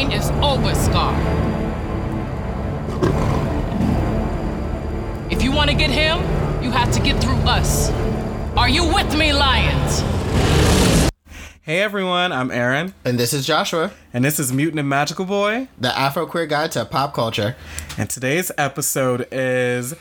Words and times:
reign 0.00 0.12
is 0.12 0.30
over, 0.42 0.74
Scar. 0.74 1.14
If 5.30 5.42
you 5.42 5.52
want 5.52 5.70
to 5.70 5.76
get 5.76 5.90
him, 5.90 6.18
you 6.62 6.70
have 6.70 6.92
to 6.92 7.00
get 7.00 7.20
through 7.22 7.40
us. 7.46 7.90
Are 8.56 8.68
you 8.68 8.84
with 8.84 9.16
me, 9.16 9.32
Lions? 9.32 10.02
Hey 11.62 11.82
everyone, 11.82 12.32
I'm 12.32 12.50
Aaron, 12.50 12.94
And 13.04 13.18
this 13.18 13.32
is 13.32 13.46
Joshua, 13.46 13.92
and 14.12 14.24
this 14.24 14.40
is 14.40 14.52
Mutant 14.52 14.80
and 14.80 14.88
Magical 14.88 15.24
Boy. 15.24 15.68
the 15.78 15.96
Afro 15.96 16.26
queer 16.26 16.46
guide 16.46 16.72
to 16.72 16.84
pop 16.84 17.14
culture. 17.14 17.54
And 17.96 18.08
today's 18.10 18.50
episode 18.58 19.28
is 19.30 19.94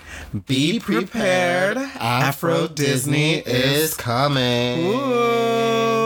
Be 0.48 0.80
Prepared. 0.80 1.78
Afro 1.78 2.68
Disney 2.68 3.36
is 3.40 3.94
coming. 3.94 4.86
Ooh. 4.88 5.99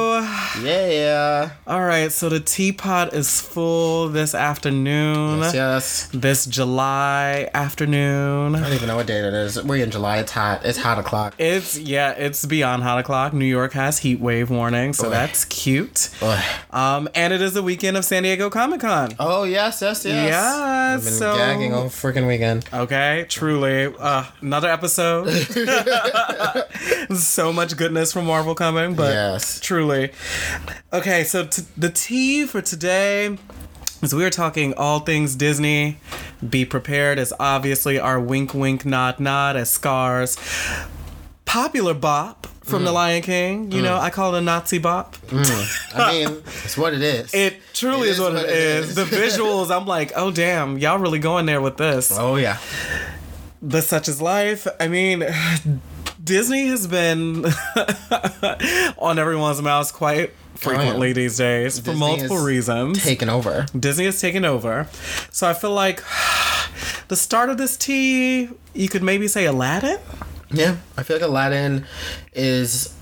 Yeah. 0.62 1.52
All 1.68 1.82
right, 1.84 2.12
so 2.12 2.30
the 2.30 2.40
teapot 2.40 3.14
is 3.14 3.42
full 3.42 4.10
this 4.10 4.36
afternoon. 4.36 5.40
Yes, 5.40 5.54
yes. 5.54 6.10
This 6.14 6.46
July 6.46 7.50
afternoon. 7.54 8.56
I 8.56 8.60
don't 8.62 8.74
even 8.74 8.88
know 8.88 8.96
what 8.98 9.08
date 9.08 9.26
it 9.26 9.34
is. 9.34 9.62
We're 9.64 9.84
in 9.84 9.92
July. 9.92 10.20
It's 10.20 10.32
hot. 10.32 10.62
It's 10.66 10.78
hot 10.78 11.00
o'clock. 11.00 11.36
It's 11.38 11.78
yeah, 11.78 12.12
it's 12.12 12.46
beyond 12.46 12.84
hot 12.84 13.00
o'clock. 13.00 13.34
New 13.34 13.46
York 13.46 13.74
has 13.74 14.00
heat 14.00 14.20
wave 14.20 14.50
warning, 14.50 14.94
so 14.94 15.06
Boy. 15.06 15.10
that's 15.12 15.46
cute. 15.46 16.10
Ugh. 16.22 16.44
Um, 16.72 17.10
and 17.16 17.34
it 17.34 17.42
is 17.42 17.54
the 17.54 17.64
weekend 17.64 17.98
of 17.98 18.06
San 18.06 18.24
Diego 18.24 18.50
Comic 18.50 18.82
Con. 18.82 19.16
Oh 19.20 19.44
yes, 19.44 19.82
yes, 19.82 20.06
yes. 20.06 20.14
Yes, 20.30 20.44
I've 20.56 21.04
been 21.04 21.14
so- 21.14 21.36
gagging 21.36 21.74
all 21.74 21.86
freaking 21.86 22.28
weekend. 22.28 22.66
Okay, 22.74 23.26
truly. 23.30 23.94
Uh, 23.98 24.26
another 24.42 24.70
episode. 24.70 25.30
so 27.16 27.52
much 27.54 27.76
goodness 27.78 28.14
from 28.14 28.26
Marvel 28.26 28.56
coming, 28.56 28.96
but 28.96 29.12
Yes. 29.14 29.60
truly. 29.60 30.12
Okay, 30.92 31.24
so 31.24 31.46
t- 31.46 31.64
the 31.78 31.90
tea 31.90 32.46
for 32.46 32.62
today 32.62 33.38
is 34.02 34.14
we 34.14 34.24
are 34.26 34.30
talking 34.30 34.74
all 34.76 35.00
things 35.00 35.36
Disney. 35.36 35.98
Be 36.48 36.66
prepared 36.66 37.18
is 37.20 37.34
obviously 37.40 38.00
our 38.00 38.20
wink, 38.20 38.54
wink, 38.54 38.86
nod, 38.86 39.20
nod 39.20 39.56
as 39.56 39.70
scars. 39.72 40.38
Popular 41.46 41.94
bop 41.94 42.48
from 42.64 42.82
mm. 42.82 42.86
The 42.86 42.92
Lion 42.92 43.22
King. 43.22 43.72
You 43.72 43.82
mm. 43.82 43.86
know, 43.86 43.98
I 43.98 44.10
call 44.10 44.36
it 44.36 44.40
a 44.40 44.42
Nazi 44.42 44.78
bop. 44.80 45.16
Mm. 45.28 45.96
I 45.96 46.12
mean, 46.26 46.42
it's 46.64 46.78
what 46.78 46.94
it 46.94 47.02
is. 47.02 47.34
It 47.34 47.62
truly 47.74 48.08
It 48.08 48.12
is, 48.12 48.16
is 48.18 48.22
what, 48.22 48.34
what 48.34 48.44
it 48.46 48.50
it 48.50 48.56
is. 48.56 48.90
is. 48.90 48.96
The 48.96 49.04
visuals, 49.04 49.76
I'm 49.76 49.86
like, 49.86 50.12
oh 50.16 50.32
damn, 50.32 50.78
y'all 50.78 50.98
really 51.00 51.20
going 51.20 51.46
there 51.46 51.62
with 51.62 51.78
this. 51.78 52.12
oh 52.18 52.36
yeah. 52.36 52.58
The 53.62 53.82
Such 53.82 54.10
is 54.10 54.22
Life. 54.22 54.68
I 54.80 54.88
mean, 54.90 55.24
Disney 56.24 56.68
has 56.68 56.88
been 56.88 57.46
on 58.98 59.20
everyone's 59.20 59.62
mouths 59.62 59.92
quite 59.92 60.30
oh, 60.30 60.58
frequently 60.58 61.12
these 61.12 61.38
days 61.38 61.80
for 61.80 61.94
multiple 61.94 62.38
reasons. 62.38 63.04
Taken 63.04 63.30
over. 63.30 63.66
Disney 63.78 64.06
has 64.06 64.22
taken 64.22 64.46
over. 64.46 64.88
So 65.32 65.50
I 65.50 65.54
feel 65.54 65.72
like 65.74 66.02
the 67.10 67.16
start 67.18 67.50
of 67.50 67.58
this 67.58 67.76
tea, 67.76 68.50
you 68.74 68.88
could 68.88 69.04
maybe 69.04 69.28
say 69.28 69.46
Aladdin? 69.46 69.98
Yeah. 70.52 70.78
I 70.98 71.04
feel 71.04 71.18
like 71.18 71.26
Aladdin 71.26 71.86
is 72.32 72.94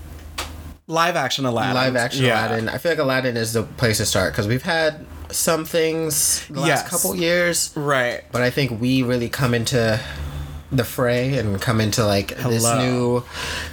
Live 0.88 1.14
action 1.14 1.44
Aladdin. 1.46 1.74
live 1.74 1.96
action 1.96 2.24
Yeah. 2.24 2.48
Aladdin. 2.48 2.68
I 2.68 2.78
feel 2.78 2.92
like 2.92 2.98
Aladdin 2.98 3.36
is 3.36 3.52
the 3.52 3.62
place 3.62 3.98
to 3.98 4.06
start 4.06 4.32
because 4.32 4.48
we've 4.48 4.62
had 4.64 5.06
some 5.30 5.64
things 5.64 6.44
the 6.48 6.60
last 6.60 6.66
Yes. 6.68 6.88
couple 6.90 7.14
years, 7.14 7.70
Right. 7.76 8.24
but 8.32 8.42
I 8.42 8.50
think 8.50 8.80
we 8.80 9.02
really 9.02 9.28
come 9.28 9.54
into 9.54 10.00
the 10.72 10.84
fray 10.84 11.36
and 11.38 11.60
come 11.60 11.80
into 11.80 12.04
like 12.04 12.28
this 12.36 12.64
new 12.64 13.22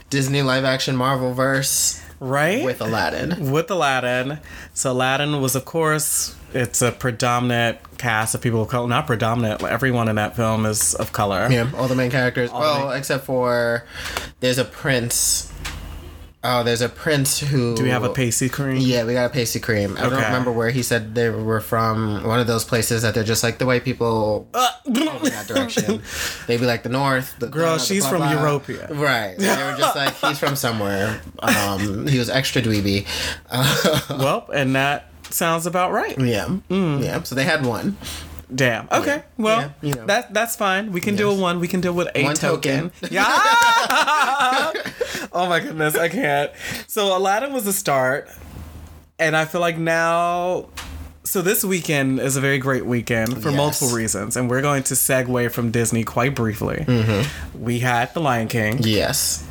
Disney 0.10 0.42
live 0.42 0.66
action 0.66 0.96
Marvel 0.96 1.34
verse 1.34 2.02
Right? 2.22 2.66
with 2.66 2.82
Aladdin. 2.82 3.50
with 3.52 3.72
Aladdin. 3.72 4.40
So 4.74 4.92
Aladdin 4.92 5.40
was, 5.42 5.56
of 5.56 5.64
course, 5.64 6.36
it's 6.54 6.82
a 6.82 6.92
predominant 6.92 7.78
cast 7.98 8.36
of 8.36 8.42
people 8.42 8.62
of 8.62 8.68
color. 8.68 8.90
Not 8.90 9.08
predominant. 9.08 9.64
Everyone 9.64 10.10
in 10.10 10.18
that 10.18 10.36
film 10.36 10.66
is 10.66 10.94
of 10.96 11.14
color. 11.14 11.48
Yeah, 11.50 11.72
all 11.78 11.88
the 11.88 11.96
main 11.96 12.12
characters. 12.12 12.50
the 12.52 12.58
well, 12.58 12.90
main- 12.90 12.98
except 12.98 13.24
for 13.26 13.86
there's 14.42 14.58
a 14.58 14.66
prince. 14.66 15.50
Oh, 16.42 16.64
there's 16.64 16.80
a 16.82 16.88
prince 16.88 17.38
who. 17.40 17.76
Do 17.76 17.84
we 17.84 17.90
have 17.90 18.06
a 18.06 18.14
pasty 18.14 18.48
cream? 18.48 18.78
Yeah, 18.78 19.04
we 19.04 19.12
got 19.12 19.26
a 19.26 19.30
pasty 19.30 19.60
cream. 19.60 19.98
I 19.98 20.04
don't 20.04 20.14
remember 20.14 20.54
where 20.54 20.70
he 20.70 20.84
said 20.84 21.14
they 21.14 21.30
were 21.30 21.60
from. 21.60 22.24
One 22.24 22.40
of 22.40 22.48
those 22.48 22.64
places 22.64 23.02
that 23.02 23.14
they're 23.14 23.26
just 23.26 23.44
like 23.44 23.58
the 23.58 23.66
white 23.66 23.84
people 23.84 24.48
Uh, 24.54 24.70
in 24.86 24.94
that 24.96 25.48
direction. 25.48 26.02
They'd 26.48 26.62
be 26.62 26.66
like 26.66 26.84
the 26.84 26.90
north. 26.90 27.36
The, 27.40 27.48
Girl, 27.48 27.78
she's 27.78 28.04
blah, 28.04 28.10
from 28.12 28.20
blah. 28.20 28.32
Europia. 28.60 28.88
Right. 28.98 29.38
They 29.38 29.48
were 29.48 29.76
just 29.78 29.96
like 29.98 30.14
he's 30.30 30.40
from 30.40 30.56
somewhere. 30.56 31.20
Um, 31.40 32.08
he 32.08 32.18
was 32.18 32.30
extra 32.30 32.62
dweeby. 32.62 33.06
Uh, 33.50 34.00
well, 34.18 34.50
and 34.54 34.74
that 34.76 35.10
sounds 35.32 35.66
about 35.66 35.92
right. 35.92 36.18
yeah. 36.18 36.48
Mm. 36.70 37.04
Yeah. 37.04 37.22
So 37.24 37.36
they 37.36 37.44
had 37.44 37.66
one. 37.66 37.98
Damn. 38.54 38.88
Okay. 38.92 39.24
Well, 39.38 39.60
Yeah, 39.62 39.70
you 39.82 39.94
know. 39.96 40.06
that 40.08 40.34
that's 40.34 40.56
fine. 40.56 40.92
We 40.92 41.02
can 41.02 41.16
do 41.16 41.30
a 41.30 41.34
Yes. 41.34 41.42
one. 41.42 41.60
We 41.60 41.68
can 41.68 41.82
deal 41.82 41.94
with 41.94 42.08
a 42.16 42.24
One 42.24 42.36
token. 42.36 42.90
token. 42.90 42.92
Yeah. 43.12 43.26
oh 45.32 45.46
my 45.48 45.60
goodness, 45.60 45.96
I 45.96 46.10
can't. 46.10 46.52
So 46.88 47.16
Aladdin 47.16 47.54
was 47.54 47.68
a 47.68 47.74
start, 47.74 48.30
and 49.18 49.36
I 49.36 49.46
feel 49.46 49.62
like 49.62 49.78
now. 49.78 50.70
So 51.24 51.44
this 51.44 51.64
weekend 51.64 52.20
is 52.20 52.38
a 52.38 52.42
very 52.42 52.58
great 52.58 52.86
weekend 52.88 53.44
for 53.44 53.50
Yes. 53.50 53.58
multiple 53.58 53.90
reasons, 53.96 54.36
and 54.36 54.50
we're 54.50 54.62
going 54.62 54.82
to 54.84 54.96
segue 54.96 55.52
from 55.52 55.70
Disney 55.70 56.04
quite 56.04 56.34
briefly. 56.34 56.86
Mm-hmm. 56.88 57.64
We 57.64 57.80
had 57.80 58.12
The 58.16 58.20
Lion 58.22 58.48
King, 58.48 58.80
Yes. 58.82 59.44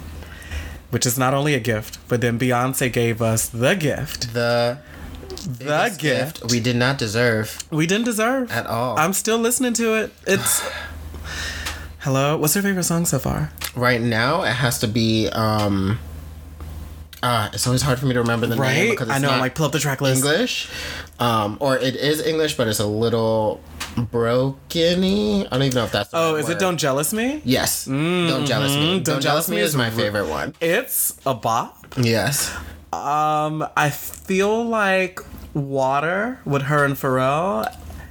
which 0.90 1.06
is 1.06 1.16
not 1.16 1.34
only 1.34 1.54
a 1.54 1.60
gift, 1.60 1.98
but 2.08 2.20
then 2.20 2.36
Beyonce 2.36 2.92
gave 2.92 3.22
us 3.22 3.46
the 3.48 3.74
gift. 3.76 4.34
The 4.34 4.78
The 5.44 5.64
biggest 5.64 6.00
gift 6.00 6.50
we 6.50 6.60
did 6.60 6.76
not 6.76 6.98
deserve 6.98 7.58
we 7.70 7.86
didn't 7.86 8.04
deserve 8.04 8.50
at 8.52 8.66
all. 8.66 8.98
I'm 8.98 9.12
still 9.12 9.38
listening 9.38 9.72
to 9.74 9.94
it. 9.94 10.12
It's 10.26 10.62
Hello. 12.00 12.36
What's 12.36 12.54
your 12.54 12.62
favorite 12.62 12.84
song 12.84 13.04
so 13.06 13.18
far? 13.18 13.50
right 13.74 14.00
now 14.00 14.42
it 14.42 14.52
has 14.54 14.78
to 14.80 14.88
be 14.88 15.28
um 15.28 15.98
uh 17.22 17.48
it's 17.52 17.66
always 17.66 17.82
hard 17.82 17.98
for 17.98 18.06
me 18.06 18.14
to 18.14 18.20
remember 18.20 18.46
the 18.46 18.56
name 18.56 18.90
because 18.90 19.08
it's 19.08 19.16
I 19.16 19.20
know. 19.20 19.30
I'm 19.30 19.40
like, 19.40 19.54
pull 19.54 19.66
up 19.66 19.72
the 19.72 19.78
track 19.78 20.00
list. 20.00 20.24
English. 20.24 20.68
Um 21.20 21.56
or 21.60 21.76
it 21.76 21.94
is 21.96 22.24
English 22.24 22.56
but 22.56 22.66
it's 22.68 22.80
a 22.80 22.86
little 22.86 23.60
broken 24.10 25.04
I 25.04 25.46
don't 25.50 25.62
even 25.62 25.74
know 25.74 25.84
if 25.84 25.92
that's 25.92 26.10
the 26.10 26.18
Oh, 26.18 26.34
right 26.34 26.40
is 26.44 26.48
it. 26.48 26.58
Don't 26.58 26.76
Jealous 26.78 27.12
Me? 27.12 27.40
Yes. 27.44 27.84
Don't 27.84 28.46
jealous 28.46 28.74
me. 28.74 29.00
Don't, 29.00 29.20
jealous 29.20 29.48
me 29.48 29.58
is 29.58 29.74
my 29.76 29.90
favorite 29.90 30.28
one. 30.28 30.54
It's 30.60 31.16
a 31.26 31.34
bop. 31.34 31.86
Yes. 31.96 32.54
Um, 32.92 33.66
I 33.76 33.90
feel 33.90 34.64
like 34.64 35.20
Water 35.54 36.40
with 36.44 36.62
her 36.62 36.84
and 36.84 36.94
Pharrell 36.94 37.66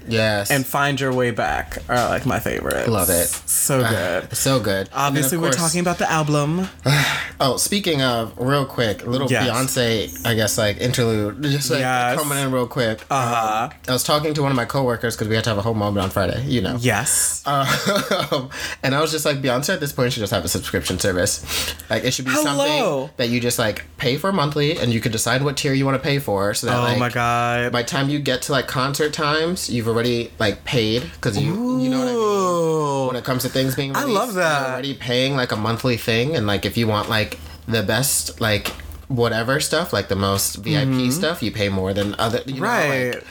Yes. 0.07 0.51
and 0.51 0.65
Find 0.65 0.99
Your 0.99 1.13
Way 1.13 1.31
Back 1.31 1.77
are 1.89 1.95
like 2.09 2.25
my 2.25 2.39
favorite. 2.39 2.87
Love 2.87 3.09
it. 3.09 3.27
So 3.27 3.81
good. 3.87 4.35
so 4.35 4.59
good. 4.59 4.89
Obviously, 4.93 5.35
And 5.37 5.43
we're 5.43 5.51
talking 5.51 5.79
about 5.81 5.97
the 5.97 6.09
album. 6.11 6.67
Oh, 7.39 7.55
speaking 7.57 8.01
of, 8.01 8.33
real 8.39 8.65
quick, 8.65 9.05
little 9.05 9.29
Yes. 9.29 9.47
Beyonce, 9.47 10.25
I 10.25 10.33
guess, 10.33 10.57
like 10.57 10.77
interlude, 10.77 11.43
just 11.43 11.69
like 11.69 11.81
Yes. 11.81 12.17
coming 12.17 12.39
in 12.39 12.51
real 12.51 12.65
quick. 12.65 13.01
Uh-huh. 13.11 13.69
I 13.87 13.91
was 13.93 14.03
talking 14.03 14.33
to 14.33 14.41
one 14.41 14.49
of 14.51 14.55
my 14.55 14.65
coworkers 14.65 15.15
because 15.15 15.27
we 15.27 15.35
had 15.35 15.43
to 15.43 15.51
have 15.51 15.59
a 15.59 15.61
home 15.61 15.77
moment 15.77 16.03
on 16.03 16.09
Friday, 16.09 16.43
you 16.47 16.61
know. 16.61 16.77
Yes. 16.79 17.43
Um, 17.45 18.49
and 18.83 18.95
I 18.95 19.01
was 19.01 19.11
just 19.11 19.23
like, 19.23 19.37
Beyonce 19.37 19.71
at 19.75 19.79
this 19.79 19.91
point 19.91 20.13
should 20.13 20.21
just 20.21 20.33
have 20.33 20.43
a 20.45 20.47
subscription 20.47 20.97
service. 20.97 21.75
Like, 21.91 22.03
it 22.03 22.11
should 22.11 22.25
be 22.25 22.31
Hello. 22.31 22.43
something 22.43 23.13
that 23.17 23.29
you 23.29 23.39
just 23.39 23.59
like 23.59 23.85
pay 23.97 24.17
for 24.17 24.33
monthly 24.33 24.79
and 24.79 24.91
you 24.91 24.99
can 24.99 25.11
decide 25.11 25.43
what 25.43 25.57
tier 25.57 25.73
you 25.73 25.85
want 25.85 25.95
to 26.01 26.03
pay 26.03 26.17
for. 26.17 26.55
So 26.55 26.65
that, 26.65 26.75
oh 26.79 26.81
like, 26.83 26.97
my 26.97 27.09
god. 27.09 27.71
by 27.71 27.83
the 27.83 27.87
time 27.87 28.09
you 28.09 28.17
get 28.17 28.41
to 28.43 28.51
like 28.51 28.67
concert 28.67 29.13
times, 29.13 29.69
you've 29.69 29.87
already 29.97 30.31
like 30.39 30.63
paid 30.63 31.01
because 31.13 31.37
you, 31.41 31.79
you 31.81 31.89
know 31.89 31.99
what 31.99 32.07
I 32.07 32.13
mean? 32.13 33.07
When 33.07 33.15
it 33.15 33.23
comes 33.25 33.41
to 33.43 33.49
things 33.49 33.75
being 33.75 33.95
I 33.95 34.03
love 34.03 34.35
that. 34.35 34.69
already 34.69 34.93
paying 34.93 35.35
like 35.35 35.51
a 35.51 35.55
monthly 35.55 35.97
thing 35.97 36.35
and 36.35 36.45
like 36.45 36.65
if 36.65 36.77
you 36.77 36.87
want 36.87 37.09
like 37.09 37.39
the 37.67 37.81
best 37.83 38.39
like 38.39 38.67
whatever 39.07 39.59
stuff 39.59 39.91
like 39.93 40.07
the 40.09 40.15
most 40.15 40.55
vip 40.57 41.11
stuff 41.11 41.41
you 41.41 41.51
pay 41.51 41.69
more 41.69 41.93
than 41.93 42.13
other 42.19 42.41
you 42.45 42.55
know, 42.55 42.59
Mm-hmm. 42.59 42.63
Right. 42.63 43.15
like, 43.15 43.23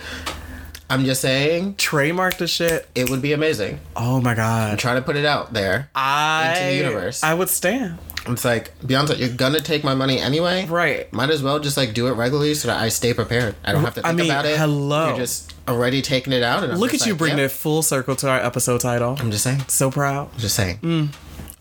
i'm 0.89 1.05
just 1.05 1.21
saying 1.21 1.75
Trademark 1.77 2.39
the 2.39 2.47
shit. 2.47 2.89
it 2.95 3.11
would 3.11 3.21
be 3.21 3.33
amazing 3.33 3.79
Oh 3.95 4.21
my 4.21 4.35
god. 4.35 4.79
try 4.79 4.95
to 4.95 5.03
put 5.03 5.17
it 5.17 5.25
out 5.27 5.53
there 5.53 5.91
I 5.95 6.49
Into 6.55 6.65
the 6.69 6.75
universe. 6.77 7.23
I 7.23 7.35
would 7.35 7.49
stand. 7.49 7.99
It's 8.29 8.45
like 8.45 8.77
beyonce 8.81 9.19
you're 9.19 9.29
gonna 9.31 9.61
take 9.61 9.83
my 9.85 9.95
money 9.95 10.19
anyway 10.19 10.67
Right. 10.67 11.13
might 11.13 11.31
as 11.31 11.43
well 11.43 11.59
just 11.59 11.77
like 11.77 11.95
do 11.95 12.07
it 12.09 12.13
regularly 12.13 12.55
so 12.55 12.69
that 12.69 12.81
i 12.81 12.89
stay 12.89 13.13
prepared 13.15 13.55
i 13.65 13.73
don't 13.73 13.85
have 13.85 13.95
to 13.95 14.01
I 14.07 14.09
think 14.11 14.21
mean, 14.23 14.31
about 14.31 14.45
it 14.47 14.59
hello. 14.59 15.09
you're 15.09 15.17
just 15.19 15.55
already 15.69 16.01
taking 16.03 16.33
it 16.33 16.43
out 16.43 16.63
and 16.63 16.73
I'm 16.73 16.79
Look 16.79 16.95
at 16.95 17.05
you 17.07 17.13
like, 17.13 17.19
bringing 17.19 17.39
yep. 17.39 17.47
it 17.51 17.55
full 17.55 17.83
circle 17.83 18.15
to 18.17 18.29
our 18.29 18.39
episode 18.39 18.81
title. 18.81 19.17
i'm 19.19 19.31
just 19.31 19.45
saying 19.45 19.63
So 19.69 19.91
proud. 19.91 20.31
I'm 20.35 20.39
just 20.39 20.55
saying 20.57 20.79
Mm. 20.83 21.09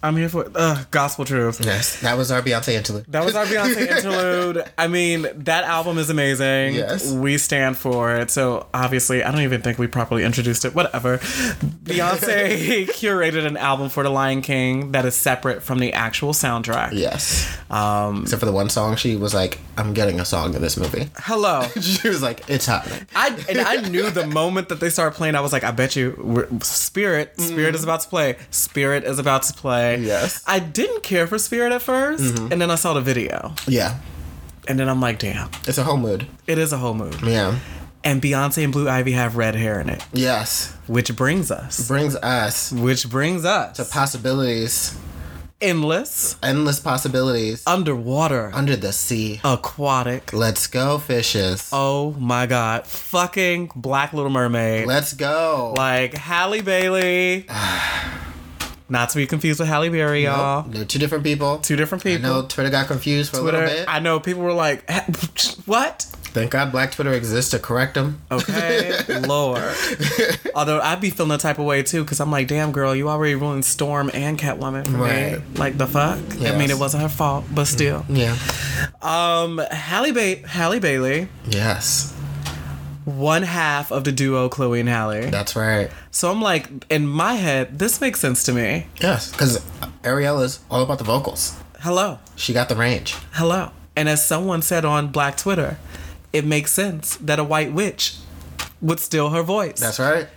I'm 0.05 0.15
here 0.15 0.29
for 0.29 0.49
uh, 0.53 0.83
gospel 0.91 1.25
truth. 1.25 1.65
Yes, 1.65 2.01
that 2.01 2.15
was 2.15 2.31
our 2.31 2.41
Beyonce 2.41 2.73
interlude. 2.73 3.05
That 3.07 3.25
was 3.25 3.35
our 3.35 3.45
Beyonce 3.45 3.87
interlude. 3.97 4.63
I 4.77 4.87
mean, 4.87 5.27
that 5.33 5.63
album 5.63 5.97
is 5.97 6.11
amazing. 6.11 6.75
Yes. 6.75 7.11
We 7.11 7.39
stand 7.39 7.75
for 7.75 8.15
it. 8.15 8.29
So 8.29 8.67
obviously, 8.71 9.23
I 9.23 9.31
don't 9.31 9.41
even 9.41 9.63
think 9.63 9.79
we 9.79 9.87
properly 9.87 10.23
introduced 10.23 10.63
it. 10.63 10.75
Whatever. 10.75 11.17
Beyonce 11.17 12.85
curated 12.89 13.47
an 13.47 13.57
album 13.57 13.89
for 13.89 14.03
The 14.03 14.09
Lion 14.09 14.41
King 14.41 14.91
that 14.91 15.05
is 15.05 15.15
separate 15.15 15.63
from 15.63 15.79
the 15.79 15.93
actual 15.93 16.33
soundtrack. 16.33 16.91
Yes. 16.93 17.57
Um, 17.71 18.23
Except 18.23 18.39
for 18.39 18.45
the 18.45 18.51
one 18.51 18.69
song, 18.69 18.95
she 18.95 19.15
was 19.15 19.33
like, 19.33 19.59
"I'm 19.75 19.93
getting 19.95 20.19
a 20.19 20.25
song 20.25 20.53
in 20.53 20.61
this 20.61 20.77
movie." 20.77 21.09
hello. 21.17 21.63
she 21.81 22.07
was 22.07 22.21
like, 22.21 22.47
"It's 22.47 22.67
happening." 22.67 23.07
I 23.15 23.35
and 23.49 23.59
I 23.59 23.77
knew 23.77 24.09
the 24.11 24.27
moment 24.27 24.69
that 24.69 24.79
they 24.79 24.89
started 24.89 25.15
playing, 25.15 25.35
I 25.35 25.41
was 25.41 25.51
like, 25.51 25.63
I 25.63 25.71
bet 25.71 25.95
you, 25.95 26.15
we're, 26.23 26.47
Spirit, 26.61 27.39
Spirit 27.39 27.73
is 27.73 27.83
about 27.83 28.01
to 28.01 28.09
play. 28.09 28.37
Spirit 28.51 29.03
is 29.03 29.19
about 29.19 29.43
to 29.43 29.53
play. 29.53 29.94
Yes. 30.03 30.43
I 30.47 30.59
didn't 30.59 31.03
care 31.03 31.27
for 31.27 31.37
Spirit 31.37 31.71
at 31.71 31.81
1st 31.81 32.19
mm-hmm. 32.19 32.51
and 32.51 32.61
then 32.61 32.71
I 32.71 32.75
saw 32.75 32.93
the 32.93 33.01
video, 33.01 33.53
Yeah, 33.67 33.99
and 34.67 34.79
then 34.79 34.89
I'm 34.89 35.01
like, 35.01 35.19
damn, 35.19 35.49
it's 35.67 35.77
a 35.77 35.83
whole 35.83 35.97
mood. 35.97 36.27
it 36.47 36.57
is 36.57 36.73
a 36.73 36.77
whole 36.77 36.93
mood. 36.93 37.21
Yeah. 37.21 37.59
And 38.03 38.21
Beyonce 38.21 38.63
and 38.63 38.71
Blue 38.71 38.87
Ivy 38.87 39.13
have 39.13 39.35
red 39.35 39.55
hair 39.55 39.79
in 39.79 39.89
it, 39.89 40.05
Yes, 40.13 40.75
which 40.87 41.15
brings 41.15 41.51
us, 41.51 41.87
brings 41.87 42.15
us 42.15 42.71
which 42.71 43.09
brings 43.09 43.45
us 43.45 43.77
to 43.77 43.85
possibilities, 43.85 44.95
endless, 45.59 46.37
endless 46.43 46.79
possibilities 46.79 47.63
underwater, 47.65 48.51
under 48.53 48.75
the 48.75 48.93
sea. 48.93 49.41
aquatic. 49.43 50.33
Let's 50.33 50.67
go, 50.67 50.99
fishes. 50.99 51.69
Oh 51.73 52.11
my 52.19 52.45
God, 52.45 52.85
fucking 52.85 53.71
Black 53.75 54.13
Little 54.13 54.31
Mermaid. 54.31 54.85
Let's 54.85 55.13
go. 55.13 55.73
like 55.75 56.13
Halle 56.13 56.61
Bailey. 56.61 57.47
Not 58.87 59.09
to 59.09 59.17
be 59.17 59.25
confused 59.25 59.59
with 59.59 59.67
Halle 59.67 59.89
Berry, 59.89 60.25
y'all. 60.25 60.63
Nope, 60.63 60.73
They're 60.75 60.85
two 60.85 60.99
different 60.99 61.23
people. 61.23 61.57
Two 61.57 61.75
different 61.75 62.03
people. 62.03 62.23
I 62.25 62.29
know 62.29 62.45
Twitter 62.47 62.69
got 62.69 62.85
confused 62.87 63.31
for 63.31 63.37
a 63.39 63.41
little 63.41 63.61
bit. 63.61 63.85
I 63.87 63.99
know 63.99 64.19
people 64.19 64.43
were 64.43 64.53
like, 64.53 64.83
"Eh, 64.87 65.01
"What?" 65.65 66.03
Thank 66.35 66.51
God 66.51 66.71
Black 66.71 66.91
Twitter 66.91 67.13
exists 67.13 67.51
to 67.51 67.59
correct 67.59 67.93
them. 67.95 68.21
Okay, 68.29 68.91
Lord. 69.27 69.63
Although 70.53 70.81
I'd 70.81 70.99
be 71.01 71.09
feeling 71.09 71.29
the 71.29 71.37
type 71.37 71.57
of 71.59 71.65
way 71.65 71.81
too, 71.81 72.03
because 72.03 72.19
I'm 72.19 72.29
like, 72.29 72.47
"Damn, 72.47 72.71
girl, 72.73 72.93
you 72.95 73.09
already 73.09 73.33
ruined 73.35 73.65
Storm 73.65 74.11
and 74.13 74.37
Catwoman 74.37 74.85
for 74.85 74.91
me." 74.91 74.99
Right. 74.99 75.41
Like 75.57 75.77
the 75.79 75.87
fuck. 75.87 76.17
I 76.19 76.55
mean, 76.57 76.67
Mm. 76.67 76.71
it 76.71 76.77
wasn't 76.77 77.01
her 77.03 77.09
fault, 77.09 77.45
but 77.51 77.65
still. 77.65 78.05
Yeah. 78.09 78.35
Um, 79.01 79.57
Halle 79.71 80.11
ba- 80.11 80.47
Halle 80.47 80.79
Bailey, 80.79 81.27
Yes. 81.49 82.13
One 83.05 83.43
half 83.43 83.91
of 83.91 84.03
the 84.03 84.11
duo 84.11 84.49
Chloe 84.49 84.79
and 84.79 84.89
Halle. 84.89 85.29
That's 85.29 85.55
right. 85.55 85.89
So 86.11 86.31
I'm 86.31 86.41
like, 86.41 86.67
in 86.89 87.07
my 87.07 87.35
head, 87.35 87.79
this 87.79 88.01
makes 88.01 88.19
sense 88.19 88.43
to 88.43 88.53
me. 88.53 88.87
Yes. 89.01 89.31
Because 89.31 89.59
Ariella's 90.03 90.59
all 90.69 90.83
about 90.83 90.97
the 90.97 91.03
vocals. 91.03 91.57
Hello. 91.79 92.19
She 92.35 92.51
got 92.51 92.67
the 92.67 92.75
range. 92.75 93.15
Hello. 93.33 93.71
And 93.95 94.09
as 94.09 94.25
someone 94.25 94.61
said 94.61 94.83
on 94.83 95.07
Black 95.07 95.37
Twitter, 95.37 95.77
it 96.33 96.45
makes 96.45 96.71
sense 96.73 97.15
that 97.17 97.39
a 97.39 97.43
white 97.43 97.71
witch 97.71 98.17
would 98.81 98.99
steal 98.99 99.29
her 99.29 99.43
voice. 99.43 99.79
That's 99.79 99.99
right. 99.99 100.27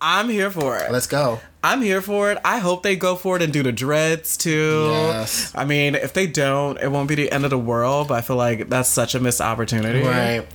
I'm 0.00 0.28
here 0.28 0.50
for 0.50 0.76
it. 0.78 0.90
Let's 0.90 1.06
go. 1.06 1.40
I'm 1.62 1.80
here 1.80 2.02
for 2.02 2.30
it. 2.30 2.38
I 2.44 2.58
hope 2.58 2.82
they 2.82 2.96
go 2.96 3.16
for 3.16 3.36
it 3.36 3.42
and 3.42 3.52
do 3.52 3.62
the 3.62 3.72
dreads 3.72 4.36
too. 4.36 4.88
Yes. 4.90 5.52
I 5.54 5.64
mean, 5.64 5.94
if 5.94 6.12
they 6.12 6.26
don't, 6.26 6.78
it 6.78 6.90
won't 6.90 7.08
be 7.08 7.14
the 7.14 7.32
end 7.32 7.44
of 7.44 7.50
the 7.50 7.58
world, 7.58 8.08
but 8.08 8.14
I 8.14 8.20
feel 8.20 8.36
like 8.36 8.68
that's 8.68 8.88
such 8.88 9.14
a 9.14 9.20
missed 9.20 9.40
opportunity. 9.40 10.02
Right. 10.02 10.46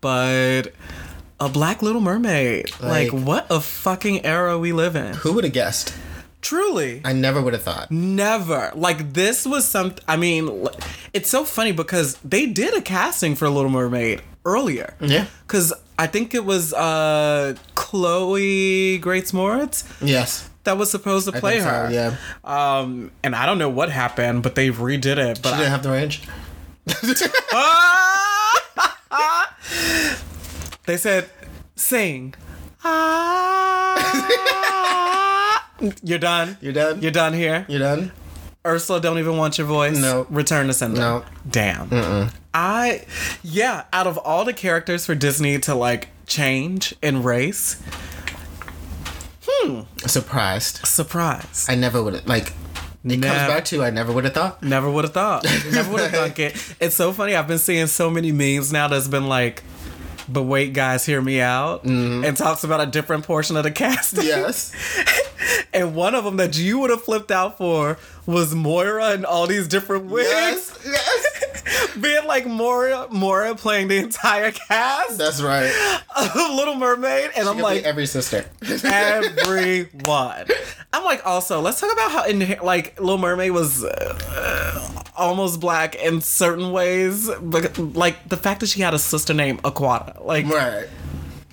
But 0.00 0.72
a 1.40 1.48
black 1.48 1.82
little 1.82 2.00
mermaid. 2.00 2.70
Like, 2.80 3.12
Like- 3.12 3.26
what 3.26 3.46
a 3.50 3.60
fucking 3.60 4.24
era 4.24 4.58
we 4.58 4.72
live 4.72 4.96
in. 4.96 5.14
Who 5.14 5.32
would 5.34 5.44
have 5.44 5.52
guessed? 5.52 5.94
Truly. 6.40 7.00
I 7.04 7.12
never 7.12 7.42
would 7.42 7.52
have 7.52 7.62
thought. 7.62 7.90
Never. 7.90 8.70
Like 8.74 9.12
this 9.14 9.44
was 9.44 9.66
something 9.66 10.02
I 10.06 10.16
mean, 10.16 10.68
it's 11.12 11.28
so 11.28 11.44
funny 11.44 11.72
because 11.72 12.16
they 12.24 12.46
did 12.46 12.74
a 12.76 12.80
casting 12.80 13.34
for 13.34 13.48
Little 13.48 13.70
Mermaid 13.70 14.22
earlier. 14.44 14.94
Yeah. 15.00 15.26
Cuz 15.48 15.72
I 15.98 16.06
think 16.06 16.34
it 16.34 16.44
was 16.44 16.72
uh 16.72 17.54
Chloe 17.74 18.98
Grace 18.98 19.32
Moretz 19.32 19.82
Yes. 20.00 20.48
that 20.62 20.78
was 20.78 20.92
supposed 20.92 21.28
to 21.28 21.36
I 21.36 21.40
play 21.40 21.58
so, 21.58 21.64
her. 21.66 21.90
yeah. 21.90 22.14
Um 22.44 23.10
and 23.24 23.34
I 23.34 23.44
don't 23.44 23.58
know 23.58 23.68
what 23.68 23.90
happened, 23.90 24.44
but 24.44 24.54
they 24.54 24.70
redid 24.70 25.18
it. 25.18 25.40
But 25.42 25.50
She 25.50 25.56
didn't 25.56 25.70
have 25.72 25.82
the 25.82 25.90
range. 25.90 26.22
they 30.86 30.96
said 30.96 31.28
sing. 31.76 32.34
Ah. 32.84 33.94
You're 36.02 36.18
done. 36.18 36.56
You're 36.60 36.72
done? 36.72 37.00
You're 37.02 37.12
done 37.12 37.32
here. 37.34 37.64
You're 37.68 37.78
done? 37.80 38.12
Ursula 38.66 39.00
don't 39.00 39.18
even 39.18 39.36
want 39.36 39.58
your 39.58 39.66
voice. 39.66 39.96
No. 39.98 40.26
Return 40.28 40.66
to 40.66 40.74
sender. 40.74 41.00
No. 41.00 41.24
Damn. 41.48 42.30
I 42.52 43.04
yeah, 43.42 43.84
out 43.92 44.06
of 44.06 44.18
all 44.18 44.44
the 44.44 44.52
characters 44.52 45.06
for 45.06 45.14
Disney 45.14 45.58
to 45.60 45.74
like 45.74 46.08
change 46.26 46.94
in 47.00 47.22
race, 47.22 47.80
hmm. 49.46 49.82
Surprised. 49.98 50.84
surprise. 50.86 51.66
I 51.68 51.74
never 51.76 52.02
would 52.02 52.14
have 52.14 52.26
like. 52.26 52.52
It 53.10 53.18
Nev- 53.18 53.32
comes 53.34 53.48
back 53.48 53.64
to 53.66 53.82
I 53.82 53.90
never 53.90 54.12
would 54.12 54.24
have 54.24 54.34
thought. 54.34 54.62
Never 54.62 54.90
would 54.90 55.04
have 55.04 55.12
thought. 55.14 55.44
Never 55.72 55.90
would 55.92 56.00
have 56.02 56.10
thunk 56.10 56.38
it. 56.38 56.74
It's 56.80 56.94
so 56.94 57.12
funny. 57.12 57.34
I've 57.34 57.48
been 57.48 57.58
seeing 57.58 57.86
so 57.86 58.10
many 58.10 58.32
memes 58.32 58.72
now 58.72 58.88
that's 58.88 59.08
been 59.08 59.26
like, 59.26 59.62
but 60.28 60.42
wait, 60.42 60.72
guys, 60.74 61.06
hear 61.06 61.20
me 61.22 61.40
out. 61.40 61.84
Mm-hmm. 61.84 62.24
And 62.24 62.36
talks 62.36 62.64
about 62.64 62.80
a 62.80 62.86
different 62.86 63.24
portion 63.24 63.56
of 63.56 63.62
the 63.64 63.70
cast. 63.70 64.22
Yes. 64.22 64.74
and 65.72 65.94
one 65.94 66.14
of 66.14 66.24
them 66.24 66.36
that 66.36 66.58
you 66.58 66.78
would 66.80 66.90
have 66.90 67.02
flipped 67.02 67.30
out 67.30 67.56
for 67.56 67.98
was 68.26 68.54
Moira 68.54 69.10
and 69.12 69.24
all 69.24 69.46
these 69.46 69.66
different 69.68 70.06
wigs. 70.06 70.28
yes. 70.28 70.78
Yes. 70.86 71.37
Being 72.00 72.26
like 72.26 72.46
Moira 72.46 73.08
Moira 73.10 73.54
playing 73.54 73.88
the 73.88 73.98
entire 73.98 74.50
cast 74.52 75.18
That's 75.18 75.42
right. 75.42 75.72
of 76.16 76.34
Little 76.54 76.74
Mermaid. 76.76 77.30
And 77.36 77.48
I'm 77.48 77.58
like, 77.58 77.84
every 77.84 78.06
sister. 78.06 78.44
everyone. 78.84 80.46
I'm 80.92 81.04
like, 81.04 81.26
also, 81.26 81.60
let's 81.60 81.80
talk 81.80 81.92
about 81.92 82.10
how 82.10 82.24
in 82.26 82.40
like 82.62 82.98
Little 82.98 83.18
Mermaid 83.18 83.50
was 83.52 83.84
uh, 83.84 85.02
almost 85.16 85.60
black 85.60 85.94
in 85.96 86.20
certain 86.20 86.72
ways, 86.72 87.30
but 87.40 87.78
like 87.78 88.28
the 88.28 88.36
fact 88.36 88.60
that 88.60 88.68
she 88.68 88.80
had 88.80 88.94
a 88.94 88.98
sister 88.98 89.34
named 89.34 89.62
Aquata, 89.62 90.24
like 90.24 90.46
right. 90.46 90.86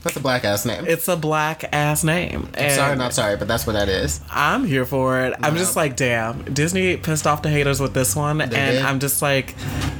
That's 0.06 0.18
a 0.18 0.20
black 0.20 0.44
ass 0.46 0.68
name. 0.68 0.86
it's 0.88 1.08
a 1.08 1.16
black 1.18 1.64
ass 1.74 2.04
name. 2.04 2.48
And 2.54 2.72
sorry, 2.72 2.96
not 2.96 3.12
sorry, 3.12 3.38
but 3.38 3.48
that's 3.48 3.66
what 3.66 3.74
that 3.74 3.90
is. 3.90 4.22
I'm 4.30 4.64
here 4.64 4.86
for 4.86 5.20
it. 5.22 5.34
I'm 5.42 5.56
just 5.56 5.76
like, 5.76 5.96
damn, 5.96 6.44
Disney 6.54 6.96
pissed 6.96 7.26
off 7.26 7.42
the 7.42 7.50
haters 7.50 7.80
with 7.82 7.96
this 7.96 8.16
one, 8.16 8.40
and 8.40 8.52
did. 8.52 8.84
I'm 8.84 9.00
just 9.00 9.24
like 9.24 9.56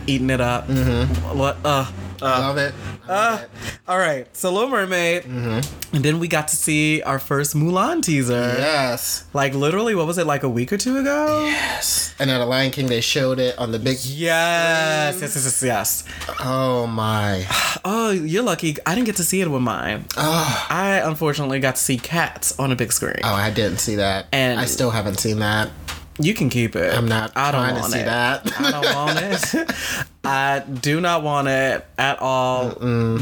eating 0.06 0.30
it 0.30 0.40
up. 0.42 0.70
What? 0.70 1.58
Uh, 1.66 1.92
I 2.28 2.40
love 2.40 2.58
it. 2.58 2.74
I 3.08 3.30
love 3.30 3.44
it. 3.44 3.50
all 3.88 3.98
right. 3.98 4.28
So 4.36 4.52
Little 4.52 4.70
Mermaid, 4.70 5.24
mm-hmm. 5.24 5.96
and 5.96 6.04
then 6.06 6.20
we 6.20 6.28
got 6.28 6.48
to 6.50 6.56
see 6.56 7.02
our 7.04 7.20
first 7.20 7.56
Mulan 7.56 8.02
teaser. 8.04 8.56
Yes. 8.58 9.26
Like 9.34 9.54
literally, 9.54 9.96
what 9.96 10.08
was 10.08 10.18
it? 10.18 10.26
Like 10.26 10.44
a 10.44 10.50
week 10.50 10.74
or 10.74 10.78
two 10.78 10.98
ago? 10.98 11.46
Yes. 11.46 12.16
And 12.20 12.30
at 12.32 12.42
a 12.42 12.46
Lion 12.46 12.72
King, 12.72 12.88
they 12.88 13.02
showed 13.02 13.40
it 13.40 13.58
on 13.58 13.72
the 13.72 13.80
big. 13.80 13.98
Yes, 14.04 15.20
yes, 15.22 15.36
yes, 15.36 15.62
yes, 15.62 15.64
yes. 15.64 16.04
Oh 16.40 16.88
my. 16.88 17.46
Oh, 17.88 18.10
you're 18.10 18.42
lucky. 18.42 18.76
I 18.88 18.96
didn't 18.96 19.06
get 19.06 19.18
to 19.18 19.24
see 19.24 19.42
it 19.42 19.48
with 19.48 19.62
mine. 19.62 20.06
Oh. 20.18 20.68
I 20.72 21.02
unfortunately 21.06 21.60
got 21.60 21.76
to 21.76 21.82
see 21.82 21.98
Cats 22.00 22.58
on 22.58 22.72
a 22.72 22.76
big 22.76 22.92
screen. 22.92 23.20
Oh, 23.24 23.32
I 23.34 23.52
didn't 23.52 23.78
see 23.78 23.96
that. 23.98 24.26
And- 24.32 24.60
I 24.60 24.66
still 24.66 24.90
haven't 24.90 25.20
seen 25.20 25.38
that. 25.40 25.70
You 26.18 26.34
can 26.34 26.50
keep 26.50 26.76
it. 26.78 26.94
I'm 26.94 27.08
not 27.08 27.34
I 27.36 27.52
don't 27.52 27.62
trying 27.62 27.76
to 27.76 27.82
want 27.82 27.94
see 27.94 28.00
it. 28.00 28.06
that. 28.06 28.60
I 28.62 28.72
don't 28.72 28.96
want 28.96 29.20
it. 29.22 29.72
I 30.24 30.60
do 30.60 31.02
not 31.02 31.24
want 31.24 31.48
it 31.50 31.86
at 31.98 32.20
all. 32.22 32.72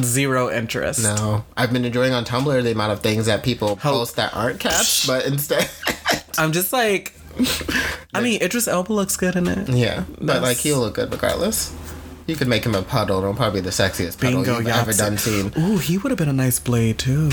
Zero 0.04 0.52
interest. 0.52 1.02
No, 1.04 1.44
I've 1.58 1.74
been 1.74 1.86
enjoying 1.86 2.14
on 2.14 2.24
Tumblr 2.24 2.62
the 2.64 2.72
amount 2.72 2.92
of 2.94 3.00
things 3.02 3.26
that 3.26 3.44
people 3.44 3.76
post 3.76 4.16
that 4.18 4.36
aren't 4.36 4.60
cats, 4.60 5.08
but 5.08 5.26
instead, 5.26 5.70
I'm 6.38 6.52
just 6.52 6.72
like. 6.72 7.14
I 8.14 8.22
mean, 8.22 8.44
Idris 8.44 8.68
Elba 8.68 8.94
looks 8.94 9.18
good 9.18 9.36
in 9.36 9.48
it. 9.48 9.68
yeah. 9.70 10.04
But 10.22 10.44
like 10.44 10.58
he'll 10.58 10.80
look 10.80 10.94
good 10.94 11.12
regardless. 11.12 11.76
You 12.28 12.36
could 12.36 12.48
make 12.48 12.64
him 12.64 12.76
a 12.76 12.84
puddle. 12.84 13.18
It'll 13.18 13.34
probably 13.34 13.60
be 13.62 13.66
the 13.66 13.72
sexiest 13.72 14.20
puddle 14.22 14.44
Bingo, 14.44 14.60
you've 14.60 14.68
ever 14.68 14.94
done 14.94 15.18
seen. 15.18 15.52
Ooh, 15.58 15.78
he 15.78 15.98
would 15.98 16.12
have 16.12 16.18
been 16.20 16.30
a 16.30 16.34
nice 16.34 16.60
blade 16.60 17.00
too. 17.00 17.32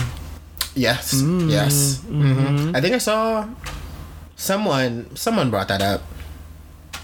Yes, 0.74 1.14
Mm, 1.20 1.50
yes. 1.50 1.98
mm-hmm. 2.06 2.68
hmm 2.70 2.76
I 2.76 2.80
think 2.80 2.94
I 2.94 2.98
saw 2.98 3.46
someone. 4.40 5.14
Someone 5.14 5.50
brought 5.50 5.68
that 5.68 5.82
up. 5.82 6.02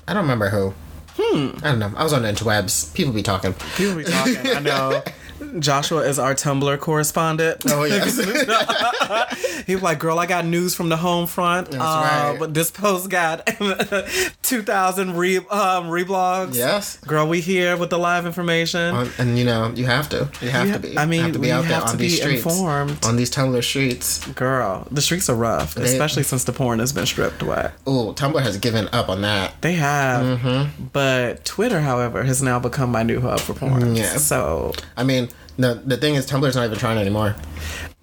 I 0.09 0.15
don't 0.15 0.23
remember 0.23 0.49
who. 0.49 0.75
Hmm. 1.19 1.57
I 1.65 1.71
don't 1.71 1.79
know. 1.79 1.93
I 1.97 2.03
was 2.03 2.13
on 2.13 2.23
the 2.23 2.29
interwebs. 2.29 2.95
People 2.95 3.13
be 3.13 3.23
talking. 3.23 3.55
People 3.77 3.97
be 3.97 4.05
talking. 4.05 4.37
I 4.49 4.61
know. 4.61 5.03
Joshua 5.59 6.01
is 6.03 6.19
our 6.19 6.35
Tumblr 6.35 6.79
correspondent. 6.81 7.63
Oh 7.69 7.85
yes. 7.85 8.17
He 9.67 9.75
was 9.75 9.83
like, 9.83 9.99
"Girl, 9.99 10.19
I 10.19 10.27
got 10.27 10.45
news 10.45 10.75
from 10.77 10.91
the 10.91 10.97
home 10.97 11.27
front. 11.27 11.71
That's 11.73 11.83
uh, 11.83 11.87
right. 12.31 12.37
But 12.39 12.55
this 12.55 12.71
post 12.71 13.11
got 13.11 13.47
two 14.43 14.63
thousand 14.63 15.17
re 15.17 15.39
um, 15.39 15.87
reblogs. 15.91 16.55
yes. 16.55 16.99
Girl, 16.99 17.27
we 17.27 17.41
here 17.41 17.77
with 17.77 17.91
the 17.91 17.99
live 17.99 18.27
information. 18.27 18.95
On- 18.95 19.11
and 19.19 19.37
you 19.39 19.45
know 19.45 19.73
you 19.75 19.87
have 19.87 20.09
to. 20.11 20.31
You 20.41 20.51
have 20.51 20.67
You 20.69 20.73
to 20.75 20.79
be. 20.79 20.99
I 20.99 21.07
mean, 21.07 21.23
have 21.23 21.33
to 21.33 21.39
be 21.41 21.51
out 21.51 21.63
there 21.63 21.73
have 21.75 21.85
on 21.85 21.91
to 21.93 21.97
these 21.97 22.13
be 22.17 22.21
streets, 22.21 22.45
informed. 22.47 23.05
on 23.05 23.17
these 23.17 23.31
Tumblr 23.31 23.63
streets. 23.65 24.25
Girl, 24.35 24.87
the 24.91 25.03
streets 25.03 25.29
are 25.29 25.35
rough, 25.37 25.77
especially 25.77 26.23
since 26.23 26.45
the 26.45 26.53
porn 26.53 26.79
has 26.79 26.93
been 26.93 27.07
stripped 27.07 27.43
away. 27.43 27.71
Oh, 27.87 28.13
Tumblr 28.13 28.41
has 28.41 28.59
given 28.59 28.89
up 28.93 29.09
on 29.09 29.23
that. 29.23 29.61
They 29.63 29.73
have, 29.75 30.39
Mm-hmm. 30.39 30.85
but 30.93 31.45
Twitter, 31.45 31.81
however, 31.81 32.23
has 32.25 32.41
now 32.43 32.59
become 32.61 32.91
my 32.93 33.03
new 33.03 33.21
hub 33.21 33.41
for 33.41 33.55
porn. 33.55 33.97
Yeah. 33.97 34.17
So, 34.17 34.73
I 34.97 35.03
mean, 35.05 35.26
the 35.57 35.75
the 35.85 35.97
thing 35.97 36.15
is, 36.15 36.27
Tumblr's 36.27 36.55
not 36.57 36.65
even 36.67 36.79
trying 36.79 36.99
anymore. 36.99 37.35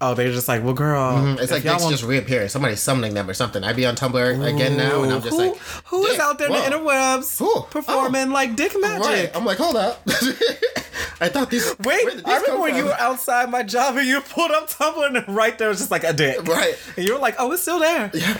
oh, 0.00 0.12
they're 0.14 0.30
just 0.32 0.48
like, 0.48 0.62
well, 0.64 0.74
girl, 0.74 1.14
Mm-hmm. 1.14 1.42
It's 1.42 1.50
like 1.52 1.64
y'all 1.64 1.78
want- 1.80 1.90
just 1.92 2.04
reappear. 2.04 2.48
Somebody's 2.48 2.80
summoning 2.80 3.14
them 3.14 3.28
or 3.30 3.34
something. 3.34 3.62
I'd 3.64 3.76
be 3.76 3.86
on 3.86 3.94
Tumblr 3.96 4.54
again 4.54 4.76
now, 4.76 5.02
and 5.02 5.12
I'm 5.12 5.22
just 5.22 5.36
who, 5.36 5.48
like, 5.50 5.56
who 5.86 6.04
is 6.06 6.18
out 6.18 6.38
there 6.38 6.48
in 6.48 6.52
the 6.52 6.58
interwebs 6.58 7.38
Who? 7.38 7.62
performing 7.70 8.30
like 8.30 8.56
dick 8.56 8.72
magic? 8.78 9.06
Right. 9.06 9.30
I'm 9.34 9.44
like, 9.44 9.58
hold 9.58 9.76
up. 9.76 10.02
I 11.20 11.28
thought 11.28 11.48
these. 11.50 11.74
Wait, 11.80 12.04
these 12.12 12.22
I 12.24 12.38
remember 12.40 12.60
when 12.62 12.76
you 12.76 12.84
were 12.86 12.94
outside 13.00 13.48
my 13.50 13.62
job 13.62 13.96
and 13.96 14.06
you 14.06 14.20
pulled 14.20 14.50
up 14.50 14.68
Tumblr 14.68 15.06
and 15.16 15.34
right 15.36 15.56
there 15.58 15.68
was 15.68 15.78
just 15.78 15.90
like 15.90 16.04
a 16.04 16.12
dick. 16.12 16.42
Right. 16.46 16.74
And 16.96 17.06
you 17.06 17.14
were 17.14 17.20
like, 17.20 17.36
oh, 17.38 17.52
it's 17.52 17.62
still 17.62 17.78
there. 17.78 18.10
Yeah. 18.12 18.36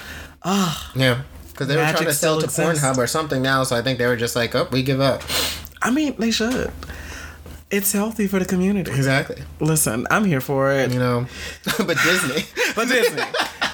Yeah. 0.94 1.22
Because 1.50 1.68
they 1.68 1.76
were 1.76 1.82
trying 1.82 2.04
to 2.06 2.12
sell 2.12 2.38
to 2.40 2.44
exists. 2.46 2.82
Pornhub 2.84 2.98
or 2.98 3.06
something 3.06 3.40
now, 3.40 3.62
so 3.62 3.76
I 3.76 3.80
think 3.82 3.98
they 3.98 4.06
were 4.06 4.16
just 4.16 4.34
like, 4.34 4.54
oh, 4.56 4.68
we 4.72 4.82
give 4.82 5.00
up. 5.00 5.22
I 5.80 5.90
mean, 5.92 6.16
they 6.18 6.32
should. 6.32 6.72
It's 7.76 7.92
healthy 7.92 8.26
for 8.26 8.38
the 8.38 8.44
community. 8.46 8.90
Exactly. 8.90 9.42
Listen, 9.60 10.06
I'm 10.10 10.24
here 10.24 10.40
for 10.40 10.70
it. 10.72 10.92
You 10.92 10.98
know, 10.98 11.26
but 11.78 11.96
Disney. 12.08 12.44
But 12.76 12.88
Disney. 12.88 13.22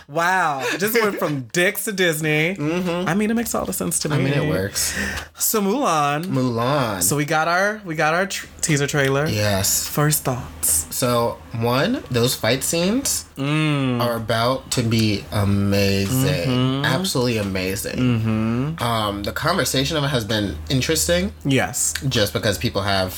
wow. 0.08 0.62
Just 0.78 0.92
went 1.00 1.18
from 1.18 1.34
dicks 1.52 1.84
to 1.86 1.92
Disney. 1.92 2.54
Mm-hmm. 2.54 3.08
I 3.08 3.14
mean, 3.14 3.30
it 3.30 3.34
makes 3.34 3.54
all 3.54 3.64
the 3.64 3.72
sense 3.72 3.98
to 4.00 4.08
me. 4.10 4.16
I 4.16 4.18
mean, 4.18 4.34
it 4.34 4.46
works. 4.48 4.94
So 5.38 5.62
Mulan. 5.62 6.24
Mulan. 6.24 7.02
So 7.02 7.16
we 7.16 7.24
got 7.24 7.48
our 7.48 7.80
we 7.86 7.94
got 7.94 8.12
our 8.12 8.26
tr- 8.26 8.46
teaser 8.60 8.86
trailer. 8.86 9.24
yes. 9.26 9.88
First 9.88 10.24
thoughts. 10.24 10.86
So 10.94 11.38
one, 11.60 12.02
those 12.10 12.34
fight 12.34 12.62
scenes 12.62 13.24
Mm. 13.36 14.00
are 14.04 14.16
about 14.16 14.70
to 14.76 14.82
be 14.82 15.24
amazing, 15.32 16.48
Mm-hmm. 16.50 16.84
absolutely 16.84 17.38
amazing. 17.38 18.76
Um, 18.80 19.22
the 19.22 19.32
conversation 19.32 19.96
of 19.96 20.04
it 20.04 20.08
has 20.08 20.24
been 20.26 20.56
interesting, 20.68 21.32
Yes. 21.44 21.94
just 22.08 22.32
because 22.34 22.58
people 22.58 22.82
have 22.82 23.12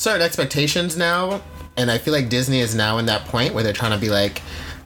certain 0.00 0.22
expectations 0.22 0.96
now, 0.96 1.42
and 1.76 1.90
I 1.90 1.98
feel 1.98 2.14
like 2.14 2.30
Disney 2.30 2.60
is 2.60 2.74
now 2.74 2.96
in 2.98 3.06
that 3.06 3.26
point 3.26 3.52
where 3.54 3.62
they're 3.62 3.74
trying 3.74 3.92
to 3.92 3.98
be 3.98 4.08
like, 4.08 4.40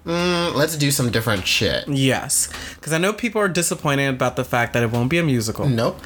mm, 0.04 0.52
let's 0.54 0.76
do 0.76 0.90
some 0.90 1.11
different 1.11 1.47
shit. 1.47 1.87
Yes. 1.88 2.49
Because 2.75 2.92
I 2.92 2.99
know 2.99 3.12
people 3.12 3.40
are 3.40 3.49
disappointed 3.49 4.09
about 4.09 4.35
the 4.35 4.44
fact 4.44 4.73
that 4.73 4.83
it 4.83 4.90
won't 4.90 5.09
be 5.09 5.18
a 5.18 5.23
musical. 5.23 5.68
Nope. 5.68 6.00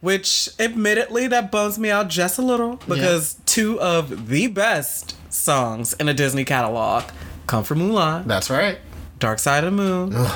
Which, 0.00 0.50
admittedly, 0.58 1.26
that 1.28 1.50
bums 1.50 1.78
me 1.78 1.90
out 1.90 2.08
just 2.08 2.38
a 2.38 2.42
little 2.42 2.76
because 2.86 3.36
two 3.46 3.80
of 3.80 4.28
the 4.28 4.48
best 4.48 5.16
songs 5.32 5.94
in 5.94 6.08
a 6.08 6.14
Disney 6.14 6.44
catalog 6.44 7.04
come 7.46 7.64
from 7.64 7.78
Mulan, 7.78 8.26
That's 8.26 8.50
right. 8.50 8.78
Dark 9.18 9.38
Side 9.38 9.64
of 9.64 9.74
the 9.74 9.76
Moon, 9.76 10.26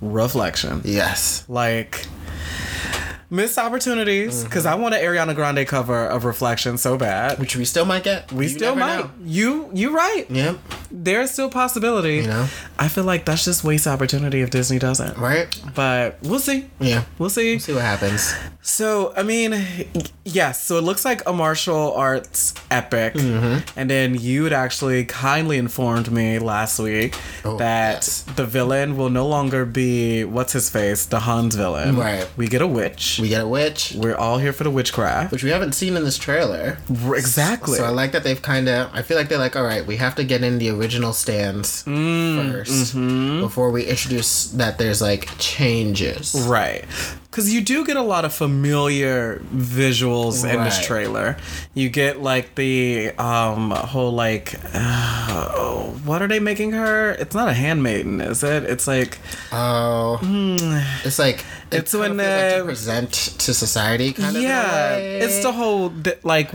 Reflection. 0.00 0.80
Yes. 0.84 1.44
Like, 1.48 2.06
missed 3.30 3.58
opportunities 3.58 4.44
because 4.44 4.64
I 4.66 4.74
want 4.74 4.94
an 4.94 5.00
Ariana 5.00 5.34
Grande 5.34 5.66
cover 5.66 6.06
of 6.06 6.24
Reflection 6.24 6.78
so 6.78 6.96
bad. 6.96 7.38
Which 7.38 7.56
we 7.56 7.64
still 7.64 7.84
might 7.84 8.04
get. 8.04 8.32
We 8.32 8.44
You 8.44 8.50
still 8.50 8.74
might. 8.76 8.96
know. 9.00 9.10
You 9.24 9.70
you 9.74 9.94
right. 9.94 10.24
Yep. 10.30 10.58
There's 10.90 11.30
still 11.30 11.50
possibility. 11.50 12.16
You 12.16 12.26
know? 12.28 12.48
I 12.78 12.88
feel 12.88 13.04
like 13.04 13.24
that's 13.26 13.44
just 13.44 13.64
waste 13.64 13.86
opportunity 13.86 14.40
if 14.40 14.50
Disney 14.50 14.78
doesn't. 14.78 15.18
Right? 15.18 15.46
But 15.74 16.18
we'll 16.22 16.38
see. 16.38 16.70
Yeah. 16.80 17.04
We'll 17.18 17.28
see. 17.30 17.58
See 17.58 17.72
what 17.74 17.82
happens. 17.82 18.34
So, 18.62 19.12
I 19.16 19.22
mean, 19.22 19.64
yes. 20.24 20.64
So 20.64 20.76
it 20.78 20.82
looks 20.82 21.04
like 21.04 21.26
a 21.28 21.32
martial 21.32 21.92
arts 21.94 22.54
epic. 22.70 23.14
Mm-hmm. 23.14 23.78
And 23.78 23.90
then 23.90 24.14
you 24.14 24.44
had 24.44 24.52
actually 24.52 25.04
kindly 25.04 25.58
informed 25.58 26.10
me 26.10 26.38
last 26.38 26.78
week 26.78 27.14
Oh, 27.44 27.56
that 27.58 27.94
yes. 27.96 28.22
the 28.22 28.44
villain 28.46 28.96
will 28.96 29.10
no 29.10 29.26
longer 29.26 29.64
be, 29.64 30.24
what's 30.24 30.52
his 30.52 30.68
face? 30.70 31.06
The 31.06 31.20
Huns 31.20 31.54
villain. 31.54 31.96
Right. 31.96 32.28
We 32.36 32.46
get 32.48 32.62
a 32.62 32.66
witch. 32.66 33.17
We 33.20 33.28
get 33.28 33.40
a 33.42 33.48
witch, 33.48 33.94
We're 33.96 34.14
all 34.16 34.38
here 34.38 34.52
for 34.52 34.64
the 34.64 34.70
witchcraft. 34.70 35.32
which 35.32 35.42
we 35.44 35.50
haven't 35.50 35.72
seen 35.72 35.96
in 35.96 36.04
this 36.04 36.18
trailer. 36.18 36.78
Exactly. 36.88 37.76
So 37.78 37.84
I 37.84 37.88
like 37.90 38.12
that 38.12 38.24
they've 38.24 38.40
kind 38.40 38.68
of. 38.68 38.90
I 38.92 39.02
feel 39.02 39.16
like 39.16 39.28
they're 39.28 39.38
like, 39.38 39.56
all 39.56 39.64
right, 39.64 39.86
we 39.86 39.96
have 39.96 40.14
to 40.16 40.24
get 40.24 40.42
in 40.42 40.58
the 40.58 40.70
original 40.70 41.12
stands 41.12 41.84
Mm, 41.84 42.52
1st 42.52 42.94
mm-hmm. 42.94 43.40
before 43.40 43.70
we 43.70 43.84
introduce 43.84 44.50
that 44.52 44.78
there's 44.78 45.00
like 45.02 45.28
changes. 45.38 46.34
Right. 46.48 46.84
Because 47.30 47.52
you 47.52 47.60
do 47.60 47.84
get 47.84 47.96
a 47.96 48.02
lot 48.02 48.24
of 48.24 48.32
familiar 48.32 49.40
visuals 49.54 50.50
in 50.50 50.64
this 50.64 50.84
trailer. 50.84 51.36
You 51.74 51.90
get 51.90 52.22
like 52.22 52.54
the 52.54 53.10
um, 53.18 53.70
whole 53.70 54.12
like, 54.12 54.54
uh, 54.74 55.82
what 56.04 56.22
are 56.22 56.28
they 56.28 56.40
making 56.40 56.72
her? 56.72 57.12
It's 57.12 57.34
not 57.34 57.48
a 57.48 57.52
handmaiden, 57.52 58.20
is 58.22 58.42
it? 58.42 58.64
It's 58.64 58.86
like, 58.86 59.18
Oh, 59.52 60.18
it's 61.04 61.18
like 61.18 61.40
it 61.40 61.44
Hmm. 61.70 61.76
It's 61.76 61.94
when, 61.94 62.16
they 62.16 62.56
like 62.56 62.64
present 62.64 63.12
to 63.12 63.52
society, 63.52 64.12
kind 64.14 64.30
of. 64.30 64.36
in 64.36 64.42
yeah, 64.42 64.96
it's 64.96 65.42
the 65.42 65.52
whole 65.52 65.92
like, 66.22 66.50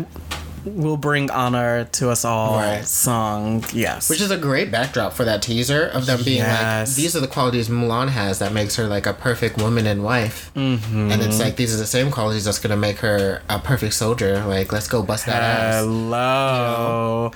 will 0.65 0.97
bring 0.97 1.29
honor 1.31 1.85
to 1.85 2.09
us 2.09 2.23
all 2.25 2.55
Right. 2.57 2.85
song. 2.85 3.63
Yes. 3.73 4.09
Which 4.09 4.21
is 4.21 4.31
a 4.31 4.37
great 4.37 4.71
backdrop 4.71 5.13
for 5.13 5.23
that 5.25 5.41
teaser 5.41 5.87
of 5.87 6.05
them 6.05 6.23
being 6.23 6.43
like, 6.43 6.87
these 6.89 7.15
are 7.15 7.19
the 7.19 7.27
qualities 7.27 7.67
Mulan 7.69 8.09
has 8.09 8.39
that 8.39 8.53
makes 8.53 8.75
her 8.77 8.87
like 8.87 9.05
a 9.05 9.13
perfect 9.13 9.57
woman 9.57 9.85
and 9.87 10.03
wife. 10.03 10.51
Mm-hmm. 10.55 11.11
And 11.11 11.21
it's 11.21 11.39
like, 11.39 11.55
these 11.55 11.73
are 11.73 11.77
the 11.77 11.85
same 11.85 12.11
qualities 12.11 12.45
that's 12.45 12.59
gonna 12.59 12.77
make 12.77 12.99
her 12.99 13.41
a 13.49 13.59
perfect 13.59 13.93
soldier. 13.93 14.43
Like, 14.45 14.71
let's 14.71 14.87
go 14.87 15.03
bust 15.03 15.25
that 15.25 15.41
ass. 15.41 15.83
Hello. 15.83 17.31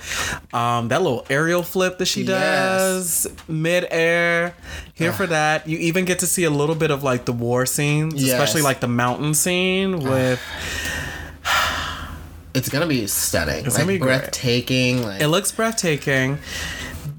Um, 0.52 0.88
that 0.88 1.02
little 1.02 1.26
aerial 1.30 1.62
flip 1.62 1.98
that 1.98 2.06
she 2.06 2.22
Yes. 2.22 3.24
does 3.24 3.26
mid 3.48 3.86
air. 3.90 4.54
Here 4.94 5.12
for 5.12 5.26
that. 5.26 5.68
You 5.68 5.78
even 5.78 6.04
get 6.04 6.18
to 6.20 6.26
see 6.26 6.44
a 6.44 6.50
little 6.50 6.74
bit 6.74 6.90
of 6.90 7.02
like 7.02 7.24
the 7.24 7.32
war 7.32 7.66
scenes, 7.66 8.14
Yes. 8.14 8.32
especially 8.32 8.62
like 8.62 8.80
the 8.80 8.88
mountain 8.88 9.34
scene 9.34 10.00
with. 10.00 10.40
It's 12.58 12.68
gonna 12.68 12.86
be 12.86 13.06
stunning. 13.06 13.64
It's 13.64 13.76
like, 13.76 13.86
gonna 13.86 13.98
be 13.98 13.98
breathtaking. 13.98 15.02
Like, 15.02 15.20
It 15.20 15.28
looks 15.28 15.52
breathtaking. 15.52 16.38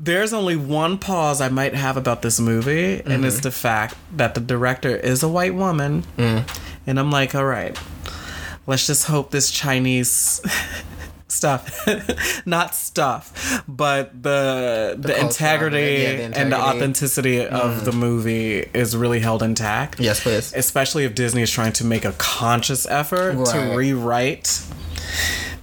There's 0.01 0.34
only 0.34 0.55
one 0.55 0.98
pause 0.98 1.41
I 1.41 1.50
might 1.50 1.75
have 1.75 1.98
about 1.98 2.22
this 2.22 2.39
movie, 2.39 3.01
and 3.01 3.25
it's 3.25 3.38
mm-hmm. 3.38 3.43
the 3.43 3.51
fact 3.51 3.96
that 4.15 4.34
the 4.34 4.41
director 4.41 4.96
is 4.96 5.24
a 5.24 5.27
white 5.27 5.55
woman. 5.55 6.03
Mm. 6.17 6.50
And 6.88 7.00
I'm 7.00 7.12
like, 7.12 7.36
all 7.36 7.46
right, 7.46 7.77
let's 8.65 8.88
just 8.88 9.08
hope 9.08 9.31
this 9.31 9.51
Chinese 9.51 10.41
stuff, 11.27 11.88
not 12.46 12.75
stuff, 12.75 13.63
but 13.67 14.24
the 14.24 14.96
the, 14.98 15.15
of 15.15 15.24
integrity, 15.24 15.77
yeah, 15.77 16.15
the 16.15 16.24
and 16.24 16.34
the 16.34 16.41
integrity. 16.41 16.55
authenticity 16.55 17.46
of 17.46 17.81
mm. 17.81 17.86
the 17.86 17.91
movie 17.91 18.60
is 18.74 18.96
really 18.96 19.19
held 19.19 19.43
intact. 19.43 20.00
yes, 20.00 20.22
please. 20.22 20.53
Especially 20.53 21.05
if 21.05 21.15
Disney 21.15 21.41
is 21.41 21.51
trying 21.51 21.74
to 21.74 21.86
make 21.86 22.05
a 22.05 22.13
conscious 22.13 22.86
effort 22.88 23.46
to 23.46 23.74
rewrite 23.75 24.63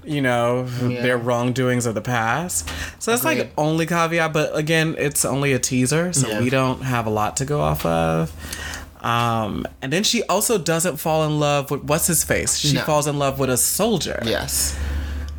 you 0.04 0.20
know 0.22 0.66
Yeah. 0.86 1.02
their 1.02 1.18
wrongdoings 1.18 1.84
of 1.86 1.94
the 1.94 2.00
past 2.00 2.68
so 2.98 3.10
that's 3.10 3.24
like 3.24 3.50
only 3.58 3.86
caveat 3.86 4.32
but 4.32 4.54
again 4.56 4.94
it's 4.98 5.24
only 5.24 5.52
a 5.52 5.58
teaser 5.58 6.12
so 6.12 6.28
Yeah. 6.28 6.40
we 6.40 6.48
don't 6.50 6.82
have 6.82 7.06
a 7.06 7.10
lot 7.10 7.36
to 7.38 7.44
go 7.44 7.60
off 7.60 7.84
of 7.84 8.30
um 9.04 9.66
and 9.82 9.92
then 9.92 10.02
she 10.04 10.22
also 10.24 10.58
doesn't 10.58 10.96
fall 10.98 11.24
in 11.26 11.38
love 11.40 11.70
with 11.70 11.82
what's 11.84 12.06
his 12.06 12.22
face 12.24 12.56
she 12.56 12.74
No. 12.74 12.82
falls 12.82 13.06
in 13.06 13.18
love 13.18 13.38
with 13.38 13.50
a 13.50 13.56
soldier 13.56 14.20
Yes. 14.24 14.76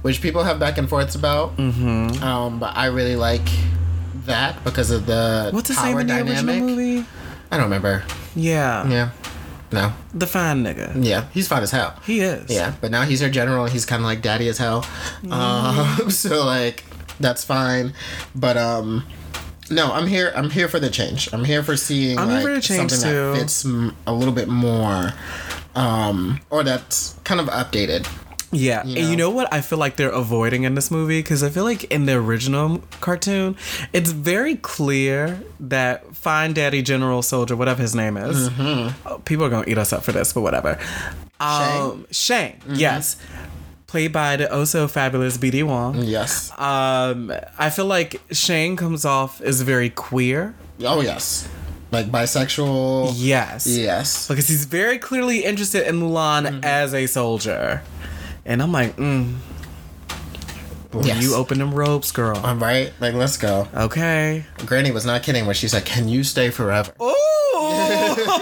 Which 0.03 0.21
people 0.21 0.43
have 0.43 0.57
back 0.59 0.77
and 0.77 0.87
forths 0.87 1.15
about. 1.15 1.57
Mm-hmm. 1.57 2.23
Um, 2.23 2.59
but 2.59 2.77
I 2.77 2.85
really 2.85 3.15
like 3.17 3.49
that 4.25 4.63
because 4.63 4.91
of 4.91 5.05
the 5.05 5.49
what's 5.51 5.69
the 5.69 5.75
power 5.75 6.03
name 6.03 6.19
in 6.19 6.27
the 6.27 6.33
dynamic. 6.35 6.55
original 6.63 6.69
movie 6.69 7.05
I 7.51 7.57
don't 7.57 7.63
remember. 7.65 8.03
yeah, 8.35 8.87
Yeah. 8.87 9.09
No. 9.71 9.91
the 10.13 10.25
fine 10.27 10.63
nigga 10.63 11.03
Yeah. 11.03 11.25
He's 11.33 11.47
fine 11.47 11.61
as 11.63 11.71
hell. 11.71 11.99
he 12.05 12.21
is 12.21 12.49
Yeah. 12.49 12.73
But 12.79 12.91
now 12.91 13.03
he's 13.03 13.21
our 13.21 13.29
general 13.29 13.65
he's 13.65 13.85
kind 13.85 14.01
of 14.01 14.05
like 14.05 14.21
daddy 14.21 14.47
as 14.47 14.57
hell. 14.57 14.85
Um, 15.29 16.09
so 16.09 16.45
like 16.45 16.83
that's 17.19 17.43
fine. 17.43 17.93
But 18.35 18.57
um. 18.57 19.03
No, 19.69 19.91
I'm 19.91 20.07
here. 20.07 20.31
I'm 20.33 20.49
here 20.49 20.69
for 20.69 20.79
the 20.79 20.89
change. 20.89 21.27
I'm 21.33 21.43
here 21.43 21.61
for 21.61 21.75
seeing 21.75 22.17
I'm 22.17 22.29
like, 22.29 22.41
for 22.41 22.61
change, 22.61 22.89
something 22.89 23.11
too. 23.11 23.31
that 23.33 23.37
fits 23.37 23.65
m- 23.65 23.93
a 24.07 24.13
little 24.13 24.33
bit 24.33 24.47
more, 24.47 25.11
um, 25.75 26.39
or 26.49 26.63
that's 26.63 27.15
kind 27.25 27.41
of 27.41 27.47
updated. 27.47 28.07
Yeah, 28.51 28.85
You 28.85 28.95
and 28.97 29.09
you 29.11 29.17
know? 29.17 29.29
know 29.29 29.35
what 29.35 29.53
I 29.53 29.59
feel 29.61 29.77
like 29.77 29.97
they're 29.97 30.09
avoiding 30.09 30.63
in 30.63 30.75
this 30.75 30.89
movie 30.89 31.19
because 31.19 31.43
I 31.43 31.49
feel 31.49 31.65
like 31.65 31.83
in 31.85 32.05
the 32.05 32.13
original 32.13 32.81
cartoon, 33.01 33.57
it's 33.91 34.11
very 34.11 34.55
clear 34.55 35.41
that 35.59 36.15
Fine 36.15 36.53
Daddy 36.53 36.81
General 36.81 37.21
Soldier, 37.21 37.55
whatever 37.57 37.81
his 37.81 37.93
name 37.93 38.15
is, 38.15 38.49
Mm-hmm. 38.49 39.07
uh, 39.07 39.17
people 39.19 39.43
are 39.45 39.49
gonna 39.49 39.67
eat 39.67 39.77
us 39.77 39.91
up 39.91 40.03
for 40.03 40.13
this, 40.13 40.31
but 40.33 40.41
whatever. 40.41 40.79
Um, 41.39 42.07
Shang, 42.11 42.53
Mm-hmm. 42.61 42.75
yes. 42.75 43.17
played 43.87 44.11
by 44.11 44.35
the 44.37 44.53
also 44.53 44.87
fabulous 44.87 45.37
BD 45.37 45.63
Wong. 45.63 46.01
Yes. 46.03 46.51
Um, 46.59 47.31
I 47.57 47.69
feel 47.69 47.85
like 47.85 48.21
Shang 48.31 48.75
comes 48.75 49.05
off 49.05 49.39
as 49.41 49.61
very 49.61 49.89
queer. 49.89 50.55
Oh 50.83 51.01
yes. 51.01 51.47
Like 51.91 52.07
bisexual. 52.07 53.13
Yes. 53.15 53.65
Yes. 53.67 54.27
Because 54.27 54.47
he's 54.47 54.65
very 54.65 54.97
clearly 54.99 55.43
interested 55.45 55.87
in 55.87 55.99
Mulan 56.01 56.43
Mm-hmm. 56.47 56.63
as 56.63 56.93
a 56.93 57.07
soldier. 57.07 57.81
And 58.47 58.61
I'm 58.63 58.71
like, 58.71 58.95
mm. 58.95 59.35
Will 60.93 61.05
Yes. 61.05 61.21
you 61.21 61.35
open 61.35 61.59
them 61.59 61.73
ropes, 61.75 62.11
girl? 62.11 62.37
All 62.37 62.55
right. 62.55 62.91
Like 62.99 63.13
let's 63.13 63.37
go. 63.37 63.67
okay. 63.75 64.45
Granny 64.65 64.89
was 64.91 65.05
not 65.05 65.21
kidding 65.21 65.45
when 65.45 65.53
she 65.53 65.67
said, 65.67 65.83
"Can 65.85 66.07
you 66.07 66.23
stay 66.23 66.49
forever?" 66.49 66.93
Ooh! 67.01 68.15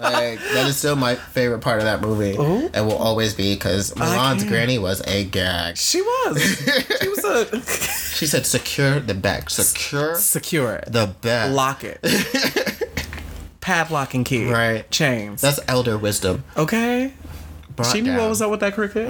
Like 0.00 0.38
that 0.38 0.66
is 0.68 0.76
still 0.76 0.94
my 0.94 1.16
favorite 1.16 1.58
part 1.58 1.78
of 1.78 1.84
that 1.84 2.00
movie, 2.00 2.36
Ooh. 2.38 2.70
and 2.72 2.86
will 2.86 2.96
always 2.96 3.34
be 3.34 3.54
because 3.54 3.92
Mulan's 3.94 4.44
granny 4.44 4.78
was 4.78 5.02
a 5.08 5.24
gag. 5.24 5.76
she 5.76 6.00
was. 6.00 6.40
She 7.00 7.08
was 7.08 7.24
a. 7.24 7.60
She 8.18 8.26
said, 8.26 8.46
"Secure 8.46 9.00
the 9.00 9.14
bag. 9.14 9.50
Secure 9.50 10.14
Secure 10.14 10.74
it. 10.76 10.92
the 10.92 11.08
bag." 11.20 11.50
Lock 11.52 11.82
it. 11.82 11.98
Padlock 13.60 14.14
and 14.14 14.24
key. 14.24 14.48
Right. 14.50 14.88
Chains. 14.90 15.40
That's 15.40 15.58
elder 15.66 15.98
wisdom. 15.98 16.44
okay. 16.56 17.12
She 17.84 18.00
knew 18.00 18.16
what 18.16 18.28
was 18.28 18.42
up 18.42 18.50
with 18.50 18.60
that 18.60 18.74
cricket. 18.74 19.08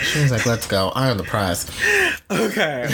She 0.00 0.20
was 0.20 0.30
like, 0.30 0.46
"Let's 0.46 0.66
go. 0.66 0.90
I 0.94 1.10
am 1.10 1.16
the 1.16 1.24
prize." 1.24 1.70
Okay. 2.30 2.88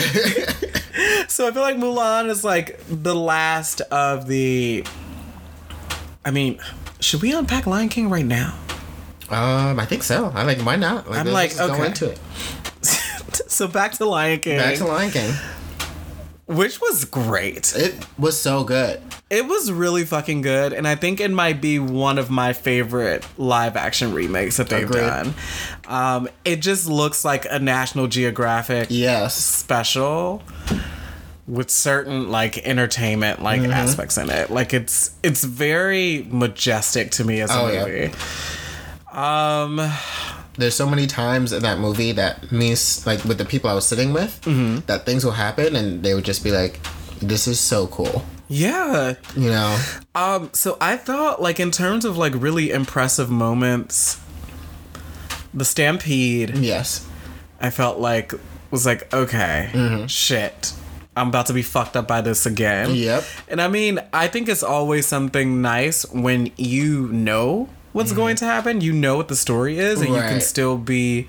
so 1.28 1.46
I 1.46 1.52
feel 1.52 1.62
like 1.62 1.76
Mulan 1.76 2.28
is 2.28 2.42
like 2.42 2.80
the 2.88 3.14
last 3.14 3.80
of 3.82 4.26
the. 4.26 4.84
I 6.24 6.32
mean, 6.32 6.58
should 6.98 7.22
we 7.22 7.32
unpack 7.32 7.66
Lion 7.68 7.88
King 7.88 8.10
right 8.10 8.24
now? 8.26 8.58
Um, 9.30 9.78
I 9.78 9.84
think 9.84 10.02
so. 10.02 10.32
I 10.34 10.42
like. 10.42 10.58
Why 10.60 10.74
not? 10.74 11.08
Like, 11.08 11.20
I'm 11.20 11.32
like, 11.32 11.50
just 11.50 11.60
go 11.60 11.72
okay. 11.74 11.86
into 11.86 12.10
it. 12.10 12.18
so 13.48 13.68
back 13.68 13.92
to 13.92 14.06
Lion 14.06 14.40
King, 14.40 14.58
Back 14.58 14.76
to 14.78 14.86
Lion 14.86 15.10
King. 15.12 15.32
which 16.46 16.80
was 16.80 17.04
great. 17.04 17.72
It 17.76 18.04
was 18.18 18.40
so 18.40 18.64
good. 18.64 19.00
It 19.30 19.46
was 19.46 19.70
really 19.70 20.04
fucking 20.06 20.40
good, 20.40 20.72
and 20.72 20.88
I 20.88 20.94
think 20.94 21.20
it 21.20 21.30
might 21.30 21.60
be 21.60 21.78
one 21.78 22.16
of 22.18 22.30
my 22.30 22.54
favorite 22.54 23.26
live 23.36 23.76
action 23.76 24.14
remakes 24.14 24.56
that 24.56 24.70
they've 24.70 24.88
Agreed. 24.88 25.00
done. 25.02 25.34
Um, 25.86 26.28
it 26.46 26.60
just 26.60 26.88
looks 26.88 27.26
like 27.26 27.46
a 27.50 27.58
National 27.58 28.06
Geographic 28.06 28.86
Yes. 28.90 29.34
special 29.36 30.42
with 31.46 31.70
certain 31.70 32.30
like 32.30 32.56
entertainment 32.66 33.42
like 33.42 33.60
Mm-hmm. 33.60 33.72
aspects 33.72 34.16
in 34.16 34.30
it. 34.30 34.48
Like 34.50 34.72
it's 34.72 35.10
it's 35.22 35.44
very 35.44 36.26
majestic 36.30 37.10
to 37.12 37.24
me 37.24 37.40
as 37.42 37.50
a 37.50 37.54
Oh, 37.58 37.70
yeah. 37.72 37.84
movie. 37.84 38.12
Um 39.12 39.90
There's 40.56 40.74
so 40.74 40.88
many 40.88 41.06
times 41.06 41.52
in 41.52 41.62
that 41.62 41.78
movie 41.78 42.12
that 42.12 42.50
me, 42.50 42.74
like 43.06 43.22
with 43.24 43.38
the 43.38 43.44
people 43.44 43.68
I 43.70 43.74
was 43.74 43.86
sitting 43.86 44.12
with, 44.12 44.40
Mm-hmm. 44.42 44.86
that 44.86 45.04
things 45.06 45.24
will 45.24 45.32
happen 45.32 45.76
and 45.76 46.02
they 46.02 46.14
would 46.14 46.24
just 46.24 46.42
be 46.42 46.50
like, 46.50 46.80
"This 47.20 47.46
is 47.46 47.60
so 47.60 47.86
cool," 47.88 48.24
yeah. 48.48 49.14
you 49.36 49.50
know. 49.50 49.78
Um 50.14 50.50
so 50.52 50.76
I 50.80 50.96
thought 50.96 51.40
like 51.40 51.60
in 51.60 51.70
terms 51.70 52.04
of 52.04 52.16
like 52.16 52.32
really 52.36 52.70
impressive 52.70 53.30
moments 53.30 54.20
the 55.54 55.64
stampede 55.64 56.56
Yes. 56.56 57.06
I 57.60 57.70
felt 57.70 57.98
like 57.98 58.32
was 58.70 58.84
like 58.86 59.12
okay, 59.12 59.70
Mm-hmm. 59.72 60.06
shit. 60.06 60.72
I'm 61.16 61.28
about 61.28 61.46
to 61.46 61.52
be 61.52 61.62
fucked 61.62 61.96
up 61.96 62.06
by 62.06 62.20
this 62.20 62.46
again. 62.46 62.94
Yep. 62.94 63.24
And 63.48 63.60
I 63.60 63.66
mean, 63.66 63.98
I 64.12 64.28
think 64.28 64.48
it's 64.48 64.62
always 64.62 65.04
something 65.04 65.60
nice 65.60 66.04
when 66.12 66.52
you 66.56 67.08
know 67.08 67.68
what's 67.92 68.12
going 68.12 68.36
to 68.36 68.44
happen, 68.44 68.80
you 68.80 68.92
know 68.92 69.16
what 69.16 69.26
the 69.26 69.34
story 69.34 69.78
is, 69.80 70.00
and 70.00 70.10
you 70.10 70.14
can 70.20 70.30
Mm-hmm. 70.38 70.38
Still 70.40 70.78
be 70.78 71.26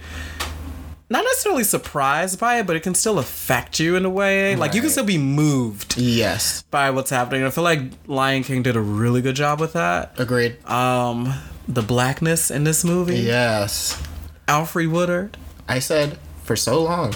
not 1.09 1.23
necessarily 1.23 1.63
surprised 1.63 2.39
by 2.39 2.59
it, 2.59 2.67
but 2.67 2.75
it 2.75 2.81
can 2.83 2.93
still 2.93 3.17
affect 3.19 3.79
you 3.79 3.95
in 3.95 4.05
a 4.05 4.09
way. 4.09 4.55
Like 4.55 4.73
you 4.75 4.81
can 4.81 4.89
still 4.89 5.03
be 5.05 5.17
moved 5.17 5.97
Yes. 5.97 6.63
by 6.69 6.91
what's 6.91 7.09
happening. 7.09 7.43
I 7.43 7.49
feel 7.49 7.63
like 7.63 7.81
Lion 8.07 8.43
King 8.43 8.61
did 8.63 8.75
a 8.75 8.81
really 8.81 9.21
good 9.21 9.35
job 9.35 9.59
with 9.59 9.73
that. 9.73 10.19
Agreed. 10.19 10.63
Um, 10.69 11.33
the 11.67 11.81
blackness 11.81 12.51
in 12.51 12.63
this 12.63 12.83
movie, 12.83 13.17
yes. 13.19 14.01
Alfre 14.47 14.89
Woodard. 14.89 15.37
I 15.67 15.79
said 15.79 16.17
for 16.43 16.55
so 16.55 16.83
long 16.83 17.13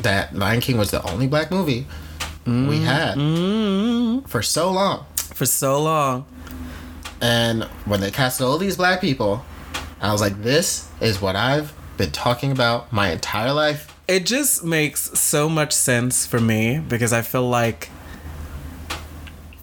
that 0.00 0.34
Lion 0.34 0.60
King 0.60 0.78
was 0.78 0.90
the 0.90 1.02
only 1.10 1.26
black 1.26 1.50
movie 1.50 1.86
we 2.46 2.80
had 2.82 3.14
for 4.26 4.42
so 4.42 4.70
long. 4.72 5.04
For 5.16 5.46
so 5.46 5.80
long, 5.82 6.26
And 7.22 7.64
when 7.84 8.00
they 8.00 8.10
casted 8.10 8.46
all 8.46 8.58
these 8.58 8.76
black 8.76 9.00
people, 9.00 9.44
I 10.00 10.10
was 10.12 10.20
like, 10.20 10.42
this 10.42 10.88
is 11.00 11.20
what 11.20 11.36
I've 11.36 11.72
been 12.00 12.10
talking 12.10 12.50
about 12.50 12.90
my 12.90 13.10
entire 13.10 13.52
life. 13.52 13.94
it 14.08 14.24
just 14.24 14.64
makes 14.64 15.18
so 15.20 15.50
much 15.50 15.70
sense 15.70 16.24
for 16.24 16.40
me 16.40 16.78
because 16.78 17.12
I 17.12 17.20
feel 17.20 17.46
like, 17.46 17.90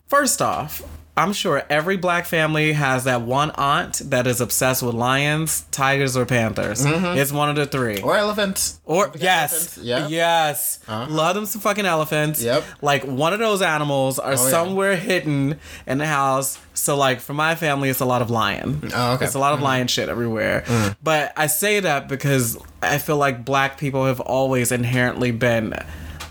first 0.08 0.40
off, 0.40 0.84
I'm 1.18 1.34
sure 1.34 1.64
every 1.68 1.98
black 1.98 2.28
family 2.28 2.74
has 2.74 3.06
that 3.06 3.24
one 3.24 3.50
aunt 3.56 4.02
that 4.12 4.28
is 4.28 4.40
obsessed 4.40 4.84
with 4.84 4.94
lions, 4.94 5.62
tigers, 5.72 6.16
or 6.16 6.28
panthers. 6.28 6.86
Mm-hmm. 6.86 7.18
It's 7.18 7.32
one 7.32 7.50
of 7.50 7.56
the 7.56 7.66
three. 7.66 8.02
Or 8.02 8.16
elephants. 8.16 8.80
Or 8.86 9.12
yes, 9.16 9.52
elephants. 9.52 9.78
Yeah. 9.80 10.08
yes, 10.08 10.80
Uh-huh. 10.88 11.12
love 11.12 11.34
them 11.34 11.48
some 11.48 11.60
fucking 11.60 11.88
elephants. 11.88 12.44
Yep. 12.44 12.64
Like 12.84 13.04
one 13.04 13.34
of 13.34 13.40
those 13.40 13.64
animals 13.64 14.20
are 14.20 14.34
oh, 14.34 14.44
yeah. 14.44 14.50
somewhere 14.52 14.96
hidden 14.96 15.60
in 15.88 15.98
the 15.98 16.06
house. 16.06 16.60
So 16.76 16.96
like 16.96 17.20
for 17.20 17.34
my 17.34 17.56
family, 17.56 17.90
it's 17.90 18.00
a 18.00 18.06
lot 18.06 18.22
of 18.22 18.30
lion. 18.30 18.76
Mm, 18.76 18.92
oh, 18.94 19.14
okay. 19.14 19.26
It's 19.26 19.34
a 19.34 19.40
lot 19.40 19.54
of 19.54 19.58
mm-hmm. 19.58 19.66
lion 19.66 19.88
shit 19.88 20.10
everywhere. 20.10 20.64
Mm. 20.68 20.98
But 21.02 21.34
I 21.36 21.48
say 21.48 21.80
that 21.80 22.08
because 22.08 22.60
I 22.84 23.00
feel 23.00 23.18
like 23.18 23.44
black 23.44 23.80
people 23.80 24.06
have 24.06 24.20
always 24.20 24.72
inherently 24.72 25.32
been 25.32 25.74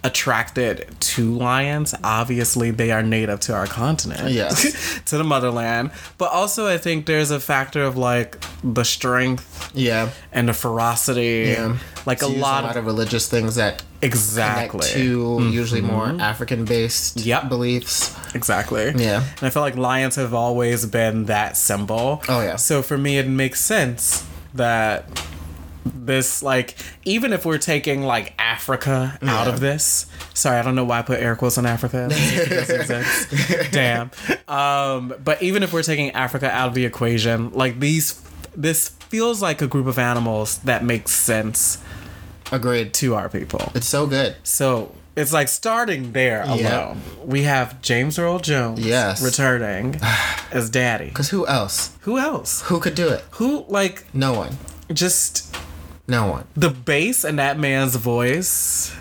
attracted 0.06 0.86
to 1.00 1.34
lions. 1.34 1.92
Obviously, 2.04 2.70
they 2.70 2.92
are 2.92 3.02
native 3.02 3.40
to 3.40 3.52
our 3.52 3.66
continent. 3.66 4.30
Yes. 4.30 5.00
to 5.06 5.18
the 5.18 5.24
motherland. 5.24 5.90
But 6.16 6.30
also 6.30 6.68
I 6.68 6.78
think 6.78 7.06
there's 7.06 7.32
a 7.32 7.40
factor 7.40 7.82
of 7.82 7.96
like 7.96 8.38
the 8.62 8.84
strength 8.84 9.72
Yeah. 9.74 10.10
and 10.32 10.48
the 10.48 10.54
ferocity. 10.54 11.46
Yeah. 11.48 11.76
Like 12.06 12.22
a 12.22 12.28
lot, 12.28 12.62
a 12.62 12.66
lot 12.68 12.76
of 12.76 12.86
religious 12.86 13.28
things 13.28 13.56
that 13.56 13.82
exactly. 14.00 14.86
to 14.90 15.48
usually 15.50 15.80
mm-hmm. 15.82 15.92
more 15.92 16.20
African 16.20 16.64
based 16.64 17.18
Yep. 17.20 17.48
beliefs. 17.48 18.16
Exactly. 18.32 18.92
Yeah. 18.96 19.24
And 19.38 19.42
I 19.42 19.50
feel 19.50 19.62
like 19.62 19.76
lions 19.76 20.14
have 20.14 20.34
always 20.34 20.86
been 20.86 21.24
that 21.24 21.56
symbol. 21.56 22.22
Oh, 22.28 22.42
yeah. 22.42 22.56
So 22.56 22.80
for 22.80 22.96
me, 22.96 23.18
it 23.18 23.26
makes 23.26 23.60
sense 23.60 24.24
that 24.54 25.08
this, 25.94 26.42
like, 26.42 26.76
even 27.04 27.32
if 27.32 27.44
we're 27.44 27.58
taking 27.58 28.02
like 28.02 28.34
Africa 28.38 29.18
out 29.22 29.48
of 29.48 29.60
this. 29.60 30.06
Sorry, 30.34 30.56
I 30.58 30.62
don't 30.62 30.74
know 30.74 30.84
why 30.84 30.98
I 30.98 31.02
put 31.02 31.20
air 31.20 31.36
quotes 31.36 31.58
on 31.58 31.66
Africa. 31.66 32.08
It 32.10 32.48
doesn't 32.48 32.80
exist. 32.80 33.70
Damn. 33.72 34.10
Um, 34.48 35.14
but 35.22 35.42
even 35.42 35.62
if 35.62 35.72
we're 35.72 35.82
taking 35.82 36.10
Africa 36.12 36.50
out 36.50 36.68
of 36.68 36.74
the 36.74 36.84
equation, 36.84 37.52
like 37.52 37.80
these, 37.80 38.20
this 38.56 38.88
feels 38.88 39.40
like 39.42 39.62
a 39.62 39.66
group 39.66 39.86
of 39.86 39.98
animals 39.98 40.58
that 40.58 40.84
makes 40.84 41.12
sense 41.12 41.78
Agreed. 42.52 42.92
to 42.94 43.14
our 43.14 43.28
people. 43.28 43.72
It's 43.74 43.86
so 43.88 44.06
good. 44.06 44.36
So 44.42 44.92
it's 45.16 45.32
like 45.32 45.48
starting 45.48 46.12
there 46.12 46.42
alone. 46.42 46.58
Yeah. 46.58 46.96
We 47.24 47.42
have 47.44 47.80
James 47.80 48.18
Earl 48.18 48.38
Jones 48.38 48.80
Yes. 48.80 49.22
returning 49.22 49.98
as 50.52 50.68
daddy. 50.70 51.06
Because 51.06 51.30
who 51.30 51.46
else? 51.46 51.96
Who 52.02 52.18
else? 52.18 52.62
Who 52.62 52.78
could 52.80 52.94
do 52.94 53.08
it? 53.08 53.24
Who 53.32 53.64
like 53.68 54.04
No 54.14 54.34
one. 54.34 54.56
just 54.92 55.55
No 56.08 56.26
one. 56.28 56.46
the 56.56 56.70
bass 56.70 57.24
in 57.24 57.36
that 57.36 57.58
man's 57.58 57.96
voice 57.96 58.92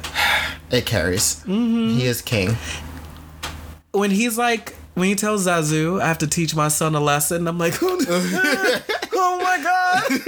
It 0.71 0.85
carries. 0.85 1.43
He 1.43 2.05
is 2.05 2.21
king. 2.21 2.55
when 3.91 4.11
he's 4.11 4.37
like 4.37 4.75
when 4.95 5.07
he 5.09 5.15
tells 5.15 5.45
Zazu, 5.45 6.01
I 6.01 6.07
have 6.07 6.17
to 6.19 6.27
teach 6.27 6.55
my 6.55 6.69
son 6.69 6.95
a 6.95 6.99
lesson. 7.01 7.47
I'm 7.47 7.57
like, 7.57 7.73
oh 7.81 7.97
my 9.43 9.61
god. 9.61 10.21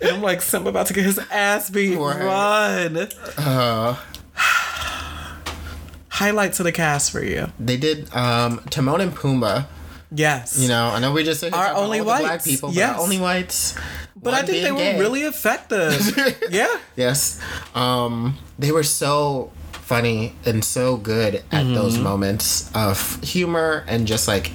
And 0.00 0.10
I'm 0.16 0.22
like, 0.22 0.42
Simba 0.42 0.68
about 0.70 0.86
to 0.86 0.94
get 0.94 1.04
his 1.04 1.18
ass 1.30 1.68
beat. 1.68 1.96
Right. 1.96 2.22
Run. 2.22 3.08
Uh, 3.36 3.96
Highlight 6.10 6.52
to 6.54 6.62
the 6.64 6.72
cast 6.72 7.10
for 7.12 7.22
you. 7.22 7.46
they 7.60 7.76
did 7.76 8.12
um, 8.14 8.60
Timon 8.70 9.00
and 9.00 9.14
Pumbaa. 9.14 9.66
Yes. 10.10 10.58
You 10.58 10.68
know, 10.68 10.86
I 10.88 11.00
know 11.00 11.12
we 11.12 11.22
just 11.22 11.38
said 11.40 11.52
Our 11.52 11.74
only 11.74 11.98
the 11.98 12.04
black 12.04 12.22
whites. 12.22 12.44
people, 12.46 12.70
but 12.70 12.76
Yes. 12.76 12.96
our 12.96 13.02
only 13.02 13.18
whites. 13.20 13.76
But 14.22 14.34
I 14.34 14.42
think 14.42 14.62
they 14.64 14.74
gay. 14.76 14.98
really 14.98 15.22
effective. 15.22 16.18
yeah. 16.50 16.76
Yes. 16.96 17.40
Um, 17.74 18.36
they 18.58 18.72
were 18.72 18.82
so 18.82 19.50
funny 19.72 20.34
and 20.44 20.64
so 20.64 20.96
good 20.96 21.36
at 21.36 21.44
Mm-hmm. 21.64 21.74
those 21.74 21.98
moments 21.98 22.70
of 22.74 23.22
humor 23.22 23.84
and 23.88 24.06
just 24.06 24.28
like 24.28 24.52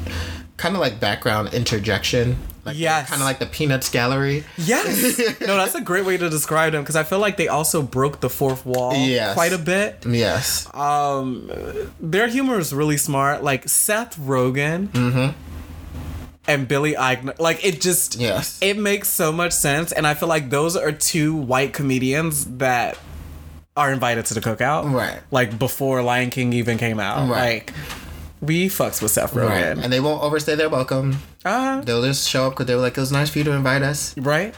kind 0.58 0.76
of 0.76 0.82
like 0.82 1.00
background 1.00 1.54
interjection. 1.54 2.38
Like 2.66 2.78
Yes. 2.78 3.10
Kind 3.10 3.22
of 3.22 3.26
like 3.26 3.40
the 3.40 3.46
Peanuts 3.46 3.90
Gallery. 3.90 4.46
Yes. 4.58 5.18
no, 5.42 5.58
that's 5.58 5.76
a 5.76 5.82
great 5.82 6.06
way 6.06 6.16
to 6.18 6.30
describe 6.30 6.72
them 6.74 6.82
because 6.84 6.96
I 6.96 7.04
feel 7.04 7.20
like 7.20 7.36
they 7.36 7.48
also 7.50 7.82
broke 7.82 8.22
the 8.22 8.30
fourth 8.30 8.66
wall 8.66 8.94
Yes. 8.96 9.34
quite 9.34 9.52
a 9.54 9.58
bit. 9.58 10.06
Yes. 10.08 10.74
Um, 10.74 11.52
their 12.00 12.28
humor 12.28 12.60
is 12.60 12.72
really 12.74 12.98
smart. 12.98 13.44
Like 13.44 13.68
Seth 13.68 14.18
Rogen 14.18 15.34
and 16.48 16.68
Billy 16.68 16.94
Eichner. 16.94 17.38
Like 17.40 17.64
it 17.66 17.82
just 17.82 18.16
Yes. 18.16 18.58
it 18.62 18.78
makes 18.78 19.08
so 19.10 19.32
much 19.32 19.54
sense, 19.54 19.92
and 19.92 20.06
I 20.08 20.14
feel 20.14 20.30
like 20.30 20.50
those 20.50 20.76
are 20.76 20.92
two 20.92 21.34
white 21.36 21.74
comedians 21.74 22.46
that 22.58 22.98
are 23.76 23.92
invited 23.92 24.26
to 24.28 24.34
the 24.36 24.42
cookout, 24.42 24.92
Right. 24.94 25.20
Like 25.32 25.58
before 25.58 26.02
Lion 26.04 26.30
King 26.30 26.54
even 26.54 26.78
came 26.78 27.00
out, 27.00 27.28
Right. 27.30 27.66
Like 27.68 27.74
we 28.42 28.68
fucks 28.68 29.02
with 29.02 29.12
Seth 29.12 29.34
Right. 29.34 29.50
Rogen, 29.78 29.84
And 29.84 29.92
they 29.92 30.00
won't 30.00 30.22
overstay 30.22 30.56
their 30.56 30.70
welcome. 30.70 31.18
uh, 31.46 31.82
They'll 31.82 32.04
just 32.04 32.28
show 32.30 32.48
up 32.48 32.54
because 32.54 32.66
they 32.68 32.76
were 32.76 32.82
like, 32.82 32.98
it 32.98 33.00
was 33.00 33.12
nice 33.12 33.30
for 33.30 33.38
you 33.40 33.44
to 33.46 33.52
invite 33.52 33.82
us. 33.82 34.14
right? 34.18 34.54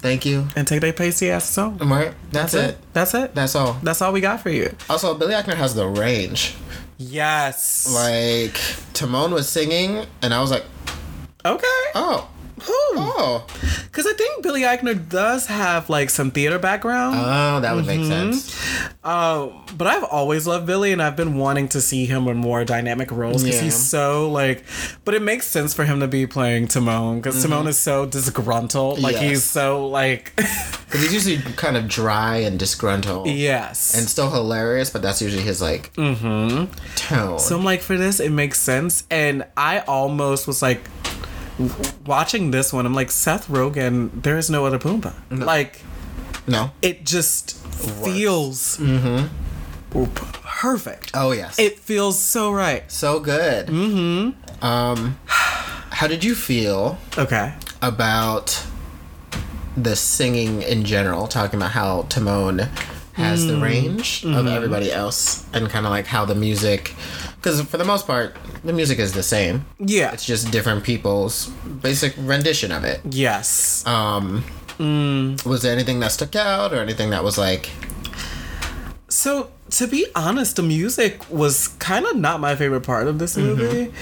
Thank 0.00 0.26
you. 0.26 0.46
And 0.54 0.68
take 0.68 0.82
their 0.82 0.92
pasty 0.92 1.30
asses 1.30 1.56
home. 1.56 1.78
Right. 1.78 2.12
That's, 2.30 2.52
it. 2.52 2.76
That's 2.92 3.14
it. 3.14 3.34
That's 3.34 3.54
all. 3.54 3.78
That's 3.82 4.02
all 4.02 4.12
we 4.12 4.20
got 4.20 4.40
for 4.42 4.50
you. 4.50 4.74
Also, 4.90 5.14
Billy 5.14 5.32
Eichner 5.34 5.54
has 5.54 5.74
the 5.74 5.86
range. 5.86 6.54
Yes. 6.98 7.92
Like, 7.92 8.58
Timon 8.94 9.32
was 9.32 9.48
singing, 9.48 10.06
and 10.22 10.32
I 10.32 10.40
was 10.40 10.50
like, 10.50 10.64
okay. 11.44 11.66
oh, 11.94 12.28
Oh. 12.68 13.46
Because 13.84 14.06
I 14.06 14.12
think 14.14 14.42
Billy 14.42 14.62
Eichner 14.62 15.08
does 15.08 15.46
have 15.46 15.88
like 15.88 16.10
some 16.10 16.30
theater 16.30 16.58
background. 16.58 17.16
Oh, 17.18 17.60
that 17.60 17.74
would 17.74 17.86
make 17.86 18.00
Mm-hmm. 18.00 18.32
sense. 18.32 18.92
Uh, 19.02 19.48
but 19.76 19.86
I've 19.86 20.04
always 20.04 20.46
loved 20.46 20.66
Billy, 20.66 20.92
and 20.92 21.02
I've 21.02 21.16
been 21.16 21.36
wanting 21.38 21.68
to 21.68 21.80
see 21.80 22.04
him 22.06 22.26
in 22.28 22.36
more 22.36 22.64
dynamic 22.64 23.10
roles 23.10 23.42
because 23.42 23.56
Yeah. 23.58 23.64
he's 23.64 23.76
so 23.76 24.30
like. 24.30 24.64
But 25.04 25.14
it 25.14 25.22
makes 25.22 25.46
sense 25.46 25.72
for 25.74 25.84
him 25.84 26.00
to 26.00 26.08
be 26.08 26.26
playing 26.26 26.68
Timon 26.68 27.16
because 27.20 27.40
Timon 27.42 27.66
is 27.68 27.78
so 27.78 28.04
disgruntled. 28.06 28.98
Like 28.98 29.14
Mm-hmm. 29.16 29.24
Yes. 29.24 29.30
he's 29.32 29.44
so 29.44 29.86
like. 29.88 30.32
Because 30.86 31.02
he's 31.02 31.26
usually 31.26 31.38
kind 31.54 31.76
of 31.76 31.88
dry 31.88 32.36
and 32.36 32.60
disgruntled. 32.60 33.26
yes. 33.26 33.92
And 33.96 34.08
still 34.08 34.30
hilarious, 34.30 34.88
but 34.88 35.02
that's 35.02 35.20
usually 35.20 35.42
his, 35.42 35.60
like, 35.60 35.92
tone. 35.94 36.68
so 36.94 37.56
I'm 37.58 37.64
like, 37.64 37.80
for 37.80 37.96
this, 37.96 38.20
it 38.20 38.30
makes 38.30 38.60
sense, 38.60 39.02
and 39.10 39.44
I 39.56 39.80
almost 39.80 40.46
was 40.46 40.62
like. 40.62 40.80
Watching 42.04 42.50
this 42.50 42.72
one, 42.72 42.84
I'm 42.86 42.94
like 42.94 43.10
Seth 43.10 43.48
Rogen. 43.48 44.22
There 44.22 44.36
is 44.36 44.50
no 44.50 44.66
other 44.66 44.78
Pumbaa. 44.78 45.14
Like 45.30 45.80
no. 46.46 46.70
it 46.82 47.04
just 47.04 47.56
feels 47.66 48.78
perfect. 50.42 51.10
Oh, 51.14 51.32
yes. 51.32 51.58
It 51.58 51.78
feels 51.78 52.18
so 52.18 52.52
right. 52.52 52.90
so 52.90 53.20
good. 53.20 53.68
Mm-hmm. 53.68 54.64
Um, 54.64 55.18
how 55.26 56.06
did 56.06 56.24
you 56.24 56.34
feel 56.34 56.98
Okay. 57.16 57.54
about 57.82 58.62
the 59.76 59.96
singing 59.96 60.62
in 60.62 60.84
general, 60.84 61.26
talking 61.26 61.58
about 61.58 61.72
how 61.72 62.02
Timon 62.08 62.68
has 63.16 63.44
Mm. 63.44 63.48
the 63.48 63.56
range 63.58 64.22
Mm-hmm. 64.22 64.36
of 64.36 64.46
everybody 64.46 64.92
else, 64.92 65.44
and 65.52 65.68
kind 65.68 65.84
of 65.86 65.90
like 65.90 66.06
how 66.06 66.24
the 66.24 66.34
music, 66.34 66.94
because 67.36 67.60
for 67.62 67.78
the 67.78 67.84
most 67.84 68.06
part, 68.06 68.36
the 68.64 68.72
music 68.72 68.98
is 68.98 69.12
the 69.12 69.22
same. 69.22 69.64
Yeah. 69.78 70.12
It's 70.12 70.24
just 70.26 70.50
different 70.50 70.84
people's 70.84 71.48
basic 71.82 72.14
rendition 72.18 72.70
of 72.72 72.84
it. 72.84 73.00
yes. 73.08 73.82
Um, 73.86 74.44
Mm. 74.78 75.42
was 75.46 75.62
there 75.62 75.72
anything 75.72 76.00
that 76.00 76.12
stuck 76.12 76.36
out, 76.36 76.72
or 76.74 76.80
anything 76.82 77.08
that 77.10 77.24
was 77.24 77.38
like, 77.38 77.70
So 79.08 79.48
to 79.76 79.86
be 79.86 80.06
honest, 80.14 80.56
the 80.56 80.62
music 80.62 81.28
was 81.30 81.68
kind 81.78 82.06
of 82.06 82.16
not 82.16 82.40
my 82.40 82.56
favorite 82.56 82.80
part 82.82 83.08
of 83.08 83.18
this 83.18 83.36
movie. 83.36 83.92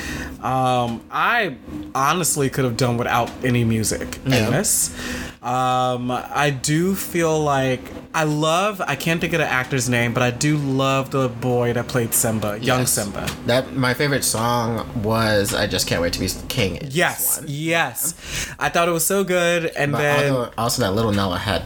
Um, 0.43 1.01
I 1.11 1.57
honestly 1.95 2.49
could 2.51 2.65
have 2.65 2.77
done 2.77 2.97
without 2.97 3.31
any 3.45 3.65
music 3.65 4.17
in 4.25 4.31
this. 4.31 4.95
Um, 5.43 6.11
I 6.11 6.51
do 6.51 6.95
feel 6.95 7.39
like 7.41 7.81
I 8.15 8.25
love. 8.25 8.81
I 8.81 8.95
can't 8.97 9.21
think 9.21 9.33
of 9.33 9.41
the 9.41 9.47
actor's 9.47 9.89
name, 9.89 10.15
but 10.15 10.23
I 10.23 10.31
do 10.31 10.57
love 10.57 11.11
the 11.11 11.29
boy 11.29 11.73
that 11.73 11.89
played 11.89 12.15
Simba, 12.15 12.59
young 12.61 12.81
Yes. 12.81 12.93
Simba. 12.93 13.27
that? 13.47 13.75
My 13.75 13.95
favorite 13.95 14.25
song 14.25 15.03
was 15.03 15.55
"I 15.55 15.67
Just 15.67 15.87
Can't 15.87 16.01
Wait 16.01 16.13
to 16.15 16.21
Be 16.21 16.29
King." 16.49 16.79
Yes, 16.91 17.43
yes. 17.47 18.15
I 18.59 18.69
thought 18.69 18.89
it 18.89 18.93
was 18.93 19.05
so 19.05 19.25
good, 19.25 19.67
and 19.77 19.93
But 19.93 19.99
then 19.99 20.33
also, 20.33 20.53
also 20.57 20.83
that 20.83 20.93
little 20.95 21.13
Nala 21.13 21.39
had. 21.39 21.63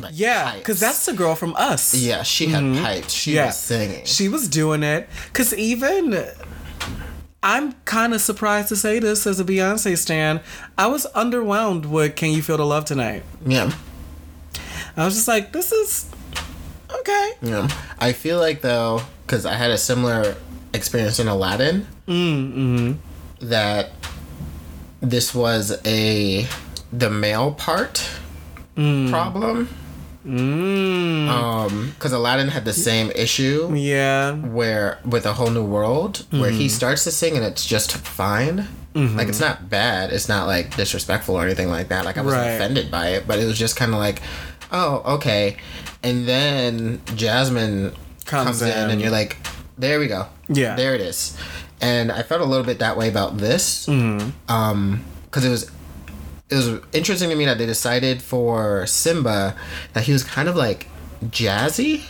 Like, 0.00 0.12
yeah, 0.16 0.54
because 0.56 0.78
that's 0.80 1.06
the 1.06 1.12
girl 1.12 1.34
from 1.34 1.54
Us. 1.56 1.94
Yeah, 1.94 2.22
she 2.22 2.46
had 2.46 2.62
pipes. 2.82 3.12
She 3.12 3.30
Mm-hmm. 3.32 3.36
Yeah. 3.36 3.46
was 3.46 3.56
singing. 3.58 4.04
She 4.04 4.28
was 4.28 4.48
doing 4.48 4.82
it. 4.82 5.08
Cause 5.32 5.52
even 5.54 6.24
I'm 7.42 7.72
kind 7.84 8.14
of 8.14 8.20
surprised 8.20 8.68
to 8.68 8.76
say 8.76 8.98
this 8.98 9.26
as 9.26 9.38
a 9.40 9.44
Beyonce 9.44 9.96
stan. 9.96 10.40
I 10.76 10.86
was 10.88 11.06
underwhelmed 11.14 11.86
with 11.86 12.16
"Can 12.16 12.30
You 12.32 12.42
Feel 12.42 12.56
the 12.58 12.66
Love 12.66 12.84
Tonight." 12.84 13.22
yeah. 13.46 13.70
I 14.96 15.04
was 15.04 15.14
just 15.14 15.28
like, 15.28 15.52
this 15.52 15.70
is 15.70 16.06
okay. 16.92 17.30
Yeah. 17.42 17.68
I 18.00 18.12
feel 18.12 18.38
like 18.40 18.60
though, 18.62 19.02
because 19.24 19.46
I 19.46 19.54
had 19.54 19.70
a 19.70 19.78
similar 19.78 20.34
experience 20.74 21.18
in 21.20 21.28
Aladdin, 21.28 21.86
Mm-hmm. 22.08 22.92
that 23.48 23.90
this 25.00 25.32
was 25.34 25.78
a 25.86 26.46
the 26.92 27.10
male 27.10 27.52
part 27.52 28.08
Mm. 28.76 29.10
problem. 29.10 29.68
Um, 30.28 31.92
because 31.94 32.12
Aladdin 32.12 32.48
had 32.48 32.64
the 32.64 32.72
same 32.72 33.10
issue 33.12 33.72
Yeah. 33.74 34.34
where 34.34 34.98
with 35.04 35.26
a 35.26 35.32
whole 35.34 35.50
new 35.50 35.64
world 35.64 36.24
where 36.30 36.50
Mm-hmm. 36.50 36.58
he 36.58 36.68
starts 36.68 37.04
to 37.04 37.10
sing 37.10 37.36
and 37.36 37.44
it's 37.44 37.64
just 37.66 37.92
fine. 37.96 38.68
Like 38.94 39.28
it's 39.28 39.38
not 39.38 39.70
bad. 39.70 40.12
It's 40.12 40.28
not 40.28 40.48
like 40.48 40.74
disrespectful 40.76 41.36
or 41.36 41.44
anything 41.44 41.68
like 41.68 41.86
that. 41.88 42.04
Like 42.04 42.18
I 42.18 42.22
wasn't 42.22 42.42
Right. 42.42 42.50
offended 42.54 42.90
by 42.90 43.10
it, 43.10 43.28
but 43.28 43.38
it 43.38 43.44
was 43.44 43.56
just 43.56 43.76
kind 43.76 43.92
of 43.92 44.00
like, 44.00 44.20
oh, 44.72 45.02
okay. 45.14 45.56
And 46.02 46.26
then 46.26 47.00
Jasmine 47.14 47.92
Comes 48.24 48.44
comes, 48.58 48.62
in. 48.62 48.68
in. 48.70 48.90
and 48.90 49.00
you're 49.00 49.12
like, 49.12 49.36
there 49.78 50.00
we 50.00 50.08
go. 50.08 50.26
Yeah. 50.48 50.74
there 50.74 50.96
it 50.96 51.00
is. 51.00 51.36
And 51.80 52.10
I 52.10 52.22
felt 52.24 52.40
a 52.40 52.44
little 52.44 52.66
bit 52.66 52.80
that 52.80 52.96
way 52.96 53.08
about 53.08 53.38
this, 53.38 53.86
Mm-hmm. 53.86 54.30
um, 54.52 55.04
because 55.26 55.44
it 55.44 55.50
was 55.50 55.70
it 56.50 56.54
was 56.54 56.80
interesting 56.92 57.28
to 57.30 57.36
me 57.36 57.44
that 57.44 57.58
they 57.58 57.66
decided 57.66 58.22
for 58.22 58.86
Simba 58.86 59.54
that 59.92 60.04
he 60.04 60.12
was 60.12 60.24
kind 60.24 60.48
of 60.48 60.56
like 60.56 60.86
jazzy, 61.26 62.02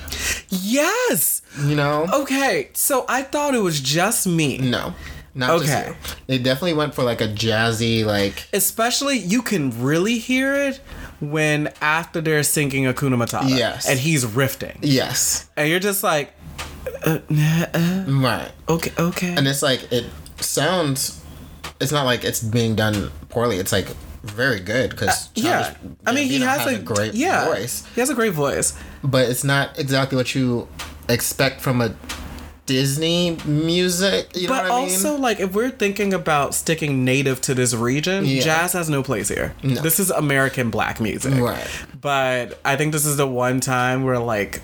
Yes. 0.50 1.42
you 1.64 1.74
know. 1.74 2.06
Okay. 2.12 2.70
So 2.74 3.04
I 3.08 3.22
thought 3.22 3.54
it 3.54 3.60
was 3.62 3.80
just 3.80 4.26
me. 4.26 4.58
No, 4.58 4.94
not 5.34 5.60
just 5.60 5.72
Okay. 5.72 5.88
you. 5.88 5.96
They 6.26 6.38
definitely 6.38 6.74
went 6.74 6.94
for 6.94 7.02
like 7.02 7.20
a 7.20 7.28
jazzy, 7.28 8.04
like 8.04 8.44
Especially, 8.52 9.18
you 9.18 9.42
can 9.42 9.70
really 9.82 10.18
hear 10.18 10.54
it 10.54 10.80
when 11.20 11.72
after 11.80 12.20
they're 12.20 12.42
singing 12.44 12.84
Hakuna 12.84 13.16
Matata. 13.16 13.48
Yes. 13.48 13.88
And 13.88 13.98
he's 13.98 14.24
riffing. 14.24 14.76
yes, 14.82 15.48
And 15.56 15.68
you're 15.68 15.80
just 15.80 16.02
like, 16.04 16.32
uh, 17.04 17.18
uh, 17.30 17.66
uh, 17.74 18.04
right. 18.08 18.50
okay, 18.68 18.92
okay. 18.98 19.34
And 19.36 19.46
it's 19.48 19.62
like 19.62 19.90
it 19.92 20.06
sounds. 20.40 21.20
It's 21.80 21.92
not 21.92 22.04
like 22.04 22.24
it's 22.24 22.40
being 22.42 22.74
done 22.76 23.10
poorly. 23.28 23.56
It's 23.58 23.72
like 23.72 23.86
very 24.22 24.60
good 24.60 24.90
because 24.90 25.26
Uh, 25.28 25.30
yeah. 25.34 25.74
I 26.06 26.12
mean, 26.12 26.28
he 26.28 26.40
has, 26.40 26.66
a, 26.66 26.78
great 26.78 27.14
yeah, 27.14 27.46
voice, 27.46 27.84
He 27.94 28.00
has 28.00 28.10
a 28.10 28.14
great 28.14 28.32
voice. 28.32 28.74
but 29.04 29.28
it's 29.28 29.44
not 29.44 29.78
exactly 29.78 30.16
what 30.16 30.34
you 30.34 30.68
expect 31.08 31.60
from 31.60 31.80
a 31.80 31.94
Disney 32.66 33.38
music. 33.46 34.28
You 34.36 34.46
know 34.48 34.54
But 34.54 34.64
what 34.64 34.72
I 34.72 34.80
mean? 34.84 34.90
also, 34.94 35.16
like, 35.16 35.40
if 35.40 35.54
we're 35.54 35.70
thinking 35.70 36.12
about 36.12 36.54
sticking 36.54 37.02
native 37.04 37.40
to 37.42 37.54
this 37.54 37.72
region, 37.72 38.26
Yeah. 38.26 38.42
jazz 38.42 38.74
has 38.74 38.90
no 38.90 39.02
place 39.02 39.28
here. 39.28 39.54
No. 39.62 39.80
This 39.80 39.98
is 39.98 40.10
American 40.10 40.68
black 40.68 41.00
music. 41.00 41.34
Right. 41.34 41.66
But 41.98 42.58
I 42.66 42.76
think 42.76 42.92
this 42.92 43.06
is 43.06 43.16
the 43.16 43.26
one 43.26 43.60
time 43.60 44.04
where, 44.04 44.18
like, 44.18 44.60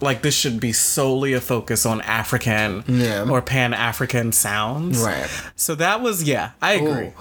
like 0.00 0.22
this 0.22 0.34
should 0.34 0.60
be 0.60 0.72
solely 0.72 1.32
a 1.32 1.40
focus 1.40 1.84
on 1.84 2.00
African 2.02 2.84
Yeah. 2.86 3.26
or 3.28 3.42
Pan 3.42 3.74
African 3.74 4.32
sounds. 4.32 4.98
Right. 5.00 5.28
So 5.56 5.74
that 5.74 6.00
was 6.00 6.22
yeah, 6.22 6.50
I 6.62 6.74
agree. 6.74 7.08
Ooh. 7.08 7.12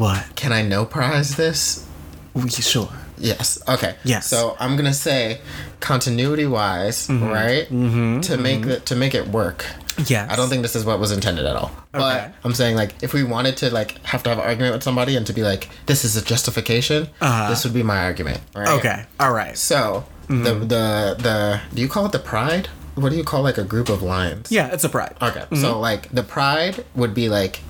What? 0.00 0.34
Can 0.36 0.52
I 0.52 0.62
no 0.62 0.84
prize 0.84 1.36
this? 1.36 1.86
We, 2.34 2.48
sure. 2.50 2.88
Yes. 3.18 3.58
Okay. 3.68 3.96
Yes. 4.04 4.26
So 4.28 4.56
I'm 4.58 4.76
gonna 4.76 4.94
say, 4.94 5.40
continuity 5.80 6.46
wise, 6.46 7.08
right? 7.10 7.66
Mm-hmm. 7.68 8.20
To 8.22 8.36
make 8.38 8.64
it 8.66 8.86
to 8.86 8.96
make 8.96 9.14
it 9.14 9.28
work. 9.28 9.66
Yeah. 10.06 10.26
I 10.30 10.36
don't 10.36 10.48
think 10.48 10.62
this 10.62 10.74
is 10.74 10.84
what 10.86 10.98
was 10.98 11.12
intended 11.12 11.44
at 11.44 11.54
all. 11.56 11.70
Okay. 11.94 11.98
But 12.00 12.32
I'm 12.44 12.54
saying 12.54 12.76
like 12.76 13.02
if 13.02 13.12
we 13.12 13.22
wanted 13.24 13.58
to 13.58 13.70
like 13.70 14.02
have 14.06 14.22
to 14.22 14.30
have 14.30 14.38
an 14.38 14.44
argument 14.44 14.72
with 14.74 14.82
somebody 14.82 15.16
and 15.16 15.26
to 15.26 15.32
be 15.34 15.42
like 15.42 15.68
this 15.86 16.04
is 16.04 16.16
a 16.16 16.22
justification, 16.24 17.08
Uh-huh. 17.20 17.50
this 17.50 17.64
would 17.64 17.74
be 17.74 17.82
my 17.82 18.04
argument. 18.04 18.40
Right? 18.54 18.68
Okay. 18.78 19.04
All 19.18 19.32
right. 19.32 19.56
So 19.58 20.04
Mm-hmm. 20.28 20.44
the 20.44 20.54
the 20.54 21.16
the 21.18 21.60
do 21.74 21.82
you 21.82 21.88
call 21.88 22.06
it 22.06 22.12
the 22.12 22.20
pride? 22.20 22.68
What 22.94 23.10
do 23.10 23.16
you 23.16 23.24
call 23.24 23.42
like 23.42 23.58
a 23.58 23.64
group 23.64 23.88
of 23.88 24.00
lions? 24.00 24.50
Yeah, 24.52 24.68
it's 24.72 24.84
a 24.84 24.88
pride. 24.88 25.16
Okay. 25.20 25.40
Mm-hmm. 25.40 25.56
So 25.56 25.78
like 25.80 26.08
the 26.10 26.22
pride 26.22 26.84
would 26.94 27.12
be 27.14 27.28
like 27.28 27.60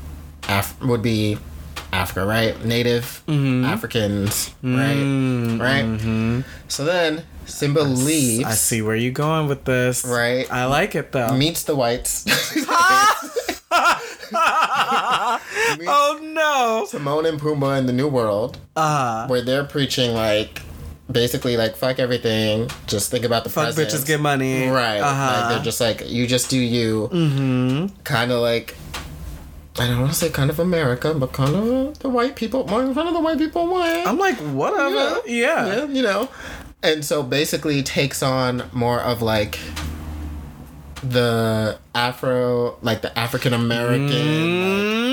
Af- 0.48 0.76
would 0.82 1.00
be 1.02 1.38
Africa, 1.92 2.24
right? 2.26 2.64
Native 2.64 3.22
Mm-hmm. 3.26 3.64
Africans, 3.64 4.50
right? 4.62 5.58
Right? 5.60 6.44
So 6.68 6.84
then 6.84 7.24
Simba 7.46 7.80
leaves, 7.80 8.44
I 8.44 8.52
see 8.52 8.80
where 8.82 8.94
you're 8.96 9.12
going 9.12 9.48
with 9.48 9.64
this. 9.64 10.04
Right. 10.04 10.50
I 10.52 10.66
like 10.66 10.94
it 10.94 11.12
though. 11.12 11.36
meets 11.36 11.64
the 11.64 11.74
whites. 11.76 12.24
oh 14.32 16.20
no. 16.22 16.86
Timon 16.90 17.26
and 17.26 17.40
Pumbaa 17.40 17.78
in 17.78 17.86
the 17.86 17.92
New 17.92 18.08
World, 18.08 18.58
Uh 18.76 19.26
where 19.28 19.42
they're 19.42 19.64
preaching 19.64 20.12
like 20.14 20.62
basically 21.10 21.56
like 21.56 21.76
fuck 21.76 21.98
everything, 21.98 22.70
just 22.86 23.10
think 23.10 23.24
about 23.24 23.42
the 23.44 23.50
fuck 23.50 23.64
present. 23.74 23.88
bitches 23.88 24.06
get 24.06 24.20
money. 24.20 24.68
Right. 24.68 24.98
Uh-huh. 25.00 25.40
Like 25.40 25.48
they're 25.54 25.64
just 25.64 25.80
like 25.80 26.08
you 26.08 26.26
just 26.26 26.50
do 26.50 26.58
you. 26.58 27.08
Mm-hmm. 27.12 28.02
Kind 28.04 28.30
of 28.32 28.40
like 28.40 28.76
I 29.80 29.86
don't 29.86 29.98
want 30.00 30.12
to 30.12 30.18
say 30.18 30.28
kind 30.28 30.50
of 30.50 30.58
America, 30.58 31.14
but 31.14 31.32
kind 31.32 31.56
of 31.56 31.98
the 32.00 32.10
white 32.10 32.36
people, 32.36 32.66
more 32.66 32.82
in 32.82 32.92
front 32.92 33.08
of 33.08 33.14
the 33.14 33.20
white 33.20 33.38
people 33.38 33.72
way. 33.72 34.04
I'm 34.06 34.18
like, 34.18 34.36
whatever. 34.36 35.26
Yeah. 35.26 35.66
yeah, 35.66 35.84
you 35.86 36.02
know. 36.02 36.28
And 36.82 37.02
so 37.02 37.22
basically 37.22 37.82
takes 37.82 38.22
on 38.22 38.68
more 38.72 39.00
of 39.00 39.22
like 39.22 39.58
the 41.02 41.78
Afro, 41.94 42.76
like 42.82 43.00
the 43.00 43.18
African 43.18 43.54
American 43.54 44.10
Mm. 44.10 45.09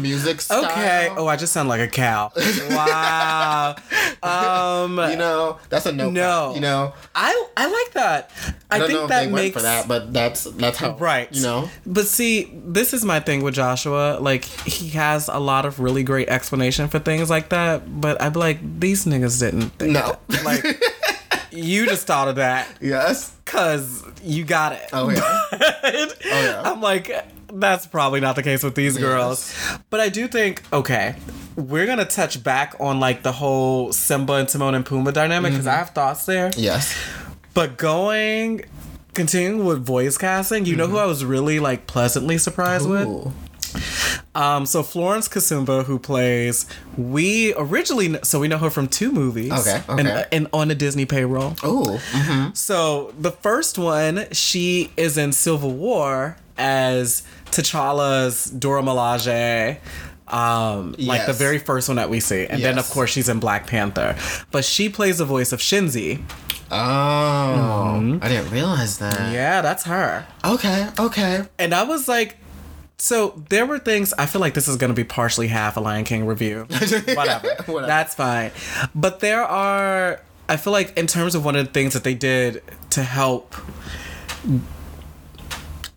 Music 0.00 0.40
style. 0.40 0.64
Okay. 0.64 1.08
Oh, 1.16 1.26
I 1.26 1.36
just 1.36 1.52
sound 1.52 1.68
like 1.68 1.80
a 1.80 1.88
cow. 1.88 2.30
wow. 2.70 3.74
Um, 4.22 4.98
You 5.10 5.16
know, 5.16 5.58
that's 5.68 5.86
a 5.86 5.92
no. 5.92 6.10
No. 6.10 6.54
You 6.54 6.60
know, 6.60 6.94
I 7.14 7.46
I 7.56 7.66
like 7.66 7.92
that. 7.94 8.30
I, 8.70 8.76
I 8.76 8.78
don't 8.78 8.86
think 8.88 8.98
know 8.98 9.04
if 9.04 9.08
that 9.10 9.20
they 9.26 9.30
makes 9.30 9.42
went 9.42 9.54
for 9.54 9.62
that, 9.62 9.86
but 9.88 10.12
that's 10.12 10.44
that's 10.44 10.78
how. 10.78 10.96
right. 10.96 11.28
You 11.32 11.42
know. 11.42 11.70
But 11.84 12.06
see, 12.06 12.50
this 12.64 12.92
is 12.94 13.04
my 13.04 13.20
thing 13.20 13.42
with 13.42 13.54
Joshua. 13.54 14.18
Like 14.20 14.44
he 14.44 14.88
has 14.90 15.28
a 15.28 15.38
lot 15.38 15.64
of 15.66 15.78
really 15.80 16.02
great 16.02 16.28
explanation 16.28 16.88
for 16.88 16.98
things 16.98 17.30
like 17.30 17.50
that. 17.50 18.00
But 18.00 18.20
I'd 18.20 18.32
be 18.32 18.38
like, 18.40 18.80
these 18.80 19.04
niggas 19.04 19.38
didn't. 19.38 19.70
Think 19.78 19.92
No. 19.92 20.16
Like 20.44 20.64
you 21.52 21.86
just 21.86 22.06
thought 22.06 22.28
of 22.28 22.36
that 22.36 22.66
Yes. 22.80 23.30
because 23.44 24.02
you 24.22 24.44
got 24.44 24.72
it. 24.72 24.88
Oh 24.92 25.10
yeah. 25.10 25.20
oh 25.52 26.08
yeah. 26.24 26.62
I'm 26.64 26.80
like, 26.80 27.10
that's 27.60 27.86
probably 27.86 28.20
not 28.20 28.36
the 28.36 28.42
case 28.42 28.62
with 28.62 28.74
these 28.74 28.96
girls. 28.98 29.54
But 29.90 30.00
I 30.00 30.08
do 30.08 30.28
think, 30.28 30.62
okay, 30.72 31.16
we're 31.56 31.86
gonna 31.86 32.04
touch 32.04 32.42
back 32.42 32.74
on 32.80 33.00
like 33.00 33.22
the 33.22 33.32
whole 33.32 33.92
Simba 33.92 34.34
and 34.34 34.48
Timon 34.48 34.74
and 34.74 34.84
Pumbaa 34.84 35.12
dynamic 35.12 35.52
because 35.52 35.66
I 35.66 35.74
have 35.76 35.90
thoughts 35.90 36.26
there. 36.26 36.50
yes. 36.56 36.94
But 37.54 37.78
going, 37.78 38.64
continuing 39.14 39.64
with 39.64 39.84
voice 39.84 40.18
casting, 40.18 40.66
you 40.66 40.76
know 40.76 40.86
who 40.86 40.98
I 40.98 41.06
was 41.06 41.24
really 41.24 41.58
like 41.58 41.86
pleasantly 41.86 42.36
surprised 42.38 42.88
with? 42.88 43.08
Um, 44.34 44.66
so 44.66 44.82
Florence 44.82 45.28
Kasumba, 45.28 45.84
who 45.84 45.98
plays, 45.98 46.66
we 46.98 47.54
originally 47.56 48.18
so 48.22 48.40
we 48.40 48.48
know 48.48 48.58
her 48.58 48.68
from 48.70 48.86
two 48.88 49.10
movies. 49.10 49.52
Okay, 49.52 49.82
And, 49.88 50.06
okay. 50.08 50.24
and 50.32 50.48
on 50.52 50.68
the 50.68 50.74
Disney 50.74 51.06
payroll. 51.06 51.56
Oh, 51.62 52.00
Mm-hmm. 52.12 52.52
So 52.54 53.14
the 53.18 53.30
first 53.32 53.78
one, 53.78 54.26
she 54.32 54.90
is 54.96 55.16
in 55.16 55.32
Civil 55.32 55.72
War 55.72 56.36
as 56.58 57.22
T'Challa's 57.46 58.46
Dora 58.46 58.82
Milaje. 58.82 59.78
Um, 60.28 60.96
like 60.98 61.24
the 61.26 61.32
very 61.32 61.58
first 61.58 61.88
one 61.88 61.96
that 61.96 62.10
we 62.10 62.18
see, 62.18 62.46
and 62.46 62.60
then 62.60 62.78
of 62.78 62.90
course 62.90 63.10
she's 63.10 63.28
in 63.28 63.38
Black 63.38 63.68
Panther, 63.68 64.16
but 64.50 64.64
she 64.64 64.88
plays 64.88 65.18
the 65.18 65.24
voice 65.24 65.52
of 65.52 65.60
Shenzi. 65.60 66.20
Oh, 66.68 68.18
I 68.20 68.28
didn't 68.28 68.50
realize 68.50 68.98
that. 68.98 69.16
Mm-hmm. 69.16 69.34
Yeah, 69.34 69.60
that's 69.60 69.84
her. 69.84 70.26
Okay. 70.44 70.88
Okay. 70.98 71.44
And 71.60 71.72
I 71.72 71.84
was 71.84 72.08
like, 72.08 72.38
so 72.98 73.40
there 73.50 73.66
were 73.66 73.78
things. 73.78 74.12
I 74.14 74.26
feel 74.26 74.40
like 74.40 74.54
this 74.54 74.68
is 74.68 74.76
going 74.76 74.90
to 74.90 74.94
be 74.94 75.04
partially 75.04 75.48
half 75.48 75.76
a 75.76 75.80
Lion 75.80 76.04
King 76.04 76.26
review. 76.26 76.66
Whatever. 76.70 77.48
Whatever. 77.66 77.86
That's 77.86 78.14
fine. 78.14 78.50
But 78.94 79.20
there 79.20 79.44
are. 79.44 80.20
I 80.48 80.56
feel 80.56 80.72
like 80.72 80.96
in 80.96 81.06
terms 81.06 81.34
of 81.34 81.44
one 81.44 81.56
of 81.56 81.66
the 81.66 81.72
things 81.72 81.92
that 81.94 82.04
they 82.04 82.14
did 82.14 82.62
to 82.90 83.02
help, 83.02 83.54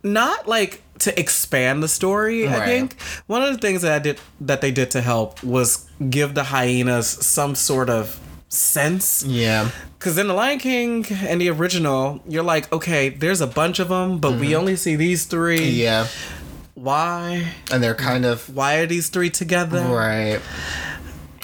not 0.03 0.47
like 0.47 0.81
to 0.99 1.17
expand 1.19 1.81
the 1.83 1.87
story. 1.87 2.47
I 2.47 2.65
think 2.65 2.99
one 3.27 3.41
of 3.41 3.51
the 3.53 3.57
things 3.59 3.81
that 3.83 3.93
I 3.93 3.99
did 3.99 4.19
that 4.41 4.61
they 4.61 4.71
did 4.71 4.91
to 4.91 5.01
help 5.01 5.41
was 5.43 5.89
give 6.09 6.33
the 6.35 6.43
hyenas 6.45 7.07
some 7.07 7.55
sort 7.55 7.89
of 7.89 8.19
sense 8.49 9.23
Yeah. 9.23 9.69
because 9.97 10.17
in 10.17 10.27
The 10.27 10.33
Lion 10.33 10.59
King 10.59 11.05
and 11.11 11.39
the 11.39 11.49
original, 11.49 12.19
you're 12.27 12.43
like, 12.43 12.71
okay, 12.73 13.09
there's 13.09 13.41
a 13.41 13.47
bunch 13.47 13.79
of 13.79 13.89
them, 13.89 14.17
but 14.17 14.39
we 14.39 14.55
only 14.55 14.75
see 14.75 14.95
these 14.95 15.25
three. 15.25 15.59
Mm-hmm. 15.59 15.77
Yeah. 15.79 16.07
Why? 16.73 17.53
And 17.71 17.83
they're 17.83 17.93
kind 17.95 18.25
of 18.25 18.53
Why 18.55 18.77
are 18.77 18.85
these 18.85 19.09
three 19.09 19.29
together? 19.29 19.81
right. 19.81 20.39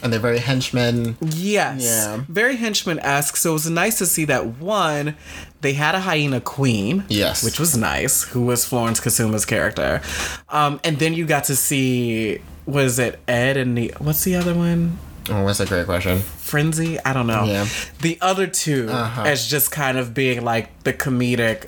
And 0.06 0.14
they're 0.14 0.20
very 0.20 0.38
henchmen. 0.38 1.18
Yes. 1.20 1.82
Yeah. 1.84 2.24
Very 2.30 2.58
henchman 2.58 3.00
esque. 3.00 3.38
So 3.38 3.50
it 3.50 3.54
was 3.54 3.68
nice 3.72 3.98
to 3.98 4.06
see 4.06 4.24
that 4.26 4.46
one, 4.60 5.16
they 5.62 5.74
had 5.74 5.96
a 5.96 6.00
hyena 6.02 6.40
queen. 6.42 7.06
Yes. 7.10 7.44
Which 7.44 7.60
was 7.60 7.76
nice, 7.76 8.22
who 8.22 8.44
was 8.46 8.64
Florence 8.66 9.00
Kasumba's 9.00 9.46
character. 9.46 10.02
Um, 10.50 10.80
and 10.84 11.00
then 11.00 11.16
you 11.16 11.26
got 11.26 11.46
to 11.46 11.56
see, 11.56 12.40
was 12.68 13.00
it 13.00 13.18
Ed 13.28 13.58
and 13.58 13.76
the, 13.76 13.96
what's 13.98 14.24
the 14.24 14.36
other 14.36 14.54
one? 14.54 15.00
Oh, 15.28 15.44
that's 15.48 15.60
a 15.60 15.66
great 15.66 15.88
question. 15.88 16.20
Frenzy? 16.20 17.00
I 17.04 17.12
don't 17.12 17.26
know. 17.26 17.46
Yeah. 17.46 17.66
The 18.04 18.20
other 18.22 18.46
2 18.46 18.88
Uh-huh. 18.88 19.24
as 19.24 19.48
just 19.48 19.72
kind 19.72 19.98
of 19.98 20.14
being 20.14 20.44
like 20.44 20.84
the 20.84 20.94
comedic, 20.94 21.66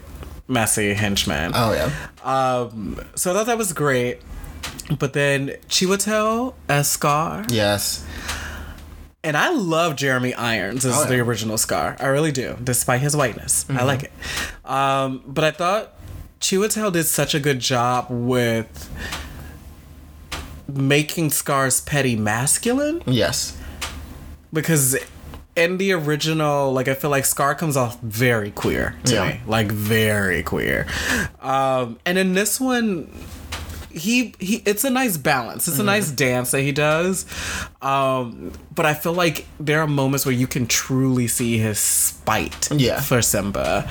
messy 0.47 0.93
henchman. 0.93 1.53
Oh 1.55 1.73
yeah. 1.73 1.89
Um, 2.23 3.01
so 3.15 3.31
I 3.31 3.33
thought 3.33 3.47
that 3.47 3.57
was 3.57 3.73
great. 3.73 4.21
But 4.97 5.13
then 5.13 5.49
Chiwetel 5.67 6.53
as 6.69 6.89
Scar. 6.89 7.45
Yes. 7.49 8.05
And 9.23 9.35
I 9.35 9.49
love 9.49 9.95
Jeremy 9.97 10.33
Irons 10.33 10.85
as 10.85 10.93
Oh, 10.93 10.99
yeah. 10.99 11.03
Mm-hmm. 11.05 11.11
the 11.13 11.19
original 11.19 11.57
Scar. 11.57 11.97
I 11.99 12.05
really 12.07 12.31
do, 12.31 12.55
despite 12.63 13.01
his 13.01 13.15
whiteness. 13.15 13.65
I 13.69 13.83
like 13.83 14.03
it. 14.03 14.11
Um, 14.63 15.21
but 15.27 15.43
I 15.43 15.51
thought 15.51 15.93
Chiwetel 16.39 16.93
did 16.93 17.03
such 17.05 17.35
a 17.35 17.39
good 17.39 17.59
job 17.59 18.07
with 18.09 18.89
making 20.67 21.31
Scar's 21.31 21.81
petty 21.81 22.15
masculine 22.15 23.01
Yes. 23.05 23.57
because 24.51 24.97
in 25.55 25.77
the 25.77 25.91
original, 25.93 26.71
like 26.71 26.87
I 26.87 26.93
feel 26.93 27.09
like 27.09 27.25
Scar 27.25 27.55
comes 27.55 27.75
off 27.77 27.99
very 28.01 28.51
queer 28.51 28.95
to 29.05 29.13
Yeah. 29.13 29.27
me, 29.27 29.39
like 29.47 29.71
very 29.71 30.43
queer. 30.43 30.85
Um, 31.41 31.97
and 32.05 32.17
in 32.17 32.33
this 32.33 32.59
one, 32.59 33.09
he 33.97 34.33
he, 34.39 34.61
it's 34.65 34.83
a 34.83 34.89
nice 34.89 35.17
balance. 35.17 35.67
It's 35.67 35.79
a 35.79 35.83
nice 35.83 36.09
dance 36.11 36.51
that 36.51 36.61
he 36.61 36.71
does. 36.71 37.25
Um, 37.81 38.51
but 38.73 38.85
I 38.85 38.93
feel 38.93 39.13
like 39.13 39.45
there 39.59 39.81
are 39.81 39.87
moments 39.87 40.25
where 40.25 40.35
you 40.35 40.47
can 40.47 40.67
truly 40.67 41.27
see 41.27 41.57
his 41.57 41.79
spite 41.79 42.69
Yeah. 42.71 43.01
for 43.01 43.21
Simba. 43.21 43.89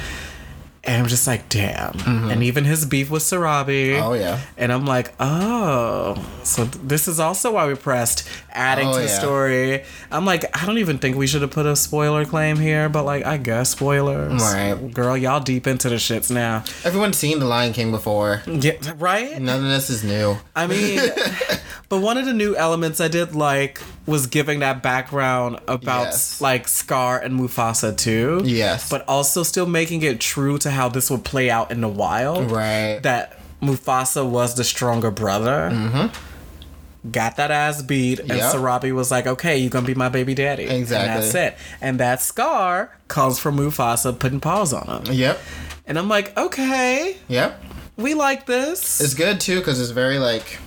And 0.87 1.03
I'm 1.03 1.09
just 1.09 1.27
like, 1.27 1.49
damn. 1.49 1.95
Mm-hmm. 1.95 2.31
And 2.31 2.43
even 2.45 2.65
his 2.65 2.85
beef 2.87 3.11
with 3.11 3.23
Sarabi. 3.23 4.01
Oh, 4.01 4.13
yeah. 4.13 4.41
And 4.57 4.73
I'm 4.73 4.87
like, 4.87 5.13
oh, 5.19 6.15
so 6.45 6.65
th- 6.65 6.77
this 6.85 7.09
is 7.09 7.19
also 7.19 7.53
why 7.55 7.67
we 7.67 7.75
pressed 7.75 8.29
adding 8.53 8.87
Oh, 8.89 8.93
to 8.93 8.99
the 9.01 9.07
yeah. 9.07 9.19
story. 9.19 9.85
I'm 10.13 10.25
like, 10.25 10.45
I 10.57 10.65
don't 10.65 10.79
even 10.79 10.99
think 10.99 11.17
we 11.17 11.27
should 11.27 11.43
have 11.43 11.51
put 11.51 11.67
a 11.67 11.75
spoiler 11.75 12.25
claim 12.25 12.57
here, 12.57 12.89
but 12.89 13.03
like, 13.05 13.27
I 13.27 13.37
guess 13.37 13.71
spoilers. 13.71 14.41
Right. 14.41 14.75
Girl, 14.95 15.17
y'all 15.17 15.41
deep 15.41 15.67
into 15.67 15.89
the 15.89 15.97
shits 15.97 16.31
now. 16.31 16.63
Everyone's 16.85 17.17
seen 17.19 17.41
The 17.41 17.47
Lion 17.47 17.73
King 17.73 17.91
before. 17.91 18.43
Yeah, 18.47 18.75
right? 18.97 19.41
None 19.43 19.65
of 19.65 19.71
this 19.71 19.91
is 19.91 20.05
new. 20.05 20.37
I 20.55 20.69
mean, 20.69 21.01
but 21.89 22.01
one 22.01 22.17
of 22.19 22.27
the 22.27 22.33
new 22.33 22.57
elements 22.57 23.01
I 23.01 23.09
did 23.09 23.35
like 23.35 23.81
was 24.07 24.27
giving 24.27 24.61
that 24.61 24.83
background 24.83 25.59
about 25.69 26.05
Yes. 26.07 26.41
like 26.41 26.67
Scar 26.69 27.19
and 27.19 27.39
Mufasa 27.39 27.97
too. 27.97 28.43
Yes. 28.45 28.89
But 28.89 29.05
also 29.09 29.43
still 29.43 29.67
making 29.67 30.03
it 30.03 30.21
true 30.21 30.59
to 30.59 30.71
how 30.71 30.89
this 30.89 31.11
would 31.11 31.25
play 31.25 31.49
out 31.51 31.71
in 31.71 31.81
the 31.81 31.89
wild. 31.89 32.51
Right. 32.51 32.99
That 33.03 33.39
Mufasa 33.63 34.29
was 34.29 34.55
the 34.55 34.65
stronger 34.65 35.11
brother. 35.11 35.71
Mm-hmm. 35.73 37.11
Got 37.13 37.37
that 37.37 37.53
ass 37.53 37.83
beat, 37.83 38.19
and 38.19 38.31
Yep. 38.31 38.53
Sarabi 38.55 38.93
was 38.93 39.13
like, 39.13 39.29
"Okay, 39.29 39.57
you're 39.59 39.71
gonna 39.71 39.87
be 39.87 39.95
my 39.95 40.09
baby 40.09 40.35
daddy." 40.35 40.65
Exactly. 40.65 41.09
And 41.09 41.23
that's 41.23 41.35
it. 41.37 41.57
And 41.81 42.01
that 42.01 42.21
scar 42.21 42.91
comes 43.07 43.39
from 43.39 43.57
Mufasa 43.59 44.19
putting 44.19 44.41
paws 44.41 44.73
on 44.73 45.07
him. 45.07 45.15
Yep. 45.15 45.39
And 45.87 45.99
I'm 46.01 46.09
like, 46.09 46.37
okay, 46.37 47.17
Yep. 47.29 47.63
we 47.97 48.15
like 48.15 48.47
this. 48.47 49.01
It's 49.01 49.15
good 49.15 49.39
too 49.41 49.61
because 49.61 49.81
it's 49.81 49.91
very 49.93 50.19
like. 50.19 50.59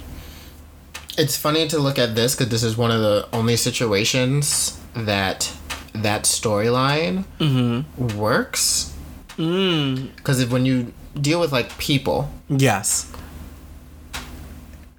It's 1.19 1.35
funny 1.35 1.67
to 1.67 1.79
look 1.79 1.99
at 1.99 2.15
this 2.15 2.33
because 2.33 2.47
this 2.47 2.63
is 2.63 2.77
one 2.77 2.91
of 2.91 3.01
the 3.01 3.27
only 3.33 3.57
situations 3.57 4.79
that 4.93 5.51
that 5.93 6.23
storyline 6.23 7.25
mm-hmm. 7.39 8.17
works. 8.17 8.95
Mm. 9.37 10.15
Because 10.15 10.39
if 10.39 10.49
when 10.49 10.65
you 10.65 10.93
deal 11.19 11.41
with 11.41 11.51
like 11.51 11.77
people, 11.77 12.31
yes. 12.47 13.11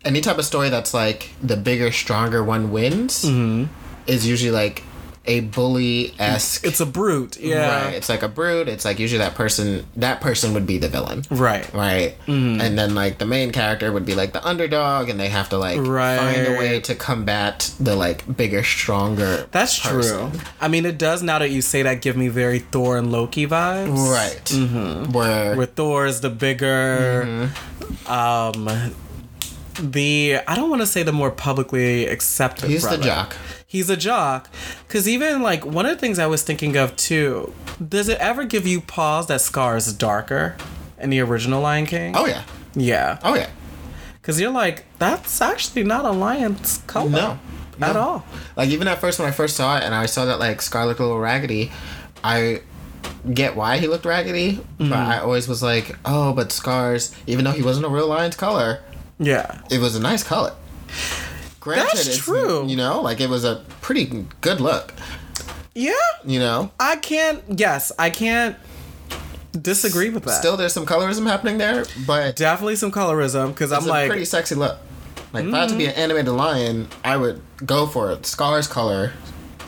any 0.04 0.20
type 0.20 0.36
of 0.36 0.44
story 0.44 0.68
that's 0.68 0.92
like 0.92 1.30
the 1.42 1.56
bigger, 1.56 1.90
stronger 1.90 2.44
one 2.44 2.70
wins 2.70 3.24
mm-hmm. 3.24 3.72
is 4.06 4.26
usually 4.26 4.50
like 4.50 4.82
a 5.26 5.40
bully 5.40 6.14
esque. 6.18 6.64
It's 6.66 6.80
a 6.80 6.86
brute. 6.86 7.38
Yeah. 7.38 7.84
Right. 7.84 7.94
It's 7.94 8.08
like 8.08 8.22
a 8.22 8.28
brute. 8.28 8.68
It's 8.68 8.84
like 8.86 8.98
usually 8.98 9.18
that 9.18 9.34
person. 9.34 9.86
That 9.96 10.20
person 10.22 10.54
would 10.54 10.66
be 10.66 10.78
the 10.78 10.88
villain. 10.88 11.24
Right. 11.30 11.70
Right. 11.74 12.14
And 12.26 12.58
then 12.78 12.94
like 12.94 13.18
the 13.18 13.26
main 13.26 13.52
character 13.52 13.92
would 13.92 14.06
be 14.06 14.14
like 14.14 14.32
the 14.32 14.44
underdog, 14.46 15.08
and 15.10 15.20
they 15.20 15.28
have 15.28 15.50
to 15.50 15.58
like 15.58 15.76
find 15.76 16.46
a 16.46 16.56
way 16.58 16.80
to 16.80 16.94
combat 16.94 17.72
the 17.78 17.94
like 17.96 18.36
bigger, 18.36 18.62
stronger. 18.64 19.46
That's 19.50 19.78
person. 19.78 20.30
true. 20.30 20.40
I 20.60 20.68
mean, 20.68 20.86
it 20.86 20.96
does 20.98 21.22
now 21.22 21.38
that 21.38 21.50
you 21.50 21.60
say 21.60 21.82
that 21.82 22.00
give 22.00 22.16
me 22.16 22.28
very 22.28 22.60
Thor 22.60 22.96
and 22.96 23.12
Loki 23.12 23.46
vibes. 23.46 24.10
Right. 24.10 24.44
Mm-hmm. 24.46 25.12
Where 25.12 25.54
Where 25.54 25.66
Thor 25.66 26.06
is 26.06 26.22
the 26.22 26.30
bigger, 26.30 27.24
Mm-hmm. 27.26 28.10
um, 28.10 28.94
the 29.90 30.40
I 30.48 30.56
don't 30.56 30.70
want 30.70 30.82
to 30.82 30.86
say 30.86 31.02
the 31.02 31.12
more 31.12 31.30
publicly 31.30 32.06
accepted. 32.06 32.70
he's 32.70 32.88
the 32.88 32.96
jock. 32.96 33.36
He's 33.70 33.88
a 33.88 33.96
jock. 33.96 34.50
Cause 34.88 35.06
even 35.06 35.42
like 35.42 35.64
one 35.64 35.86
of 35.86 35.92
the 35.94 36.00
things 36.00 36.18
I 36.18 36.26
was 36.26 36.42
thinking 36.42 36.76
of 36.76 36.96
too. 36.96 37.54
Does 37.88 38.08
it 38.08 38.18
ever 38.18 38.42
give 38.44 38.66
you 38.66 38.80
pause 38.80 39.28
that 39.28 39.40
Scar 39.40 39.76
is 39.76 39.92
darker 39.92 40.56
in 40.98 41.10
the 41.10 41.20
original 41.20 41.62
Lion 41.62 41.86
King? 41.86 42.16
Oh 42.16 42.26
yeah. 42.26 42.42
yeah. 42.74 43.20
Oh 43.22 43.36
yeah. 43.36 43.48
Because 44.20 44.40
you're 44.40 44.50
like, 44.50 44.86
that's 44.98 45.40
actually 45.40 45.84
not 45.84 46.04
a 46.04 46.10
lion's 46.10 46.78
color. 46.88 47.10
No, 47.10 47.38
At 47.80 47.94
all. 47.94 48.26
Like 48.56 48.70
even 48.70 48.88
at 48.88 48.98
first 49.00 49.20
when 49.20 49.28
I 49.28 49.30
first 49.30 49.54
saw 49.54 49.76
it 49.76 49.84
and 49.84 49.94
I 49.94 50.06
saw 50.06 50.24
that 50.24 50.40
like 50.40 50.60
Scar 50.62 50.84
looked 50.86 50.98
a 50.98 51.04
little 51.04 51.20
raggedy, 51.20 51.70
I 52.24 52.62
get 53.32 53.54
why 53.54 53.78
he 53.78 53.86
looked 53.86 54.04
raggedy, 54.04 54.54
Mm-hmm. 54.80 54.90
but 54.90 54.98
I 54.98 55.18
always 55.20 55.46
was 55.46 55.62
like, 55.62 55.96
oh, 56.04 56.32
but 56.32 56.50
Scar's 56.50 57.14
even 57.28 57.44
though 57.44 57.52
he 57.52 57.62
wasn't 57.62 57.86
a 57.86 57.88
real 57.88 58.08
lion's 58.08 58.34
color, 58.34 58.82
Yeah. 59.20 59.60
it 59.70 59.78
was 59.78 59.94
a 59.94 60.00
nice 60.00 60.24
color. 60.24 60.54
Granted, 61.60 61.98
That's 61.98 62.06
it's, 62.08 62.18
true. 62.18 62.66
You 62.66 62.76
know, 62.76 63.02
like 63.02 63.20
it 63.20 63.28
was 63.28 63.44
a 63.44 63.64
pretty 63.80 64.26
good 64.40 64.60
look. 64.60 64.94
Yeah. 65.74 65.92
You 66.24 66.40
know, 66.40 66.72
I 66.80 66.96
can't, 66.96 67.42
yes, 67.48 67.92
I 67.98 68.10
can't 68.10 68.56
disagree 69.52 70.10
with 70.10 70.24
that. 70.24 70.32
still 70.32 70.56
there's 70.56 70.72
some 70.72 70.86
colorism 70.86 71.26
happening 71.26 71.58
there, 71.58 71.84
but 72.06 72.36
Definitely 72.36 72.76
some 72.76 72.90
colorism 72.90 73.48
because 73.48 73.72
I'm 73.72 73.84
a 73.84 73.86
like, 73.86 74.08
pretty 74.08 74.24
sexy 74.24 74.54
look. 74.54 74.78
Like 75.32 75.44
if 75.44 75.54
I 75.54 75.60
had 75.60 75.68
to 75.68 75.76
be 75.76 75.86
an 75.86 75.92
mm. 75.94 75.98
animated 75.98 76.32
lion, 76.32 76.88
I 77.04 77.16
would 77.16 77.40
go 77.64 77.86
for 77.86 78.10
it. 78.10 78.26
Scar's 78.26 78.66
color 78.66 79.12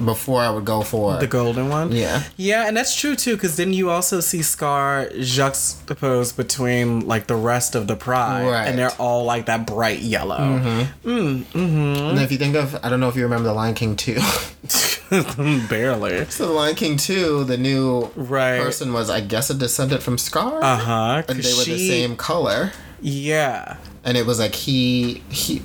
before 0.05 0.40
I 0.42 0.50
would 0.50 0.64
go 0.64 0.83
for 0.83 1.16
the 1.18 1.26
golden 1.26 1.68
one. 1.68 1.92
Yeah. 1.92 2.22
Yeah, 2.37 2.66
and 2.68 2.76
that's 2.76 2.94
true 2.98 3.16
too, 3.16 3.35
because 3.37 3.57
then 3.57 3.72
you 3.72 3.90
also 3.90 4.20
see 4.20 4.42
Scar 4.42 5.09
juxtaposed 5.20 6.37
between 6.37 7.07
like 7.07 7.26
the 7.26 7.37
rest 7.37 7.74
of 7.74 7.87
the 7.87 7.96
pride, 7.96 8.46
Right. 8.46 8.66
and 8.68 8.78
they're 8.78 8.92
all 8.98 9.24
like 9.24 9.46
that 9.46 9.66
bright 9.66 10.00
yellow. 10.00 10.38
Mm-hmm. 10.38 11.09
Mm, 11.09 11.44
mm-hmm. 11.44 12.11
And 12.11 12.18
if 12.20 12.33
you 12.33 12.38
think 12.38 12.55
of, 12.57 12.78
I 12.83 12.88
don't 12.88 13.00
know 13.00 13.09
if 13.09 13.16
you 13.16 13.22
remember 13.22 13.48
The 13.48 13.55
Lion 13.55 13.74
King 13.74 13.96
2. 13.96 14.18
Barely. 15.68 16.24
so 16.31 16.46
The 16.46 16.52
Lion 16.52 16.74
King 16.74 16.96
2, 16.96 17.44
the 17.44 17.57
new 17.59 18.11
Right. 18.16 18.61
person 18.61 18.92
was, 18.92 19.11
I 19.11 19.20
guess, 19.20 19.50
a 19.50 19.55
descendant 19.55 20.02
from 20.02 20.18
Scar. 20.18 20.62
Uh 20.62 20.76
huh. 20.76 21.22
and 21.28 21.38
they 21.38 21.52
were 21.52 21.64
the 21.64 21.88
same 21.88 22.16
color. 22.16 22.72
Yeah. 23.00 23.76
And 24.05 24.16
it 24.16 24.26
was 24.26 24.38
like 24.38 24.55
he, 24.55 25.22
he, 25.28 25.62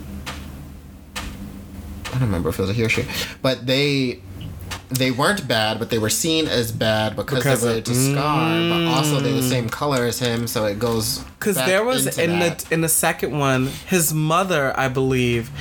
I 2.08 2.12
don't 2.20 2.22
remember 2.22 2.50
if 2.50 2.60
it 2.60 2.62
was 2.62 2.70
a 2.70 2.74
he 2.74 2.84
or 2.84 2.90
she, 2.90 3.06
but 3.42 3.66
they, 3.66 4.22
they 4.90 5.12
weren't 5.12 5.48
bad, 5.48 5.80
but 5.80 5.90
they 5.90 5.98
were 5.98 6.10
seen 6.10 6.48
as 6.48 6.72
bad 6.72 7.16
because, 7.16 7.40
Because 7.40 7.62
they 7.62 7.72
were 7.72 7.78
of- 7.78 7.84
to 7.84 7.96
Scar, 7.96 8.50
but 8.70 8.86
also 8.88 9.20
they're 9.20 9.34
the 9.34 9.40
mm. 9.40 9.50
same 9.50 9.70
color 9.70 10.06
as 10.06 10.20
him, 10.20 10.48
so 10.48 10.66
it 10.66 10.80
goes. 10.80 11.20
Because 11.40 11.56
there 11.58 11.84
was 11.84 12.18
in 12.18 12.40
that. 12.40 12.60
the 12.60 12.74
in 12.74 12.82
the 12.82 12.90
second 12.90 13.38
one, 13.38 13.68
his 13.68 14.14
mother, 14.14 14.74
I 14.80 14.88
believe, 14.88 15.52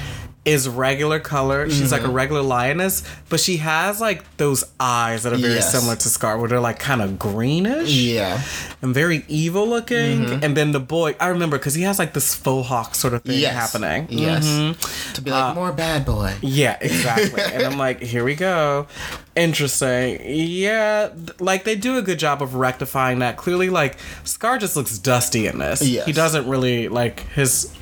is 0.47 0.69
regular 0.69 1.19
color. 1.21 1.69
She's 1.69 1.83
Mm-hmm. 1.83 1.93
like 1.93 2.05
a 2.05 2.09
regular 2.09 2.41
lioness, 2.41 3.03
but 3.29 3.41
she 3.41 3.57
has 3.59 4.01
like 4.01 4.23
those 4.39 4.65
eyes 4.81 5.25
that 5.25 5.33
are 5.33 5.37
very 5.37 5.55
Yes. 5.55 5.73
similar 5.73 5.97
to 5.97 6.09
Scar, 6.09 6.39
where 6.39 6.49
they're 6.49 6.61
like 6.61 6.79
kind 6.79 7.03
of 7.03 7.19
greenish 7.19 7.91
Yeah. 7.91 8.41
and 8.81 8.95
very 8.95 9.25
evil 9.29 9.69
looking. 9.69 10.25
Mm-hmm. 10.25 10.45
And 10.45 10.57
then 10.57 10.71
the 10.73 10.79
boy, 10.81 11.17
I 11.21 11.27
remember 11.29 11.59
because 11.59 11.75
he 11.75 11.83
has 11.83 11.99
like 11.99 12.13
this 12.15 12.35
faux 12.35 12.69
hawk 12.69 12.95
sort 12.95 13.13
of 13.13 13.23
thing 13.25 13.41
Yes. 13.41 13.55
happening. 13.55 14.07
Yes. 14.09 14.47
Mhm. 14.47 15.13
To 15.15 15.21
be 15.21 15.31
like, 15.33 15.55
more 15.57 15.73
bad 15.73 16.05
boy. 16.07 16.33
Yeah, 16.41 16.79
exactly. 16.81 17.43
and 17.53 17.65
I'm 17.65 17.77
like, 17.77 18.01
here 18.01 18.23
we 18.25 18.37
go. 18.37 18.87
Interesting. 19.35 20.21
Yeah, 20.25 21.11
like 21.41 21.65
they 21.65 21.75
do 21.75 21.99
a 21.99 22.03
good 22.03 22.19
job 22.21 22.41
of 22.41 22.55
rectifying 22.55 23.19
that. 23.19 23.37
Clearly, 23.37 23.69
like 23.69 23.97
Scar 24.25 24.59
just 24.59 24.77
looks 24.77 24.97
dusty 24.99 25.47
in 25.49 25.59
this. 25.59 25.83
Yes. 25.83 26.07
He 26.07 26.13
doesn't 26.13 26.49
really 26.49 26.89
like 26.89 27.21
his 27.35 27.73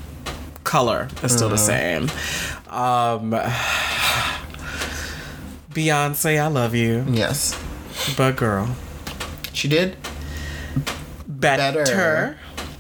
color 0.65 1.09
is 1.23 1.31
still 1.33 1.51
the 1.51 1.59
same. 1.59 2.09
Um 2.75 3.31
Beyonce, 5.71 6.41
I 6.41 6.47
love 6.47 6.75
you, 6.75 7.05
Yes. 7.11 7.59
but 8.17 8.37
girl, 8.37 8.77
She 9.53 9.69
did 9.69 9.97
better. 11.27 11.85
Better. 11.85 12.37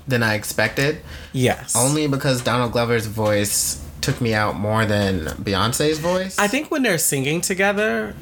than 0.06 0.22
I 0.22 0.34
expected. 0.34 1.00
Yes. 1.32 1.74
Only 1.74 2.06
because 2.06 2.42
Donald 2.42 2.72
Glover's 2.72 3.06
voice 3.06 3.80
took 4.00 4.20
me 4.20 4.34
out 4.34 4.56
more 4.56 4.84
than 4.84 5.26
Beyonce's 5.42 5.98
voice. 5.98 6.38
I 6.38 6.46
think 6.46 6.70
when 6.70 6.82
they're 6.82 6.98
singing 6.98 7.40
together, 7.40 8.14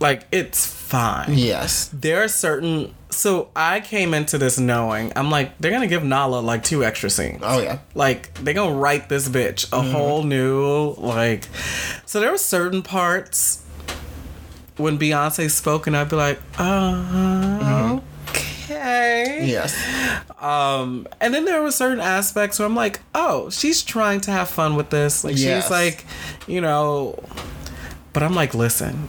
like 0.00 0.26
it's 0.32 0.66
fine. 0.66 1.34
yes. 1.34 1.88
there 1.92 2.22
are 2.22 2.28
certain 2.28 2.94
so 3.16 3.48
i 3.56 3.80
came 3.80 4.12
into 4.12 4.36
this 4.36 4.58
knowing 4.58 5.10
i'm 5.16 5.30
like 5.30 5.56
they're 5.58 5.70
gonna 5.70 5.86
give 5.86 6.04
nala 6.04 6.38
like 6.40 6.62
two 6.62 6.84
extra 6.84 7.08
scenes 7.08 7.40
Oh 7.42 7.60
yeah. 7.62 7.78
like 7.94 8.34
they're 8.34 8.52
gonna 8.54 8.76
write 8.76 9.08
this 9.08 9.28
bitch 9.28 9.72
a 9.72 9.80
whole 9.80 10.22
new 10.22 10.94
like 10.98 11.44
so 12.04 12.20
there 12.20 12.30
were 12.30 12.36
certain 12.38 12.82
parts 12.82 13.62
when 14.76 14.98
beyonce 14.98 15.50
spoke 15.50 15.86
and 15.86 15.96
i'd 15.96 16.10
be 16.10 16.16
like 16.16 16.38
uh 16.58 17.98
okay 18.28 19.46
Yes. 19.46 19.74
um 20.42 21.06
and 21.20 21.32
then 21.32 21.44
there 21.46 21.62
were 21.62 21.70
certain 21.70 22.00
aspects 22.00 22.58
where 22.58 22.66
i'm 22.66 22.74
like 22.74 23.00
oh 23.14 23.48
she's 23.48 23.82
trying 23.82 24.20
to 24.22 24.30
have 24.30 24.48
fun 24.48 24.76
with 24.76 24.90
this 24.90 25.24
like 25.24 25.36
Yes. 25.38 25.64
she's 25.64 25.70
like 25.70 26.04
you 26.46 26.60
know 26.60 27.18
but 28.12 28.22
i'm 28.22 28.34
like 28.34 28.52
listen 28.54 29.08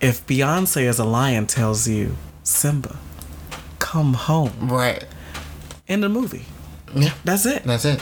if 0.00 0.26
beyonce 0.26 0.86
as 0.86 0.98
a 0.98 1.04
lion 1.04 1.46
tells 1.46 1.88
you 1.88 2.14
simba 2.42 2.96
come 3.92 4.12
home 4.28 4.52
Right. 4.80 5.04
in 5.86 6.00
the 6.04 6.08
movie 6.08 6.44
Yeah. 6.94 7.12
that's 7.24 7.46
it 7.46 7.62
That's 7.64 7.84
it. 7.84 8.00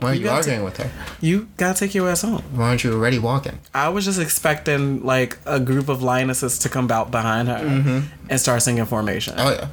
Why 0.00 0.10
are 0.10 0.14
You 0.14 0.24
you, 0.24 0.30
arguing 0.30 0.64
with 0.64 0.76
her? 0.82 0.90
you 1.20 1.36
gotta 1.56 1.78
take 1.78 1.94
your 1.94 2.08
ass 2.12 2.22
home 2.22 2.42
Why 2.58 2.64
aren't 2.70 2.82
you 2.84 2.92
already 2.92 3.18
walking? 3.30 3.56
i 3.72 3.88
was 3.94 4.04
just 4.04 4.20
expecting 4.20 4.82
like 5.14 5.38
a 5.46 5.58
group 5.60 5.88
of 5.88 6.02
lionesses 6.02 6.58
to 6.62 6.68
come 6.68 6.90
out 6.90 7.10
behind 7.18 7.48
her 7.48 7.58
mm-hmm. 7.64 7.98
and 8.30 8.40
start 8.40 8.62
singing 8.62 8.86
formation 8.86 9.34
Oh 9.38 9.50
yeah. 9.58 9.68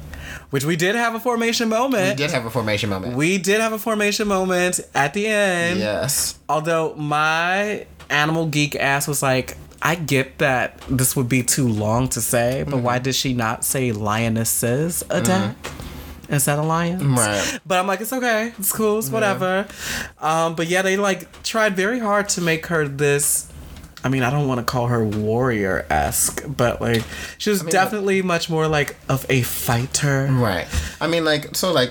which 0.50 0.64
we 0.64 0.76
did 0.76 0.94
have 1.04 1.14
a 1.16 1.20
formation 1.20 1.68
moment 1.68 2.10
We 2.10 2.16
did 2.24 2.30
have 2.36 2.44
a 2.46 2.50
formation 2.50 2.88
moment. 2.94 3.16
we 3.16 3.30
did 3.38 3.60
have 3.60 3.72
a 3.72 3.78
formation 3.88 4.26
moment 4.28 4.74
at 4.94 5.10
the 5.16 5.24
end 5.26 5.80
yes. 5.80 6.38
Although 6.48 6.94
my 6.94 7.86
animal 8.10 8.46
geek 8.46 8.74
ass 8.76 9.08
was 9.08 9.22
like, 9.22 9.56
I 9.84 9.96
get 9.96 10.38
that 10.38 10.80
this 10.88 11.16
would 11.16 11.28
be 11.28 11.42
too 11.42 11.66
long 11.66 12.08
to 12.10 12.20
say, 12.20 12.64
but 12.68 12.78
why 12.78 13.00
did 13.00 13.16
she 13.16 13.34
not 13.34 13.64
say 13.64 13.90
lionesses 13.90 15.02
attack 15.10 15.56
instead 16.28 16.60
of 16.60 16.66
lions? 16.66 17.02
Right. 17.02 17.58
But 17.66 17.80
I'm 17.80 17.88
like, 17.88 18.00
it's 18.00 18.12
okay, 18.12 18.52
it's 18.56 18.72
cool, 18.72 19.00
it's 19.00 19.10
whatever. 19.10 19.66
Um, 20.20 20.54
but 20.54 20.68
yeah, 20.68 20.82
they 20.82 20.96
like 20.96 21.42
tried 21.42 21.74
very 21.74 21.98
hard 21.98 22.28
to 22.30 22.40
make 22.40 22.66
her 22.66 22.86
this. 22.86 23.50
I 24.04 24.08
mean, 24.08 24.22
I 24.22 24.30
don't 24.30 24.46
want 24.46 24.58
to 24.60 24.64
call 24.64 24.86
her 24.86 25.04
warrior 25.04 25.84
esque, 25.90 26.44
but 26.46 26.80
like 26.80 27.02
she 27.38 27.50
was 27.50 27.62
definitely 27.62 28.22
much 28.22 28.48
more 28.48 28.68
like 28.68 28.96
of 29.08 29.26
a 29.28 29.42
fighter. 29.42 30.28
Right. 30.30 30.68
I 31.00 31.08
mean, 31.08 31.24
like, 31.24 31.56
so, 31.56 31.72
like, 31.72 31.90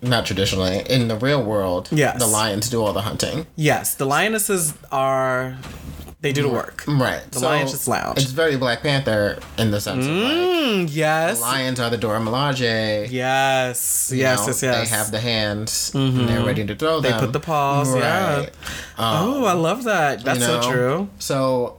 not 0.00 0.26
traditionally 0.26 0.84
in 0.88 1.08
the 1.08 1.16
real 1.16 1.42
world. 1.42 1.88
Yes. 1.90 2.20
The 2.20 2.26
lions 2.26 2.70
do 2.70 2.82
all 2.84 2.92
the 2.92 3.02
hunting. 3.02 3.46
Yes, 3.56 3.94
the 3.94 4.04
lionesses 4.04 4.74
are 4.92 5.56
they 6.26 6.32
do 6.32 6.42
the 6.42 6.48
work. 6.48 6.84
Right. 6.86 7.22
The 7.30 7.40
lions 7.40 7.70
just 7.72 7.86
lounge. 7.88 8.18
It's 8.18 8.30
very 8.32 8.56
Black 8.56 8.82
Panther 8.82 9.38
in 9.58 9.70
the 9.70 9.80
sense 9.80 10.06
of 10.06 10.12
like, 10.12 10.32
Mm, 10.66 10.88
yes. 10.90 11.40
lions 11.40 11.78
are 11.78 11.88
the 11.90 11.96
Dora 11.96 12.18
Milaje. 12.20 13.08
Yes. 13.10 14.10
Yes, 14.14 14.40
know, 14.40 14.46
yes, 14.46 14.46
yes. 14.46 14.62
Mm-hmm. 14.62 14.80
They 14.82 14.86
have 14.96 15.10
the 15.12 15.20
hands 15.20 15.92
and 15.94 16.28
they're 16.28 16.44
ready 16.44 16.66
to 16.66 16.74
throw 16.74 17.00
They 17.00 17.10
them. 17.10 17.20
put 17.20 17.32
the 17.32 17.40
paws, 17.40 17.94
yeah. 17.94 18.46
oh, 18.98 19.44
I 19.44 19.52
love 19.52 19.84
that. 19.84 20.24
That's 20.24 20.40
you 20.40 20.46
know? 20.46 20.60
so 20.60 20.70
true. 20.70 21.08
So, 21.18 21.78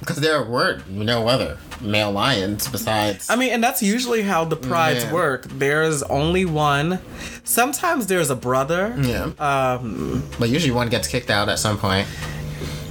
because 0.00 0.16
there 0.20 0.42
were 0.44 0.80
no 0.88 1.28
other 1.28 1.58
male 1.80 2.10
lions 2.12 2.68
besides. 2.68 3.28
I 3.28 3.36
mean, 3.36 3.52
and 3.52 3.62
that's 3.62 3.82
usually 3.82 4.22
how 4.22 4.44
the 4.44 4.56
prides 4.56 5.04
Yeah. 5.04 5.12
work. 5.12 5.44
There's 5.48 6.02
only 6.04 6.44
one. 6.46 7.00
Sometimes 7.44 8.06
there's 8.06 8.30
a 8.30 8.36
brother. 8.36 8.94
yeah. 8.98 9.32
Um, 9.38 10.22
but 10.38 10.48
usually 10.48 10.72
one 10.72 10.88
gets 10.88 11.08
kicked 11.08 11.28
out 11.30 11.48
at 11.48 11.58
some 11.58 11.76
point. 11.78 12.06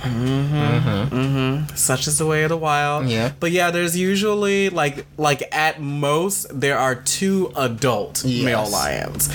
Mm-hmm. 0.06 0.56
Mm-hmm. 0.56 1.16
Mm-hmm. 1.16 1.76
such 1.76 2.08
is 2.08 2.18
the 2.18 2.26
way 2.26 2.44
of 2.44 2.50
the 2.50 2.58
wild. 2.58 3.08
Yeah. 3.08 3.32
But 3.40 3.52
yeah, 3.52 3.72
there's 3.72 3.98
usually 3.98 4.70
like 4.70 5.06
like 5.18 5.44
at 5.52 5.82
most 5.82 6.48
there 6.60 6.78
are 6.78 6.96
two 6.96 7.52
adult 7.56 8.24
Yes. 8.24 8.46
male 8.46 8.70
lions. 8.70 9.30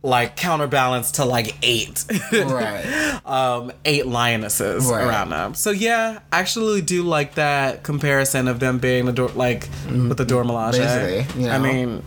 Like 0.00 0.36
counterbalance 0.36 1.12
to 1.12 1.24
like 1.24 1.56
eight. 1.62 2.04
Right. 2.32 3.20
um, 3.26 3.72
eight 3.84 4.06
lionesses 4.06 4.86
Right. 4.86 5.04
around 5.04 5.30
them. 5.30 5.54
So 5.54 5.70
yeah, 5.70 6.20
I 6.32 6.38
actually 6.38 6.82
do 6.82 7.02
like 7.02 7.34
that 7.34 7.82
comparison 7.82 8.46
of 8.48 8.60
them 8.60 8.78
being 8.78 9.06
the 9.06 9.12
door, 9.12 9.28
like 9.34 9.68
with 9.90 10.16
the 10.16 10.24
Dora 10.24 10.44
Milaje. 10.44 10.78
Eh? 10.78 11.24
Basically, 11.24 11.42
you 11.42 11.50
I 11.50 11.58
mean, 11.58 12.02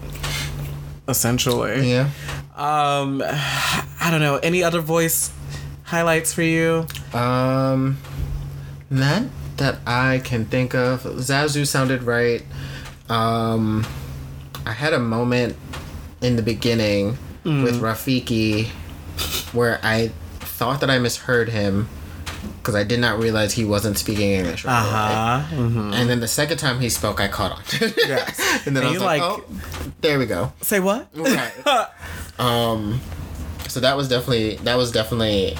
essentially. 1.07 1.89
yeah. 1.89 2.09
Um, 2.55 3.21
I 3.25 4.07
don't 4.11 4.19
know. 4.21 4.37
Any 4.37 4.63
other 4.63 4.81
voice 4.81 5.31
highlights 5.95 6.33
for 6.33 6.41
you? 6.41 6.87
Um, 7.13 7.97
not 8.89 9.23
that 9.57 9.79
I 9.85 10.21
can 10.23 10.45
think 10.45 10.73
of. 10.73 11.03
Zazu 11.03 11.67
sounded 11.67 12.03
right. 12.03 12.43
Um, 13.09 13.85
I 14.65 14.71
had 14.71 14.93
a 14.93 14.99
moment 14.99 15.57
in 16.21 16.37
the 16.37 16.41
beginning 16.41 17.17
with 17.43 17.81
Rafiki 17.81 18.67
where 19.53 19.79
I 19.83 20.11
thought 20.39 20.79
that 20.81 20.89
I 20.89 20.97
misheard 20.99 21.49
him 21.49 21.89
because 22.59 22.73
I 22.75 22.83
did 22.83 22.99
not 22.99 23.19
realize 23.19 23.51
he 23.53 23.65
wasn't 23.65 23.97
speaking 23.97 24.31
English. 24.31 24.63
Right 24.63 24.71
Uh 24.79 25.39
huh. 25.41 25.55
away. 25.57 25.91
And 25.97 26.09
then 26.09 26.19
the 26.21 26.27
second 26.27 26.57
time 26.57 26.79
he 26.79 26.89
spoke, 26.89 27.19
I 27.19 27.27
caught 27.27 27.51
on. 27.51 27.61
Yes. 27.97 28.39
and 28.65 28.75
then 28.77 28.83
And 28.83 28.87
I 28.87 28.91
was 28.91 29.01
like, 29.01 29.21
like- 29.21 29.39
oh, 29.41 29.43
there 30.01 30.17
we 30.19 30.25
go. 30.25 30.53
Say 30.61 30.79
what? 30.79 31.07
Right. 31.15 31.51
um, 32.39 33.01
So 33.67 33.79
that 33.81 33.97
was 33.97 34.07
definitely 34.07 34.55
that 34.63 34.75
was 34.77 34.91
definitely 34.91 35.57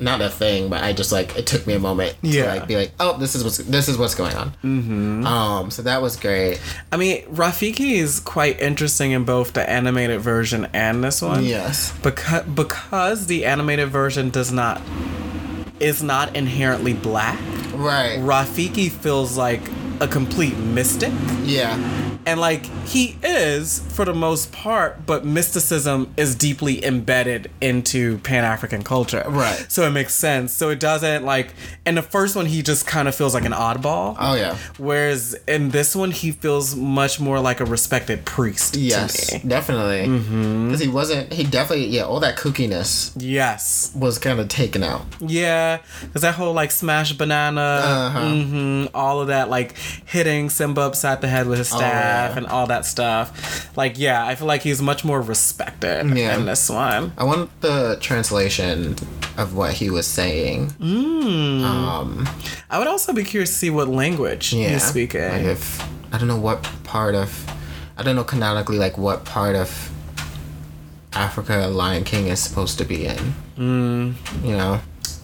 not 0.00 0.20
a 0.20 0.28
thing, 0.28 0.68
but 0.70 0.82
I 0.82 0.92
just 0.92 1.10
like 1.12 1.36
it 1.36 1.46
took 1.46 1.66
me 1.66 1.74
a 1.74 1.78
moment 1.78 2.16
Yeah. 2.22 2.42
to 2.54 2.60
like 2.60 2.68
be 2.68 2.76
like, 2.76 2.92
oh, 3.00 3.18
this 3.18 3.34
is 3.34 3.42
what's 3.44 3.58
this 3.58 3.88
is 3.88 3.98
what's 3.98 4.14
going 4.14 4.34
on. 4.36 4.50
Mm-hmm. 4.62 5.26
Um, 5.26 5.70
so 5.70 5.82
that 5.82 6.00
was 6.02 6.16
great. 6.16 6.60
I 6.92 6.96
mean, 6.96 7.24
Rafiki 7.26 7.92
is 7.92 8.20
quite 8.20 8.60
interesting 8.60 9.10
in 9.12 9.24
both 9.24 9.52
the 9.54 9.68
animated 9.68 10.20
version 10.20 10.68
and 10.72 11.02
this 11.02 11.20
one. 11.20 11.44
Yes. 11.44 11.92
Because 12.02 12.44
because 12.44 13.26
the 13.26 13.44
animated 13.44 13.88
version 13.88 14.30
does 14.30 14.52
not 14.52 14.80
is 15.80 16.02
not 16.02 16.34
inherently 16.36 16.92
black. 16.92 17.38
Right. 17.74 18.18
Rafiki 18.18 18.90
feels 18.90 19.36
like 19.36 19.60
a 20.00 20.08
complete 20.08 20.56
mystic. 20.56 21.12
Yeah. 21.44 21.76
And 22.26 22.38
like 22.40 22.66
he 22.86 23.16
is 23.22 23.80
for 23.94 24.04
the 24.04 24.12
most 24.12 24.52
part, 24.52 25.06
but 25.06 25.24
mysticism 25.24 26.12
is 26.18 26.34
deeply 26.34 26.84
embedded 26.84 27.50
into 27.60 28.18
Pan 28.18 28.44
African 28.44 28.82
culture. 28.82 29.24
Right. 29.26 29.64
So 29.70 29.86
it 29.86 29.90
makes 29.92 30.14
sense. 30.14 30.52
So 30.52 30.68
it 30.68 30.78
doesn't 30.78 31.24
like 31.24 31.54
in 31.86 31.94
the 31.94 32.02
first 32.02 32.36
one 32.36 32.44
he 32.46 32.62
just 32.62 32.86
kind 32.86 33.08
of 33.08 33.14
feels 33.14 33.32
like 33.32 33.44
an 33.46 33.52
oddball. 33.52 34.14
Oh 34.18 34.34
yeah. 34.34 34.56
Whereas 34.76 35.34
in 35.46 35.70
this 35.70 35.96
one 35.96 36.10
he 36.10 36.32
feels 36.32 36.76
much 36.76 37.18
more 37.18 37.40
like 37.40 37.60
a 37.60 37.64
respected 37.64 38.24
priest 38.26 38.76
Yes, 38.76 39.30
definitely. 39.42 40.02
Because 40.66 40.80
he 40.80 40.88
wasn't. 40.88 41.32
He 41.32 41.44
definitely. 41.44 41.86
Yeah, 41.86 42.02
all 42.02 42.20
that 42.20 42.36
kookiness 42.36 43.12
Yes. 43.16 43.90
was 43.94 44.18
kind 44.18 44.38
of 44.38 44.48
taken 44.48 44.82
out. 44.82 45.02
Yeah. 45.20 45.78
Cause 46.12 46.22
that 46.22 46.34
whole 46.34 46.52
like 46.52 46.70
smash 46.72 47.12
banana, 47.14 47.60
Uh-huh. 47.84 48.30
hmm 48.34 48.84
all 48.94 49.20
of 49.20 49.28
that, 49.28 49.48
like 49.48 49.74
hitting 50.06 50.50
Simba 50.50 50.82
upside 50.82 51.20
the 51.20 51.28
head 51.28 51.46
with 51.46 51.58
his 51.58 51.68
staff 51.68 51.80
Oh, 52.30 52.32
yeah. 52.32 52.36
and 52.36 52.46
all 52.46 52.66
that 52.66 52.84
stuff. 52.86 53.76
Like, 53.76 53.98
yeah, 53.98 54.24
I 54.26 54.34
feel 54.34 54.46
like 54.46 54.62
he's 54.62 54.80
much 54.82 55.04
more 55.04 55.20
respected 55.20 56.06
Yeah. 56.16 56.36
in 56.36 56.46
this 56.46 56.68
one. 56.70 57.12
I 57.18 57.24
want 57.24 57.50
the 57.60 57.98
translation 58.00 58.96
of 59.36 59.54
what 59.54 59.72
he 59.74 59.90
was 59.90 60.06
saying. 60.06 60.72
Um, 60.80 62.28
I 62.70 62.78
would 62.78 62.88
also 62.88 63.12
be 63.12 63.24
curious 63.24 63.50
to 63.50 63.56
see 63.56 63.70
what 63.70 63.88
language 63.88 64.52
yeah. 64.52 64.70
he's 64.70 64.82
speaking. 64.84 65.20
Like 65.22 65.42
if 65.42 65.80
I 66.12 66.18
don't 66.18 66.28
know 66.28 66.38
what 66.38 66.62
part 66.84 67.14
of, 67.14 67.46
I 67.96 68.02
don't 68.02 68.16
know 68.16 68.24
canonically 68.24 68.78
like 68.78 68.98
what 68.98 69.24
part 69.24 69.54
of 69.56 69.90
Africa 71.12 71.68
Lion 71.68 72.04
King 72.04 72.26
is 72.28 72.40
supposed 72.40 72.78
to 72.78 72.84
be 72.84 73.06
in. 73.06 73.34
Mm. 73.56 74.14
You 74.44 74.56
know. 74.56 74.80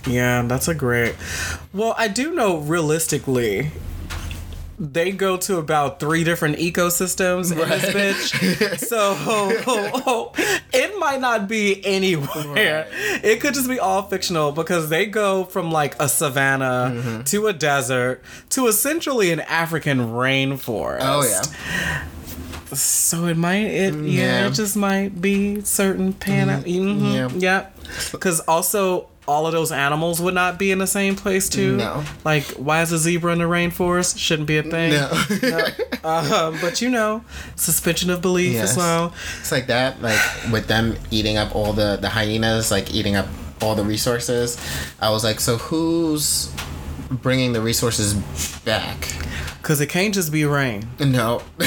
Yeah, 0.06 0.42
that's 0.42 0.68
a 0.68 0.74
great. 0.74 1.14
Well, 1.72 1.94
I 1.96 2.08
do 2.08 2.34
know 2.34 2.58
realistically, 2.58 3.70
they 4.78 5.12
go 5.12 5.36
to 5.36 5.58
about 5.58 6.00
three 6.00 6.24
different 6.24 6.56
ecosystems 6.56 7.52
in 7.52 7.58
this 7.58 7.84
bitch. 7.90 8.78
so 8.88 10.32
it 10.72 10.98
might 10.98 11.20
not 11.20 11.48
be 11.48 11.84
anywhere. 11.84 12.86
It 13.22 13.40
could 13.40 13.54
just 13.54 13.68
be 13.68 13.78
all 13.78 14.02
fictional 14.02 14.52
because 14.52 14.88
they 14.88 15.06
go 15.06 15.44
from 15.44 15.70
like 15.70 15.94
a 16.00 16.08
savanna 16.08 16.92
Mm-hmm. 16.94 17.22
to 17.24 17.46
a 17.46 17.52
desert 17.52 18.22
to 18.50 18.66
essentially 18.66 19.30
an 19.30 19.40
African 19.40 19.98
rainforest. 19.98 20.98
Oh 21.02 21.22
yeah. 21.24 22.04
So 22.74 23.26
it 23.26 23.36
might, 23.36 23.58
it 23.66 23.94
yeah, 23.94 24.00
Yeah. 24.42 24.46
it 24.48 24.52
just 24.54 24.76
might 24.76 25.20
be 25.20 25.60
certain 25.60 26.12
pan. 26.12 26.48
Mm-hmm, 26.64 27.06
yeah. 27.06 27.28
Yep. 27.32 27.78
Because 28.12 28.40
also 28.40 29.08
all 29.26 29.46
of 29.46 29.52
those 29.52 29.72
animals 29.72 30.20
would 30.20 30.34
not 30.34 30.58
be 30.58 30.70
in 30.70 30.78
the 30.78 30.86
same 30.86 31.16
place 31.16 31.48
too. 31.48 31.76
No. 31.76 32.04
Like, 32.24 32.44
why 32.52 32.82
is 32.82 32.92
a 32.92 32.98
zebra 32.98 33.32
in 33.32 33.38
the 33.38 33.44
rainforest? 33.44 34.18
Shouldn't 34.18 34.46
be 34.48 34.58
a 34.58 34.62
thing. 34.62 34.92
No. 34.92 35.66
Um, 36.04 36.58
but 36.60 36.82
you 36.82 36.90
know, 36.90 37.24
suspension 37.56 38.10
of 38.10 38.20
belief 38.20 38.52
Yes. 38.52 38.72
as 38.72 38.76
well. 38.76 39.14
It's 39.40 39.50
like 39.50 39.68
that, 39.68 40.02
like 40.02 40.20
with 40.52 40.66
them 40.66 40.96
eating 41.10 41.36
up 41.38 41.54
all 41.56 41.72
the 41.72 41.96
the 42.00 42.10
hyenas, 42.10 42.70
like 42.70 42.92
eating 42.94 43.16
up 43.16 43.26
all 43.62 43.74
the 43.74 43.84
resources. 43.84 44.58
I 45.00 45.08
was 45.10 45.24
like, 45.24 45.40
so 45.40 45.56
who's 45.56 46.52
bringing 47.22 47.52
the 47.52 47.60
resources 47.60 48.14
back? 48.64 49.08
Because 49.58 49.80
it 49.80 49.86
can't 49.88 50.12
just 50.12 50.30
be 50.30 50.44
rain. 50.44 50.86
No, 51.00 51.40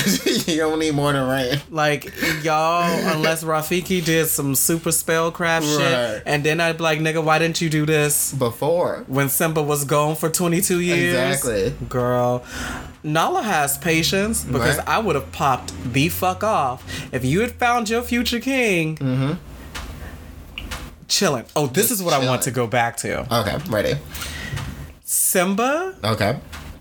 you 0.45 0.57
don't 0.57 0.77
need 0.77 0.93
more 0.93 1.11
than 1.13 1.27
rain. 1.27 1.59
Like, 1.71 2.13
y'all, 2.43 2.83
unless 3.15 3.43
Rafiki 3.43 4.05
did 4.05 4.27
some 4.27 4.53
super 4.53 4.91
spellcraft 4.91 5.61
Right. 5.77 6.13
shit, 6.17 6.23
and 6.27 6.43
then 6.43 6.61
I'd 6.61 6.77
be 6.77 6.83
like, 6.83 6.99
nigga, 6.99 7.23
why 7.23 7.39
didn't 7.39 7.59
you 7.59 7.71
do 7.71 7.87
this 7.87 8.33
Before, 8.33 9.03
when 9.07 9.29
Simba 9.29 9.63
was 9.63 9.83
gone 9.83 10.15
for 10.15 10.29
22 10.29 10.79
years? 10.79 11.15
Exactly. 11.43 11.73
Girl. 11.89 12.45
Nala 13.03 13.41
has 13.41 13.79
patience 13.79 14.43
because 14.43 14.77
Right. 14.77 14.87
I 14.87 14.99
would 14.99 15.15
have 15.15 15.31
popped 15.31 15.73
the 15.93 16.09
fuck 16.09 16.43
off 16.43 16.83
if 17.11 17.25
you 17.25 17.41
had 17.41 17.53
found 17.53 17.89
your 17.89 18.03
future 18.03 18.39
king. 18.39 18.97
Mm-hmm. 18.97 19.33
Chilling. 21.07 21.45
Oh, 21.55 21.67
this 21.67 21.87
Just 21.87 21.99
is 22.01 22.03
what 22.03 22.13
I 22.13 22.23
want 22.25 22.41
to 22.43 22.51
go 22.51 22.67
back 22.67 22.97
to. 22.97 23.21
okay, 23.41 23.57
ready. 23.69 23.95
Simba 25.31 25.93
Okay, 26.03 26.39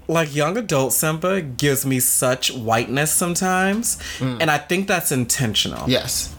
like 0.08 0.34
young 0.34 0.56
adult 0.56 0.92
Simba 0.92 1.40
gives 1.40 1.84
me 1.84 1.98
such 2.00 2.52
whiteness 2.52 3.10
sometimes, 3.12 3.98
Mm. 4.18 4.36
and 4.40 4.50
I 4.50 4.58
think 4.58 4.86
that's 4.88 5.10
intentional. 5.12 5.84
yes, 5.88 6.30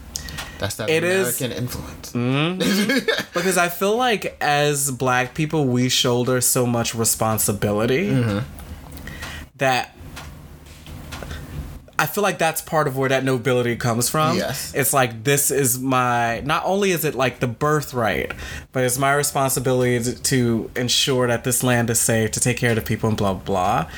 that's 0.58 0.76
that 0.76 0.88
It 0.90 1.04
is- 1.04 1.40
American 1.40 1.52
influence. 1.62 2.06
Because 3.36 3.56
I 3.58 3.68
feel 3.68 3.96
like 3.96 4.36
as 4.40 4.90
black 4.90 5.34
people, 5.34 5.60
we 5.66 5.88
shoulder 5.88 6.40
so 6.40 6.66
much 6.66 6.94
responsibility 6.94 8.06
Mm-hmm. 8.10 8.38
that 9.58 9.94
I 11.98 12.06
feel 12.06 12.22
like 12.22 12.38
that's 12.38 12.60
part 12.60 12.86
of 12.86 12.96
where 12.96 13.08
that 13.08 13.24
nobility 13.24 13.74
comes 13.74 14.08
from. 14.08 14.36
Yes. 14.36 14.72
It's 14.74 14.92
like, 14.92 15.24
this 15.24 15.50
is 15.50 15.80
my, 15.80 16.40
not 16.40 16.62
only 16.64 16.92
is 16.92 17.04
it 17.04 17.14
like 17.16 17.40
the 17.40 17.48
birthright, 17.48 18.32
but 18.72 18.84
it's 18.84 18.98
my 18.98 19.12
responsibility 19.14 19.98
to, 20.04 20.22
to 20.22 20.70
ensure 20.76 21.26
that 21.26 21.42
this 21.44 21.62
land 21.64 21.90
is 21.90 21.98
safe, 22.00 22.30
to 22.32 22.40
take 22.40 22.56
care 22.56 22.70
of 22.70 22.76
the 22.76 22.82
people, 22.82 23.08
and 23.08 23.18
blah, 23.18 23.34
blah, 23.34 23.42
blah. 23.84 23.90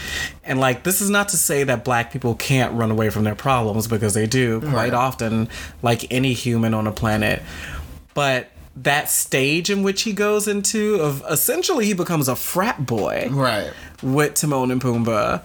And 0.45 0.59
like, 0.59 0.83
this 0.85 1.01
is 1.03 1.11
not 1.11 1.29
to 1.29 1.37
say 1.37 1.63
that 1.65 1.85
black 1.85 2.11
people 2.11 2.35
can't 2.35 2.73
run 2.75 2.91
away 2.91 3.11
from 3.11 3.25
their 3.25 3.35
problems 3.35 3.87
because 3.87 4.15
they 4.15 4.27
do 4.27 4.61
quite 4.61 4.73
Right. 4.73 4.95
often, 4.95 5.49
like 5.83 6.11
any 6.11 6.33
human 6.33 6.73
on 6.75 6.87
a 6.87 6.93
planet. 6.93 7.43
But 8.15 8.49
that 8.77 9.11
stage 9.11 9.69
in 9.69 9.83
which 9.83 10.03
he 10.03 10.13
goes 10.13 10.49
into, 10.49 10.95
of 11.03 11.23
essentially 11.29 11.85
he 11.87 11.93
becomes 11.93 12.29
a 12.29 12.37
frat 12.37 12.87
boy 12.87 13.29
Right. 13.31 13.73
with 14.03 14.35
Timon 14.35 14.71
and 14.71 14.81
Pumbaa. 14.81 15.43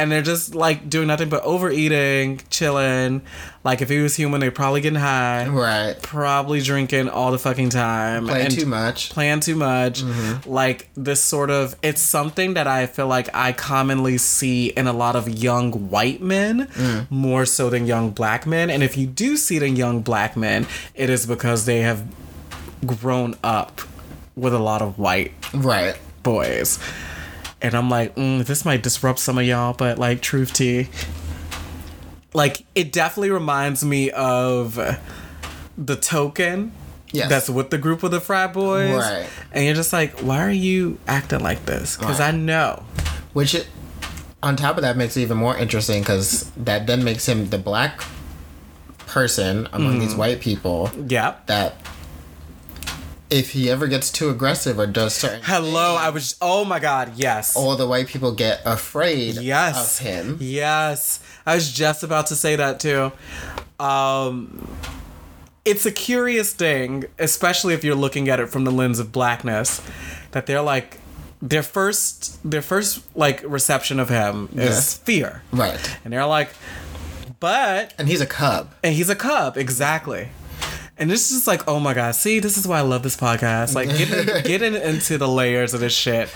And 0.00 0.10
they're 0.10 0.22
just 0.22 0.54
like 0.54 0.88
doing 0.88 1.08
nothing 1.08 1.28
but 1.28 1.42
overeating, 1.42 2.40
chilling. 2.50 3.22
Like 3.62 3.82
if 3.82 3.90
he 3.90 3.98
was 3.98 4.16
human, 4.16 4.40
they're 4.40 4.50
probably 4.50 4.80
getting 4.80 4.98
high, 4.98 5.46
Right. 5.46 5.94
probably 6.00 6.60
drinking 6.62 7.10
all 7.10 7.30
the 7.30 7.38
fucking 7.38 7.68
time, 7.68 8.26
Playing 8.26 8.46
and 8.46 8.54
too 8.54 8.64
much. 8.66 9.10
playing 9.10 9.40
too 9.40 9.54
much. 9.56 10.02
Mm-hmm. 10.02 10.50
Like 10.50 10.88
this 10.94 11.22
sort 11.22 11.50
of, 11.50 11.76
it's 11.82 12.00
something 12.00 12.54
that 12.54 12.66
I 12.66 12.86
feel 12.86 13.06
like 13.06 13.28
I 13.34 13.52
commonly 13.52 14.16
see 14.16 14.68
in 14.68 14.86
a 14.86 14.94
lot 14.94 15.14
of 15.14 15.28
young 15.28 15.90
white 15.90 16.22
men, 16.22 16.68
mm. 16.68 17.10
more 17.10 17.44
so 17.44 17.68
than 17.68 17.86
young 17.86 18.10
black 18.12 18.46
men. 18.46 18.70
And 18.70 18.82
if 18.82 18.96
you 18.96 19.06
do 19.06 19.36
see 19.36 19.56
it 19.58 19.62
in 19.62 19.76
young 19.76 20.00
black 20.00 20.36
men, 20.38 20.66
it 20.94 21.10
is 21.10 21.26
because 21.26 21.66
they 21.66 21.80
have 21.80 22.02
grown 22.86 23.34
up 23.44 23.82
with 24.36 24.54
a 24.54 24.58
lot 24.58 24.80
of 24.80 24.98
white 24.98 25.32
Right. 25.52 25.96
boys. 26.22 26.78
And 27.62 27.74
I'm 27.74 27.90
like, 27.90 28.14
mm, 28.16 28.44
this 28.44 28.64
might 28.64 28.82
disrupt 28.82 29.18
some 29.18 29.36
of 29.38 29.44
y'all, 29.44 29.72
but 29.74 29.98
like, 29.98 30.22
truth 30.22 30.52
tea. 30.52 30.88
Like, 32.32 32.64
it 32.74 32.92
definitely 32.92 33.30
reminds 33.30 33.84
me 33.84 34.10
of 34.10 34.78
the 35.76 35.96
token 35.96 36.72
Yes. 37.12 37.28
that's 37.28 37.50
with 37.50 37.70
the 37.70 37.78
group 37.78 38.04
of 38.04 38.12
the 38.12 38.20
frat 38.20 38.52
boys. 38.52 38.94
Right. 38.94 39.26
And 39.50 39.64
you're 39.64 39.74
just 39.74 39.92
like, 39.92 40.20
why 40.20 40.42
are 40.44 40.50
you 40.50 40.98
acting 41.08 41.40
like 41.40 41.66
this? 41.66 41.96
Because 41.96 42.20
Right. 42.20 42.32
I 42.32 42.36
know. 42.36 42.84
Which, 43.32 43.54
it, 43.56 43.66
on 44.44 44.54
top 44.54 44.76
of 44.76 44.82
that, 44.82 44.96
makes 44.96 45.16
it 45.16 45.22
even 45.22 45.36
more 45.36 45.56
interesting 45.56 46.02
because 46.02 46.50
that 46.56 46.86
then 46.86 47.02
makes 47.02 47.28
him 47.28 47.50
the 47.50 47.58
black 47.58 48.00
person 49.06 49.68
among 49.72 49.96
Mm. 49.96 50.00
these 50.00 50.14
white 50.14 50.40
people 50.40 50.88
Yeah. 51.08 51.34
that 51.46 51.74
if 53.30 53.50
he 53.52 53.70
ever 53.70 53.86
gets 53.86 54.10
too 54.10 54.28
aggressive 54.30 54.78
or 54.78 54.86
does 54.86 55.14
certain 55.14 55.40
Hello, 55.44 55.96
I 55.96 56.10
was. 56.10 56.36
Oh 56.42 56.64
my 56.64 56.78
God, 56.80 57.12
yes. 57.16 57.56
all 57.56 57.76
the 57.76 57.86
white 57.86 58.06
people 58.08 58.32
get 58.32 58.60
afraid 58.64 59.36
yes. 59.36 60.00
of 60.00 60.06
him. 60.06 60.36
Yes. 60.40 61.20
I 61.46 61.54
was 61.54 61.72
just 61.72 62.02
about 62.02 62.26
to 62.28 62.36
say 62.36 62.56
that 62.56 62.80
too. 62.80 63.12
Um, 63.78 64.68
it's 65.64 65.86
a 65.86 65.92
curious 65.92 66.52
thing, 66.52 67.04
especially 67.18 67.74
if 67.74 67.84
you're 67.84 67.94
looking 67.94 68.28
at 68.28 68.40
it 68.40 68.48
from 68.48 68.64
the 68.64 68.70
lens 68.72 68.98
of 68.98 69.12
blackness, 69.12 69.80
that 70.32 70.46
they're 70.46 70.62
like 70.62 70.98
their 71.42 71.62
first 71.62 72.38
their 72.48 72.62
first 72.62 73.00
like 73.16 73.42
reception 73.46 73.98
of 74.00 74.08
him 74.10 74.48
is 74.52 74.56
Yes. 74.76 74.98
fear. 74.98 75.42
Right. 75.52 75.98
And 76.04 76.12
they're 76.12 76.26
like, 76.26 76.50
but 77.40 77.94
And 77.98 78.08
he's 78.08 78.20
a 78.20 78.26
cub. 78.26 78.72
and 78.82 78.94
he's 78.94 79.08
a 79.08 79.14
cub, 79.16 79.56
exactly. 79.56 80.28
And 81.00 81.10
it's 81.10 81.30
just 81.30 81.46
like, 81.46 81.66
oh 81.66 81.80
my 81.80 81.94
god, 81.94 82.14
see, 82.14 82.38
this 82.38 82.56
is 82.58 82.68
why 82.68 82.78
I 82.78 82.82
love 82.82 83.02
this 83.02 83.16
podcast. 83.16 83.74
Like 83.74 83.88
getting 83.88 84.42
getting 84.44 84.74
into 84.74 85.18
the 85.18 85.26
layers 85.26 85.74
of 85.74 85.80
this 85.80 85.94
shit. 85.94 86.28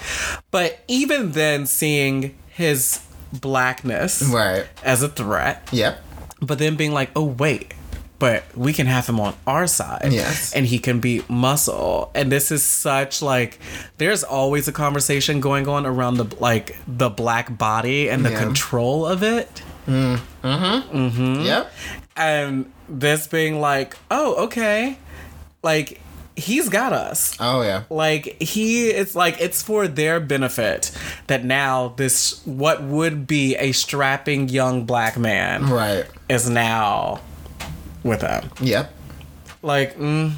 But 0.50 0.80
even 0.88 1.32
then 1.32 1.66
seeing 1.66 2.34
his 2.48 3.00
blackness 3.32 4.22
Right. 4.22 4.66
as 4.82 5.02
a 5.02 5.08
threat, 5.08 5.68
Yep. 5.72 6.02
but 6.40 6.58
then 6.58 6.76
being 6.76 6.92
like, 6.92 7.10
oh 7.14 7.24
wait, 7.24 7.74
but 8.18 8.44
we 8.56 8.72
can 8.72 8.86
have 8.86 9.06
him 9.06 9.20
on 9.20 9.34
our 9.46 9.66
side. 9.66 10.08
Yes. 10.12 10.54
And 10.54 10.64
he 10.64 10.78
can 10.78 10.98
be 11.00 11.22
muscle. 11.28 12.10
And 12.14 12.32
this 12.32 12.50
is 12.50 12.62
such 12.62 13.20
like 13.20 13.58
there's 13.98 14.24
always 14.24 14.66
a 14.66 14.72
conversation 14.72 15.40
going 15.40 15.68
on 15.68 15.84
around 15.84 16.14
the 16.16 16.34
like 16.40 16.76
the 16.88 17.10
black 17.10 17.58
body 17.58 18.08
and 18.08 18.24
the 18.24 18.30
Yeah. 18.30 18.38
control 18.40 19.04
of 19.06 19.22
it. 19.22 19.62
Mm-hmm. 19.86 20.46
Mm-hmm. 20.46 21.40
Yep. 21.42 21.72
And 22.16 22.72
this 22.88 23.26
being 23.26 23.60
like, 23.60 23.96
oh, 24.10 24.44
okay. 24.44 24.98
Like 25.62 26.00
he's 26.36 26.68
got 26.68 26.92
us. 26.92 27.36
Oh 27.40 27.62
yeah. 27.62 27.84
Like 27.90 28.40
he 28.42 28.88
it's 28.88 29.14
like 29.14 29.40
it's 29.40 29.62
for 29.62 29.86
their 29.88 30.20
benefit 30.20 30.90
that 31.26 31.44
now 31.44 31.88
this 31.96 32.44
what 32.44 32.82
would 32.82 33.26
be 33.26 33.56
a 33.56 33.72
strapping 33.72 34.48
young 34.48 34.84
black 34.84 35.16
man 35.18 35.68
Right. 35.70 36.06
is 36.28 36.48
now 36.48 37.20
with 38.02 38.20
them. 38.20 38.50
Yep. 38.60 38.92
Like, 39.62 39.96
mm, 39.96 40.32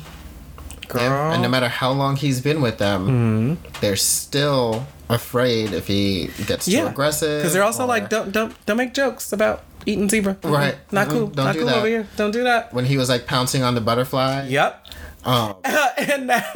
girl. 0.87 1.03
Yeah. 1.03 1.33
And 1.33 1.43
no 1.43 1.49
matter 1.49 1.69
how 1.69 1.91
long 1.91 2.15
he's 2.15 2.41
been 2.41 2.63
with 2.63 2.79
them, 2.79 3.57
mm-hmm. 3.57 3.79
they're 3.81 3.97
still 3.97 4.87
afraid 5.09 5.73
if 5.73 5.87
he 5.87 6.31
gets 6.47 6.65
too 6.67 6.73
yeah, 6.73 6.91
aggressive. 6.91 7.39
because 7.41 7.53
they're 7.53 7.63
also 7.63 7.85
or- 7.85 7.87
like, 7.87 8.09
don't 8.09 8.33
don't 8.33 8.55
don't 8.67 8.77
make 8.77 8.93
jokes 8.95 9.33
about 9.33 9.63
eating 9.87 10.09
zebra. 10.09 10.37
Right. 10.43 10.77
Not 10.91 11.07
Mm-mm. 11.09 11.11
cool. 11.11 11.27
Don't 11.29 11.45
Not 11.47 11.53
do 11.53 11.59
cool 11.61 11.69
that. 11.69 11.77
over 11.79 11.87
here. 11.87 12.07
Don't 12.17 12.33
do 12.33 12.43
that. 12.45 12.75
when 12.75 12.85
he 12.87 12.97
was 12.97 13.09
like 13.09 13.27
pouncing 13.27 13.63
on 13.63 13.75
the 13.75 13.81
butterfly. 13.81 14.47
Yep. 14.49 14.87
Um, 15.25 15.57
and 15.65 16.31
that 16.31 16.55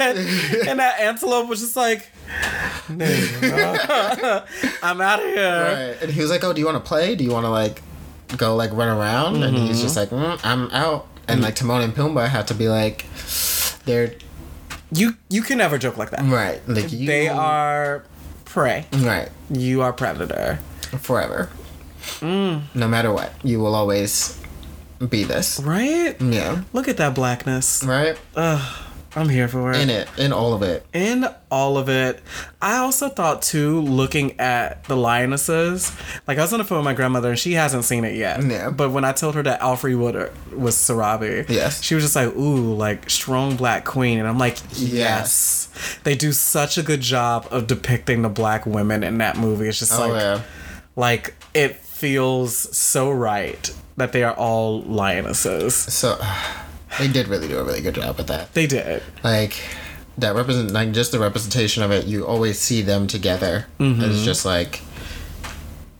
and 0.67 0.79
that 0.79 0.99
antelope 1.01 1.47
was 1.49 1.59
just 1.59 1.75
like, 1.75 2.09
"Nigga, 2.87 4.45
I'm 4.83 5.01
out 5.01 5.19
of 5.19 5.25
here. 5.25 5.61
right. 5.91 6.01
And 6.01 6.11
he 6.11 6.21
was 6.21 6.29
like, 6.29 6.43
"Oh, 6.43 6.53
do 6.53 6.59
you 6.59 6.65
want 6.65 6.77
to 6.83 6.87
play? 6.87 7.15
Do 7.15 7.23
you 7.23 7.31
want 7.31 7.45
to 7.45 7.49
like 7.49 7.81
go 8.37 8.55
like 8.55 8.71
run 8.71 8.87
around?" 8.89 9.43
And 9.43 9.57
he's 9.57 9.81
just 9.81 9.95
like, 9.95 10.09
mm, 10.09 10.39
"I'm 10.43 10.69
out." 10.71 11.07
And 11.27 11.41
like 11.41 11.55
Timon 11.55 11.81
and 11.81 11.93
Pumbaa 11.95 12.27
had 12.27 12.47
to 12.47 12.53
be 12.53 12.67
like, 12.69 13.05
"They're 13.85 14.13
You 14.91 15.15
you 15.29 15.41
can 15.41 15.57
never 15.57 15.77
joke 15.77 15.97
like 15.97 16.11
that. 16.11 16.21
right. 16.25 16.61
Like 16.67 16.91
you, 16.91 17.07
They 17.07 17.27
are 17.27 18.03
prey. 18.51 18.85
right 18.99 19.29
You 19.49 19.81
are 19.81 19.93
predator. 19.93 20.59
forever. 20.99 21.49
Mm. 22.19 22.63
No 22.75 22.87
matter 22.87 23.11
what, 23.13 23.31
you 23.43 23.59
will 23.59 23.75
always 23.75 24.39
be 25.09 25.23
this. 25.23 25.59
Right? 25.59 26.19
Yeah. 26.21 26.63
Look 26.73 26.87
at 26.87 26.97
that 26.97 27.15
blackness. 27.15 27.83
Right. 27.83 28.17
Ugh, 28.35 28.83
I'm 29.15 29.27
here 29.27 29.47
for 29.49 29.71
it. 29.73 29.81
In 29.81 29.89
it, 29.89 30.07
in 30.17 30.31
all 30.31 30.53
of 30.53 30.61
it. 30.63 30.85
in 30.93 31.25
all 31.51 31.77
of 31.77 31.89
it, 31.89 32.21
I 32.61 32.77
also 32.77 33.09
thought 33.09 33.41
too, 33.41 33.81
looking 33.81 34.39
at 34.39 34.85
the 34.85 34.95
lionesses, 34.95 35.91
like 36.27 36.37
I 36.37 36.41
was 36.41 36.53
on 36.53 36.59
the 36.59 36.63
phone 36.65 36.77
with 36.77 36.85
my 36.85 36.93
grandmother 36.93 37.31
and 37.31 37.37
she 37.39 37.53
hasn't 37.53 37.83
seen 37.83 38.05
it 38.05 38.15
yet. 38.15 38.41
Yeah. 38.41 38.69
But 38.69 38.91
when 38.91 39.03
I 39.03 39.11
told 39.11 39.35
her 39.35 39.43
that 39.43 39.59
Alfre 39.59 39.97
Woodard 39.99 40.31
was 40.55 40.75
Sarabi, 40.77 41.47
Yes. 41.49 41.83
she 41.83 41.93
was 41.93 42.05
just 42.05 42.15
like, 42.15 42.33
ooh, 42.35 42.73
like 42.73 43.09
strong 43.09 43.57
black 43.57 43.83
queen. 43.83 44.17
And 44.19 44.27
I'm 44.29 44.37
like, 44.37 44.57
yes. 44.77 45.69
Yes. 45.73 45.99
They 46.03 46.15
do 46.15 46.31
such 46.31 46.77
a 46.77 46.83
good 46.83 47.01
job 47.01 47.47
of 47.51 47.67
depicting 47.67 48.21
the 48.21 48.29
black 48.29 48.65
women 48.65 49.03
in 49.03 49.17
that 49.17 49.37
movie. 49.37 49.67
It's 49.67 49.79
just 49.79 49.91
Oh 49.93 50.07
like, 50.07 50.21
yeah. 50.21 50.41
like 50.95 51.33
it 51.53 51.75
feels 51.77 52.55
so 52.77 53.11
right 53.11 53.73
that 53.97 54.13
they 54.13 54.23
are 54.23 54.33
all 54.33 54.81
lionesses. 54.83 55.75
So 55.75 56.17
they 56.99 57.07
did 57.07 57.27
really 57.27 57.47
do 57.47 57.57
a 57.59 57.63
really 57.63 57.81
good 57.81 57.95
job 57.95 58.17
with 58.17 58.27
that. 58.27 58.53
They 58.53 58.67
did. 58.67 59.01
Like 59.23 59.55
that 60.17 60.35
represent 60.35 60.71
like 60.71 60.91
just 60.91 61.11
the 61.11 61.19
representation 61.19 61.83
of 61.83 61.91
it. 61.91 62.05
You 62.05 62.25
always 62.25 62.59
see 62.59 62.81
them 62.81 63.07
together. 63.07 63.67
Mm-hmm. 63.79 64.01
It's 64.03 64.23
just 64.23 64.45
like 64.45 64.81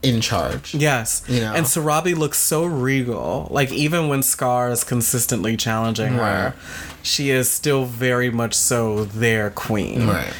in 0.02 0.20
charge. 0.20 0.74
Yes. 0.74 1.24
You 1.28 1.40
know? 1.40 1.54
And 1.54 1.64
Sarabi 1.66 2.16
looks 2.16 2.38
so 2.38 2.64
regal. 2.64 3.48
Like 3.50 3.72
even 3.72 4.08
when 4.08 4.22
Scar 4.22 4.70
is 4.70 4.84
consistently 4.84 5.56
challenging 5.56 6.14
her, 6.14 6.54
she 7.02 7.30
is 7.30 7.50
still 7.50 7.84
very 7.84 8.30
much 8.30 8.54
so 8.54 9.04
their 9.04 9.50
queen. 9.50 10.06
Right. 10.08 10.32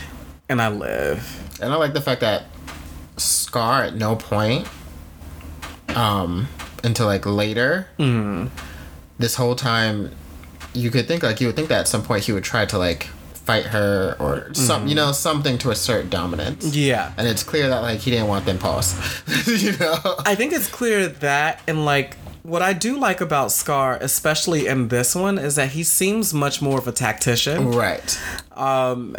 And 0.49 0.61
I 0.61 0.69
live. 0.69 1.57
And 1.63 1.73
I 1.73 1.77
like 1.77 1.93
the 1.95 2.01
fact 2.01 2.21
that 2.23 2.45
Scar 3.17 3.85
at 3.85 3.95
no 3.95 4.17
point, 4.17 4.67
um, 5.95 6.49
until 6.85 7.07
like 7.07 7.25
later, 7.27 7.89
Mm-hmm. 7.99 8.49
this 9.19 9.37
whole 9.37 9.55
time, 9.55 10.11
you 10.75 10.91
could 10.91 11.07
think 11.07 11.23
like 11.23 11.41
you 11.41 11.47
would 11.49 11.57
think 11.57 11.69
that 11.69 11.81
at 11.81 11.89
some 11.89 12.03
point 12.03 12.25
he 12.25 12.33
would 12.33 12.45
try 12.45 12.65
to 12.67 12.79
like 12.79 13.09
fight 13.45 13.67
her 13.67 14.17
or 14.21 14.55
some 14.55 14.87
you 14.87 14.95
know 14.95 15.13
something 15.13 15.59
to 15.59 15.71
assert 15.71 16.11
dominance. 16.11 16.65
Mm-hmm. 16.65 16.79
Yeah. 16.79 17.13
And 17.17 17.27
it's 17.27 17.43
clear 17.43 17.69
that 17.69 17.81
like 17.83 18.01
he 18.01 18.11
didn't 18.11 18.29
want 18.29 18.47
them 18.47 18.59
paused. 18.59 18.97
you 19.47 19.77
know. 19.79 19.99
I 20.25 20.35
think 20.35 20.53
it's 20.53 20.69
clear 20.69 21.09
that 21.09 21.61
and 21.67 21.85
like 21.85 22.17
what 22.43 22.63
I 22.63 22.73
do 22.73 22.99
like 22.99 23.21
about 23.21 23.53
Scar, 23.53 23.99
especially 24.01 24.67
in 24.67 24.89
this 24.89 25.15
one, 25.15 25.39
is 25.39 25.55
that 25.57 25.71
he 25.71 25.85
seems 25.85 26.35
much 26.35 26.61
more 26.61 26.79
of 26.79 26.89
a 26.89 26.93
tactician. 26.93 27.71
Right. 27.71 28.19
Um 28.53 29.17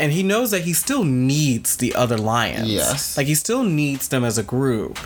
and 0.00 0.12
he 0.12 0.22
knows 0.22 0.50
that 0.52 0.62
he 0.62 0.72
still 0.72 1.04
needs 1.04 1.76
the 1.76 1.94
other 1.94 2.16
lions. 2.16 2.68
Yes. 2.68 3.16
Like 3.16 3.26
he 3.26 3.34
still 3.34 3.62
needs 3.62 4.08
them 4.08 4.24
as 4.24 4.38
a 4.38 4.42
group. 4.42 4.98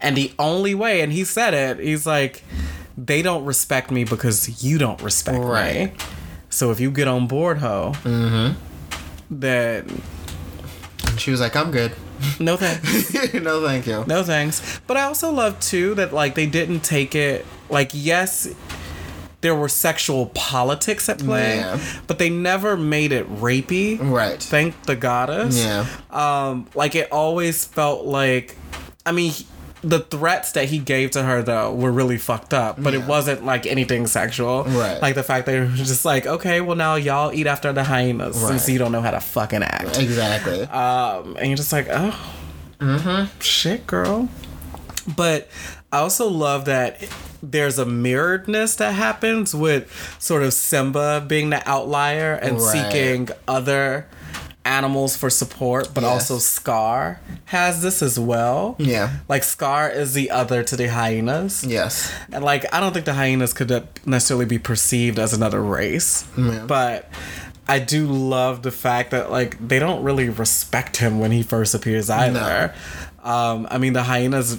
And 0.00 0.16
the 0.16 0.32
only 0.38 0.74
way, 0.74 1.00
and 1.00 1.12
he 1.12 1.24
said 1.24 1.54
it, 1.54 1.78
he's 1.78 2.06
like, 2.06 2.42
they 3.06 3.22
don't 3.22 3.44
respect 3.44 3.90
me 3.90 4.04
because 4.04 4.62
you 4.64 4.78
don't 4.78 5.00
respect 5.02 5.38
me. 5.38 5.44
Right. 5.44 6.06
So 6.50 6.70
if 6.70 6.80
you 6.80 6.90
get 6.90 7.08
on 7.08 7.26
board, 7.26 7.58
ho, 7.58 7.92
mm-hmm. 8.04 8.58
then 9.30 10.02
And 11.06 11.20
she 11.20 11.30
was 11.30 11.40
like, 11.40 11.56
"I'm 11.56 11.70
good. 11.70 11.92
no 12.40 12.56
thanks. 12.56 13.34
no, 13.34 13.64
thank 13.64 13.86
you." 13.86 14.04
No 14.06 14.22
thanks. 14.22 14.80
But 14.86 14.96
I 14.96 15.04
also 15.04 15.30
love 15.32 15.58
too 15.60 15.94
that 15.94 16.12
like 16.12 16.34
they 16.34 16.46
didn't 16.46 16.80
take 16.80 17.14
it 17.14 17.46
like 17.70 17.90
yes, 17.94 18.48
there 19.40 19.54
were 19.54 19.68
sexual 19.68 20.26
politics 20.34 21.08
at 21.08 21.18
play, 21.18 21.56
Yeah. 21.56 21.80
but 22.06 22.18
they 22.18 22.30
never 22.30 22.76
made 22.76 23.12
it 23.12 23.28
rapey. 23.40 23.98
Right. 24.00 24.40
Thank 24.40 24.80
the 24.84 24.94
goddess. 24.94 25.58
Yeah. 25.58 25.86
Um, 26.10 26.68
like 26.74 26.94
it 26.94 27.10
always 27.10 27.64
felt 27.64 28.04
like, 28.04 28.56
I 29.04 29.10
mean, 29.12 29.32
the 29.84 29.98
threats 30.00 30.52
that 30.52 30.66
he 30.66 30.78
gave 30.78 31.10
to 31.12 31.22
her 31.24 31.42
though 31.42 31.74
were 31.74 31.90
really 31.90 32.16
fucked 32.18 32.54
up, 32.54 32.80
but 32.82 32.94
it 32.94 33.04
wasn't 33.06 33.44
like 33.44 33.66
anything 33.66 34.06
sexual. 34.06 34.64
Right. 34.64 35.00
Like 35.02 35.14
the 35.16 35.22
fact 35.24 35.46
they 35.46 35.58
were 35.60 35.66
just 35.66 36.04
like, 36.04 36.24
okay, 36.26 36.60
well 36.60 36.76
now 36.76 36.94
y'all 36.94 37.32
eat 37.32 37.46
after 37.48 37.72
the 37.72 37.82
hyenas 37.84 38.36
since 38.36 38.68
you 38.68 38.78
don't 38.78 38.92
know 38.92 39.00
how 39.00 39.10
to 39.10 39.20
fucking 39.20 39.62
act. 39.62 39.98
Exactly. 39.98 40.62
Um, 40.62 41.36
and 41.36 41.48
you're 41.48 41.56
just 41.56 41.72
like, 41.72 41.88
oh, 41.90 42.36
Mm-hmm. 42.80 43.38
shit, 43.40 43.86
girl. 43.86 44.28
But 45.16 45.48
I 45.92 45.98
also 45.98 46.28
love 46.28 46.64
that 46.66 47.00
there's 47.42 47.78
a 47.78 47.84
mirroredness 47.84 48.76
that 48.78 48.92
happens 48.94 49.54
with 49.54 49.90
sort 50.20 50.42
of 50.44 50.52
Simba 50.52 51.24
being 51.26 51.50
the 51.50 51.68
outlier 51.68 52.34
and 52.34 52.58
Right. 52.60 52.90
seeking 52.92 53.28
other 53.48 54.06
animals 54.64 55.16
for 55.16 55.28
support, 55.28 55.90
but 55.92 56.02
Yes. 56.02 56.12
also 56.12 56.38
Scar 56.38 57.20
has 57.46 57.82
this 57.82 58.00
as 58.02 58.18
well. 58.18 58.76
Yeah. 58.78 59.10
Like 59.28 59.42
Scar 59.42 59.90
is 59.90 60.14
the 60.14 60.30
other 60.30 60.62
to 60.62 60.76
the 60.76 60.88
hyenas. 60.88 61.64
yes. 61.64 62.12
And 62.32 62.44
like 62.44 62.72
I 62.72 62.78
don't 62.80 62.92
think 62.92 63.04
the 63.06 63.14
hyenas 63.14 63.52
could 63.52 63.70
necessarily 64.06 64.46
be 64.46 64.58
perceived 64.58 65.18
as 65.18 65.32
another 65.32 65.60
race. 65.60 66.24
Yeah. 66.38 66.64
But 66.66 67.10
I 67.66 67.78
do 67.80 68.06
love 68.06 68.62
the 68.62 68.70
fact 68.72 69.10
that 69.10 69.30
like 69.30 69.56
they 69.66 69.78
don't 69.78 70.02
really 70.04 70.28
respect 70.28 70.98
him 70.98 71.18
when 71.18 71.32
he 71.32 71.42
first 71.42 71.74
appears 71.74 72.08
either. 72.10 72.72
Um 73.24 73.66
I 73.70 73.78
mean 73.78 73.92
the 73.94 74.04
hyenas 74.04 74.58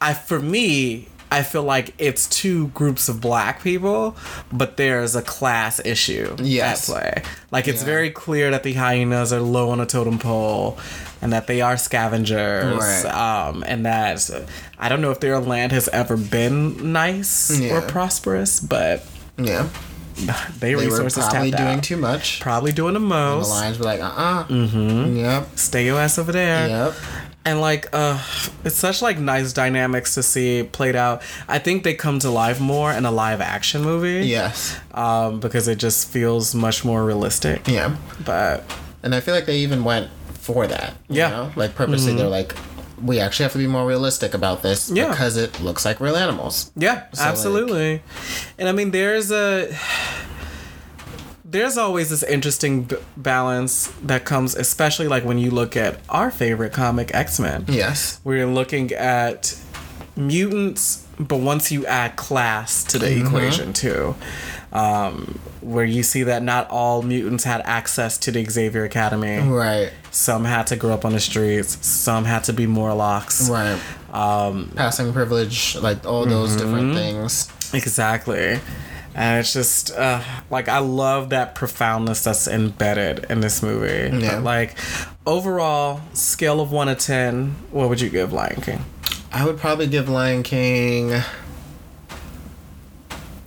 I 0.00 0.14
for 0.14 0.40
me 0.40 1.08
I 1.38 1.42
feel 1.42 1.62
like 1.62 1.94
it's 1.98 2.26
two 2.28 2.68
groups 2.68 3.08
of 3.08 3.20
black 3.20 3.62
people, 3.62 4.16
but 4.52 4.76
there's 4.76 5.16
a 5.16 5.22
class 5.22 5.80
issue 5.84 6.36
Yes. 6.38 6.88
at 6.88 6.92
play. 6.94 7.22
Like 7.50 7.66
it's 7.68 7.80
Yeah. 7.80 7.86
very 7.94 8.10
clear 8.10 8.50
that 8.50 8.62
the 8.62 8.74
hyenas 8.74 9.32
are 9.32 9.40
low 9.40 9.70
on 9.70 9.80
a 9.80 9.86
totem 9.86 10.18
pole 10.18 10.78
and 11.22 11.32
that 11.32 11.46
they 11.46 11.60
are 11.62 11.76
scavengers. 11.78 12.76
Right. 12.78 13.06
Um, 13.06 13.64
and 13.66 13.86
that 13.86 14.20
I 14.78 14.88
don't 14.88 15.00
know 15.00 15.10
if 15.10 15.20
their 15.20 15.38
land 15.40 15.72
has 15.72 15.88
ever 15.88 16.16
been 16.16 16.92
nice 16.92 17.50
or 17.60 17.80
prosperous, 17.82 18.60
but 18.60 19.04
Yeah. 19.38 19.66
they, 20.60 20.74
They 20.74 20.74
were 20.74 21.08
probably 21.10 21.50
doing 21.50 21.78
out. 21.78 21.82
too 21.82 21.96
much. 21.96 22.40
Probably 22.40 22.72
doing 22.72 22.94
the 22.94 23.00
most. 23.00 23.48
The 23.48 23.54
lions 23.54 23.78
were 23.78 23.86
like, 23.86 24.00
uh 24.00 24.12
uh 24.14 24.44
Mm-hmm. 24.44 25.16
Yep. 25.16 25.48
Stay 25.56 25.86
your 25.86 25.98
ass 25.98 26.18
over 26.18 26.32
there. 26.32 26.68
Yep. 26.68 26.94
And 27.44 27.60
like, 27.60 27.88
uh, 27.92 28.22
it's 28.64 28.76
such 28.76 29.02
like 29.02 29.18
nice 29.18 29.52
dynamics 29.52 30.14
to 30.14 30.22
see 30.22 30.62
played 30.62 30.94
out. 30.94 31.22
I 31.48 31.58
think 31.58 31.82
they 31.82 31.94
come 31.94 32.18
to 32.20 32.30
life 32.30 32.60
more 32.60 32.92
in 32.92 33.04
a 33.04 33.10
live 33.10 33.40
action 33.40 33.82
movie. 33.82 34.26
Yes. 34.26 34.78
Um, 34.92 35.40
because 35.40 35.66
it 35.66 35.78
just 35.78 36.08
feels 36.08 36.54
much 36.54 36.84
more 36.84 37.04
realistic. 37.04 37.66
Yeah. 37.66 37.96
But 38.24 38.64
And 39.02 39.12
I 39.14 39.20
feel 39.20 39.34
like 39.34 39.46
they 39.46 39.58
even 39.58 39.82
went 39.82 40.08
for 40.34 40.66
that. 40.68 40.94
you 41.08 41.16
Yeah. 41.16 41.30
Mm-hmm. 41.30 41.36
know? 41.36 41.52
Like 41.56 41.74
purposely, 41.74 42.14
they're 42.14 42.28
like, 42.28 42.54
we 43.02 43.18
actually 43.18 43.42
have 43.44 43.52
to 43.52 43.58
be 43.58 43.66
more 43.66 43.84
realistic 43.88 44.34
about 44.34 44.62
this 44.62 44.88
Yeah. 44.88 45.08
because 45.10 45.36
it 45.36 45.60
looks 45.60 45.84
like 45.84 45.98
real 46.00 46.14
animals. 46.16 46.70
Yeah, 46.76 47.02
So, 47.12 47.22
like- 47.22 47.32
absolutely. 47.32 48.02
and 48.58 48.68
I 48.68 48.72
mean, 48.72 48.92
there's 48.92 49.32
a 49.32 49.76
there's 51.52 51.76
always 51.78 52.10
this 52.10 52.22
interesting 52.24 52.82
b- 52.84 52.96
balance 53.16 53.86
that 54.02 54.24
comes, 54.24 54.54
especially 54.56 55.06
like 55.08 55.24
when 55.24 55.38
you 55.38 55.50
look 55.50 55.76
at 55.76 55.98
our 56.08 56.30
favorite 56.30 56.72
comic, 56.72 57.14
X 57.14 57.38
Men. 57.38 57.64
Yes. 57.68 58.20
We're 58.24 58.46
looking 58.46 58.90
at 58.92 59.56
mutants, 60.16 61.06
but 61.18 61.38
once 61.38 61.70
you 61.72 61.86
add 61.86 62.16
class 62.16 62.84
to 62.84 62.98
the 62.98 63.06
Mm-hmm. 63.06 63.26
equation 63.26 63.72
too, 63.72 64.14
um, 64.72 65.38
where 65.60 65.84
you 65.84 66.02
see 66.02 66.22
that 66.24 66.42
not 66.42 66.68
all 66.70 67.02
mutants 67.02 67.44
had 67.44 67.60
access 67.64 68.16
to 68.18 68.30
the 68.30 68.44
Xavier 68.44 68.84
Academy. 68.84 69.38
Right. 69.46 69.92
Some 70.10 70.44
had 70.44 70.66
to 70.68 70.76
grow 70.76 70.92
up 70.94 71.04
on 71.04 71.12
the 71.12 71.20
streets. 71.20 71.84
Some 71.86 72.24
had 72.24 72.44
to 72.44 72.52
be 72.52 72.66
Morlocks. 72.66 73.48
Right. 73.50 73.78
Um, 74.12 74.72
Passing 74.74 75.12
privilege, 75.12 75.76
like 75.76 76.04
all 76.06 76.24
those 76.26 76.56
Mm-hmm. 76.56 76.58
different 76.66 76.94
things. 76.94 77.48
Exactly. 77.74 78.60
And 79.14 79.40
it's 79.40 79.52
just 79.52 79.92
uh, 79.92 80.22
like 80.50 80.68
I 80.68 80.78
love 80.78 81.30
that 81.30 81.54
profoundness 81.54 82.24
that's 82.24 82.48
embedded 82.48 83.26
in 83.30 83.40
this 83.40 83.62
movie. 83.62 84.16
Yeah. 84.16 84.38
Like 84.38 84.76
overall, 85.26 86.00
scale 86.14 86.60
of 86.60 86.72
one 86.72 86.86
to 86.86 86.94
ten, 86.94 87.56
what 87.70 87.88
would 87.88 88.00
you 88.00 88.08
give 88.08 88.32
Lion 88.32 88.60
King? 88.62 88.84
I 89.32 89.44
would 89.44 89.58
probably 89.58 89.86
give 89.86 90.08
Lion 90.08 90.42
King. 90.42 91.22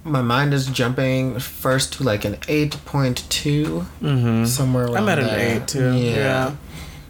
My 0.03 0.22
mind 0.22 0.53
is 0.53 0.68
jumping 0.68 1.39
first 1.39 1.93
to 1.93 2.03
like 2.03 2.26
an 2.26 2.38
eight 2.47 2.78
point 2.86 3.28
two, 3.30 3.88
mm-hmm. 4.01 4.45
somewhere 4.45 4.86
around 4.86 4.97
I'm 4.97 5.09
at 5.09 5.18
an 5.20 5.26
there. 5.26 5.57
eight, 5.57 5.68
too. 5.68 5.95
Yeah. 5.95 6.55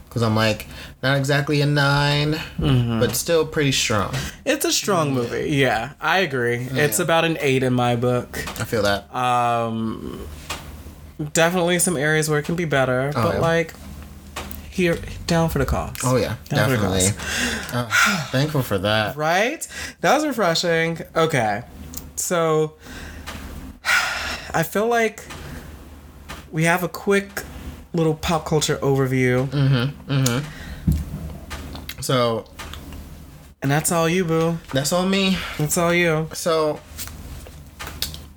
because 0.07 0.23
I'm 0.23 0.35
like 0.35 0.67
not 1.05 1.17
exactly 1.17 1.61
a 1.61 1.65
9 1.65 2.33
Mm-hmm. 2.33 2.99
but 2.99 3.15
still 3.15 3.45
pretty 3.45 3.71
strong. 3.71 4.13
It's 4.43 4.65
a 4.65 4.71
strong 4.71 5.13
movie. 5.13 5.49
Yeah, 5.51 5.93
I 6.01 6.19
agree. 6.19 6.67
It's 6.71 6.99
about 6.99 7.25
an 7.25 7.37
eight 7.41 7.61
in 7.63 7.73
my 7.73 7.95
book. 7.95 8.37
I 8.59 8.63
feel 8.65 8.81
that. 8.83 9.13
Um, 9.13 10.25
definitely 11.33 11.77
some 11.79 11.95
areas 11.97 12.29
where 12.29 12.39
it 12.39 12.45
can 12.45 12.55
be 12.55 12.65
better, 12.65 13.11
but 13.13 13.35
yeah. 13.35 13.39
like 13.39 13.73
here, 14.69 14.97
down 15.27 15.49
for 15.49 15.59
the 15.59 15.65
cause. 15.65 15.97
oh 16.03 16.15
yeah, 16.17 16.35
Down 16.49 16.69
definitely. 16.69 17.07
Uh, 17.71 17.87
thankful 18.31 18.61
for 18.63 18.77
that. 18.79 19.15
Right? 19.27 19.65
That 20.01 20.15
was 20.15 20.25
refreshing. 20.25 20.99
Okay. 21.15 21.63
So 22.15 22.73
I 24.53 24.63
feel 24.63 24.87
like 24.87 25.23
we 26.51 26.63
have 26.63 26.83
a 26.83 26.89
quick 26.89 27.43
little 27.93 28.15
pop 28.15 28.45
culture 28.45 28.77
overview. 28.77 29.47
Mm. 29.47 30.43
So 32.05 32.45
And 33.63 33.71
that's 33.71 33.91
all 33.91 34.07
you, 34.07 34.23
boo. 34.25 34.59
that's 34.71 34.93
all 34.93 35.05
me. 35.07 35.37
That's 35.57 35.75
all 35.77 35.91
you. 35.93 36.29
So, 36.33 36.79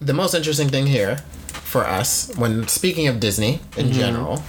the 0.00 0.14
most 0.14 0.34
interesting 0.34 0.68
thing 0.70 0.86
here 0.86 1.16
for 1.72 1.84
us, 1.84 2.32
when 2.36 2.66
speaking 2.66 3.08
of 3.08 3.20
Disney 3.20 3.60
in 3.76 3.86
Mm-hmm. 3.86 3.92
general, 3.98 4.42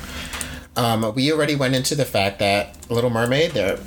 um, 0.78 1.14
we 1.16 1.34
already 1.34 1.56
went 1.56 1.76
into 1.76 1.96
the 1.96 2.06
fact 2.06 2.40
that 2.40 2.78
Little 2.90 3.10
Mermaid, 3.10 3.52
they're 3.52 3.78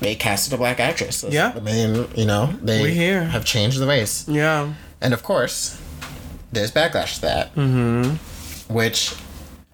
they 0.00 0.14
casted 0.14 0.52
a 0.54 0.56
black 0.56 0.78
actress. 0.80 1.24
as 1.24 1.32
Yeah. 1.34 1.50
the 1.52 1.60
main, 1.60 2.06
you 2.14 2.24
know, 2.26 2.52
they 2.62 2.94
have 3.34 3.44
changed 3.44 3.78
the 3.78 3.86
race, 3.86 4.24
Yeah. 4.28 4.72
and 5.02 5.12
of 5.14 5.22
course, 5.22 5.78
there's 6.52 6.70
backlash 6.70 7.14
to 7.16 7.20
that, 7.22 7.54
mm-hmm. 7.54 8.14
which 8.72 9.12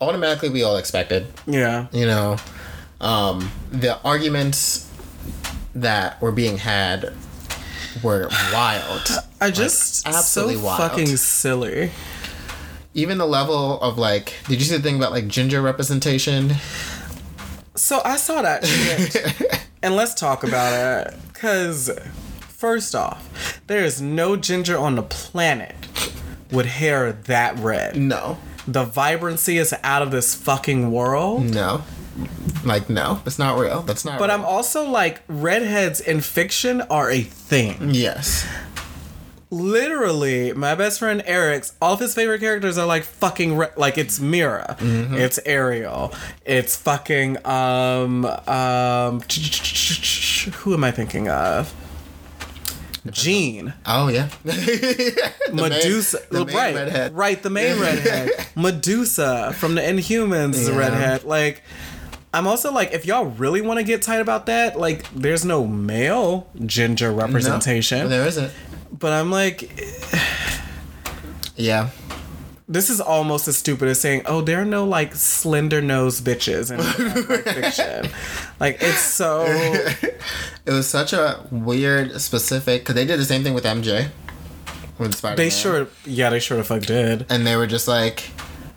automatically 0.00 0.48
we 0.48 0.62
all 0.64 0.76
expected. 0.76 1.26
Yeah. 1.46 1.86
You 1.92 2.06
know, 2.06 2.36
um, 3.02 3.50
the 3.70 4.00
arguments 4.02 4.88
that 5.74 6.20
were 6.22 6.32
being 6.32 6.58
had 6.58 7.12
were 8.02 8.28
wild. 8.52 9.02
I 9.40 9.50
just 9.50 10.06
absolutely 10.06 10.56
so 10.56 10.64
wild. 10.64 10.78
fucking 10.78 11.16
silly. 11.16 11.90
even 12.94 13.18
the 13.18 13.26
level 13.26 13.80
of 13.80 13.98
like 13.98 14.34
did 14.48 14.58
you 14.58 14.64
see 14.64 14.76
the 14.76 14.82
thing 14.82 14.96
about 14.96 15.12
like 15.12 15.26
ginger 15.28 15.60
representation 15.62 16.52
So 17.74 18.00
I 18.04 18.16
saw 18.16 18.42
that 18.42 18.64
shit. 18.66 19.66
and 19.82 19.96
let's 19.96 20.14
talk 20.14 20.44
about 20.44 20.72
it. 21.08 21.14
Cause 21.34 21.90
first 22.40 22.94
off, 22.94 23.60
there 23.66 23.82
is 23.84 24.00
no 24.00 24.36
ginger 24.36 24.78
on 24.78 24.94
the 24.94 25.02
planet 25.02 25.74
with 26.50 26.66
hair 26.66 27.12
that 27.12 27.58
red. 27.58 27.96
no 27.96 28.38
The 28.66 28.84
vibrancy 28.84 29.58
is 29.58 29.74
out 29.82 30.02
of 30.02 30.10
this 30.10 30.34
fucking 30.34 30.92
world. 30.92 31.44
no 31.44 31.82
like 32.64 32.88
no 32.90 33.20
that's 33.24 33.38
not 33.38 33.58
real 33.58 33.82
that's 33.82 34.04
not 34.04 34.18
But 34.18 34.28
real. 34.28 34.38
I'm 34.38 34.44
also 34.44 34.88
like, 34.88 35.22
redheads 35.28 36.00
in 36.00 36.20
fiction 36.20 36.80
are 36.82 37.10
a 37.10 37.22
thing. 37.22 37.76
yes 37.94 38.46
Literally, 39.50 40.54
my 40.54 40.74
best 40.74 40.98
friend 40.98 41.22
Eric's, 41.26 41.74
all 41.82 41.92
of 41.92 42.00
his 42.00 42.14
favorite 42.14 42.40
characters 42.40 42.78
are 42.78 42.86
like 42.86 43.02
fucking, 43.04 43.54
re- 43.54 43.68
like 43.76 43.98
it's 43.98 44.18
Mera, 44.18 44.78
it's 44.80 45.38
Ariel, 45.44 46.14
it's 46.46 46.74
fucking, 46.74 47.36
um, 47.46 48.24
um, 48.24 49.20
who 49.20 50.72
am 50.72 50.82
I 50.84 50.90
thinking 50.90 51.28
of? 51.28 51.70
Jean. 53.10 53.74
oh 53.84 54.08
yeah 54.08 54.28
Medusa, 55.52 56.20
the 56.30 56.44
main 56.46 56.56
right, 56.56 56.74
redhead. 56.74 57.12
right, 57.14 57.42
the 57.42 57.50
main 57.50 57.78
redhead, 57.78 58.30
Medusa 58.56 59.52
from 59.54 59.74
the 59.74 59.82
Inhumans 59.82 60.54
is 60.54 60.68
a 60.68 60.72
redhead. 60.78 61.24
Like, 61.24 61.62
I'm 62.34 62.46
also 62.46 62.72
like, 62.72 62.92
if 62.92 63.04
y'all 63.04 63.26
really 63.26 63.60
want 63.60 63.78
to 63.78 63.84
get 63.84 64.02
tight 64.02 64.20
about 64.20 64.46
that, 64.46 64.78
like, 64.78 65.10
there's 65.12 65.44
no 65.44 65.66
male 65.66 66.48
ginger 66.64 67.12
representation. 67.12 67.98
No, 67.98 68.08
there 68.08 68.26
isn't 68.26 68.52
but 68.92 69.12
I'm 69.12 69.30
like, 69.30 69.70
yeah 71.56 71.90
this 72.68 72.88
is 72.88 73.00
almost 73.02 73.48
as 73.48 73.56
stupid 73.58 73.88
as 73.88 74.00
saying, 74.00 74.22
"Oh, 74.24 74.40
there 74.40 74.62
are 74.62 74.64
no 74.64 74.84
like 74.84 75.14
slender 75.14 75.82
nosed 75.82 76.24
bitches 76.24 76.70
in 76.70 76.78
like, 76.78 77.44
fiction." 77.44 78.08
Like, 78.58 78.78
it's 78.80 79.00
so 79.00 79.44
it 79.46 80.70
was 80.70 80.88
such 80.88 81.12
a 81.12 81.44
weird 81.50 82.18
specific 82.18 82.82
because 82.82 82.94
they 82.94 83.04
did 83.04 83.20
the 83.20 83.26
same 83.26 83.42
thing 83.42 83.52
with 83.52 83.64
mj 83.64 84.08
with 84.98 85.14
Spider-Man. 85.14 85.36
they 85.36 85.50
sure, 85.50 85.88
yeah, 86.06 86.30
they 86.30 86.38
sure 86.38 86.56
the 86.56 86.64
fuck 86.64 86.82
did. 86.82 87.26
and 87.28 87.46
they 87.46 87.56
were 87.56 87.66
just 87.66 87.88
like 87.88 88.30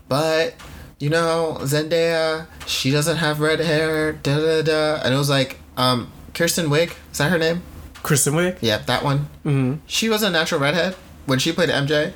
but 0.10 0.56
you 1.00 1.10
know 1.10 1.58
zendaya 1.62 2.48
she 2.66 2.90
doesn't 2.92 3.18
have 3.18 3.40
red 3.40 3.60
hair 3.60 4.14
da 4.14 4.38
da 4.40 4.62
da 4.62 5.02
and 5.04 5.14
it 5.14 5.18
was 5.18 5.30
like 5.30 5.58
um 5.78 6.12
kirsten 6.34 6.68
Wiig, 6.68 6.94
is 7.12 7.18
that 7.18 7.32
her 7.32 7.38
name 7.38 7.62
Kristen 8.04 8.34
Wiig. 8.36 8.58
Yeah, 8.62 8.78
that 8.86 9.04
one. 9.04 9.30
Mm-hmm. 9.44 9.74
She 9.88 10.10
was 10.10 10.22
a 10.22 10.30
natural 10.30 10.62
redhead 10.62 10.94
when 11.26 11.40
she 11.40 11.52
played 11.52 11.70
MJ. 11.70 12.14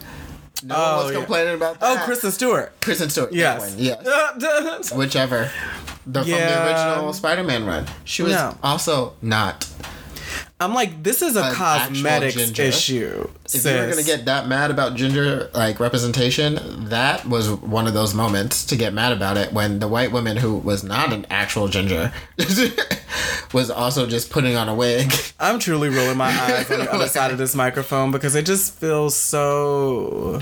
No 0.63 0.75
Oh, 0.77 0.95
one 0.97 1.05
was 1.05 1.13
yeah. 1.13 1.17
complaining 1.19 1.55
about 1.55 1.80
that. 1.80 1.89
Oh, 1.89 1.95
that. 1.95 2.05
Kristen 2.05 2.32
Stewart. 2.32 2.80
Kristen 2.80 3.09
Stewart. 3.09 3.34
Yes. 3.34 3.75
Yes. 3.75 4.93
Whichever. 4.93 5.49
The, 6.05 6.21
From 6.21 6.30
the 6.30 6.67
original 6.67 7.11
Spider-Man 7.13 7.65
run. 7.65 7.88
She 8.03 8.21
was 8.21 8.34
Yeah. 8.34 8.53
also 8.61 9.13
not. 9.23 9.67
I'm 10.62 10.74
like, 10.74 11.03
this 11.03 11.22
is 11.22 11.38
a 11.38 11.53
cosmetics 11.53 12.60
issue. 12.60 13.30
If 13.45 13.64
you 13.64 13.72
were 13.72 13.89
gonna 13.89 14.03
get 14.03 14.26
that 14.26 14.47
mad 14.49 14.72
about 14.72 14.95
ginger 14.95 15.49
like 15.53 15.80
representation, 15.80 16.89
that 16.89 17.26
was 17.26 17.49
one 17.49 17.88
of 17.88 17.93
those 17.93 18.14
moments 18.14 18.66
to 18.66 18.76
get 18.76 18.93
mad 18.93 19.14
about 19.14 19.38
it 19.38 19.53
when 19.53 19.80
the 19.80 19.88
white 19.88 20.12
woman 20.12 20.36
who 20.36 20.57
was 20.57 20.84
not 20.84 21.14
an 21.14 21.26
actual 21.30 21.70
ginger 21.70 22.12
was 23.53 23.72
also 23.72 24.05
just 24.05 24.32
putting 24.32 24.57
on 24.57 24.68
a 24.68 24.76
wig. 24.76 25.14
I'm 25.39 25.60
truly 25.60 25.88
rolling 25.88 26.18
my 26.18 26.28
eyes 26.41 26.70
on 26.70 26.80
the 26.80 26.93
other 26.93 27.07
side 27.07 27.32
of 27.32 27.38
this 27.38 27.55
microphone 27.55 28.12
because 28.12 28.36
it 28.36 28.45
just 28.45 28.74
feels 28.74 29.16
so. 29.16 30.41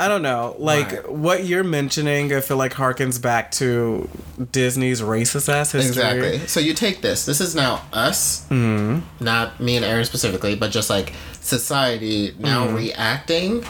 I 0.00 0.06
don't 0.06 0.22
know. 0.22 0.54
Like 0.58 0.92
Right. 0.92 1.12
what 1.12 1.44
you're 1.44 1.64
mentioning, 1.64 2.32
I 2.32 2.40
feel 2.40 2.56
like 2.56 2.72
harkens 2.74 3.20
back 3.20 3.50
to 3.52 4.08
Disney's 4.52 5.00
racist 5.00 5.48
ass 5.52 5.72
history. 5.72 5.88
Exactly. 5.88 6.38
So 6.46 6.60
you 6.60 6.72
take 6.72 7.00
this. 7.02 7.24
This 7.26 7.40
is 7.40 7.54
now 7.56 7.82
us, 7.92 8.44
Mm-hmm. 8.48 9.00
not 9.24 9.58
me 9.60 9.74
and 9.76 9.84
Aaron 9.84 10.04
specifically, 10.04 10.54
but 10.54 10.70
just 10.70 10.88
like 10.88 11.12
society 11.40 12.34
now 12.38 12.66
Mm-hmm. 12.66 12.76
reacting 12.76 13.64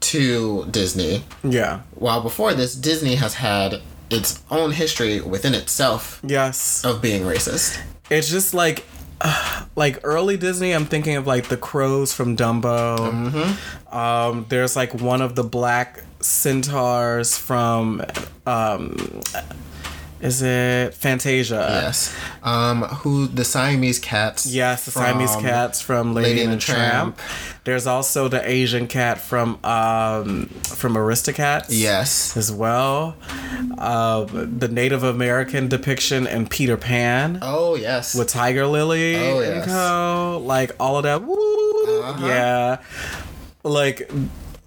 to 0.00 0.66
Disney. 0.70 1.24
Yeah. 1.42 1.80
While 1.94 2.20
before 2.22 2.54
this, 2.54 2.74
Disney 2.74 3.16
has 3.16 3.34
had 3.34 3.80
its 4.08 4.40
own 4.50 4.70
history 4.72 5.20
within 5.20 5.52
itself 5.54 6.20
Yes. 6.22 6.84
of 6.84 7.02
being 7.02 7.22
racist. 7.22 7.78
It's 8.08 8.30
just 8.30 8.54
like. 8.54 8.84
like 9.76 10.00
early 10.04 10.36
Disney, 10.36 10.72
I'm 10.72 10.86
thinking 10.86 11.16
of 11.16 11.26
like 11.26 11.48
the 11.48 11.56
crows 11.56 12.12
from 12.12 12.36
Dumbo. 12.36 12.96
Mm-hmm. 12.98 13.96
Um, 13.96 14.46
there's 14.48 14.76
like 14.76 14.94
one 14.94 15.22
of 15.22 15.34
the 15.34 15.44
black 15.44 16.02
centaurs 16.20 17.36
from, 17.36 18.02
um, 18.46 19.22
is 20.20 20.42
it 20.42 20.94
Fantasia? 20.94 21.66
Yes. 21.84 22.16
Um, 22.42 22.82
who 22.82 23.26
the 23.26 23.44
Siamese 23.44 23.98
cats? 23.98 24.46
Yes, 24.46 24.84
the 24.84 24.90
Siamese 24.90 25.36
cats 25.36 25.80
from 25.80 26.14
Lady, 26.14 26.42
and 26.42 26.52
the 26.52 26.56
Tramp. 26.56 27.18
There's 27.64 27.86
also 27.86 28.28
the 28.28 28.48
Asian 28.48 28.86
cat 28.86 29.20
from 29.20 29.58
um 29.64 30.46
from 30.64 30.94
Aristocats. 30.94 31.66
Yes. 31.70 32.36
As 32.36 32.50
well, 32.52 33.16
um, 33.78 34.58
the 34.58 34.68
Native 34.68 35.02
American 35.02 35.68
depiction 35.68 36.26
in 36.26 36.46
Peter 36.46 36.76
Pan 36.76 37.38
Oh 37.42 37.74
yes. 37.74 38.14
with 38.14 38.28
Tiger 38.28 38.66
Lily 38.66 39.16
Oh, 39.16 39.40
and 39.40 39.56
yes. 39.56 39.66
co. 39.66 40.40
Like 40.44 40.72
all 40.78 40.96
of 40.96 41.02
that. 41.02 41.22
Uh-huh. 41.22 42.26
Yeah. 42.26 42.76
Like 43.64 44.10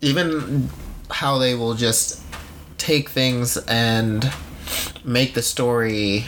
even 0.02 0.70
how 1.10 1.38
they 1.38 1.56
will 1.56 1.74
just 1.74 2.22
take 2.78 3.10
things 3.10 3.58
and 3.68 4.32
make 5.04 5.34
the 5.34 5.42
story 5.42 6.26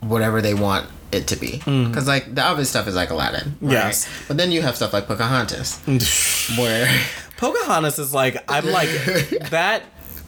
whatever 0.00 0.40
they 0.42 0.54
want 0.54 0.88
it 1.12 1.26
to 1.28 1.36
be. 1.36 1.58
Because 1.58 2.06
like 2.08 2.34
the 2.34 2.42
obvious 2.42 2.70
stuff 2.70 2.86
is 2.88 2.94
like 2.94 3.10
Aladdin. 3.10 3.56
Right? 3.60 3.72
Yes. 3.72 4.08
But 4.28 4.36
then 4.36 4.50
you 4.52 4.62
have 4.62 4.76
stuff 4.76 4.92
like 4.92 5.06
Pocahontas, 5.06 5.78
where 6.58 6.88
Pocahontas 7.36 7.98
is 7.98 8.12
like 8.14 8.36
I'm 8.50 8.66
like 8.70 8.88
that 9.50 9.82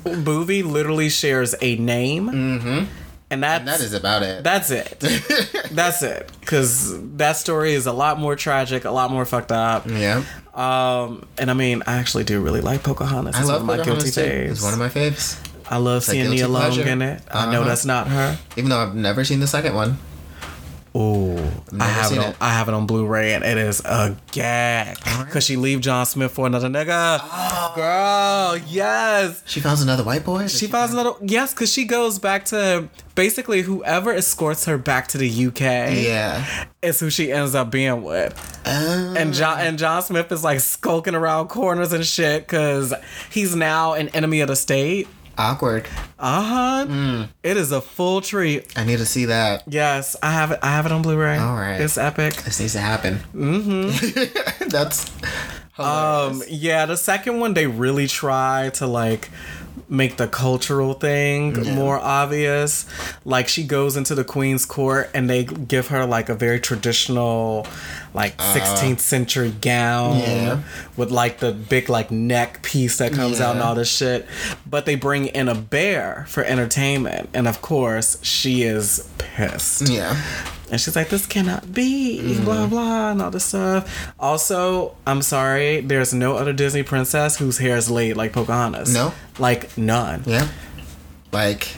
movie 0.05 0.63
literally 0.63 1.09
shares 1.09 1.55
a 1.61 1.77
name, 1.77 2.29
mm-hmm. 2.29 2.85
and 3.31 3.43
that's 3.43 3.65
that 3.65 3.81
is 3.81 3.93
about 3.95 4.23
it. 4.23 4.45
that's 4.45 4.71
it. 4.71 4.99
that's 5.73 6.03
it. 6.03 6.31
Because 6.41 6.95
that 7.17 7.33
story 7.37 7.73
is 7.75 7.87
a 7.87 7.93
lot 7.93 8.19
more 8.21 8.37
tragic, 8.37 8.85
a 8.85 8.91
lot 8.91 9.11
more 9.11 9.25
fucked 9.25 9.53
up. 9.53 9.87
yeah. 9.89 10.23
Um, 10.55 11.27
and 11.37 11.51
I 11.51 11.55
mean, 11.55 11.83
I 11.87 11.97
actually 11.99 12.25
do 12.25 12.41
really 12.41 12.63
like 12.63 12.83
Pocahontas. 12.83 13.35
I 13.37 13.41
It's 13.41 13.49
love 13.49 13.67
one 13.67 13.79
of 13.81 13.87
my 13.87 13.93
guilty 13.93 14.11
Pocahontas 14.11 14.15
too. 14.15 14.21
faves. 14.23 14.51
It's 14.53 14.63
one 14.63 14.73
of 14.73 14.79
my 14.79 14.89
faves. 14.89 15.39
I 15.69 15.79
love 15.79 15.99
a 15.99 16.01
seeing 16.03 16.31
Nia 16.31 16.49
Long 16.49 16.79
in 16.79 17.03
it. 17.03 17.23
I 17.31 17.47
know 17.51 17.61
Uh-huh. 17.61 17.69
that's 17.69 17.85
not 17.85 18.09
her. 18.09 18.39
Even 18.57 18.71
though 18.71 18.79
I've 18.79 18.95
never 18.95 19.25
seen 19.25 19.41
the 19.41 19.47
second 19.47 19.75
one. 19.75 19.99
Ooh, 20.95 21.37
I 21.79 21.85
have 21.85 22.11
it, 22.13 22.19
on, 22.19 22.25
it. 22.31 22.37
I 22.41 22.55
have 22.55 22.69
it 22.69 22.75
on 22.75 22.87
Blu-ray, 22.87 23.35
and 23.35 23.45
it 23.45 23.59
is 23.59 23.81
a 23.85 24.17
gag. 24.33 24.97
Cause 25.31 25.45
she 25.45 25.57
leave 25.57 25.83
John 25.83 26.07
Smith 26.07 26.33
for 26.33 26.47
another 26.47 26.69
nigga. 26.71 27.21
Oh. 27.23 27.73
Girl, 27.77 28.57
yes. 28.67 29.43
She 29.45 29.61
finds 29.61 29.83
another 29.83 30.03
white 30.05 30.25
boy. 30.25 30.43
Does 30.43 30.57
She 30.59 30.67
finds 30.69 30.95
another 30.95 31.13
yes, 31.21 31.53
cause 31.53 31.71
she 31.71 31.85
goes 31.85 32.19
back 32.19 32.47
to 32.47 32.89
basically 33.15 33.61
whoever 33.61 34.11
escorts 34.11 34.65
her 34.65 34.79
back 34.79 35.09
to 35.09 35.19
the 35.19 35.29
UK 35.29 35.61
Yeah. 36.03 36.47
is 36.81 36.99
who 36.99 37.11
she 37.11 37.31
ends 37.31 37.55
up 37.55 37.71
being 37.71 38.03
with. 38.03 38.33
Uh, 38.65 39.13
And 39.19 39.35
John 39.35 39.61
and 39.61 39.79
John 39.79 40.01
Smith 40.03 40.33
is 40.33 40.43
like 40.43 40.61
skulking 40.61 41.15
around 41.15 41.49
corners 41.49 41.93
and 41.93 42.07
shit 42.07 42.47
because 42.47 42.95
he's 43.29 43.55
now 43.55 43.93
an 43.93 44.09
enemy 44.15 44.41
of 44.41 44.49
the 44.49 44.57
state. 44.57 45.09
Awkward. 45.39 45.87
Uh 46.19 46.43
huh. 46.43 46.87
Mm. 46.89 47.29
It 47.43 47.57
is 47.57 47.73
a 47.73 47.81
full 47.81 48.21
treat. 48.21 48.77
I 48.79 48.85
need 48.85 48.99
to 48.99 49.07
see 49.07 49.27
that. 49.27 49.65
Yes, 49.67 50.17
I 50.23 50.33
have 50.33 50.53
it. 50.53 50.59
I 50.63 50.69
have 50.71 50.87
it 50.87 50.93
on 50.93 51.03
Blu-ray. 51.03 51.39
All 51.39 51.55
right. 51.57 51.81
it's 51.81 51.99
epic. 51.99 52.35
This 52.37 52.61
needs 52.61 52.73
to 52.73 52.81
happen. 52.81 53.19
Mm-hmm. 53.35 54.69
That's. 54.69 55.11
Um, 55.79 56.43
yeah, 56.49 56.87
the 56.87 56.97
second 56.97 57.39
one 57.39 57.53
they 57.53 57.67
really 57.67 58.07
try 58.07 58.71
to 58.75 58.87
like 58.87 59.29
make 59.89 60.17
the 60.17 60.27
cultural 60.27 60.95
thing 60.95 61.53
more 61.75 61.99
obvious. 61.99 62.87
Like 63.25 63.47
she 63.47 63.63
goes 63.65 63.97
into 63.97 64.15
the 64.15 64.25
queen's 64.25 64.65
court 64.65 65.11
and 65.15 65.29
they 65.29 65.45
give 65.45 65.89
her 65.89 66.07
like 66.07 66.29
a 66.29 66.35
very 66.35 66.59
traditional 66.61 67.67
like 68.17 68.37
16th 68.39 68.99
century 69.01 69.53
gown 69.61 70.19
Yeah. 70.19 70.63
with 70.97 71.11
like 71.11 71.39
the 71.39 71.53
big 71.53 71.89
like 71.91 72.11
neck 72.11 72.63
piece 72.63 72.97
that 72.99 73.13
comes 73.13 73.41
out 73.41 73.55
and 73.57 73.63
all 73.63 73.75
this 73.75 73.95
shit. 73.95 74.27
But 74.67 74.87
they 74.87 74.95
bring 74.97 75.27
in 75.27 75.49
a 75.49 75.55
bear 75.55 76.25
for 76.29 76.43
entertainment 76.43 77.29
and 77.35 77.47
of 77.47 77.61
course 77.61 78.19
she 78.25 78.63
is 78.63 79.09
pissed. 79.19 79.89
yeah. 79.89 80.21
And 80.69 80.81
she's 80.81 80.97
like, 80.97 81.11
this 81.11 81.27
cannot 81.27 81.73
be, 81.73 82.21
Mm-hmm. 82.21 82.45
blah, 82.45 82.67
blah, 82.67 83.11
and 83.13 83.23
all 83.23 83.31
this 83.31 83.45
stuff. 83.45 84.13
Also, 84.19 84.97
I'm 85.07 85.23
sorry, 85.23 85.81
there's 85.81 86.13
no 86.13 86.35
other 86.37 86.53
Disney 86.53 86.83
princess 86.83 87.37
whose 87.37 87.59
hair 87.59 87.77
is 87.77 87.89
laid 87.89 88.17
like 88.17 88.33
Pocahontas. 88.33 88.93
No? 88.93 89.13
Like, 89.39 89.79
none. 89.79 90.25
Yeah. 90.27 90.49
Like. 91.31 91.77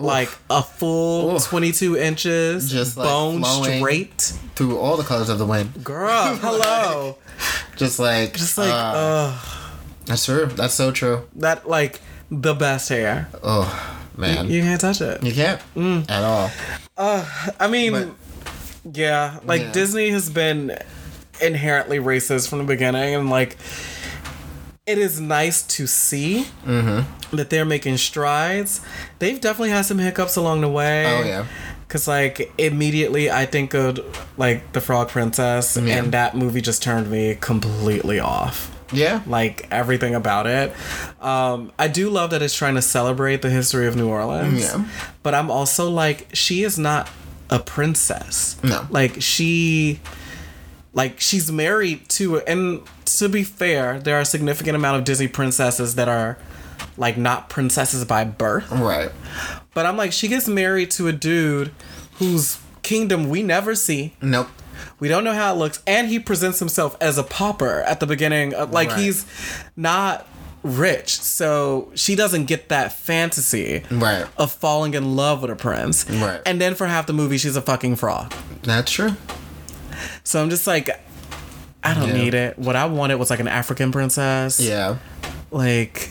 Like 0.00 0.30
a 0.48 0.62
full 0.62 1.36
Oof. 1.36 1.44
22 1.44 1.96
inches, 1.96 2.70
Just, 2.70 2.96
like, 2.96 3.06
bone 3.06 3.44
straight. 3.44 4.18
Through 4.56 4.78
all 4.78 4.96
the 4.96 5.02
colors 5.04 5.28
of 5.28 5.38
the 5.38 5.46
wind. 5.46 5.84
Girl, 5.84 6.36
hello. 6.40 7.16
Just 7.76 7.98
like. 7.98 8.34
Just 8.34 8.56
like, 8.58 8.70
uh, 8.72 8.74
uh, 8.74 9.38
That's 10.06 10.24
true. 10.24 10.46
That's 10.46 10.74
so 10.74 10.90
true. 10.92 11.28
that, 11.36 11.68
like, 11.68 12.00
the 12.30 12.54
best 12.54 12.88
hair. 12.88 13.28
Oh, 13.42 13.98
man. 14.16 14.48
You 14.50 14.62
can't 14.62 14.80
touch 14.80 15.00
it. 15.00 15.22
You 15.22 15.32
can't 15.32 15.60
at 16.10 16.22
all. 16.24 16.50
Uh, 16.96 17.24
I 17.58 17.68
mean, 17.68 17.92
But- 17.92 18.08
yeah, 18.96 19.38
like 19.44 19.60
Yeah. 19.62 19.72
Disney 19.72 20.10
has 20.10 20.30
been 20.30 20.76
inherently 21.42 21.98
racist 21.98 22.48
from 22.48 22.58
the 22.58 22.64
beginning, 22.64 23.14
and 23.14 23.28
like 23.30 23.56
it 24.90 24.98
is 24.98 25.20
nice 25.20 25.62
to 25.62 25.86
see 25.86 26.46
Mm-hmm. 26.66 27.36
that 27.36 27.50
they're 27.50 27.64
making 27.64 27.96
strides. 27.96 28.80
They've 29.18 29.40
definitely 29.40 29.70
had 29.70 29.82
some 29.86 29.98
hiccups 29.98 30.36
along 30.36 30.60
the 30.62 30.68
way. 30.68 31.06
Oh 31.06 31.24
yeah. 31.24 31.46
Cause 31.88 32.06
like 32.06 32.52
immediately 32.58 33.30
I 33.30 33.46
think 33.46 33.74
of 33.74 33.98
like 34.38 34.72
the 34.72 34.80
Frog 34.80 35.08
Princess, 35.08 35.76
Yeah. 35.76 35.96
and 35.98 36.12
that 36.12 36.36
movie 36.36 36.60
just 36.60 36.82
turned 36.82 37.10
me 37.10 37.36
completely 37.40 38.20
off 38.20 38.70
Yeah. 38.92 39.22
like 39.26 39.66
everything 39.72 40.14
about 40.14 40.46
it. 40.46 40.72
Um, 41.20 41.72
I 41.78 41.88
do 41.88 42.08
love 42.10 42.30
that 42.30 42.42
it's 42.42 42.54
trying 42.54 42.76
to 42.76 42.82
celebrate 42.82 43.42
the 43.42 43.50
history 43.50 43.86
of 43.88 43.96
New 43.96 44.08
Orleans. 44.08 44.60
Yeah. 44.62 44.84
But 45.24 45.34
I'm 45.34 45.50
also 45.50 45.90
like, 45.90 46.28
she 46.32 46.62
is 46.62 46.78
not 46.78 47.08
a 47.50 47.58
princess. 47.58 48.56
No. 48.62 48.86
Like 48.90 49.20
she 49.20 49.98
like 50.92 51.20
she's 51.20 51.50
married 51.52 52.08
to 52.10 52.40
and 52.40 52.82
to 53.04 53.28
be 53.28 53.42
fair, 53.44 53.98
there 54.00 54.16
are 54.16 54.20
a 54.20 54.24
significant 54.24 54.76
amount 54.76 54.98
of 54.98 55.04
Disney 55.04 55.28
princesses 55.28 55.94
that 55.96 56.08
are 56.08 56.38
like 56.96 57.16
not 57.16 57.48
princesses 57.48 58.04
by 58.04 58.24
birth. 58.24 58.70
Right. 58.70 59.10
But 59.74 59.86
I'm 59.86 59.96
like, 59.96 60.12
she 60.12 60.28
gets 60.28 60.48
married 60.48 60.90
to 60.92 61.08
a 61.08 61.12
dude 61.12 61.72
whose 62.14 62.58
kingdom 62.82 63.28
we 63.28 63.42
never 63.42 63.74
see. 63.74 64.14
Nope. 64.20 64.48
We 64.98 65.08
don't 65.08 65.24
know 65.24 65.32
how 65.34 65.54
it 65.54 65.58
looks, 65.58 65.82
and 65.86 66.08
he 66.08 66.18
presents 66.18 66.58
himself 66.58 66.96
as 67.00 67.18
a 67.18 67.22
pauper 67.22 67.82
at 67.82 68.00
the 68.00 68.06
beginning. 68.06 68.54
Of, 68.54 68.70
like 68.72 68.88
Right. 68.90 68.98
he's 68.98 69.24
not 69.76 70.26
rich, 70.62 71.20
so 71.20 71.90
she 71.94 72.14
doesn't 72.14 72.46
get 72.46 72.68
that 72.70 72.92
fantasy 72.98 73.82
Right. 73.90 74.26
of 74.36 74.52
falling 74.52 74.94
in 74.94 75.16
love 75.16 75.42
with 75.42 75.50
a 75.50 75.56
prince. 75.56 76.08
Right. 76.08 76.40
And 76.44 76.60
then 76.60 76.74
for 76.74 76.86
half 76.86 77.06
the 77.06 77.12
movie, 77.12 77.38
she's 77.38 77.56
a 77.56 77.62
fucking 77.62 77.96
fraud. 77.96 78.34
That's 78.62 78.90
true. 78.90 79.16
So 80.24 80.42
I'm 80.42 80.50
just 80.50 80.66
like, 80.66 80.90
I 81.82 81.94
don't 81.94 82.08
Yeah. 82.08 82.14
need 82.14 82.34
it. 82.34 82.58
What 82.58 82.76
I 82.76 82.84
wanted 82.86 83.16
was 83.16 83.30
like 83.30 83.40
an 83.40 83.48
African 83.48 83.92
princess. 83.92 84.60
Yeah. 84.60 84.96
Like, 85.50 86.10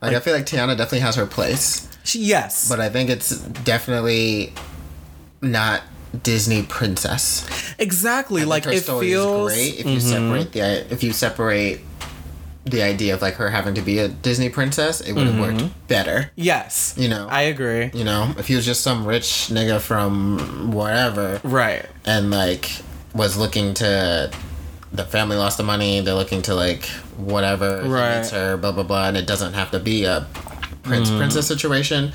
Like, 0.00 0.14
I 0.14 0.20
feel 0.20 0.34
like 0.34 0.46
Tiana 0.46 0.76
definitely 0.76 1.00
has 1.00 1.16
her 1.16 1.26
place, 1.26 1.88
she, 2.04 2.20
yes, 2.20 2.68
but 2.68 2.78
I 2.80 2.88
think 2.88 3.10
it's 3.10 3.30
definitely 3.30 4.52
not 5.42 5.82
Disney 6.22 6.62
princess. 6.62 7.44
exactly. 7.78 8.42
I 8.42 8.44
like 8.44 8.64
her 8.64 8.72
it 8.72 8.84
story 8.84 9.08
feels. 9.10 9.52
is 9.52 9.56
great 9.58 9.80
if 9.80 9.86
you 9.86 9.98
mm-hmm. 9.98 10.08
separate 10.08 10.52
the 10.52 10.92
if 10.92 11.02
you 11.02 11.12
separate 11.12 11.80
the 12.64 12.82
idea 12.82 13.14
of 13.14 13.22
like 13.22 13.34
her 13.34 13.50
having 13.50 13.74
to 13.74 13.80
be 13.82 13.98
a 13.98 14.08
Disney 14.08 14.48
princess, 14.50 15.00
it 15.00 15.12
would 15.14 15.26
have 15.26 15.38
worked 15.40 15.58
mm-hmm. 15.58 15.86
better. 15.88 16.30
Yes, 16.36 16.94
You 16.96 17.08
know. 17.08 17.26
I 17.30 17.42
agree. 17.42 17.90
You 17.94 18.04
know, 18.04 18.32
if 18.38 18.46
he 18.48 18.54
was 18.56 18.64
just 18.66 18.82
some 18.82 19.04
rich 19.06 19.48
nigga 19.50 19.80
from 19.80 20.72
wherever 20.72 21.40
Right. 21.42 21.86
and 22.04 22.30
like 22.30 22.70
was 23.18 23.36
looking 23.36 23.74
to 23.74 24.30
the 24.92 25.04
family 25.04 25.36
lost 25.36 25.58
the 25.58 25.62
money, 25.64 26.00
they're 26.00 26.14
looking 26.14 26.40
to 26.42 26.54
like 26.54 26.86
whatever 27.34 27.82
he 27.82 27.88
Right. 27.88 28.18
meets 28.18 28.30
her, 28.30 28.56
blah 28.56 28.72
blah 28.72 28.84
blah, 28.84 29.08
and 29.08 29.16
it 29.18 29.26
doesn't 29.26 29.52
have 29.52 29.70
to 29.72 29.78
be 29.80 30.04
a 30.04 30.26
prince 30.82 31.08
Mm-hmm. 31.10 31.18
princess 31.18 31.46
situation. 31.46 32.12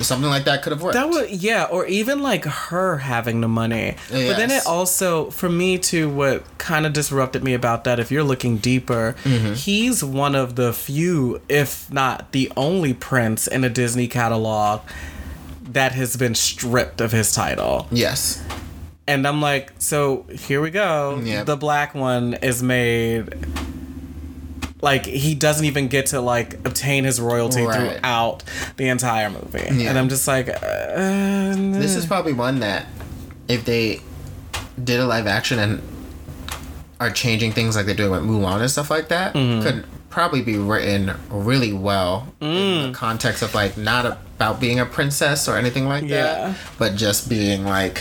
Something 0.00 0.30
like 0.30 0.44
that 0.44 0.62
could 0.62 0.70
have 0.72 0.80
worked. 0.82 0.94
That 0.94 1.10
would 1.10 1.30
yeah, 1.30 1.64
or 1.64 1.84
even 1.86 2.22
like 2.22 2.44
her 2.44 2.98
having 2.98 3.40
the 3.42 3.48
money. 3.48 3.96
But 4.08 4.36
then 4.36 4.50
it 4.52 4.64
also 4.66 5.30
for 5.30 5.48
me 5.50 5.76
too 5.78 6.08
what 6.08 6.44
kind 6.58 6.86
of 6.86 6.92
disrupted 6.92 7.42
me 7.42 7.52
about 7.54 7.82
that 7.84 7.98
if 7.98 8.10
you're 8.12 8.22
looking 8.24 8.56
deeper, 8.58 9.16
Mm-hmm. 9.24 9.54
he's 9.54 10.02
one 10.04 10.34
of 10.36 10.54
the 10.54 10.72
few 10.72 11.42
if 11.48 11.92
not 11.92 12.30
the 12.32 12.50
only 12.56 12.94
prince 12.94 13.46
in 13.48 13.64
a 13.64 13.68
Disney 13.68 14.06
catalog 14.06 14.80
that 15.62 15.92
has 15.92 16.16
been 16.16 16.34
stripped 16.36 17.00
of 17.00 17.10
his 17.12 17.32
title. 17.32 17.88
yes. 17.90 18.42
And 19.06 19.26
I'm 19.28 19.40
like, 19.42 19.72
so 19.78 20.24
here 20.32 20.60
we 20.62 20.70
go. 20.70 21.20
Yep. 21.22 21.46
The 21.46 21.56
black 21.56 21.94
one 21.94 22.34
is 22.34 22.62
made 22.62 23.34
like 24.80 25.06
he 25.06 25.34
doesn't 25.34 25.64
even 25.64 25.88
get 25.88 26.06
to 26.06 26.20
like 26.20 26.54
obtain 26.66 27.04
his 27.04 27.20
royalty 27.20 27.62
Right. 27.62 27.92
throughout 27.98 28.42
the 28.76 28.88
entire 28.88 29.30
movie. 29.30 29.66
Yeah. 29.72 29.90
And 29.90 29.98
I'm 29.98 30.08
just 30.08 30.26
like 30.28 30.48
uh, 30.48 31.54
This 31.54 31.96
is 31.96 32.06
probably 32.06 32.32
one 32.34 32.60
that 32.60 32.86
if 33.48 33.64
they 33.64 34.00
did 34.82 35.00
a 35.00 35.06
live 35.06 35.26
action 35.26 35.58
and 35.58 35.82
are 37.00 37.10
changing 37.10 37.52
things 37.52 37.76
like 37.76 37.86
they're 37.86 37.94
doing 37.94 38.10
with 38.10 38.22
Mulan 38.22 38.60
and 38.60 38.70
stuff 38.70 38.90
like 38.90 39.08
that, 39.08 39.34
Mm-hmm. 39.34 39.62
could 39.62 39.84
probably 40.10 40.42
be 40.42 40.56
written 40.56 41.12
really 41.28 41.72
well 41.72 42.28
in 42.40 42.48
Mm. 42.48 42.86
the 42.92 42.92
context 42.96 43.42
of 43.42 43.54
like 43.54 43.76
not 43.76 44.06
about 44.06 44.60
being 44.60 44.78
a 44.78 44.86
princess 44.86 45.48
or 45.48 45.56
anything 45.56 45.88
like 45.88 46.04
Yeah. 46.04 46.22
that, 46.48 46.56
but 46.78 46.94
just 46.94 47.28
being 47.28 47.64
like 47.64 48.00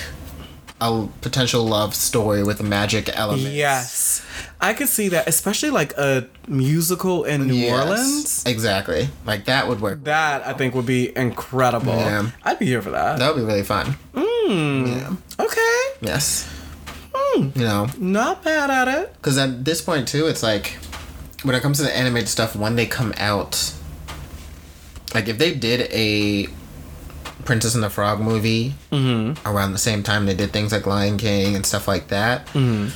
a 0.83 1.07
potential 1.21 1.63
love 1.65 1.95
story 1.95 2.43
with 2.43 2.61
magic 2.61 3.09
elements. 3.17 3.49
Yes. 3.49 4.25
I 4.59 4.73
could 4.73 4.89
see 4.89 5.09
that, 5.09 5.27
especially 5.27 5.69
like 5.69 5.93
a 5.97 6.27
musical 6.47 7.23
in 7.23 7.47
New 7.47 7.53
Yes, 7.53 7.71
Orleans. 7.71 8.43
Exactly. 8.45 9.09
Like 9.25 9.45
that 9.45 9.67
would 9.67 9.79
work. 9.81 10.03
That 10.03 10.45
I 10.45 10.53
think 10.53 10.75
would 10.75 10.85
be 10.85 11.15
incredible. 11.15 11.93
Yeah. 11.93 12.29
I'd 12.43 12.59
be 12.59 12.65
here 12.65 12.81
for 12.81 12.91
that. 12.91 13.19
That 13.19 13.33
would 13.33 13.41
be 13.41 13.45
really 13.45 13.63
fun. 13.63 13.95
Yeah. 14.15 15.15
Okay. 15.39 15.81
Yes. 16.01 16.49
Hmm. 17.15 17.49
You 17.55 17.65
know, 17.65 17.87
Not 17.97 18.43
bad 18.43 18.69
at 18.69 18.87
it. 18.87 19.13
Because 19.15 19.37
at 19.37 19.63
this 19.63 19.81
point 19.81 20.07
too, 20.07 20.27
it's 20.27 20.43
like 20.43 20.77
when 21.43 21.55
it 21.55 21.61
comes 21.61 21.77
to 21.77 21.83
the 21.83 21.95
animated 21.95 22.27
stuff, 22.29 22.55
when 22.55 22.75
they 22.75 22.85
come 22.85 23.13
out, 23.17 23.73
like 25.13 25.27
if 25.29 25.37
they 25.37 25.53
did 25.53 25.89
a 25.91 26.47
Princess 27.45 27.75
and 27.75 27.83
the 27.83 27.89
Frog 27.89 28.19
movie 28.19 28.73
mm-hmm. 28.91 29.47
around 29.47 29.73
the 29.73 29.77
same 29.77 30.03
time 30.03 30.25
they 30.25 30.33
did 30.33 30.51
things 30.51 30.71
like 30.71 30.85
Lion 30.85 31.17
King 31.17 31.55
and 31.55 31.65
stuff 31.65 31.87
like 31.87 32.07
that. 32.09 32.47
Mm-hmm. 32.47 32.89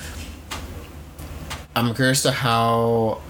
I'm 1.75 1.93
curious 1.93 2.23
to 2.23 2.31
how 2.31 3.21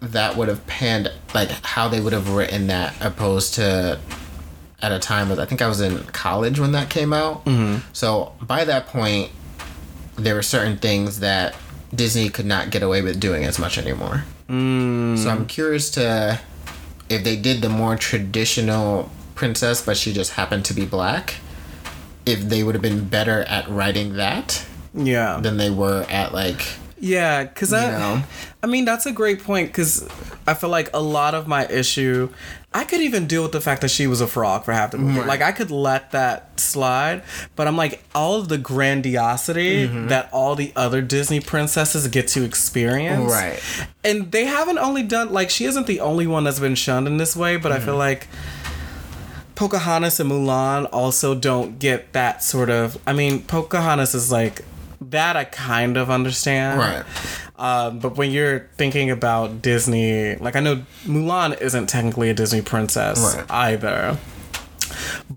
that 0.00 0.36
would 0.36 0.48
have 0.48 0.66
panned, 0.66 1.12
like 1.34 1.50
how 1.50 1.88
they 1.88 2.00
would 2.00 2.12
have 2.12 2.30
written 2.30 2.68
that 2.68 2.94
opposed 3.00 3.54
to 3.54 4.00
at 4.82 4.92
a 4.92 4.98
time 4.98 5.30
of 5.30 5.38
I 5.38 5.44
think 5.44 5.60
I 5.60 5.68
was 5.68 5.80
in 5.80 5.98
college 6.04 6.58
when 6.58 6.72
that 6.72 6.88
came 6.88 7.12
out. 7.12 7.44
Mm-hmm. 7.44 7.86
So 7.92 8.32
by 8.40 8.64
that 8.64 8.86
point, 8.86 9.30
there 10.16 10.34
were 10.34 10.42
certain 10.42 10.78
things 10.78 11.20
that 11.20 11.54
Disney 11.94 12.28
could 12.30 12.46
not 12.46 12.70
get 12.70 12.82
away 12.82 13.02
with 13.02 13.20
doing 13.20 13.44
as 13.44 13.58
much 13.58 13.78
anymore. 13.78 14.24
Mm. 14.48 15.18
So 15.18 15.28
I'm 15.28 15.46
curious 15.46 15.90
to 15.92 16.40
if 17.08 17.24
they 17.24 17.36
did 17.36 17.62
the 17.62 17.68
more 17.68 17.96
traditional 17.96 19.10
princess, 19.40 19.80
but 19.84 19.96
she 19.96 20.12
just 20.12 20.32
happened 20.32 20.64
to 20.66 20.74
be 20.74 20.84
black. 20.86 21.34
If 22.26 22.40
they 22.42 22.62
would 22.62 22.74
have 22.76 22.82
been 22.82 23.06
better 23.08 23.40
at 23.56 23.68
writing 23.68 24.14
that 24.16 24.64
Yeah. 24.94 25.40
than 25.42 25.56
they 25.56 25.70
were 25.70 26.04
at 26.10 26.32
like 26.34 26.60
Yeah, 27.00 27.44
because 27.44 27.72
I, 27.72 27.90
know? 27.90 28.22
I 28.62 28.66
mean, 28.66 28.84
that's 28.84 29.06
a 29.06 29.12
great 29.12 29.42
point 29.42 29.68
because 29.68 30.06
I 30.46 30.52
feel 30.52 30.68
like 30.68 30.90
a 30.92 31.00
lot 31.00 31.34
of 31.34 31.46
my 31.48 31.66
issue, 31.66 32.28
I 32.74 32.84
could 32.84 33.00
even 33.00 33.26
deal 33.26 33.42
with 33.42 33.52
the 33.52 33.60
fact 33.62 33.80
that 33.80 33.90
she 33.90 34.06
was 34.06 34.20
a 34.20 34.26
frog 34.26 34.64
for 34.66 34.72
half 34.72 34.90
the 34.90 34.98
movie. 34.98 35.20
Right. 35.20 35.26
Like, 35.28 35.40
I 35.42 35.52
could 35.52 35.70
let 35.70 36.10
that 36.12 36.60
slide, 36.60 37.22
but 37.56 37.66
I'm 37.66 37.76
like, 37.84 38.04
all 38.14 38.38
of 38.38 38.48
the 38.48 38.58
grandiosity 38.58 39.88
Mm-hmm. 39.88 40.08
that 40.08 40.28
all 40.30 40.54
the 40.54 40.72
other 40.76 41.00
Disney 41.00 41.40
princesses 41.40 42.06
get 42.08 42.28
to 42.28 42.44
experience. 42.44 43.32
Right. 43.32 43.60
And 44.04 44.30
they 44.30 44.44
haven't 44.44 44.78
only 44.78 45.02
done, 45.02 45.32
like, 45.32 45.48
she 45.50 45.64
isn't 45.64 45.86
the 45.86 46.00
only 46.00 46.26
one 46.26 46.44
that's 46.44 46.60
been 46.60 46.74
shunned 46.74 47.06
in 47.06 47.16
this 47.16 47.34
way, 47.34 47.56
but 47.56 47.72
I 47.72 47.76
Mm-hmm. 47.76 47.84
feel 47.86 47.96
like. 47.96 48.28
Pocahontas 49.60 50.18
and 50.20 50.30
Mulan 50.30 50.88
also 50.90 51.34
don't 51.34 51.78
get 51.78 52.14
that 52.14 52.42
sort 52.42 52.70
of. 52.70 52.96
I 53.06 53.12
mean, 53.12 53.42
Pocahontas 53.42 54.14
is 54.14 54.32
like 54.32 54.62
that. 55.02 55.36
I 55.36 55.44
kind 55.44 55.98
of 55.98 56.08
understand, 56.08 56.80
Right. 56.80 57.04
Um, 57.58 57.98
but 57.98 58.16
when 58.16 58.30
you're 58.30 58.70
thinking 58.78 59.10
about 59.10 59.60
Disney, 59.60 60.34
like 60.36 60.56
I 60.56 60.60
know 60.60 60.82
Mulan 61.04 61.60
isn't 61.60 61.88
technically 61.88 62.30
a 62.30 62.34
Disney 62.34 62.62
princess 62.62 63.36
Right. 63.36 63.44
either, 63.50 64.16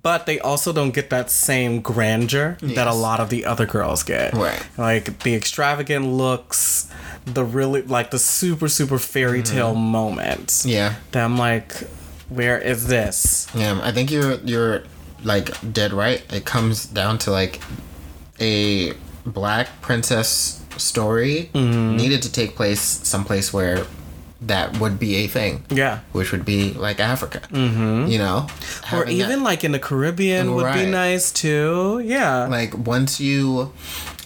but 0.01 0.25
they 0.25 0.39
also 0.39 0.71
don't 0.71 0.91
get 0.91 1.09
that 1.09 1.29
same 1.29 1.81
grandeur 1.81 2.55
that 2.61 2.87
a 2.87 2.93
lot 2.93 3.19
of 3.19 3.29
the 3.29 3.43
other 3.43 3.65
girls 3.65 4.03
get. 4.03 4.33
Right. 4.33 4.65
Like 4.77 5.23
the 5.23 5.35
extravagant 5.35 6.05
looks, 6.07 6.89
the 7.25 7.43
really 7.43 7.81
like 7.81 8.11
the 8.11 8.19
super 8.19 8.69
super 8.69 8.99
fairy 8.99 9.43
tale 9.43 9.75
moments. 9.75 10.61
Mm-hmm. 10.61 10.69
yeah. 10.69 10.95
That 11.11 11.25
I'm 11.25 11.37
like, 11.37 11.73
where 12.33 12.57
is 12.59 12.87
this? 12.87 13.47
Yeah, 13.53 13.79
I 13.83 13.91
think 13.91 14.11
you're 14.11 14.35
you're 14.43 14.83
like 15.23 15.49
dead 15.73 15.93
right. 15.93 16.21
It 16.33 16.45
comes 16.45 16.85
down 16.85 17.17
to 17.19 17.31
like 17.31 17.59
a 18.39 18.93
black 19.25 19.67
princess 19.81 20.61
story 20.77 21.49
Mm-hmm. 21.53 21.95
needed 21.97 22.21
to 22.23 22.31
take 22.31 22.55
place 22.55 22.81
someplace 22.81 23.53
where 23.53 23.85
that 24.41 24.77
would 24.79 24.99
be 24.99 25.15
a 25.23 25.27
thing. 25.27 25.63
Yeah. 25.69 25.99
Which 26.11 26.31
would 26.33 26.43
be 26.43 26.73
like 26.73 26.99
Africa. 26.99 27.41
Mm-hmm. 27.49 28.09
You 28.11 28.17
know? 28.17 28.47
Or 28.47 28.87
Having 28.87 29.17
that- 29.19 29.25
even 29.29 29.43
like 29.43 29.63
in 29.63 29.71
the 29.71 29.79
Caribbean 29.79 30.53
would 30.55 30.73
be 30.73 30.85
nice 30.85 31.31
too. 31.31 32.01
Yeah. 32.03 32.47
like 32.47 32.73
once 32.77 33.19
you 33.21 33.71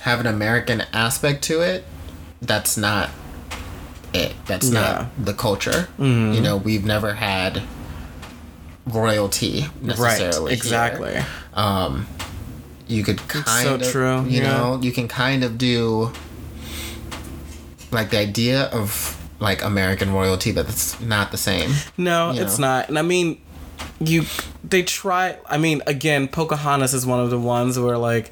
have 0.02 0.20
an 0.20 0.26
American 0.26 0.82
aspect 0.94 1.44
to 1.44 1.62
it, 1.62 1.84
that's 2.42 2.78
not 2.78 3.10
it. 4.14 4.34
That's 4.48 4.70
Yeah. 4.72 4.82
not 4.82 5.26
the 5.26 5.34
culture. 5.34 5.90
You 6.00 6.42
know, 6.42 6.58
we've 6.58 6.86
never 6.86 7.14
had 7.16 7.62
royalty 8.88 9.66
necessarily. 9.82 10.50
right. 10.50 10.54
Exactly. 10.54 11.14
Here. 11.14 11.26
You 12.88 13.04
could 13.04 13.18
kind 13.28 13.68
so 13.68 13.76
of, 13.76 13.84
true, 13.84 14.24
You 14.24 14.42
yeah. 14.42 14.58
know, 14.58 14.80
you 14.82 14.92
can 14.94 15.08
kind 15.10 15.44
of 15.44 15.58
do 15.58 16.12
like 17.92 18.12
the 18.12 18.18
idea 18.18 18.64
of 18.64 19.14
like 19.40 19.62
American 19.62 20.14
royalty, 20.14 20.52
but 20.52 20.70
it's 20.70 21.00
not 21.02 21.32
the 21.32 21.38
same. 21.38 21.72
No, 21.98 22.32
you 22.32 22.42
it's 22.42 22.58
know? 22.58 22.68
not. 22.68 22.90
And 22.90 22.98
I 22.98 23.02
mean, 23.02 23.42
you 24.00 24.24
they 24.64 24.84
try. 24.84 25.38
I 25.48 25.58
mean, 25.58 25.82
again, 25.86 26.28
Pocahontas 26.28 26.94
is 26.94 27.06
one 27.06 27.20
of 27.20 27.30
the 27.30 27.40
ones 27.40 27.78
where 27.78 27.98
like 27.98 28.32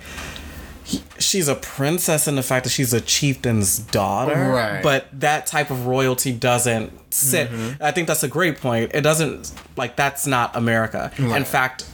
he- 0.85 1.03
she's 1.19 1.47
a 1.49 1.55
princess 1.55 2.27
in 2.27 2.35
the 2.35 2.43
fact 2.43 2.63
that 2.63 2.69
she's 2.69 2.93
a 2.93 3.01
chieftain's 3.01 3.79
daughter, 3.79 4.51
Right. 4.51 4.81
But 4.83 5.07
that 5.19 5.47
type 5.47 5.69
of 5.71 5.85
royalty 5.87 6.31
doesn't 6.31 6.91
sit. 7.13 7.49
Mm-hmm. 7.51 7.83
I 7.83 7.91
think 7.91 8.07
that's 8.07 8.23
a 8.23 8.27
great 8.29 8.61
point. 8.61 8.91
It 8.93 9.01
doesn't 9.01 9.51
like 9.75 9.95
that's 9.97 10.25
not 10.27 10.55
America. 10.55 11.11
In 11.17 11.43
fact. 11.43 11.85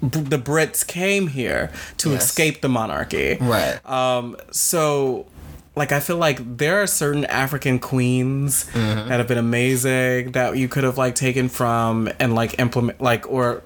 The 0.00 0.38
Brits 0.38 0.86
came 0.86 1.26
here 1.26 1.72
to 1.98 2.10
Yes. 2.10 2.24
escape 2.26 2.60
the 2.60 2.68
monarchy. 2.68 3.36
Right. 3.40 3.84
Um, 3.84 4.36
so 4.52 5.26
like 5.74 5.90
I 5.90 5.98
feel 5.98 6.16
like 6.18 6.56
there 6.58 6.80
are 6.82 6.86
certain 6.86 7.24
African 7.24 7.80
queens 7.80 8.64
Mm-hmm. 8.72 9.08
that 9.08 9.18
have 9.18 9.26
been 9.26 9.38
amazing 9.38 10.32
that 10.32 10.56
you 10.56 10.68
could 10.68 10.84
have 10.84 10.98
like 10.98 11.16
taken 11.16 11.48
from 11.48 12.08
and 12.20 12.34
like 12.34 12.58
implement 12.60 13.00
like 13.00 13.28
or 13.28 13.62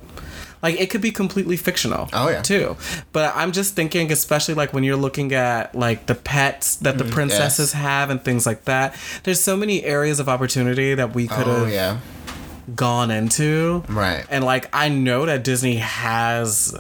like 0.62 0.80
it 0.80 0.90
could 0.90 1.00
be 1.00 1.10
completely 1.10 1.56
fictional. 1.56 2.08
Oh, 2.12 2.28
yeah. 2.28 2.40
Too. 2.42 2.76
But 3.12 3.34
I'm 3.36 3.50
just 3.52 3.74
thinking 3.74 4.12
especially 4.12 4.54
like 4.54 4.72
when 4.72 4.84
you're 4.84 4.96
looking 4.96 5.32
at 5.34 5.74
like 5.74 6.06
the 6.06 6.14
pets 6.14 6.76
that 6.76 6.98
the 6.98 7.04
princesses 7.04 7.70
Mm, 7.70 7.74
yes. 7.74 7.82
have 7.82 8.10
and 8.10 8.22
things 8.24 8.46
like 8.46 8.64
that. 8.64 8.96
There's 9.24 9.40
so 9.40 9.56
many 9.56 9.82
areas 9.84 10.20
of 10.20 10.28
opportunity 10.28 10.94
that 10.94 11.14
we 11.14 11.26
could 11.26 11.48
oh 11.48 11.64
have 11.64 11.72
yeah. 11.72 11.98
gone 12.76 13.10
into. 13.10 13.82
Right. 13.88 14.24
And 14.30 14.44
like 14.44 14.68
I 14.72 14.88
know 14.88 15.26
that 15.26 15.42
Disney 15.44 15.76
has 15.76 16.74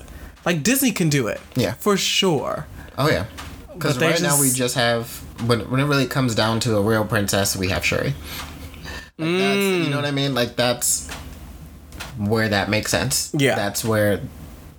like 0.46 0.62
Disney 0.62 0.92
can 0.92 1.08
do 1.08 1.26
it. 1.26 1.40
Yeah. 1.56 1.74
For 1.74 1.96
sure. 1.96 2.66
Oh 2.96 3.08
yeah. 3.08 3.26
Because 3.74 3.98
right 3.98 4.20
now 4.22 4.38
we 4.38 4.46
just- 4.46 4.56
just 4.58 4.74
have 4.76 5.08
when 5.48 5.68
when 5.70 5.80
it 5.80 5.84
really 5.84 6.06
comes 6.06 6.34
down 6.36 6.60
to 6.60 6.76
a 6.76 6.82
real 6.82 7.04
princess, 7.04 7.56
we 7.56 7.68
have 7.70 7.84
Shuri. 7.84 8.14
Like 9.18 9.28
that's, 9.38 9.56
you 9.84 9.90
know 9.90 9.96
what 9.96 10.04
I 10.04 10.10
mean? 10.10 10.34
Like 10.34 10.56
that's 10.56 11.08
where 12.18 12.48
that 12.48 12.68
makes 12.68 12.90
sense. 12.90 13.30
Yeah. 13.36 13.54
That's 13.56 13.84
where 13.84 14.20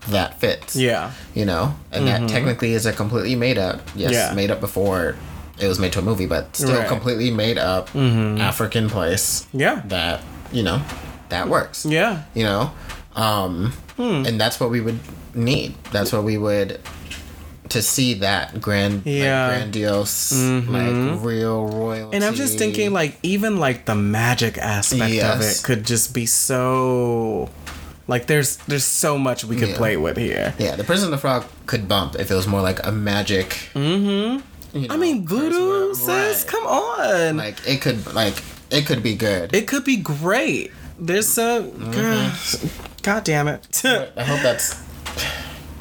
that 0.09 0.39
fits. 0.39 0.75
Yeah. 0.75 1.11
You 1.33 1.45
know, 1.45 1.75
and 1.91 2.07
that 2.07 2.27
technically 2.29 2.73
is 2.73 2.85
a 2.85 2.93
completely 2.93 3.35
made 3.35 3.57
up. 3.57 3.81
Yes, 3.95 4.11
Yeah. 4.11 4.33
made 4.33 4.51
up 4.51 4.59
before 4.59 5.15
it 5.59 5.67
was 5.67 5.79
made 5.79 5.93
to 5.93 5.99
a 5.99 6.01
movie, 6.01 6.25
but 6.25 6.55
still 6.55 6.77
Right. 6.77 6.87
completely 6.87 7.31
made 7.31 7.57
up 7.57 7.95
African 7.95 8.89
place. 8.89 9.45
Yeah. 9.53 9.81
That 9.85 10.21
you 10.51 10.61
know, 10.63 10.81
that 11.29 11.47
works 11.49 11.85
Yeah. 11.85 12.23
you 12.35 12.43
know 12.43 12.71
um 13.15 13.73
Hmm. 13.97 14.25
and 14.25 14.39
that's 14.41 14.59
what 14.59 14.69
we 14.71 14.81
would 14.81 14.99
need 15.35 15.73
that's 15.91 16.11
what 16.11 16.23
we 16.23 16.37
would 16.37 16.79
to 17.69 17.81
see 17.81 18.15
that 18.15 18.59
grand 18.61 19.03
Yeah. 19.05 19.49
Mm-hmm. 19.49 19.49
like 19.49 19.59
grandiose 19.59 20.31
like 20.67 21.23
real 21.23 21.65
royal. 21.67 22.11
And 22.11 22.23
I'm 22.23 22.35
just 22.35 22.57
thinking, 22.57 22.91
like, 22.93 23.17
even 23.23 23.57
like 23.57 23.85
the 23.85 23.95
magic 23.95 24.57
aspect 24.57 25.23
of 25.23 25.41
it 25.41 25.61
could 25.63 25.85
just 25.85 26.13
be 26.13 26.25
so. 26.25 27.49
Like, 28.07 28.27
there's 28.27 28.57
there's 28.67 28.83
so 28.83 29.17
much 29.17 29.45
we 29.45 29.55
could 29.55 29.69
Yeah. 29.69 29.77
play 29.77 29.95
with 29.97 30.17
here. 30.17 30.53
yeah 30.59 30.75
the 30.75 30.83
prison 30.83 31.05
of 31.07 31.11
the 31.11 31.17
frog 31.17 31.45
could 31.65 31.87
bump 31.87 32.15
if 32.19 32.29
it 32.29 32.35
was 32.35 32.47
more 32.47 32.61
like 32.61 32.85
a 32.85 32.91
magic 32.91 33.49
mm-hmm 33.73 34.41
I 34.91 34.97
mean, 34.97 35.27
voodoo, 35.27 35.93
says, 35.93 36.43
right. 36.43 36.47
come 36.51 36.65
on. 36.65 37.37
like 37.37 37.57
it 37.67 37.79
could 37.79 38.11
like 38.13 38.33
it 38.71 38.85
could 38.87 39.01
be 39.03 39.15
good 39.15 39.53
it 39.55 39.67
could 39.67 39.85
be 39.85 39.97
great. 39.97 40.71
There's 40.99 41.27
so. 41.27 41.63
Mm-hmm. 41.71 42.67
God 43.03 43.23
damn 43.23 43.47
it. 43.47 43.81
i 44.17 44.23
hope 44.23 44.41
that's 44.41 44.73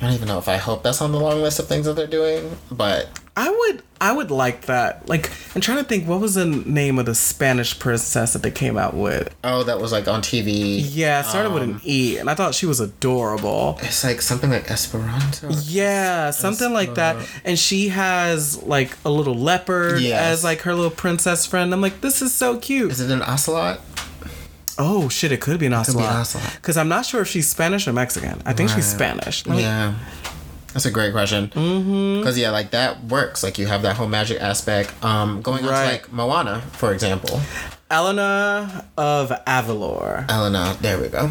i 0.03 0.07
don't 0.07 0.15
even 0.15 0.29
know 0.29 0.39
if 0.39 0.49
i 0.49 0.57
hope 0.59 0.83
that's 0.83 1.01
on 1.01 1.13
the 1.13 1.19
long 1.21 1.41
list 1.41 1.59
of 1.59 1.67
things 1.69 1.87
that 1.87 1.95
they're 1.95 2.07
doing 2.07 2.55
but 2.71 3.09
I 3.35 3.49
would 3.49 3.83
I 3.99 4.13
would 4.13 4.31
like 4.31 4.67
that. 4.67 5.09
Like, 5.09 5.31
I'm 5.55 5.63
trying 5.63 5.79
to 5.79 5.85
think, 5.85 6.07
what 6.07 6.21
was 6.21 6.35
the 6.35 6.45
name 6.45 6.99
of 6.99 7.07
the 7.07 7.15
Spanish 7.15 7.79
princess 7.79 8.35
that 8.35 8.43
they 8.43 8.51
came 8.51 8.77
out 8.77 8.93
with? 8.93 9.35
oh 9.43 9.63
that 9.63 9.81
was 9.81 9.91
like 9.91 10.07
on 10.07 10.21
tv 10.21 10.83
Yeah, 10.85 11.21
it 11.21 11.25
started 11.25 11.51
with 11.51 11.63
Um, 11.63 11.71
an 11.77 11.81
E, 11.87 12.19
and 12.19 12.29
I 12.29 12.35
thought 12.35 12.55
she 12.55 12.67
was 12.67 12.79
adorable. 12.79 13.79
it's 13.81 14.05
like 14.05 14.21
something 14.21 14.51
like 14.51 14.71
esperanto 14.71 15.49
Yeah, 15.63 16.31
something 16.31 16.75
like 16.75 16.95
that. 16.97 17.17
And 17.43 17.59
she 17.59 17.89
has 17.89 18.63
like 18.65 18.99
a 19.07 19.09
little 19.11 19.35
leopard 19.35 20.03
Yes. 20.03 20.21
as 20.21 20.45
like 20.45 20.61
her 20.63 20.75
little 20.75 20.91
princess 20.91 21.47
friend. 21.47 21.73
I'm 21.73 21.81
like, 21.81 22.03
this 22.03 22.21
is 22.21 22.35
so 22.35 22.59
cute. 22.59 22.91
is 22.93 23.01
it 23.01 23.11
an 23.11 23.23
ocelot 23.23 23.81
Oh 24.79 25.09
shit, 25.09 25.33
it 25.33 25.41
could 25.41 25.59
be 25.59 25.67
an 25.67 25.73
ocelot. 25.75 26.35
Because 26.57 26.77
I'm 26.77 26.89
not 26.89 27.05
sure 27.07 27.21
if 27.23 27.29
she's 27.29 27.49
Spanish 27.49 27.87
or 27.89 27.93
Mexican. 27.93 28.43
I 28.47 28.53
think 28.53 28.71
she's 28.71 28.87
Spanish. 28.87 29.47
Me- 29.47 29.61
Yeah. 29.63 29.95
That's 30.73 30.87
a 30.87 30.91
great 30.91 31.13
question. 31.13 31.47
Because, 31.49 32.39
yeah, 32.39 32.51
like 32.51 32.71
that 32.71 33.05
works. 33.05 33.43
Like 33.43 33.59
you 33.59 33.67
have 33.67 33.83
that 33.83 33.97
whole 33.97 34.09
magic 34.09 34.41
aspect. 34.41 34.91
Um, 35.05 35.43
going 35.43 35.65
on 35.65 35.71
to 35.71 35.71
like 35.93 36.11
Moana, 36.13 36.63
for 36.73 36.93
example. 36.95 37.41
Elena 37.91 38.87
of 38.97 39.31
Avalor. 39.47 40.29
Elena, 40.31 40.77
there 40.81 40.99
we 40.99 41.09
go. 41.09 41.31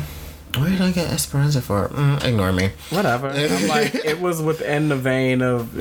Where 0.58 0.70
did 0.70 0.82
I 0.82 0.92
get 0.92 1.12
Esperanza 1.12 1.62
for? 1.62 1.88
Mm, 1.90 2.24
ignore 2.24 2.52
me. 2.52 2.72
Whatever. 2.92 3.30
I'm 3.30 3.68
like, 3.78 3.96
it 3.96 4.20
was 4.20 4.42
within 4.42 4.90
the 4.90 4.96
vein 4.98 5.42
of, 5.42 5.74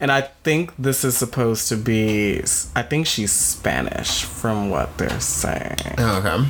and 0.00 0.10
I 0.12 0.22
think 0.42 0.72
this 0.76 1.04
is 1.04 1.16
supposed 1.16 1.68
to 1.68 1.76
be. 1.76 2.42
I 2.74 2.82
think 2.82 3.06
she's 3.06 3.32
Spanish 3.32 4.24
from 4.24 4.68
what 4.68 4.98
they're 4.98 5.20
saying. 5.20 5.76
Oh, 5.98 6.18
okay. 6.18 6.44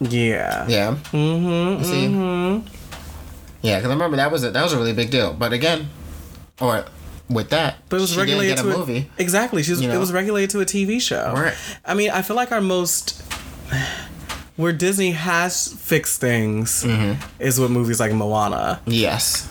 Yeah. 0.00 0.66
Yeah. 0.68 0.96
Mm-hmm. 1.12 1.82
See. 1.82 2.70
Yeah, 3.62 3.78
because 3.78 3.90
I 3.90 3.94
remember 3.94 4.16
that 4.18 4.30
was 4.30 4.44
a, 4.44 4.50
that 4.50 4.62
was 4.62 4.72
a 4.72 4.76
really 4.76 4.92
big 4.92 5.10
deal. 5.10 5.32
But 5.32 5.52
again, 5.52 5.88
or 6.60 6.84
with 7.28 7.50
that, 7.50 7.76
But 7.88 7.96
it 7.96 8.00
was 8.00 8.12
she 8.12 8.18
regulated 8.18 8.56
didn't 8.56 8.66
get 8.68 8.72
to 8.76 8.82
a 8.82 8.86
movie. 8.86 9.10
Exactly. 9.18 9.62
She 9.62 9.72
was, 9.72 9.82
You 9.82 9.90
It 9.90 9.98
was 9.98 10.12
regulated 10.12 10.50
to 10.50 10.60
a 10.60 10.64
TV 10.64 11.00
show. 11.00 11.32
Right. 11.34 11.54
I 11.84 11.94
mean, 11.94 12.10
I 12.10 12.22
feel 12.22 12.36
like 12.36 12.52
our 12.52 12.60
most 12.60 13.20
where 14.56 14.72
Disney 14.72 15.10
has 15.12 15.72
fixed 15.72 16.20
things 16.20 16.84
Mm-hmm. 16.84 17.20
is 17.40 17.58
with 17.60 17.70
movies 17.70 18.00
like 18.00 18.12
Moana. 18.12 18.80
Yes. 18.86 19.48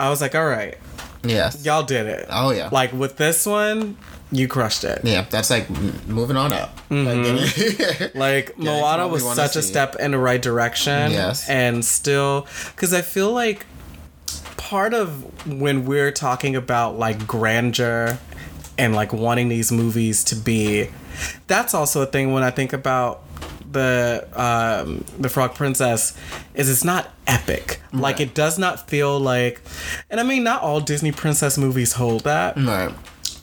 I 0.00 0.10
was 0.10 0.20
like, 0.20 0.34
all 0.34 0.46
right, 0.46 0.76
Yes. 1.22 1.64
y'all 1.64 1.84
did 1.84 2.06
it. 2.06 2.26
Oh, 2.28 2.50
yeah. 2.50 2.68
Like 2.72 2.92
with 2.92 3.16
this 3.16 3.46
one, 3.46 3.96
you 4.32 4.48
crushed 4.48 4.84
it. 4.84 5.00
Yeah, 5.04 5.22
that's 5.30 5.50
like 5.50 5.68
moving 6.08 6.36
on 6.36 6.52
up. 6.52 6.76
Mm-hmm. 6.88 8.18
Like, 8.18 8.58
Moana 8.58 9.08
was 9.08 9.24
such 9.34 9.56
a 9.56 9.62
see. 9.62 9.68
step 9.68 9.96
in 9.96 10.12
the 10.12 10.18
right 10.18 10.40
direction. 10.40 11.12
Yes. 11.12 11.48
And 11.48 11.84
still, 11.84 12.46
because 12.74 12.92
I 12.92 13.02
feel 13.02 13.32
like 13.32 13.66
part 14.56 14.94
of 14.94 15.46
when 15.46 15.84
we're 15.84 16.10
talking 16.10 16.56
about 16.56 16.98
like 16.98 17.26
grandeur 17.26 18.18
and 18.78 18.94
like 18.94 19.12
wanting 19.12 19.48
these 19.48 19.70
movies 19.70 20.24
to 20.24 20.36
be, 20.36 20.90
that's 21.46 21.74
also 21.74 22.02
a 22.02 22.06
thing 22.06 22.32
when 22.32 22.42
I 22.42 22.50
think 22.50 22.72
about 22.72 23.22
the 23.70 24.26
um 24.34 25.04
the 25.18 25.28
frog 25.28 25.54
princess 25.54 26.16
is 26.54 26.70
it's 26.70 26.84
not 26.84 27.10
epic 27.26 27.80
like 27.92 28.20
it 28.20 28.32
does 28.32 28.56
not 28.56 28.88
feel 28.88 29.18
like 29.18 29.60
and 30.08 30.20
i 30.20 30.22
mean 30.22 30.44
not 30.44 30.62
all 30.62 30.80
disney 30.80 31.10
princess 31.10 31.58
movies 31.58 31.94
hold 31.94 32.22
that 32.22 32.56
right. 32.56 32.94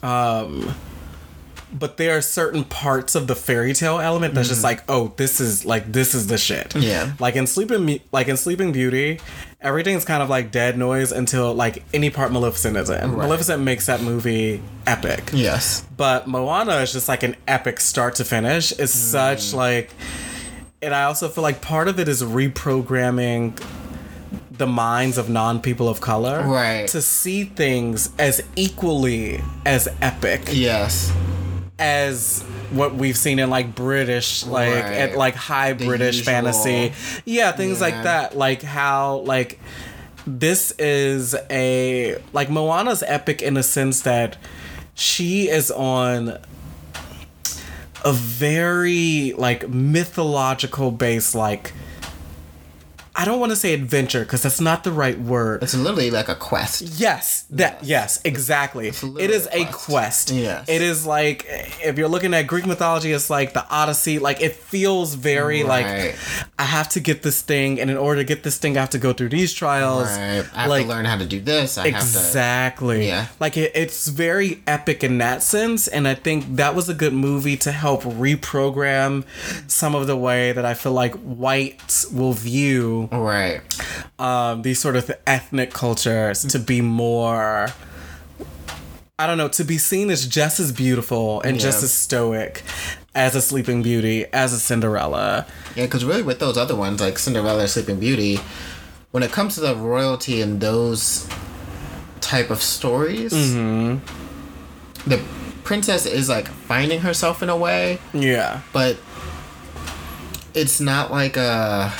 But 0.02 1.96
there 1.96 2.16
are 2.16 2.20
certain 2.20 2.64
parts 2.64 3.14
of 3.14 3.26
the 3.26 3.34
fairy 3.34 3.72
tale 3.72 3.98
element 3.98 4.34
that's 4.34 4.48
just 4.48 4.62
like, 4.62 4.82
oh, 4.90 5.14
this 5.16 5.40
is 5.40 5.64
like 5.64 5.90
this 5.90 6.14
is 6.14 6.26
the 6.26 6.36
shit. 6.36 6.68
Mm-hmm. 6.70 6.82
Yeah. 6.82 7.12
Like 7.18 7.34
in 7.36 7.46
Sleeping, 7.46 8.00
like 8.12 8.28
in 8.28 8.36
Sleeping 8.36 8.72
Beauty, 8.72 9.20
everything's 9.60 10.04
kind 10.04 10.22
of 10.22 10.28
like 10.28 10.50
dead 10.50 10.76
noise 10.76 11.12
until 11.12 11.54
like 11.54 11.82
any 11.94 12.10
part 12.10 12.30
Maleficent 12.30 12.76
is 12.76 12.90
in. 12.90 13.12
Right. 13.12 13.22
Maleficent 13.26 13.62
makes 13.62 13.86
that 13.86 14.02
movie 14.02 14.60
epic. 14.86 15.30
Yes. 15.32 15.86
But 15.96 16.28
Moana 16.28 16.76
is 16.76 16.92
just 16.92 17.08
like 17.08 17.22
an 17.22 17.36
epic 17.48 17.80
start 17.80 18.16
to 18.16 18.24
finish. 18.24 18.72
It's 18.72 18.94
Mm. 18.94 19.10
such 19.12 19.54
like, 19.54 19.90
and 20.82 20.94
I 20.94 21.04
also 21.04 21.28
feel 21.30 21.42
like 21.42 21.62
part 21.62 21.88
of 21.88 21.98
it 21.98 22.06
is 22.08 22.22
reprogramming 22.22 23.58
the 24.58 24.66
minds 24.66 25.16
of 25.18 25.28
non 25.28 25.60
people 25.60 25.88
of 25.88 26.00
color 26.00 26.42
Right. 26.46 26.86
to 26.88 27.00
see 27.02 27.44
things 27.44 28.10
as 28.18 28.42
equally 28.56 29.40
as 29.64 29.88
epic 30.00 30.48
Yes. 30.52 31.10
as 31.78 32.42
what 32.70 32.94
we've 32.94 33.16
seen 33.16 33.38
in 33.38 33.50
like 33.50 33.74
British, 33.74 34.44
like 34.46 34.68
Right. 34.72 34.92
at 34.92 35.16
like 35.16 35.34
high 35.34 35.72
The 35.72 35.86
British 35.86 36.16
usual. 36.18 36.32
fantasy. 36.34 36.92
Yeah, 37.24 37.52
things 37.52 37.80
like 37.80 38.02
that. 38.02 38.36
Like 38.36 38.62
how 38.62 39.22
like 39.26 39.58
this 40.26 40.70
is 40.78 41.34
a 41.50 42.16
like 42.32 42.48
Moana's 42.50 43.02
epic 43.06 43.42
in 43.42 43.54
the 43.54 43.62
sense 43.62 44.02
that 44.02 44.36
she 44.94 45.48
is 45.48 45.70
on 45.70 46.38
a 48.04 48.12
very 48.12 49.32
like 49.36 49.68
mythological 49.68 50.90
base 50.90 51.34
like 51.34 51.72
I 53.22 53.24
don't 53.24 53.38
want 53.38 53.50
to 53.50 53.56
say 53.56 53.72
adventure 53.72 54.20
because 54.24 54.42
that's 54.42 54.60
not 54.60 54.82
the 54.82 54.90
right 54.90 55.16
word. 55.16 55.62
It's 55.62 55.74
literally 55.76 56.10
like 56.10 56.28
a 56.28 56.34
quest. 56.34 56.82
Yes, 56.98 57.44
that 57.50 57.84
yes, 57.84 58.20
exactly. 58.24 58.90
literally 58.90 59.22
It 59.22 59.30
is 59.30 59.46
a 59.52 59.64
quest. 59.66 59.72
quest. 59.86 60.30
Yes. 60.32 60.68
It 60.68 60.82
is 60.82 61.06
like 61.06 61.46
if 61.48 61.96
you're 61.98 62.08
looking 62.08 62.34
at 62.34 62.48
Greek 62.48 62.66
mythology, 62.66 63.12
it's 63.12 63.30
like 63.30 63.52
the 63.52 63.64
Odyssey. 63.70 64.18
Like 64.18 64.40
it 64.42 64.54
feels 64.56 65.14
very 65.14 65.62
Right. 65.62 65.84
like 65.86 66.16
I 66.58 66.64
have 66.64 66.88
to 66.90 67.00
get 67.00 67.22
this 67.22 67.42
thing, 67.42 67.80
and 67.80 67.90
in 67.90 67.96
order 67.96 68.20
to 68.22 68.24
get 68.24 68.42
this 68.42 68.58
thing, 68.58 68.76
I 68.76 68.80
have 68.80 68.90
to 68.90 68.98
go 68.98 69.12
through 69.12 69.28
these 69.28 69.52
trials. 69.52 70.08
Right. 70.08 70.44
I 70.54 70.62
have 70.62 70.70
like 70.70 70.82
to 70.82 70.88
learn 70.88 71.04
how 71.04 71.16
to 71.18 71.24
do 71.26 71.40
this. 71.40 71.78
I 71.78 71.90
have 71.90 72.00
to. 72.00 72.06
exactly. 72.06 73.06
Yeah. 73.06 73.26
Like 73.38 73.56
it, 73.56 73.70
it's 73.76 74.08
very 74.08 74.62
epic 74.66 75.04
in 75.04 75.18
that 75.18 75.44
sense, 75.44 75.86
and 75.86 76.08
I 76.08 76.14
think 76.14 76.56
that 76.56 76.74
was 76.74 76.88
a 76.88 76.94
good 76.94 77.12
movie 77.12 77.56
to 77.58 77.70
help 77.70 78.02
reprogram 78.02 79.24
some 79.68 79.94
of 79.94 80.06
the 80.08 80.16
way 80.16 80.50
that 80.52 80.64
I 80.64 80.74
feel 80.74 80.92
like 80.92 81.14
whites 81.14 82.10
will 82.10 82.32
view 82.32 83.08
Right. 83.12 83.60
um, 84.18 84.62
these 84.62 84.80
sort 84.80 84.96
of 84.96 85.10
ethnic 85.26 85.72
cultures 85.72 86.42
to 86.46 86.58
be 86.58 86.80
more 86.80 87.68
I 89.18 89.26
don't 89.26 89.38
know, 89.38 89.48
to 89.48 89.62
be 89.64 89.78
seen 89.78 90.10
as 90.10 90.26
just 90.26 90.58
as 90.58 90.72
beautiful 90.72 91.40
and 91.42 91.60
just 91.60 91.82
as 91.84 91.92
stoic 91.92 92.62
as 93.14 93.36
a 93.36 93.42
Sleeping 93.42 93.82
Beauty, 93.82 94.24
as 94.32 94.52
a 94.52 94.58
Cinderella. 94.58 95.46
Yeah, 95.76 95.84
because 95.84 96.04
really 96.04 96.22
with 96.22 96.40
those 96.40 96.56
other 96.56 96.74
ones 96.74 97.00
like 97.00 97.18
Cinderella, 97.18 97.68
Sleeping 97.68 98.00
Beauty, 98.00 98.40
when 99.12 99.22
it 99.22 99.30
comes 99.30 99.54
to 99.56 99.60
the 99.60 99.76
royalty 99.76 100.40
and 100.40 100.60
those 100.60 101.28
type 102.20 102.50
of 102.50 102.62
stories, 102.62 103.32
Mm-hmm. 103.32 103.98
the 105.08 105.22
princess 105.62 106.04
is 106.06 106.28
like 106.28 106.48
finding 106.48 107.00
herself 107.00 107.42
in 107.44 107.48
a 107.50 107.56
way, 107.56 107.98
Yeah. 108.12 108.62
but 108.72 108.96
it's 110.54 110.80
not 110.80 111.10
like 111.12 111.36
a 111.36 111.92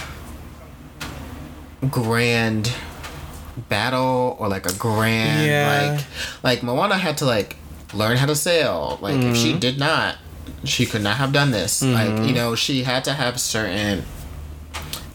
grand 1.91 2.73
battle 3.69 4.37
or 4.39 4.49
like 4.49 4.67
a 4.67 4.73
grand 4.75 5.47
Yeah. 5.47 5.93
like 5.97 6.05
like 6.43 6.63
Moana 6.63 6.97
had 6.97 7.19
to 7.19 7.25
like 7.27 7.57
learn 7.95 8.17
how 8.17 8.27
to 8.27 8.37
sail. 8.37 8.99
Like 9.03 9.17
if 9.17 9.21
Mm-hmm. 9.23 9.35
she 9.35 9.59
did 9.59 9.79
not, 9.79 10.17
she 10.65 10.87
could 10.87 11.03
not 11.03 11.17
have 11.17 11.33
done 11.33 11.51
this. 11.51 11.83
Like 11.83 12.27
you 12.27 12.35
know, 12.35 12.55
she 12.55 12.85
had 12.85 13.05
to 13.05 13.13
have 13.13 13.39
certain. 13.41 14.05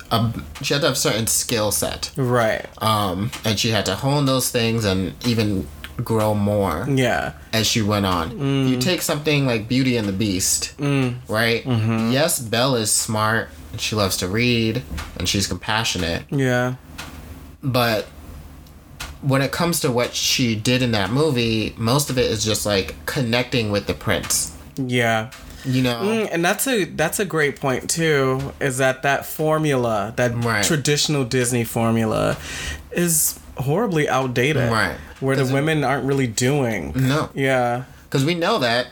Um, 0.10 0.46
she 0.62 0.74
had 0.74 0.80
to 0.82 0.88
have 0.88 0.98
certain 0.98 1.28
skill 1.28 1.70
set, 1.72 2.12
Right. 2.16 2.66
um, 2.82 3.30
and 3.44 3.60
she 3.60 3.72
had 3.72 3.86
to 3.88 3.96
hone 3.96 4.26
those 4.26 4.50
things 4.50 4.86
and 4.86 5.14
even 5.28 5.68
grow 6.04 6.34
more 6.34 6.86
Yeah. 6.90 7.34
as 7.54 7.68
she 7.68 7.82
went 7.82 8.06
on. 8.06 8.32
Mm. 8.32 8.70
You 8.70 8.78
take 8.78 9.02
something 9.02 9.46
like 9.46 9.68
Beauty 9.68 9.98
and 9.98 10.08
the 10.08 10.12
Beast, 10.14 10.74
right? 10.80 11.64
Mm-hmm. 11.66 12.12
Yes, 12.12 12.40
Belle 12.40 12.76
is 12.76 12.92
smart 12.92 13.50
and 13.72 13.82
she 13.82 13.96
loves 13.96 14.18
to 14.18 14.28
read 14.28 14.84
and 15.18 15.28
she's 15.28 15.48
compassionate, 15.48 16.24
Yeah. 16.30 16.76
but 17.64 18.06
when 19.22 19.42
it 19.42 19.52
comes 19.52 19.80
to 19.82 19.92
what 19.92 20.14
she 20.14 20.56
did 20.56 20.82
in 20.84 20.92
that 20.92 21.10
movie, 21.12 21.74
most 21.78 22.10
of 22.10 22.18
it 22.18 22.30
is 22.30 22.46
just 22.46 22.66
like 22.66 22.94
connecting 23.06 23.72
with 23.72 23.88
the 23.88 23.94
prince. 23.94 24.56
Yeah. 24.78 25.32
You 25.66 25.82
know, 25.82 25.96
Mm, 26.02 26.30
and 26.32 26.46
that's 26.46 26.68
a 26.68 26.86
that's 26.86 27.20
a 27.20 27.26
great 27.26 27.60
point 27.60 27.90
too. 27.90 28.54
Is 28.62 28.78
that 28.78 29.02
that 29.04 29.26
formula, 29.26 30.14
that 30.16 30.32
Right. 30.46 30.64
traditional 30.64 31.26
Disney 31.26 31.64
formula, 31.64 32.38
is 32.92 33.40
horribly 33.58 34.08
outdated. 34.08 34.72
Right. 34.72 34.96
Where 35.20 35.36
the 35.36 35.46
women 35.52 35.84
aren't 35.84 36.06
really 36.06 36.28
doing. 36.28 36.94
no, 36.96 37.30
Yeah. 37.34 37.84
because 38.06 38.24
we 38.26 38.36
know 38.36 38.60
that 38.60 38.88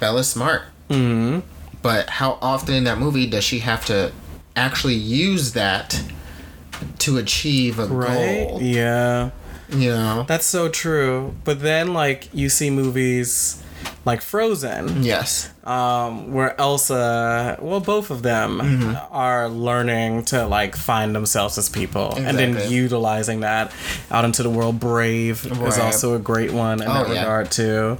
Bella's 0.00 0.28
smart. 0.28 0.62
Mm-hmm. 0.88 1.40
But 1.82 2.08
how 2.10 2.38
often 2.40 2.74
in 2.74 2.84
that 2.84 2.98
movie 2.98 3.26
does 3.26 3.44
she 3.44 3.58
have 3.60 3.84
to 3.86 4.12
actually 4.56 4.94
use 4.94 5.52
that 5.52 6.00
to 7.00 7.18
achieve 7.18 7.78
a 7.78 7.86
Right. 7.86 8.46
goal? 8.48 8.62
Yeah. 8.62 9.30
You 9.70 9.90
know. 9.90 10.24
That's 10.28 10.46
so 10.46 10.68
true. 10.68 11.34
But 11.44 11.60
then, 11.60 11.92
like, 11.94 12.28
you 12.32 12.48
see 12.48 12.70
movies 12.70 13.62
like 14.04 14.20
Frozen, 14.20 15.02
Yes. 15.02 15.50
um, 15.64 16.32
where 16.32 16.58
Elsa, 16.60 17.58
well, 17.60 17.80
both 17.80 18.10
of 18.10 18.22
them 18.22 18.58
Mm-hmm. 18.60 18.94
are 19.10 19.48
learning 19.48 20.24
to, 20.26 20.46
like, 20.46 20.76
find 20.76 21.14
themselves 21.14 21.56
as 21.58 21.68
people 21.68 22.14
and 22.16 22.36
then 22.38 22.70
utilizing 22.70 23.40
that 23.40 23.72
out 24.10 24.24
into 24.24 24.42
the 24.42 24.50
world. 24.50 24.78
Brave 24.80 25.46
is 25.62 25.78
also 25.78 26.14
a 26.14 26.18
great 26.18 26.52
one 26.52 26.82
in 26.82 26.88
Oh, 26.88 26.92
that 27.04 27.08
yeah. 27.08 27.20
regard, 27.20 27.50
too. 27.50 27.98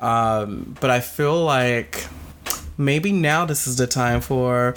Um, 0.00 0.76
but 0.80 0.90
I 0.90 1.00
feel 1.00 1.44
like 1.44 2.06
maybe 2.78 3.12
now 3.12 3.44
this 3.44 3.66
is 3.66 3.76
the 3.76 3.86
time 3.86 4.20
for 4.20 4.74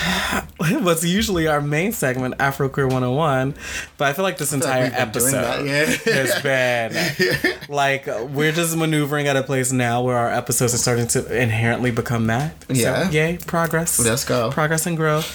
what's 0.80 1.04
usually 1.04 1.46
our 1.46 1.60
main 1.60 1.92
segment, 1.92 2.34
Afro 2.38 2.68
Queer 2.68 2.86
101. 2.86 3.54
But 3.96 4.08
I 4.08 4.12
feel 4.12 4.22
like 4.22 4.38
this 4.38 4.52
entire 4.52 4.88
doing 4.88 5.00
episode 5.00 5.32
that, 5.32 5.64
yeah. 5.64 6.12
has 6.14 6.42
been 7.42 7.58
like 7.68 8.06
we're 8.06 8.52
just 8.52 8.76
maneuvering 8.76 9.26
at 9.26 9.36
a 9.36 9.42
place 9.42 9.72
now 9.72 10.02
where 10.02 10.16
our 10.16 10.30
episodes 10.30 10.74
are 10.74 10.78
starting 10.78 11.06
to 11.08 11.40
inherently 11.40 11.90
become 11.90 12.26
that. 12.28 12.54
Yeah. 12.68 13.06
So, 13.06 13.10
yay, 13.10 13.38
progress. 13.46 13.98
Let's 13.98 14.24
go. 14.24 14.50
Progress 14.50 14.86
and 14.86 14.96
growth. 14.96 15.26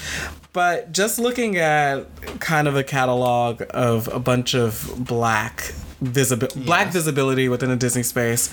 But 0.53 0.93
just 0.93 1.19
looking 1.19 1.57
at 1.57 2.05
kind 2.39 2.67
of 2.67 2.77
a 2.77 2.83
catalog 2.83 3.63
of 3.71 4.07
a 4.07 4.19
bunch 4.19 4.55
of 4.55 4.93
black 4.97 5.73
visible 6.01 6.47
black 6.55 6.91
visibility 6.91 7.49
within 7.49 7.69
the 7.69 7.75
Disney 7.75 8.03
space 8.03 8.49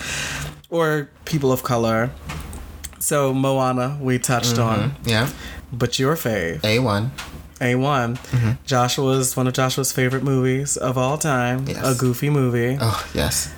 or 0.69 1.09
people 1.25 1.53
of 1.53 1.63
color. 1.63 2.11
So 3.03 3.35
Moana 3.35 3.99
we 4.01 4.21
touched 4.21 4.61
on, 4.61 4.91
mm-hmm. 4.91 5.09
Yeah. 5.09 5.29
but 5.73 5.99
your 5.99 6.15
fave, 6.15 6.61
A1. 6.61 7.11
A1, 7.61 8.17
mm-hmm. 8.17 8.51
Joshua's 8.65 9.37
one 9.37 9.49
of 9.49 9.55
Joshua's 9.55 9.91
favorite 9.93 10.23
movies 10.23 10.77
of 10.77 10.97
all 10.97 11.19
time, 11.19 11.67
Yes. 11.67 11.85
a 11.85 11.99
goofy 11.99 12.31
movie. 12.31 12.79
Oh, 12.81 13.05
yes. 13.13 13.53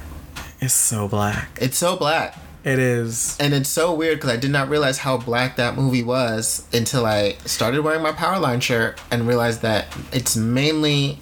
It's 0.61 0.73
so 0.73 1.09
black. 1.09 1.59
It's 1.61 1.77
so 1.77 1.95
black. 1.95 2.39
It 2.65 2.79
is. 2.79 3.37
And 3.39 3.53
it's 3.53 3.69
so 3.69 3.93
weird 3.95 4.17
because 4.17 4.31
I 4.31 4.39
did 4.39 4.51
not 4.51 4.71
realize 4.71 4.97
how 4.97 5.19
black 5.19 5.57
that 5.57 5.77
movie 5.77 6.03
was 6.03 6.67
until 6.73 7.05
I 7.05 7.33
started 7.45 7.83
wearing 7.83 8.01
my 8.03 8.13
Powerline 8.13 8.63
shirt 8.63 8.99
and 9.11 9.29
realized 9.29 9.61
that 9.61 9.95
it's 10.11 10.37
mainly 10.37 11.19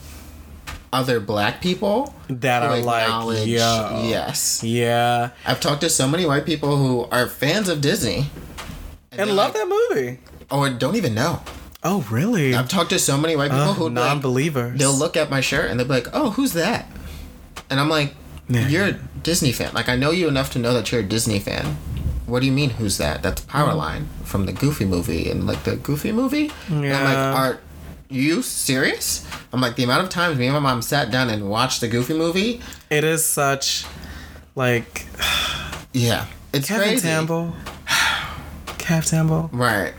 other 0.93 1.21
black 1.21 1.61
people 1.63 2.15
That 2.29 2.63
are 2.63 2.79
like, 2.81 3.47
yo. 3.47 4.03
Yes. 4.09 4.63
Yeah. 4.63 5.31
I've 5.47 5.61
talked 5.61 5.81
to 5.81 5.89
so 5.91 6.07
many 6.07 6.27
white 6.27 6.45
people 6.47 6.77
who 6.77 7.05
are 7.11 7.27
fans 7.27 7.69
of 7.69 7.81
Disney 7.81 8.27
And 9.11 9.29
they're 9.29 9.35
love 9.37 9.55
like- 9.55 9.69
that 9.69 9.69
movie. 9.91 10.19
or 10.51 10.69
don't 10.71 10.97
even 10.97 11.15
know. 11.15 11.41
Oh, 11.85 12.05
really? 12.11 12.55
I've 12.55 12.69
talked 12.69 12.91
to 12.91 12.99
so 12.99 13.17
many 13.19 13.35
white 13.37 13.51
people 13.51 13.71
Uh, 13.71 13.75
who 13.75 13.85
like, 13.87 13.95
non-believers. 13.95 14.79
they'll 14.79 14.93
look 14.95 15.17
at 15.17 15.31
my 15.31 15.41
shirt 15.41 15.69
and 15.71 15.81
they'll 15.81 15.87
be 15.89 15.95
like, 15.95 16.09
"Oh, 16.13 16.31
who's 16.31 16.53
that?" 16.53 16.87
And 17.71 17.81
I'm 17.81 17.89
like, 17.89 18.15
Yeah. 18.49 18.69
"You're 18.69 18.85
a 18.87 18.93
Disney 19.23 19.51
fan. 19.51 19.71
Like 19.75 19.89
I 19.89 19.97
know 19.97 20.13
you 20.13 20.29
enough 20.29 20.53
to 20.53 20.61
know 20.61 20.75
that 20.75 20.93
you're 20.93 21.01
a 21.01 21.05
Disney 21.05 21.41
fan." 21.41 21.77
What 22.27 22.39
do 22.41 22.47
you 22.47 22.53
mean? 22.53 22.71
Who's 22.71 22.99
that? 22.99 23.23
That's 23.25 23.43
Powerline 23.43 24.05
from 24.25 24.47
the 24.47 24.53
Goofy 24.53 24.85
movie 24.85 25.29
and 25.29 25.45
like 25.45 25.65
the 25.65 25.75
Goofy 25.75 26.13
movie. 26.13 26.53
And 26.69 26.77
I'm 26.77 27.05
like, 27.05 27.15
Yeah. 27.15 27.33
You 28.13 28.43
serious? 28.43 29.27
I'm 29.53 29.61
like, 29.61 29.77
the 29.77 29.85
amount 29.85 30.05
of 30.05 30.11
times 30.11 30.39
me 30.39 30.47
and 30.47 30.55
my 30.55 30.61
mom 30.61 30.83
sat 30.83 31.11
down 31.11 31.31
and 31.31 31.49
watched 31.49 31.81
the 31.81 31.89
Goofy 31.89 32.15
movie. 32.15 32.61
It 32.91 33.05
is 33.05 33.25
such, 33.25 33.85
like, 34.55 35.07
Yeah, 35.93 36.27
it's 36.53 36.69
Kevin 36.69 36.89
crazy. 36.89 37.09
Tambo. 37.09 37.53
Kev 38.67 39.09
Tambo. 39.09 39.49
Right. 39.53 39.95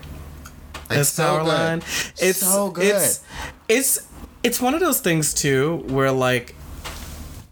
It's 0.90 1.10
so 1.10 1.44
good. 1.44 1.84
It's 2.20 2.38
so 2.40 2.70
good. 2.70 2.86
It's 2.86 3.24
it's 3.68 4.08
it's 4.44 4.62
one 4.62 4.74
of 4.74 4.80
those 4.80 5.00
things 5.00 5.34
too 5.34 5.78
where 5.88 6.12
like 6.12 6.54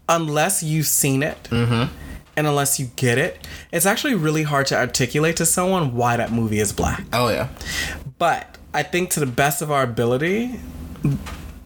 unless 0.08 0.62
you've 0.62 0.86
seen 0.86 1.22
it 1.22 1.48
Mm-hmm. 1.50 1.92
and 2.36 2.46
unless 2.46 2.78
you 2.78 2.86
get 2.96 3.18
it, 3.18 3.46
it's 3.72 3.86
actually 3.86 4.14
really 4.14 4.42
hard 4.44 4.66
to 4.66 4.76
articulate 4.76 5.36
to 5.38 5.46
someone 5.46 5.94
why 5.96 6.16
that 6.18 6.30
movie 6.30 6.60
is 6.60 6.72
black. 6.72 7.02
oh 7.12 7.28
yeah. 7.30 7.48
But 8.18 8.58
I 8.74 8.82
think 8.82 9.10
to 9.10 9.20
the 9.20 9.26
best 9.26 9.60
of 9.60 9.70
our 9.70 9.82
ability, 9.82 10.60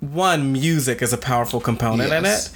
one 0.01 0.53
music 0.53 1.03
is 1.03 1.13
a 1.13 1.19
powerful 1.19 1.61
component 1.61 2.13
in 2.13 2.25
it. 2.25 2.51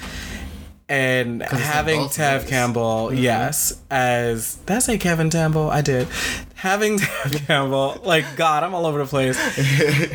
And 0.89 1.43
having 1.43 2.01
Tev. 2.09 2.49
Campbell, 2.49 3.11
mm-hmm. 3.11 3.23
yes, 3.23 3.81
as 3.93 4.57
did 4.57 4.77
I 4.77 4.79
say 4.81 4.99
Kevin 4.99 5.31
Campbell? 5.31 5.71
I 5.71 5.83
did. 5.83 6.09
Having 6.57 6.99
Tev 6.99 7.47
Campbell, 7.47 8.01
like 8.03 8.25
God, 8.37 8.65
I'm 8.65 8.75
all 8.75 8.87
over 8.87 8.99
the 8.99 9.07
place. 9.07 9.39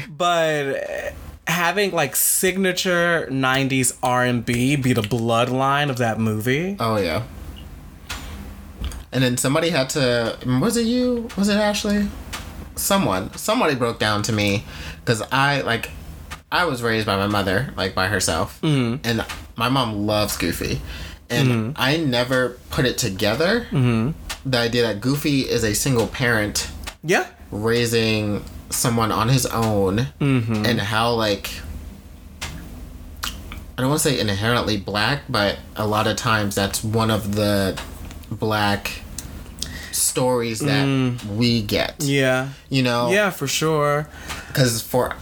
but 0.10 1.14
having 1.48 1.92
like 1.94 2.14
signature 2.18 3.26
'90s 3.32 3.98
R&B 4.04 4.76
be 4.76 4.92
the 4.92 5.02
bloodline 5.02 5.90
of 5.90 5.98
that 6.00 6.20
movie. 6.20 6.76
Oh 6.78 6.98
yeah. 6.98 7.24
And 9.14 9.24
then 9.24 9.38
somebody 9.38 9.70
had 9.70 9.90
to. 9.92 10.38
Was 10.46 10.76
it 10.76 10.88
you? 10.88 11.30
Was 11.38 11.48
it 11.48 11.56
Ashley? 11.56 12.10
Someone. 12.76 13.34
Somebody 13.36 13.76
broke 13.76 14.00
down 14.00 14.24
to 14.24 14.34
me 14.34 14.64
because 15.00 15.22
I 15.32 15.62
like. 15.62 15.90
I 16.52 16.66
was 16.66 16.82
raised 16.82 17.06
by 17.06 17.18
my 17.18 17.28
mother, 17.28 17.74
like 17.76 17.96
by 17.96 18.08
herself, 18.08 18.62
mm. 18.62 19.00
and 19.04 19.26
my 19.56 19.68
mom 19.68 20.06
loves 20.06 20.38
Goofy, 20.38 20.80
and 21.30 21.74
I 21.78 21.98
never 21.98 22.58
put 22.70 22.86
it 22.86 22.98
together. 22.98 23.62
Mm-hmm. 23.72 24.12
The 24.50 24.58
idea 24.58 24.84
that 24.84 25.02
Goofy 25.02 25.42
is 25.42 25.64
a 25.64 25.74
single 25.74 26.08
parent 26.08 26.70
Yeah, 27.04 27.28
raising 27.52 28.44
someone 28.70 29.12
on 29.12 29.30
his 29.30 29.46
own, 29.48 30.08
and 30.20 30.80
how 30.80 31.14
like. 31.14 31.50
I 33.78 33.82
don't 33.82 33.90
want 33.90 34.02
to 34.04 34.10
say 34.10 34.20
inherently 34.20 34.78
black, 34.78 35.24
but 35.28 35.60
a 35.76 35.86
lot 35.86 36.08
of 36.08 36.16
times 36.16 36.56
that's 36.56 36.82
one 36.82 37.12
of 37.12 37.36
the 37.36 37.78
black 38.32 39.02
stories 39.96 40.60
that 40.60 40.86
mm. 40.86 41.24
we 41.36 41.62
get. 41.62 41.96
yeah, 42.00 42.50
You 42.70 42.84
know? 42.84 43.12
yeah, 43.12 43.30
for 43.30 43.48
sure. 43.48 44.08
Because 44.48 44.82
for. 44.82 45.16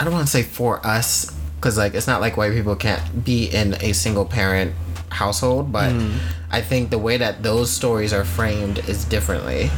I 0.00 0.04
don't 0.04 0.12
want 0.12 0.26
to 0.26 0.30
say 0.30 0.44
for 0.44 0.84
us, 0.86 1.34
because 1.56 1.76
like 1.76 1.94
it's 1.94 2.06
not 2.06 2.20
like 2.20 2.36
white 2.36 2.52
people 2.52 2.76
can't 2.76 3.24
be 3.24 3.46
in 3.46 3.74
a 3.80 3.92
single 3.92 4.24
parent 4.24 4.74
household, 5.10 5.72
but 5.72 5.92
mm. 5.92 6.18
I 6.50 6.60
think 6.62 6.90
the 6.90 6.98
way 6.98 7.16
that 7.18 7.42
those 7.42 7.70
stories 7.70 8.12
are 8.12 8.24
framed 8.24 8.78
is 8.88 9.04
differently. 9.04 9.70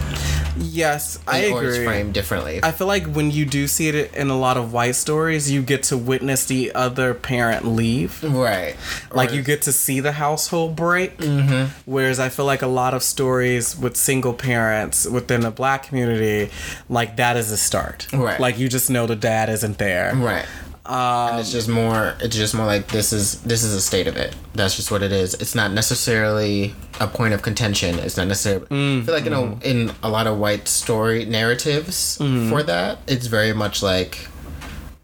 Yes, 0.57 1.19
I 1.27 1.51
or 1.51 1.65
it's 1.65 1.75
agree. 1.77 1.85
framed 1.85 2.15
differently. 2.15 2.61
I 2.63 2.71
feel 2.73 2.87
like 2.87 3.07
when 3.07 3.31
you 3.31 3.45
do 3.47 3.67
see 3.67 3.89
it 3.89 4.15
in 4.15 4.31
a 4.31 4.39
lot 4.39 4.57
of 4.57 4.73
white 4.73 4.95
stories, 4.97 5.51
you 5.51 5.63
get 5.63 5.83
to 5.85 5.97
witness 5.97 6.45
the 6.45 6.73
other 6.75 7.15
parent 7.15 7.67
leave. 7.67 8.23
right. 8.23 8.77
Like 9.13 9.31
Or- 9.31 9.35
you 9.35 9.43
get 9.43 9.63
to 9.63 9.73
see 9.73 10.01
the 10.01 10.13
household 10.13 10.77
break. 10.77 11.19
Mm-hmm. 11.19 11.73
Whereas 11.91 12.21
I 12.21 12.29
feel 12.29 12.45
like 12.45 12.63
a 12.63 12.67
lot 12.67 12.95
of 12.95 13.03
stories 13.03 13.77
with 13.77 13.97
single 13.97 14.35
parents 14.35 15.09
within 15.09 15.41
the 15.41 15.51
black 15.51 15.85
community, 15.85 16.51
like 16.89 17.17
that 17.17 17.37
is 17.37 17.51
a 17.51 17.57
start. 17.57 18.07
Right. 18.13 18.39
Like 18.39 18.59
you 18.59 18.69
just 18.69 18.91
know 18.91 19.07
the 19.07 19.17
dad 19.17 19.49
isn't 19.49 19.79
there. 19.79 20.15
Right. 20.15 20.47
Um, 20.91 21.31
and 21.31 21.41
it's 21.41 21.53
just 21.53 21.69
more 21.69 22.17
it's 22.21 22.35
just 22.35 22.53
more 22.55 22.67
like 22.67 22.89
this 22.89 23.13
is 23.13 23.41
this 23.43 23.63
is 23.63 23.75
a 23.75 23.81
state 23.81 24.09
of 24.09 24.17
it. 24.17 24.35
That's 24.55 24.75
just 24.75 24.91
what 24.91 25.03
it 25.03 25.13
is. 25.13 25.35
It's 25.35 25.55
not 25.55 25.71
necessarily 25.71 26.75
a 26.99 27.07
point 27.07 27.33
of 27.33 27.43
contention. 27.43 27.99
It's 28.01 28.17
not 28.17 28.27
necessarily 28.27 28.67
i 28.67 29.05
feel 29.05 29.15
like 29.15 29.25
you 29.25 29.31
know 29.31 29.59
in 29.63 29.93
a 30.03 30.09
lot 30.11 30.27
of 30.27 30.39
white 30.39 30.67
story 30.67 31.25
narratives 31.25 32.17
for 32.17 32.63
that 32.65 32.99
it's 33.07 33.27
very 33.27 33.53
much 33.53 33.83
like 33.83 34.27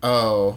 oh 0.02 0.56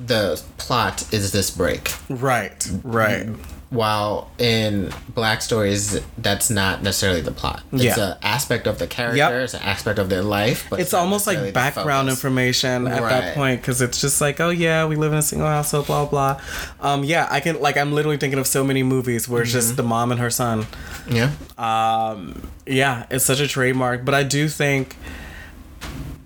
the 0.00 0.42
plot 0.58 1.12
is 1.12 1.32
this 1.32 1.50
break. 1.50 1.92
Right. 2.08 2.68
Right. 2.82 3.28
While 3.68 4.30
in 4.38 4.92
black 5.08 5.42
stories 5.42 6.00
that's 6.18 6.50
not 6.50 6.84
necessarily 6.84 7.20
the 7.20 7.32
plot 7.32 7.62
it's 7.72 7.82
Yeah. 7.82 8.12
an 8.12 8.16
aspect 8.22 8.68
of 8.68 8.78
the 8.78 8.86
character 8.86 9.16
Yep. 9.18 9.32
it's 9.32 9.54
an 9.54 9.62
aspect 9.62 9.98
of 9.98 10.08
their 10.08 10.22
life 10.22 10.66
but 10.70 10.78
It's 10.78 10.92
not 10.92 11.00
almost 11.00 11.26
like 11.26 11.52
background 11.52 12.08
information 12.08 12.86
at 12.86 13.02
that 13.02 13.34
point 13.34 13.60
because 13.60 13.82
it's 13.82 14.00
just 14.00 14.20
like, 14.20 14.38
oh 14.40 14.50
yeah, 14.50 14.86
we 14.86 14.94
live 14.94 15.12
in 15.12 15.18
a 15.18 15.22
single 15.22 15.48
household, 15.48 15.86
blah 15.86 16.06
blah. 16.06 16.40
Um, 16.80 17.02
yeah, 17.02 17.26
I 17.28 17.40
can 17.40 17.60
like 17.60 17.76
I'm 17.76 17.92
literally 17.92 18.18
thinking 18.18 18.38
of 18.38 18.46
so 18.46 18.62
many 18.62 18.84
movies 18.84 19.28
where 19.28 19.42
it's 19.42 19.50
Mm-hmm. 19.50 19.58
just 19.58 19.76
the 19.76 19.82
mom 19.82 20.12
and 20.12 20.20
her 20.20 20.30
son. 20.30 20.66
yeah 21.08 21.30
um 21.58 22.48
yeah 22.66 23.06
it's 23.10 23.24
such 23.24 23.40
a 23.40 23.46
trademark 23.48 24.04
but 24.04 24.12
i 24.14 24.22
do 24.22 24.48
think 24.48 24.96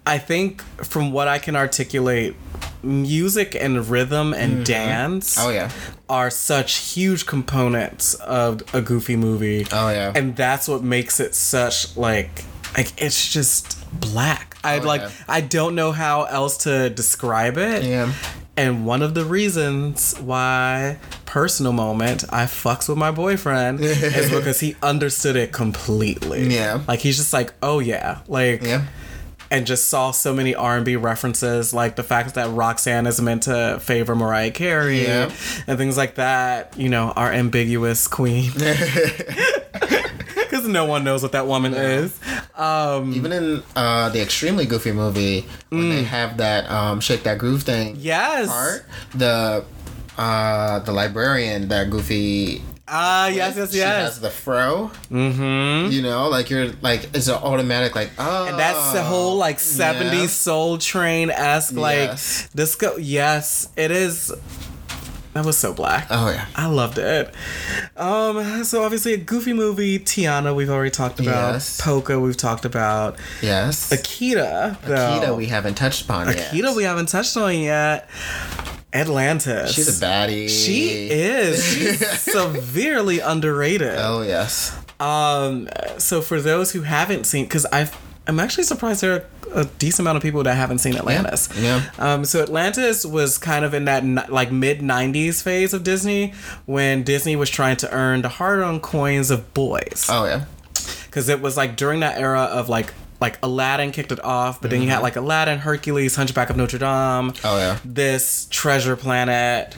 i 0.07 0.16
think 0.18 0.62
from 0.84 1.12
what 1.12 1.28
i 1.28 1.38
can 1.38 1.55
articulate 1.55 2.34
music 2.83 3.55
and 3.55 3.87
rhythm 3.89 4.33
and 4.33 4.53
mm-hmm. 4.53 4.62
dance 4.64 5.37
oh 5.39 5.51
yeah 5.51 5.70
are 6.09 6.31
such 6.31 6.76
huge 6.95 7.26
components 7.26 8.14
of 8.14 8.62
a 8.74 8.81
goofy 8.81 9.16
movie 9.16 9.66
Oh, 9.72 9.91
yeah. 9.91 10.12
and 10.14 10.35
that's 10.37 10.66
what 10.68 10.83
makes 10.83 11.20
it 11.20 11.35
such 11.35 11.97
like 11.97 12.45
like 12.76 13.01
it's 13.01 13.33
just 13.33 13.76
black 14.01 14.57
i 14.64 14.78
Oh, 14.78 14.83
like 14.83 15.03
yeah. 15.03 15.11
i 15.28 15.41
don't 15.41 15.74
know 15.74 15.93
how 15.93 16.24
else 16.24 16.57
to 16.59 16.91
describe 16.91 17.57
it 17.59 17.85
Yeah. 17.85 18.12
and 18.57 18.87
one 18.87 19.03
of 19.03 19.14
the 19.14 19.24
reasons 19.24 20.14
why 20.18 20.99
personal 21.26 21.72
moment 21.72 22.24
I 22.33 22.47
fucks 22.47 22.89
with 22.89 22.99
my 22.99 23.12
boyfriend 23.12 23.78
is 23.83 24.31
because 24.31 24.59
he 24.59 24.74
understood 24.83 25.37
it 25.37 25.53
completely. 25.53 26.53
Yeah. 26.53 26.81
Like 26.89 26.99
he's 26.99 27.16
just 27.18 27.33
like, 27.33 27.53
"Oh 27.62 27.78
yeah." 27.78 28.18
Like 28.26 28.64
yeah 28.64 28.87
and 29.51 29.66
just 29.66 29.88
saw 29.88 30.11
so 30.12 30.32
many 30.32 30.55
R&B 30.55 30.96
references 30.96 31.74
like 31.74 31.96
the 31.96 32.03
fact 32.05 32.34
that 32.34 32.48
Roxanne 32.51 33.07
is 33.07 33.20
meant 33.20 33.42
to 33.44 33.78
favor 33.82 34.14
Mariah 34.14 34.51
Carey 34.53 35.03
Yeah. 35.03 35.30
and 35.66 35.76
things 35.78 35.96
like 35.96 36.14
that, 36.16 36.76
you 36.78 36.88
know, 36.88 37.11
our 37.16 37.32
ambiguous 37.32 38.07
queen. 38.07 38.53
Cuz 40.51 40.66
no 40.66 40.84
one 40.84 41.05
knows 41.05 41.22
what 41.22 41.32
that 41.32 41.46
woman 41.46 41.74
is. 41.74 42.18
Um 42.57 43.12
Even 43.14 43.32
in 43.32 43.62
uh, 43.76 44.09
the 44.11 44.20
extremely 44.20 44.66
goofy 44.66 44.92
movie, 44.92 45.46
when 45.70 45.82
Mm. 45.82 45.90
they 45.96 46.03
have 46.05 46.36
that 46.38 46.70
um, 46.70 47.01
shake 47.01 47.22
that 47.24 47.38
groove 47.38 47.62
thing 47.62 47.96
yes. 47.98 48.48
part, 48.48 48.84
the 49.14 49.64
uh, 50.18 50.80
the 50.80 50.92
librarian 50.92 51.68
that 51.68 51.88
Goofy. 51.88 52.62
Ah, 52.93 53.28
yes, 53.28 53.57
yes, 53.57 53.72
yes. 53.72 53.72
She 53.72 53.78
has 53.80 54.20
the 54.20 54.30
fro. 54.30 54.91
Mm-hmm. 55.11 55.93
You 55.93 56.03
know, 56.03 56.28
like 56.28 56.51
you're 56.51 56.72
like 56.82 57.09
it's 57.14 57.28
an 57.28 57.36
automatic 57.36 57.95
like 57.95 58.11
oh. 58.18 58.47
And 58.49 58.59
that's 58.59 58.93
the 58.93 59.03
whole 59.03 59.36
like 59.36 59.59
70s 59.59 60.12
yeah. 60.12 60.26
Soul 60.26 60.78
Train 60.78 61.30
esque 61.30 61.74
like 61.74 61.97
Yes. 62.11 62.49
disco. 62.55 62.97
Yes, 62.97 63.68
it 63.76 63.91
is. 63.91 64.32
That 65.32 65.44
was 65.47 65.56
so 65.56 65.73
black. 65.73 66.09
Oh 66.10 66.28
yeah. 66.31 66.47
I 66.56 66.66
loved 66.66 66.98
it. 66.98 67.32
Um, 67.97 68.64
so 68.64 68.82
obviously 68.82 69.12
a 69.14 69.16
goofy 69.16 69.52
movie, 69.52 70.01
Tiana, 70.01 70.52
we've 70.55 70.70
already 70.70 70.90
talked 70.90 71.20
about. 71.20 71.52
Yes. 71.52 71.81
Polka, 71.81 72.19
we've 72.19 72.36
talked 72.36 72.64
about. 72.64 73.16
Yes. 73.40 73.90
Akita, 73.93 74.81
though. 74.82 74.97
Akita 74.97 75.36
we 75.36 75.47
haven't 75.47 75.77
touched 75.77 76.02
upon 76.06 76.27
yet. 76.27 76.52
Akita, 76.52 76.74
we 76.74 76.82
haven't 76.82 77.09
touched 77.09 77.36
on 77.36 77.56
yet. 77.56 78.10
Atlantis. 78.92 79.72
She's 79.74 80.00
a 80.02 80.04
baddie. 80.04 80.48
She 80.48 81.08
is. 81.10 81.64
She's 81.64 82.20
severely 82.20 83.20
underrated. 83.20 83.94
Oh 83.98 84.22
yes. 84.22 84.76
Um, 84.98 85.68
so 85.98 86.20
for 86.20 86.40
those 86.40 86.72
who 86.72 86.82
haven't 86.82 87.24
seen, 87.24 87.44
because 87.44 87.64
I've, 87.66 87.96
I'm 88.26 88.38
actually 88.40 88.64
surprised 88.64 89.00
there 89.00 89.14
are 89.14 89.24
a 89.54 89.64
decent 89.64 90.00
amount 90.00 90.16
of 90.16 90.22
people 90.22 90.42
that 90.42 90.54
haven't 90.54 90.78
seen 90.78 90.94
Atlantis. 90.96 91.48
Yeah. 91.58 91.88
Um, 91.98 92.24
so 92.24 92.42
Atlantis 92.42 93.04
was 93.06 93.38
kind 93.38 93.64
of 93.64 93.72
in 93.74 93.86
that 93.86 94.30
like 94.30 94.52
mid 94.52 94.80
'90s 94.80 95.42
phase 95.42 95.72
of 95.72 95.82
Disney 95.84 96.34
when 96.66 97.02
Disney 97.02 97.34
was 97.36 97.48
trying 97.50 97.76
to 97.78 97.90
earn 97.92 98.22
the 98.22 98.28
hard-earned 98.28 98.82
coins 98.82 99.30
of 99.30 99.52
boys. 99.54 100.06
Oh 100.10 100.24
yeah. 100.24 100.44
because 101.06 101.28
it 101.28 101.40
was 101.40 101.56
like 101.56 101.76
during 101.76 102.00
that 102.00 102.18
era 102.18 102.42
of 102.42 102.68
like 102.68 102.92
like 103.20 103.38
Aladdin 103.42 103.92
kicked 103.92 104.12
it 104.12 104.24
off, 104.24 104.60
but 104.60 104.70
then 104.70 104.80
you 104.82 104.88
had 104.88 105.01
like 105.01 105.16
Aladdin, 105.16 105.59
Hercules, 105.59 106.16
Hunchback 106.16 106.48
of 106.51 106.56
Notre 106.56 106.78
Dame. 106.78 107.32
Oh, 107.44 107.59
yeah. 107.59 107.78
This 107.84 108.47
Treasure 108.51 108.97
Planet. 108.97 109.76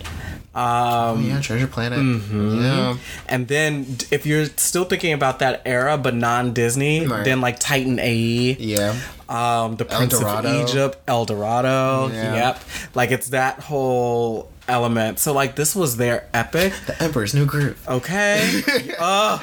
Um, 0.54 1.24
Yeah, 1.26 1.40
Treasure 1.40 1.66
Planet. 1.66 1.98
Yeah. 2.30 2.96
and 3.28 3.48
then 3.48 3.96
if 4.10 4.26
you're 4.26 4.44
still 4.56 4.84
thinking 4.84 5.12
about 5.14 5.38
that 5.40 5.62
era 5.64 5.96
but 5.98 6.14
non 6.14 6.52
Disney, 6.52 7.06
Right. 7.06 7.24
then 7.24 7.40
like 7.40 7.58
Titan 7.58 7.98
AE, 7.98 8.56
Yeah. 8.60 8.94
um, 9.28 9.76
the 9.76 9.86
Prince 9.86 10.18
Dorado. 10.20 10.48
of 10.60 10.68
Egypt, 10.68 10.98
El 11.08 11.24
Dorado. 11.24 12.10
Yeah. 12.12 12.34
Yep. 12.34 12.60
Like 12.94 13.10
it's 13.12 13.28
that 13.30 13.60
whole 13.60 14.50
element. 14.68 15.18
So 15.18 15.32
like 15.32 15.56
this 15.56 15.74
was 15.74 15.96
their 15.96 16.28
epic. 16.34 16.74
The 16.86 17.02
Emperor's 17.02 17.34
New 17.34 17.46
Groove. 17.46 17.82
Okay. 17.88 18.62
uh, 19.00 19.38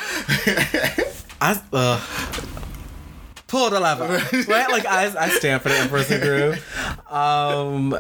I 1.41 1.59
uh, 1.73 1.99
pull 3.49 3.69
the 3.69 3.80
lever. 3.80 4.07
right? 4.47 4.69
Like 4.69 4.85
I, 4.85 5.13
I 5.17 5.30
stand 5.30 5.61
for 5.61 5.69
the 5.69 5.76
Emperor's 5.76 6.09
New 6.09 6.19
Groove. 6.19 7.11
Um, 7.11 7.95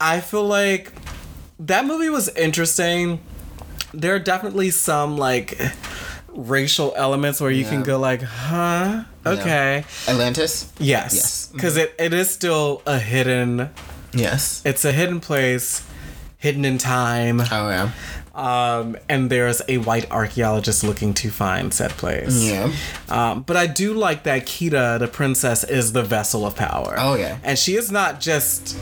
I 0.00 0.20
feel 0.20 0.46
like 0.46 0.92
that 1.58 1.84
movie 1.86 2.10
was 2.10 2.28
interesting. 2.30 3.20
There 3.92 4.14
are 4.14 4.18
definitely 4.18 4.70
some 4.70 5.16
like 5.16 5.58
racial 6.28 6.92
elements 6.96 7.40
where 7.40 7.50
you 7.50 7.64
can 7.64 7.82
go 7.82 7.98
like, 7.98 8.22
huh? 8.22 9.04
Okay. 9.26 9.84
Atlantis. 10.08 10.72
Yes. 10.78 11.14
Yes. 11.14 11.50
Because 11.52 11.76
it, 11.76 11.94
it 11.98 12.12
is 12.12 12.30
still 12.30 12.82
a 12.86 12.98
hidden 12.98 13.70
Yes. 14.14 14.62
it's 14.64 14.84
a 14.84 14.92
hidden 14.92 15.20
place, 15.20 15.86
hidden 16.38 16.64
in 16.64 16.78
time. 16.78 17.40
Oh 17.40 17.68
yeah. 17.70 17.90
Um, 18.34 18.96
and 19.08 19.28
there's 19.30 19.60
a 19.68 19.78
white 19.78 20.10
archaeologist 20.10 20.84
looking 20.84 21.12
to 21.14 21.30
find 21.30 21.72
said 21.72 21.90
place. 21.92 22.42
Yeah. 22.42 22.72
Um, 23.08 23.42
but 23.42 23.56
I 23.56 23.66
do 23.66 23.92
like 23.92 24.22
that 24.24 24.46
Kida, 24.46 24.98
the 24.98 25.08
princess, 25.08 25.64
is 25.64 25.92
the 25.92 26.02
vessel 26.02 26.46
of 26.46 26.56
power. 26.56 26.94
Oh, 26.98 27.14
yeah. 27.14 27.38
And 27.44 27.58
she 27.58 27.74
is 27.76 27.90
not 27.92 28.20
just 28.20 28.76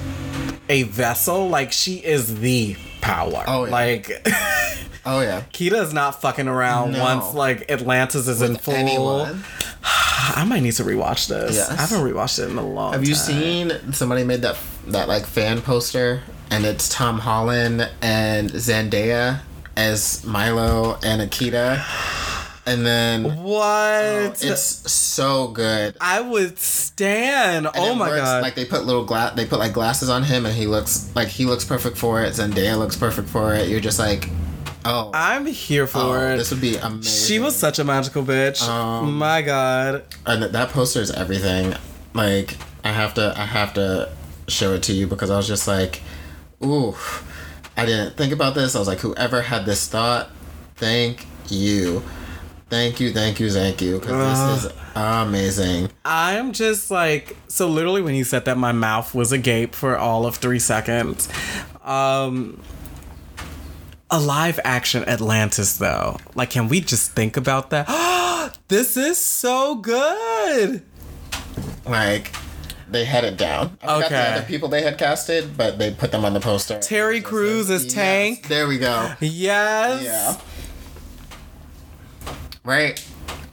a 0.68 0.84
vessel, 0.84 1.48
like 1.48 1.72
she 1.72 1.96
is 1.96 2.38
the 2.40 2.76
power. 3.00 3.44
Oh, 3.46 3.64
yeah. 3.64 3.70
Like 3.72 4.28
Oh 5.06 5.20
yeah. 5.22 5.42
Kida 5.52 5.82
is 5.82 5.94
not 5.94 6.20
fucking 6.20 6.46
around 6.46 6.92
No. 6.92 7.02
once 7.02 7.32
like 7.34 7.70
Atlantis 7.70 8.28
is 8.28 8.42
in 8.42 8.56
full. 8.56 8.74
Anyone. 8.74 9.42
I 9.82 10.44
might 10.46 10.60
need 10.60 10.74
to 10.74 10.84
rewatch 10.84 11.28
this. 11.28 11.56
Yes. 11.56 11.70
I 11.70 11.76
haven't 11.76 12.00
rewatched 12.02 12.38
it 12.38 12.50
in 12.50 12.58
a 12.58 12.62
long 12.62 12.92
time. 12.92 13.00
Have 13.00 13.08
time. 13.08 13.08
you 13.08 13.14
seen 13.14 13.92
somebody 13.92 14.24
made 14.24 14.42
that 14.42 14.58
that 14.88 15.08
like 15.08 15.24
fan 15.24 15.62
poster 15.62 16.22
and 16.50 16.64
it's 16.64 16.88
Tom 16.88 17.18
Holland 17.18 17.88
and 18.02 18.50
Zendaya 18.50 19.40
as 19.76 20.24
Milo 20.24 20.98
and 21.02 21.22
Akita, 21.22 21.82
and 22.66 22.84
then 22.84 23.36
What? 23.42 24.42
it's 24.44 24.90
so 24.92 25.48
good. 25.48 25.96
I 26.00 26.20
would 26.20 26.58
stand. 26.58 27.66
And 27.66 27.76
oh 27.76 27.94
my 27.94 28.08
works, 28.08 28.20
god. 28.20 28.42
Like 28.42 28.54
they 28.54 28.64
put 28.64 28.84
little 28.84 29.04
glass, 29.04 29.34
they 29.36 29.46
put 29.46 29.58
like 29.58 29.72
glasses 29.72 30.08
on 30.10 30.22
him, 30.24 30.44
and 30.46 30.54
he 30.54 30.66
looks 30.66 31.10
like 31.14 31.28
he 31.28 31.46
looks 31.46 31.64
perfect 31.64 31.96
for 31.96 32.22
it. 32.22 32.32
Zendaya 32.34 32.78
looks 32.78 32.96
perfect 32.96 33.28
for 33.28 33.54
it. 33.54 33.68
You're 33.68 33.80
just 33.80 33.98
like, 33.98 34.28
oh, 34.84 35.10
I'm 35.14 35.46
here 35.46 35.86
for 35.86 35.98
oh, 35.98 36.32
it. 36.32 36.36
this 36.36 36.50
would 36.50 36.60
be 36.60 36.76
amazing. 36.76 37.26
She 37.26 37.38
was 37.38 37.56
such 37.56 37.78
a 37.78 37.84
magical 37.84 38.22
bitch. 38.22 38.62
Um, 38.66 39.16
my 39.16 39.40
god. 39.42 40.04
and 40.26 40.42
that 40.42 40.68
poster 40.70 41.00
is 41.00 41.10
everything. 41.10 41.74
Like 42.12 42.56
I 42.84 42.90
have 42.92 43.14
to, 43.14 43.32
I 43.36 43.44
have 43.46 43.72
to 43.74 44.10
show 44.48 44.74
it 44.74 44.82
to 44.84 44.92
you 44.92 45.06
because 45.06 45.30
I 45.30 45.36
was 45.36 45.46
just 45.46 45.68
like, 45.68 46.02
ooh, 46.62 46.94
I 47.76 47.86
didn't 47.86 48.16
think 48.16 48.32
about 48.32 48.54
this. 48.54 48.74
I 48.76 48.78
was 48.78 48.88
like, 48.88 48.98
whoever 49.00 49.42
had 49.42 49.64
this 49.64 49.88
thought, 49.88 50.30
thank 50.76 51.26
you, 51.48 52.02
thank 52.68 53.00
you, 53.00 53.12
thank 53.12 53.40
you, 53.40 53.50
thank 53.50 53.80
you, 53.80 53.98
because 53.98 54.62
this 54.62 54.72
is 54.72 54.78
amazing. 54.94 55.90
I'm 56.04 56.52
just 56.52 56.90
like 56.90 57.36
so 57.48 57.68
literally 57.68 58.02
when 58.02 58.14
you 58.14 58.24
said 58.24 58.44
that 58.44 58.58
my 58.58 58.72
mouth 58.72 59.14
was 59.14 59.32
agape 59.32 59.74
for 59.74 59.96
all 59.96 60.26
of 60.26 60.36
three 60.36 60.58
seconds. 60.58 61.28
Um 61.82 62.60
a 64.10 64.18
live 64.20 64.58
action 64.64 65.04
Atlantis 65.08 65.78
though. 65.78 66.18
Like 66.34 66.50
can 66.50 66.68
we 66.68 66.80
just 66.80 67.12
think 67.12 67.36
about 67.36 67.70
that? 67.70 67.86
this 68.68 68.96
is 68.96 69.18
so 69.18 69.76
good. 69.76 70.82
Like. 71.86 72.34
They 72.90 73.04
had 73.04 73.24
it 73.24 73.36
down. 73.36 73.78
I 73.82 73.98
Okay. 73.98 74.08
the 74.08 74.18
other 74.18 74.42
people 74.46 74.68
they 74.68 74.82
had 74.82 74.98
casted, 74.98 75.56
but 75.56 75.78
they 75.78 75.92
put 75.92 76.10
them 76.12 76.24
on 76.24 76.34
the 76.34 76.40
poster. 76.40 76.78
Terry 76.80 77.20
Crews 77.20 77.70
is 77.70 77.84
Yes, 77.84 77.94
Tank. 77.94 78.48
There 78.48 78.66
we 78.66 78.78
go. 78.78 79.12
Yes. 79.20 80.02
Yeah. 80.02 80.36
Right. 82.64 83.04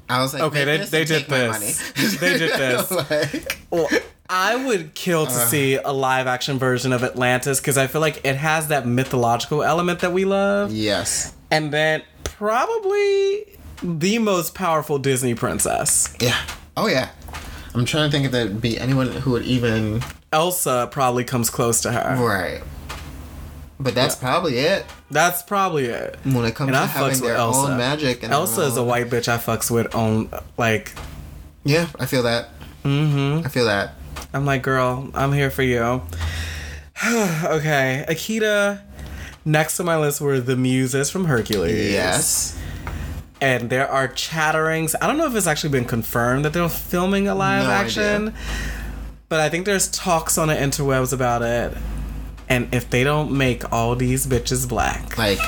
I 0.10 0.22
was 0.22 0.34
like, 0.34 0.44
Okay, 0.44 0.64
they, 0.66 0.78
they 0.78 1.06
did 1.06 1.28
this. 1.28 2.18
they 2.20 2.38
did 2.38 2.52
this. 2.58 2.92
like, 2.92 3.60
Well, 3.70 3.88
I 4.30 4.56
would 4.56 4.94
kill 4.94 5.26
to 5.26 5.32
uh-huh. 5.32 5.46
see 5.48 5.76
a 5.76 5.92
live 5.92 6.28
action 6.28 6.58
version 6.60 6.92
of 6.94 7.04
Atlantis 7.04 7.60
because 7.60 7.78
I 7.78 7.88
feel 7.88 8.02
like 8.02 8.26
it 8.26 8.36
has 8.36 8.68
that 8.70 8.86
mythological 8.86 9.64
element 9.64 10.00
that 10.00 10.12
we 10.14 10.26
love. 10.26 10.72
yes. 10.72 11.34
And 11.50 11.72
then 11.72 12.04
probably 12.26 13.46
the 13.82 14.18
most 14.20 14.54
powerful 14.54 14.98
Disney 15.00 15.34
princess. 15.34 16.14
Yeah. 16.20 16.38
Oh 16.76 16.88
yeah. 16.88 17.10
I'm 17.78 17.86
trying 17.86 18.10
to 18.10 18.12
think 18.12 18.26
if 18.26 18.32
there'd 18.32 18.60
be 18.62 18.80
anyone 18.80 19.08
who 19.08 19.32
would 19.32 19.44
even 19.44 20.02
Elsa 20.32 20.88
probably 20.92 21.24
comes 21.24 21.50
close 21.50 21.82
to 21.82 21.92
her. 21.92 22.16
right. 22.24 22.62
But 23.80 23.94
that's 23.94 24.16
probably 24.16 24.58
it 24.58 24.86
That's 25.12 25.44
probably 25.44 25.86
it. 25.86 26.18
when 26.24 26.46
it 26.46 26.56
comes 26.56 26.70
And 26.70 26.76
to 26.76 26.82
I 26.82 26.86
having 26.88 27.20
their 27.22 27.36
Elsa. 27.36 27.72
own 27.72 27.78
magic. 27.78 28.24
And 28.24 28.34
Elsa 28.34 28.62
is 28.62 28.76
a 28.76 28.84
white 28.84 29.08
bitch 29.12 29.28
I 29.28 29.38
fucks 29.38 29.70
with 29.70 29.94
on 29.94 30.30
like 30.58 30.94
Yeah, 31.64 31.88
I 32.00 32.08
feel 32.08 32.24
that. 32.24 32.50
Mm-hmm. 32.84 33.46
I 33.46 33.50
feel 33.50 33.66
that. 33.66 33.94
I'm 34.34 34.46
like, 34.46 34.64
girl, 34.64 35.12
I'm 35.14 35.32
here 35.32 35.52
for 35.52 35.62
you. 35.62 35.80
okay, 37.06 38.04
Akita. 38.10 38.82
Next 39.46 39.78
to 39.78 39.84
my 39.84 39.98
list 39.98 40.20
were 40.22 40.40
the 40.40 40.56
muses 40.58 41.10
from 41.12 41.26
Hercules. 41.26 41.92
Yes. 41.92 42.58
And 43.42 43.70
there 43.70 43.88
are 43.88 44.08
chatterings. 44.08 44.96
I 45.02 45.08
don't 45.08 45.18
know 45.18 45.26
if 45.28 45.36
it's 45.36 45.48
actually 45.48 45.70
been 45.72 45.86
confirmed 45.86 46.46
that 46.46 46.54
they're 46.54 46.70
filming 46.70 47.28
a 47.28 47.36
live 47.36 47.66
No 47.66 47.72
action, 47.72 48.28
idea. 48.30 48.40
but 49.30 49.40
I 49.40 49.50
think 49.50 49.66
there's 49.66 49.88
talks 49.90 50.38
on 50.38 50.48
the 50.48 50.56
interwebs 50.56 51.14
about 51.14 51.42
it. 51.42 51.78
And 52.50 52.74
if 52.74 52.90
they 52.90 53.04
don't 53.04 53.32
make 53.32 53.72
all 53.74 53.96
these 53.96 54.26
bitches 54.26 54.68
black, 54.68 55.18
Like, 55.18 55.40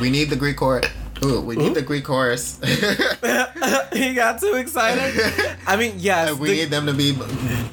we 0.00 0.10
need 0.10 0.30
the 0.30 0.36
Greek 0.36 0.56
chorus. 0.56 0.86
Ooh, 1.24 1.40
we 1.40 1.56
need 1.56 1.74
the 1.74 1.82
Greek 1.82 2.04
chorus. 2.04 2.60
he 3.92 4.14
got 4.14 4.38
too 4.40 4.54
excited. 4.54 5.56
I 5.66 5.76
mean, 5.76 5.94
yes, 5.96 6.34
we 6.38 6.48
the- 6.50 6.54
need 6.56 6.70
them 6.70 6.86
to 6.86 6.92
be 6.92 7.12
b- 7.12 7.22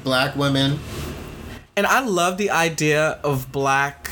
black 0.02 0.34
women. 0.34 0.78
and 1.76 1.86
I 1.86 2.00
love 2.00 2.36
the 2.38 2.50
idea 2.50 3.18
of 3.22 3.52
black 3.52 4.10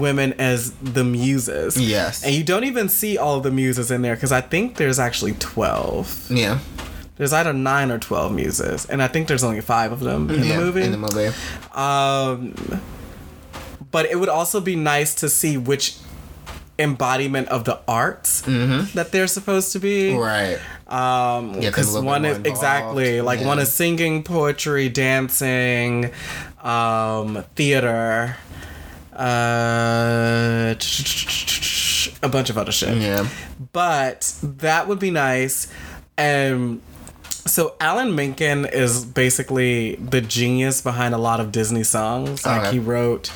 women 0.00 0.34
as 0.34 0.72
the 0.72 1.04
muses. 1.04 1.80
Yes. 1.80 2.24
And 2.24 2.34
you 2.34 2.44
don't 2.44 2.64
even 2.64 2.88
see 2.88 3.18
all 3.18 3.40
the 3.40 3.50
muses 3.50 3.90
in 3.90 4.02
there 4.02 4.14
because 4.14 4.32
I 4.32 4.40
think 4.40 4.76
there's 4.76 4.98
actually 4.98 5.32
12. 5.34 6.30
Yeah. 6.30 6.58
There's 7.16 7.32
either 7.32 7.52
9 7.52 7.90
or 7.90 7.98
12 7.98 8.32
muses. 8.32 8.86
And 8.86 9.02
I 9.02 9.08
think 9.08 9.28
there's 9.28 9.44
only 9.44 9.60
5 9.60 9.92
of 9.92 10.00
them 10.00 10.30
in 10.30 10.44
yeah. 10.44 10.56
the 10.56 10.64
movie. 10.64 10.82
In 10.82 10.92
the 10.92 10.98
movie. 10.98 11.34
Um, 11.72 12.54
but 13.90 14.06
it 14.06 14.20
would 14.20 14.28
also 14.28 14.60
be 14.60 14.76
nice 14.76 15.14
to 15.16 15.28
see 15.28 15.56
which 15.56 15.96
embodiment 16.78 17.48
of 17.48 17.64
the 17.64 17.80
arts 17.88 18.42
that 18.42 19.08
they're 19.10 19.26
supposed 19.26 19.72
to 19.72 19.78
be. 19.78 20.10
Mm-hmm. 20.10 20.18
Right. 20.18 20.58
Um, 20.88 21.52
Get 21.52 21.54
them 21.54 21.62
a 21.62 21.66
because 21.70 21.94
bit 21.94 22.04
one 22.04 22.24
is 22.24 22.38
exactly 22.38 23.20
like 23.20 23.40
one 23.40 23.58
is 23.58 23.72
singing, 23.72 24.22
poetry, 24.22 24.88
dancing, 24.88 26.10
um, 26.62 27.44
theater, 27.54 28.36
uh, 29.18 30.74
a 32.22 32.28
bunch 32.28 32.50
of 32.50 32.58
other 32.58 32.72
shit 32.72 32.96
Yeah. 32.98 33.26
but 33.72 34.34
that 34.42 34.88
would 34.88 34.98
be 34.98 35.10
nice. 35.10 35.68
And 36.18 36.80
so 37.24 37.74
Alan 37.80 38.14
Menken 38.14 38.64
is 38.66 39.04
basically 39.04 39.96
the 39.96 40.20
genius 40.20 40.80
behind 40.80 41.14
a 41.14 41.18
lot 41.18 41.40
of 41.40 41.52
Disney 41.52 41.84
songs. 41.84 42.44
Like 42.46 42.62
Okay. 42.62 42.72
he 42.72 42.78
wrote 42.78 43.30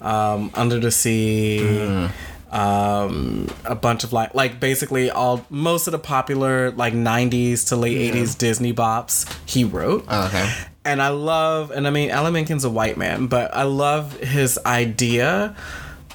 um, 0.00 0.50
Under 0.54 0.78
the 0.78 0.90
Sea. 0.90 2.08
Um, 2.52 3.48
a 3.64 3.74
bunch 3.74 4.04
of 4.04 4.12
like, 4.12 4.32
like 4.34 4.60
basically 4.60 5.10
all 5.10 5.44
most 5.50 5.88
of 5.88 5.92
the 5.92 5.98
popular 5.98 6.70
like 6.70 6.94
'90s 6.94 7.66
to 7.68 7.76
late 7.76 8.14
'80s 8.14 8.38
Disney 8.38 8.72
bops 8.72 9.26
he 9.46 9.64
wrote. 9.64 10.04
Oh, 10.08 10.26
okay. 10.26 10.48
And 10.86 11.02
I 11.02 11.08
love, 11.08 11.70
and 11.72 11.86
I 11.86 11.90
mean, 11.90 12.10
Alan 12.10 12.32
Menken's 12.32 12.64
a 12.64 12.70
white 12.70 12.96
man, 12.96 13.26
but 13.26 13.54
I 13.54 13.64
love 13.64 14.18
his 14.20 14.58
idea 14.64 15.54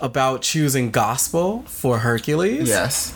about 0.01 0.41
choosing 0.41 0.89
gospel 0.91 1.63
for 1.67 1.99
Hercules 1.99 2.67
Yes. 2.69 3.13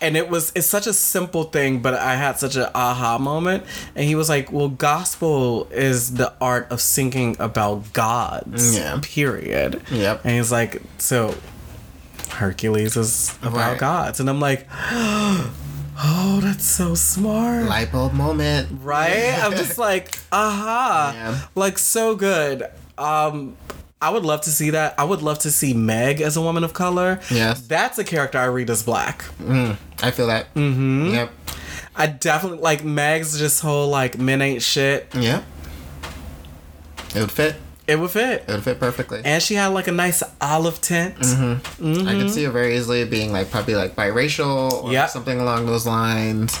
and 0.00 0.16
it 0.16 0.28
was 0.28 0.52
it's 0.54 0.66
such 0.66 0.86
a 0.86 0.92
simple 0.92 1.44
thing 1.44 1.80
but 1.80 1.94
i 1.94 2.16
had 2.16 2.38
such 2.38 2.56
an 2.56 2.66
aha 2.74 3.16
moment 3.18 3.62
and 3.94 4.04
he 4.04 4.14
was 4.14 4.28
like 4.28 4.52
well 4.52 4.68
gospel 4.68 5.66
is 5.70 6.14
the 6.14 6.30
art 6.40 6.66
of 6.70 6.80
singing 6.80 7.34
about 7.38 7.90
gods 7.94 8.76
Yeah. 8.76 8.98
period 9.00 9.80
Yep. 9.90 10.24
and 10.24 10.32
he's 10.36 10.52
like 10.52 10.82
so 10.98 11.34
hercules 12.32 12.96
is 12.96 13.38
about 13.42 13.54
Right. 13.70 13.78
gods 13.78 14.20
and 14.20 14.28
i'm 14.28 14.40
like 14.40 14.66
Oh, 16.02 16.40
that's 16.42 16.64
so 16.64 16.94
smart. 16.94 17.66
Light 17.66 17.92
bulb 17.92 18.12
moment. 18.14 18.68
right? 18.82 19.38
I'm 19.42 19.52
just 19.56 19.78
like, 19.78 20.18
aha. 20.32 21.12
Yeah. 21.14 21.40
Like 21.54 21.78
so 21.78 22.14
good. 22.16 22.64
Um 22.98 23.56
I 24.02 24.10
would 24.10 24.24
love 24.24 24.42
to 24.42 24.50
see 24.50 24.70
that. 24.70 24.94
I 24.98 25.04
would 25.04 25.22
love 25.22 25.38
to 25.40 25.50
see 25.50 25.72
Meg 25.72 26.20
as 26.20 26.36
a 26.36 26.42
woman 26.42 26.62
of 26.62 26.74
color. 26.74 27.20
Yes. 27.30 27.62
That's 27.66 27.98
a 27.98 28.04
character 28.04 28.36
I 28.38 28.44
read 28.46 28.68
as 28.68 28.82
black. 28.82 29.24
I 29.40 30.10
feel 30.10 30.26
that. 30.26 30.52
Mm-hmm. 30.54 31.06
Yep. 31.14 31.30
I 31.96 32.06
definitely 32.08 32.58
like 32.58 32.84
Meg's 32.84 33.38
just 33.38 33.62
whole 33.62 33.88
like 33.88 34.18
men 34.18 34.42
ain't 34.42 34.62
shit. 34.62 35.08
Yep. 35.14 35.42
It 37.14 37.20
would 37.20 37.30
fit. 37.30 37.56
It 37.86 37.98
would 37.98 38.10
fit. 38.10 38.44
It 38.48 38.52
would 38.52 38.64
fit 38.64 38.80
perfectly. 38.80 39.20
And 39.24 39.42
she 39.42 39.54
had 39.54 39.68
like 39.68 39.88
a 39.88 39.92
nice 39.92 40.22
olive 40.40 40.80
tint. 40.80 41.16
I 41.20 41.60
could 41.78 42.30
see 42.30 42.44
her 42.44 42.50
very 42.50 42.76
easily 42.76 43.04
being 43.04 43.32
like 43.32 43.50
probably 43.50 43.74
like 43.74 43.94
biracial 43.94 44.84
or 44.84 44.92
Yep. 44.92 45.10
something 45.10 45.40
along 45.40 45.66
those 45.66 45.86
lines. 45.86 46.58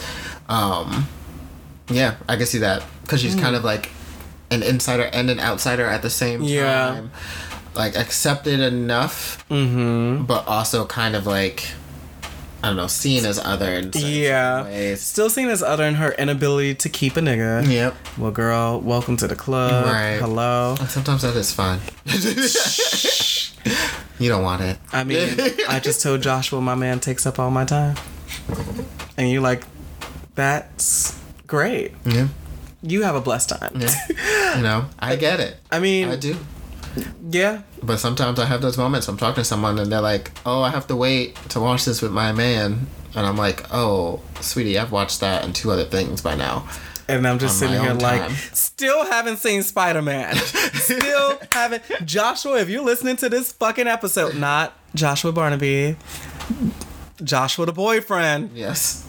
Um, 0.48 1.08
yeah, 1.88 2.16
I 2.28 2.36
can 2.36 2.46
see 2.46 2.58
that 2.58 2.82
because 3.02 3.20
she's 3.22 3.34
kind 3.34 3.56
of 3.56 3.64
like 3.64 3.90
an 4.50 4.62
insider 4.62 5.04
and 5.04 5.30
an 5.30 5.40
outsider 5.40 5.86
at 5.86 6.02
the 6.02 6.10
same 6.10 6.40
time. 6.40 6.48
Yeah. 6.48 7.02
Like 7.74 7.96
accepted 7.96 8.60
enough, 8.60 9.44
mm-hmm. 9.48 10.24
but 10.26 10.46
also 10.46 10.84
kind 10.86 11.16
of 11.16 11.26
like 11.26 11.64
I 12.64 12.68
don't 12.68 12.76
know, 12.76 12.86
seen 12.86 13.26
as 13.26 13.38
other 13.38 13.74
in 13.74 13.90
Yeah. 13.94 14.64
ways. 14.64 15.02
Still 15.02 15.28
seen 15.28 15.50
as 15.50 15.62
other 15.62 15.84
in 15.84 15.96
her 15.96 16.12
inability 16.12 16.74
to 16.76 16.88
keep 16.88 17.14
a 17.18 17.20
nigga. 17.20 17.70
Yep. 17.70 17.94
Well, 18.16 18.30
girl, 18.30 18.80
welcome 18.80 19.18
to 19.18 19.28
the 19.28 19.36
club. 19.36 19.84
Right. 19.84 20.16
Hello. 20.18 20.74
And 20.80 20.88
sometimes 20.88 21.20
that 21.20 21.36
is 21.36 21.52
fun. 21.52 21.78
you 24.18 24.30
don't 24.30 24.42
want 24.42 24.62
it. 24.62 24.78
I 24.94 25.04
mean, 25.04 25.28
I 25.68 25.78
just 25.78 26.00
told 26.02 26.22
Joshua 26.22 26.58
my 26.62 26.74
man 26.74 27.00
takes 27.00 27.26
up 27.26 27.38
all 27.38 27.50
my 27.50 27.66
time. 27.66 27.96
And 29.18 29.30
you're 29.30 29.42
like, 29.42 29.64
that's 30.34 31.18
great. 31.46 31.92
Yeah. 32.06 32.28
You 32.80 33.02
have 33.02 33.14
a 33.14 33.20
blessed 33.20 33.50
time. 33.50 33.72
Yeah. 33.78 34.56
you 34.56 34.62
know, 34.62 34.86
I 34.98 35.16
get 35.26 35.38
it. 35.38 35.58
I 35.70 35.80
mean, 35.80 36.08
I 36.08 36.16
do. 36.16 36.34
Yeah. 37.30 37.62
But 37.82 37.98
sometimes 37.98 38.38
I 38.38 38.46
have 38.46 38.62
those 38.62 38.78
moments. 38.78 39.08
I'm 39.08 39.16
talking 39.16 39.42
to 39.42 39.44
someone 39.44 39.78
and 39.78 39.90
they're 39.90 40.00
like, 40.00 40.32
"Oh, 40.46 40.62
I 40.62 40.70
have 40.70 40.86
to 40.88 40.96
wait 40.96 41.36
to 41.50 41.60
watch 41.60 41.84
this 41.84 42.00
with 42.02 42.12
my 42.12 42.32
man," 42.32 42.86
and 43.14 43.26
I'm 43.26 43.36
like, 43.36 43.64
"Oh, 43.72 44.20
sweetie, 44.40 44.78
I've 44.78 44.92
watched 44.92 45.20
that 45.20 45.44
and 45.44 45.54
two 45.54 45.70
other 45.70 45.84
things 45.84 46.20
by 46.20 46.34
now." 46.34 46.68
And 47.06 47.26
I'm 47.28 47.38
just 47.38 47.58
sitting 47.58 47.78
here 47.78 47.92
like, 47.92 48.22
time. 48.22 48.30
still 48.52 49.04
haven't 49.04 49.36
seen 49.36 49.62
Spider 49.62 50.00
Man. 50.00 50.36
still 50.74 51.38
haven't. 51.52 51.82
Joshua, 52.06 52.58
if 52.60 52.70
you're 52.70 52.82
listening 52.84 53.16
to 53.16 53.28
this 53.28 53.52
fucking 53.52 53.86
episode, 53.86 54.36
not 54.36 54.72
Joshua 54.94 55.30
Barnaby, 55.30 55.96
Joshua 57.22 57.66
the 57.66 57.72
boyfriend, 57.72 58.50
Yes. 58.54 59.06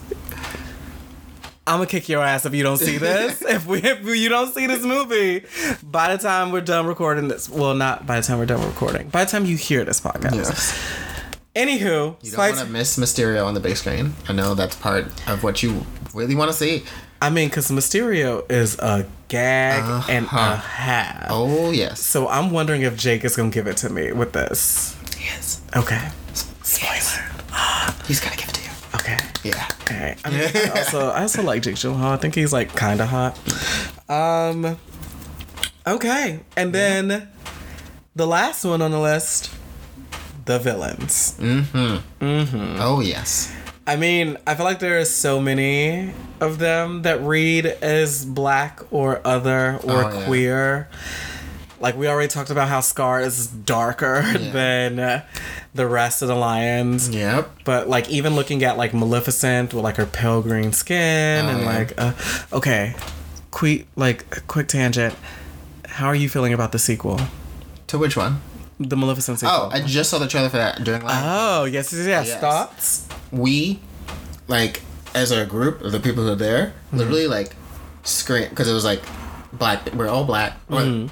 I'm 1.66 1.78
gonna 1.78 1.86
kick 1.86 2.08
your 2.08 2.22
ass 2.22 2.46
if 2.46 2.54
you 2.54 2.62
don't 2.62 2.76
see 2.78 2.96
this. 2.98 3.42
if 3.48 3.66
we 3.66 3.82
if 3.82 4.04
you 4.06 4.28
don't 4.28 4.54
see 4.54 4.66
this 4.66 4.82
movie, 4.84 5.44
by 5.82 6.14
the 6.16 6.22
time 6.22 6.52
we're 6.52 6.60
done 6.60 6.86
recording 6.86 7.28
this, 7.28 7.48
well, 7.48 7.74
not 7.74 8.06
by 8.06 8.20
the 8.20 8.26
time 8.26 8.38
we're 8.38 8.46
done 8.46 8.64
recording, 8.64 9.08
by 9.08 9.24
the 9.24 9.30
time 9.30 9.44
you 9.46 9.56
hear 9.56 9.84
this 9.84 10.00
podcast. 10.00 10.34
Yes. 10.34 10.78
Anywho, 11.56 12.16
You 12.22 12.30
don't 12.32 12.38
want 12.38 12.58
to 12.58 12.66
miss 12.66 12.98
Mysterio 12.98 13.46
on 13.46 13.54
the 13.54 13.60
big 13.60 13.76
screen. 13.78 14.12
I 14.28 14.32
know 14.34 14.54
that's 14.54 14.76
part 14.76 15.06
of 15.26 15.42
what 15.42 15.62
you 15.62 15.86
really 16.12 16.34
want 16.34 16.50
to 16.50 16.56
see. 16.56 16.84
I 17.22 17.30
mean, 17.30 17.48
because 17.48 17.70
Mysterio 17.70 18.44
is 18.52 18.78
a 18.78 19.06
gag 19.28 19.82
and 20.10 20.26
a 20.26 20.28
Uh-huh. 20.28 20.56
half. 20.56 21.26
Oh 21.30 21.70
yes. 21.70 22.00
So 22.04 22.28
I'm 22.28 22.50
wondering 22.50 22.82
if 22.82 22.96
Jake 22.96 23.24
is 23.24 23.34
gonna 23.34 23.48
give 23.50 23.66
it 23.66 23.78
to 23.78 23.88
me 23.88 24.12
with 24.12 24.32
this. 24.34 24.94
Yes. 25.18 25.62
Okay. 25.74 26.10
Spoiler. 26.62 27.24
He's 28.06 28.20
gonna 28.20 28.36
give 28.36 28.50
it. 28.50 28.55
Okay. 29.06 29.18
Yeah. 29.44 29.68
Okay. 29.82 30.16
I, 30.24 30.30
mean, 30.30 30.50
I 30.54 30.80
also 30.80 31.10
I 31.10 31.22
also 31.22 31.42
like 31.42 31.62
Jake 31.62 31.76
Gyllenhaal. 31.76 32.12
I 32.12 32.16
think 32.16 32.34
he's 32.34 32.52
like 32.52 32.74
kind 32.74 33.00
of 33.00 33.08
hot. 33.08 33.38
Um. 34.08 34.78
Okay, 35.86 36.40
and 36.56 36.72
then 36.74 37.28
the 38.16 38.26
last 38.26 38.64
one 38.64 38.82
on 38.82 38.90
the 38.90 38.98
list, 38.98 39.54
the 40.44 40.58
villains. 40.58 41.36
Mm-hmm. 41.38 42.24
Mm-hmm. 42.24 42.76
Oh 42.80 42.98
yes. 43.00 43.54
I 43.86 43.94
mean, 43.94 44.36
I 44.44 44.56
feel 44.56 44.64
like 44.64 44.80
there 44.80 44.98
are 44.98 45.04
so 45.04 45.40
many 45.40 46.12
of 46.40 46.58
them 46.58 47.02
that 47.02 47.22
read 47.22 47.66
as 47.66 48.24
black 48.24 48.80
or 48.90 49.20
other 49.24 49.78
or 49.84 50.04
Oh, 50.06 50.18
yeah. 50.18 50.28
Like 51.80 51.96
we 51.96 52.08
already 52.08 52.28
talked 52.28 52.50
about 52.50 52.68
how 52.68 52.80
Scar 52.80 53.20
is 53.20 53.46
darker 53.46 54.22
than 54.38 54.98
uh, 54.98 55.24
the 55.74 55.86
rest 55.86 56.22
of 56.22 56.28
the 56.28 56.34
lions. 56.34 57.08
Yep. 57.10 57.50
But 57.64 57.88
like 57.88 58.08
even 58.10 58.34
looking 58.34 58.64
at 58.64 58.76
like 58.78 58.94
Maleficent 58.94 59.74
with 59.74 59.84
like 59.84 59.96
her 59.96 60.06
pale 60.06 60.40
green 60.42 60.72
skin 60.72 61.44
Oh, 61.44 61.48
and 61.48 61.60
yeah. 61.60 61.66
like 61.66 61.92
uh, 62.00 62.12
okay, 62.52 62.94
quick 63.50 63.86
like 63.96 64.46
quick 64.46 64.68
tangent. 64.68 65.14
How 65.86 66.06
are 66.06 66.14
you 66.14 66.28
feeling 66.28 66.52
about 66.52 66.72
the 66.72 66.78
sequel, 66.78 67.20
To 67.88 67.98
which 67.98 68.16
one? 68.16 68.40
the 68.78 68.96
Maleficent 68.96 69.38
sequel? 69.40 69.56
Oh, 69.56 69.70
I 69.72 69.80
just 69.80 70.10
saw 70.10 70.18
the 70.18 70.28
trailer 70.28 70.50
for 70.50 70.58
that 70.58 70.84
during 70.84 71.02
live. 71.02 71.22
oh 71.24 71.64
yes, 71.64 71.92
yes, 71.92 72.06
yes. 72.06 72.26
Yes. 72.28 72.40
Thoughts? 72.40 73.08
we 73.32 73.80
like 74.48 74.82
as 75.14 75.30
a 75.30 75.44
group 75.46 75.80
of 75.82 75.92
the 75.92 76.00
people 76.00 76.22
who 76.24 76.32
are 76.32 76.34
there 76.36 76.66
Mm-hmm. 76.88 76.98
literally 76.98 77.26
like 77.26 77.56
scream 78.04 78.48
because 78.50 78.68
it 78.68 78.72
was 78.74 78.84
like 78.84 79.02
black 79.52 79.92
we're 79.94 80.08
all 80.08 80.24
black 80.24 80.54
Mm-hmm. 80.68 81.08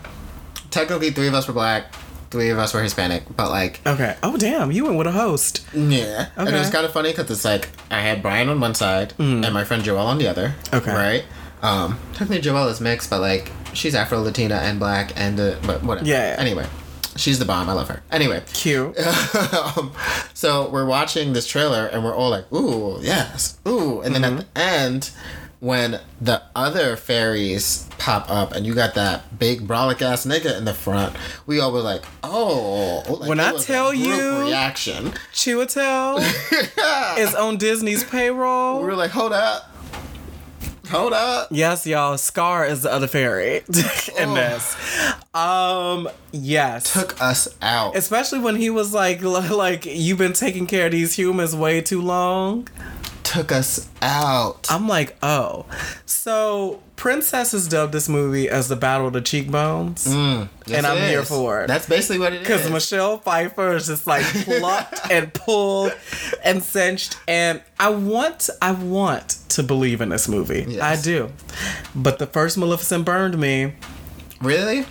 Technically 0.74 1.10
three 1.10 1.28
of 1.28 1.34
us 1.34 1.46
were 1.48 1.55
black 1.55 1.94
three 2.30 2.51
of 2.51 2.59
us 2.59 2.74
were 2.74 2.82
hispanic 2.82 3.22
but 3.36 3.48
like 3.51 3.80
Okay. 3.86 4.16
Oh 4.22 4.36
damn, 4.36 4.72
you 4.72 4.84
went 4.84 4.96
with 4.98 5.06
a 5.06 5.12
host. 5.12 5.64
yeah 5.72 6.26
Okay. 6.36 6.46
and 6.46 6.48
it 6.48 6.59
was 6.59 6.68
Mm. 6.68 6.72
kind 6.72 6.84
of 6.86 6.92
funny 6.92 7.10
because 7.12 7.30
it's 7.30 7.44
like 7.44 7.68
i 7.90 8.01
had 8.01 8.22
brian 8.22 8.48
on 8.48 8.59
one 8.60 8.74
side 8.74 9.14
and 9.18 9.52
my 9.55 9.62
friend 9.64 9.82
joelle 9.84 10.05
on 10.06 10.18
the 10.18 10.26
other 10.28 10.55
Okay. 10.72 10.92
right 10.92 11.24
um 11.62 11.98
technically 12.12 12.42
joelle 12.42 12.68
is 12.70 12.80
mixed 12.80 13.09
but 13.09 13.20
like 13.20 13.51
she's 13.72 13.94
afro 13.94 14.20
latina 14.20 14.56
and 14.56 14.78
black 14.80 15.12
and 15.16 15.38
uh, 15.40 15.55
but 15.66 15.82
whatever 15.84 16.06
Yeah. 16.06 16.34
anyway 16.38 16.66
she's 17.16 17.38
the 17.38 17.44
bomb 17.44 17.68
i 17.70 17.72
love 17.72 17.88
her 17.88 18.02
anyway 18.10 18.42
Cute. 18.52 18.98
um, 19.55 19.92
so 20.34 20.68
we're 20.70 20.84
watching 20.86 21.32
this 21.34 21.46
trailer 21.46 21.86
and 21.86 22.02
we're 22.05 22.14
all 22.14 22.30
like, 22.30 22.52
ooh, 22.52 22.98
yes, 23.01 23.56
ooh. 23.68 24.01
And 24.01 24.12
then 24.14 24.24
at 24.24 24.36
the 24.38 24.60
end, 24.60 25.10
when 25.65 25.99
the 26.20 26.43
other 26.55 26.95
fairies 26.95 27.89
pop 27.97 28.31
up 28.31 28.53
and 28.53 28.66
you 28.66 28.74
got 28.74 28.95
that 28.95 29.39
big 29.39 29.66
brolic 29.66 30.03
ass 30.03 30.27
nigga 30.27 30.57
in 30.59 30.66
the 30.66 30.74
front, 30.74 31.16
we 31.47 31.59
all 31.59 31.73
were 31.73 31.81
like, 31.81 32.03
oh. 32.23 33.03
Like, 33.09 33.28
When 33.31 33.41
I 33.41 33.57
tell 33.57 33.95
you- 33.95 34.41
reaction, 34.43 35.12
Chiwetel 35.32 36.19
is 37.19 37.35
on 37.35 37.57
Disney's 37.57 38.05
payroll. 38.05 38.81
we 38.81 38.85
were 38.85 38.95
like, 38.95 39.11
hold 39.11 39.32
up. 39.32 39.70
Hold 40.91 41.15
up. 41.15 41.49
Yes, 41.51 41.86
y'all. 41.86 42.19
Scar 42.19 42.66
is 42.66 42.82
the 42.82 42.93
other 42.93 43.07
fairy 43.09 43.57
in 44.19 44.28
Oh. 44.28 44.35
this. 44.35 44.77
Um, 45.32 46.09
yes. 46.31 46.93
Took 46.93 47.20
us 47.23 47.49
out. 47.62 47.97
Especially 47.97 48.39
when 48.39 48.57
he 48.57 48.69
was 48.69 48.93
like, 48.93 49.23
like 49.51 49.86
you've 49.86 50.19
been 50.19 50.35
taking 50.35 50.66
care 50.66 50.86
of 50.86 50.93
these 50.93 51.15
humans 51.15 51.57
way 51.57 51.81
too 51.81 52.03
long. 52.03 52.69
Took 53.24 53.51
us 53.51 53.88
out. 54.01 54.66
I'm 54.70 54.86
like, 54.86 55.16
oh. 55.22 55.66
So 56.06 56.80
Princess 56.94 57.52
has 57.52 57.66
dubbed 57.68 57.92
this 57.92 58.09
movie 58.09 58.48
as 58.48 58.68
the 58.68 58.76
Battle 58.76 59.09
of 59.09 59.12
the 59.12 59.20
Cheekbones. 59.20 60.06
Mm, 60.06 60.48
yes, 60.66 60.78
and 60.78 60.86
I'm 60.86 60.98
it 60.98 61.09
here 61.09 61.20
is. 61.20 61.28
for 61.28 61.62
it. 61.62 61.66
That's 61.66 61.88
basically 61.88 62.20
what 62.20 62.32
it 62.32 62.42
is. 62.42 62.46
Because 62.46 62.70
Michelle 62.70 63.18
Pfeiffer 63.18 63.74
is 63.74 63.86
just 63.88 64.06
like 64.06 64.24
plucked 64.44 65.10
and 65.10 65.32
pulled 65.34 65.96
and 66.44 66.62
cinched, 66.62 67.18
and 67.26 67.60
I 67.80 67.90
want, 67.90 68.48
I 68.62 68.72
want 68.72 69.38
to 69.51 69.62
believe 69.62 70.01
in 70.01 70.10
this 70.10 70.28
movie. 70.28 70.64
Yes. 70.68 70.82
I 70.82 71.02
do, 71.02 71.30
but 71.94 72.18
the 72.18 72.26
first 72.26 72.56
Maleficent 72.56 73.05
burned 73.05 73.38
me. 73.38 73.74
Really? 74.40 74.86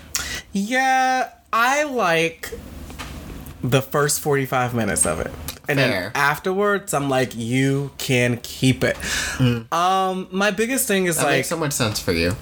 Yeah, 0.51 1.29
I 1.53 1.83
like 1.83 2.51
the 3.63 3.81
first 3.81 4.19
forty-five 4.19 4.73
minutes 4.73 5.05
of 5.05 5.19
it, 5.19 5.31
and 5.67 5.79
then 5.79 6.11
afterwards, 6.15 6.93
I'm 6.93 7.09
like, 7.09 7.35
you 7.35 7.91
can 7.97 8.37
keep 8.37 8.83
it. 8.83 8.97
Um, 9.71 10.27
my 10.31 10.51
biggest 10.51 10.87
thing 10.87 11.05
is 11.05 11.17
That 11.17 11.23
like, 11.23 11.31
makes 11.37 11.47
so 11.49 11.57
much 11.57 11.73
sense 11.73 11.99
for 11.99 12.11
you. 12.11 12.35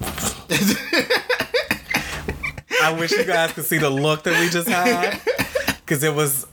I 2.82 2.92
wish 2.98 3.10
you 3.12 3.24
guys 3.24 3.52
could 3.52 3.64
see 3.64 3.78
the 3.78 3.90
look 3.90 4.22
that 4.24 4.38
we 4.40 4.48
just 4.48 4.68
had. 4.68 5.20
Because 5.86 6.02
it 6.02 6.14
was 6.16 6.48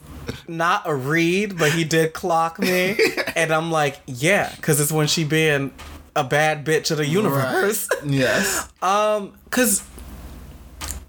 not 0.48 0.84
a 0.86 0.94
read, 0.94 1.58
but 1.58 1.72
he 1.72 1.84
did 1.84 2.14
clock 2.14 2.60
me. 2.60 2.96
And 3.36 3.52
I'm 3.52 3.72
like, 3.72 4.00
yeah, 4.06 4.54
because 4.58 4.80
it's 4.80 4.92
when 4.92 5.08
she 5.08 5.24
being 5.24 5.74
a 6.16 6.24
bad 6.24 6.64
bitch 6.64 6.92
of 6.92 6.98
the 6.98 7.08
universe. 7.08 7.90
Yes. 8.06 8.70
Um, 8.80 9.34
because 9.46 9.82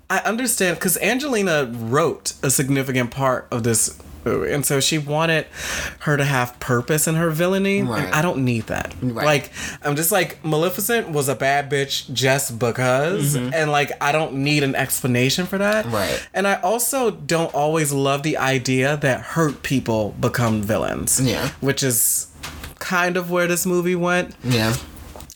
I 0.09 0.21
understand, 0.21 0.79
because 0.79 0.97
Angelina 0.99 1.71
wrote 1.71 2.33
a 2.43 2.49
significant 2.51 3.11
part 3.11 3.47
of 3.51 3.63
this. 3.63 3.99
And 4.25 4.65
so 4.65 4.81
she 4.81 4.99
wanted 4.99 5.47
her 6.01 6.17
to 6.17 6.25
have 6.25 6.59
purpose 6.61 7.07
in 7.07 7.15
her 7.15 7.31
villainy. 7.31 7.83
Right. 7.83 8.05
And 8.05 8.15
I 8.15 8.23
don't 8.23 8.45
need 8.45 8.65
that. 8.69 8.95
Right. 9.03 9.25
Like, 9.25 9.53
I'm 9.83 9.97
just 9.97 10.13
like, 10.13 10.45
Maleficent 10.45 11.11
was 11.11 11.29
a 11.29 11.35
bad 11.35 11.71
bitch 11.71 12.13
just 12.13 12.59
because. 12.59 13.35
And 13.35 13.71
like, 13.71 13.93
I 14.03 14.13
don't 14.13 14.35
need 14.35 14.63
an 14.63 14.75
explanation 14.75 15.47
for 15.47 15.59
that. 15.59 15.85
Mm-hmm. 15.85 15.95
Right. 15.95 16.29
And 16.33 16.47
I 16.47 16.55
also 16.61 17.11
don't 17.11 17.55
always 17.55 17.93
love 17.93 18.23
the 18.23 18.37
idea 18.37 18.97
that 18.99 19.21
hurt 19.21 19.63
people 19.63 20.15
become 20.21 20.63
villains. 20.63 21.21
Yeah. 21.21 21.51
Which 21.61 21.83
is 21.83 22.29
kind 22.79 23.17
of 23.17 23.31
where 23.31 23.47
this 23.47 23.67
movie 23.67 23.95
went. 23.95 24.35
Yeah. 24.43 24.75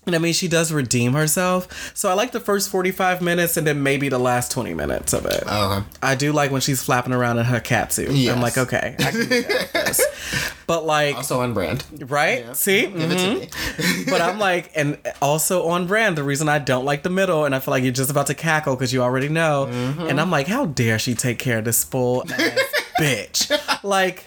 And 0.09 0.17
I 0.17 0.19
mean, 0.19 0.33
she 0.33 0.49
does 0.49 0.73
redeem 0.73 1.13
herself. 1.13 1.93
So 1.95 2.09
I 2.09 2.15
like 2.15 2.33
the 2.33 2.41
first 2.41 2.71
45 2.71 3.23
minutes 3.23 3.57
and 3.57 3.67
then 3.67 3.83
maybe 3.83 4.09
the 4.09 4.19
last 4.19 4.51
20 4.51 4.75
minutes 4.75 5.13
of 5.13 5.27
it. 5.27 5.45
Oh, 5.47 5.79
okay. 5.79 5.87
I 6.03 6.15
do 6.15 6.33
like 6.33 6.51
when 6.51 6.63
she's 6.63 6.83
flapping 6.83 7.13
around 7.13 7.39
in 7.39 7.45
her 7.45 7.61
cat 7.61 7.93
suit. 7.93 8.11
Yes. 8.11 8.35
I'm 8.35 8.41
like, 8.41 8.57
okay, 8.57 8.97
I 8.99 9.11
can 9.11 9.29
this. 9.29 10.01
But 10.69 10.85
like, 10.85 11.17
Also 11.17 11.41
on 11.41 11.55
brand. 11.55 11.83
right? 12.11 12.55
See? 12.55 12.83
Give 12.83 13.11
it 13.11 13.19
to 13.19 13.25
mm-hmm. 13.25 13.99
me. 13.99 14.05
but 14.11 14.21
I'm 14.21 14.39
like, 14.39 14.71
and 14.75 14.99
also 15.23 15.67
on 15.69 15.87
brand, 15.87 16.19
the 16.19 16.23
reason 16.23 16.47
I 16.47 16.59
don't 16.59 16.85
like 16.85 17.03
the 17.03 17.11
middle, 17.11 17.47
and 17.47 17.55
I 17.55 17.61
feel 17.61 17.73
like 17.73 17.83
you're 17.83 17.93
just 17.93 18.11
about 18.11 18.27
to 18.27 18.35
cackle 18.35 18.77
because 18.77 18.93
you 18.93 19.03
already 19.03 19.31
know. 19.31 19.67
Mm-hmm. 19.71 20.09
And 20.09 20.21
I'm 20.21 20.31
like, 20.31 20.47
how 20.47 20.67
dare 20.67 20.99
she 20.99 21.15
take 21.15 21.39
care 21.39 21.61
of 21.61 21.65
this 21.65 21.83
ass 21.83 21.91
bitch? 23.01 23.83
Like, 23.83 24.27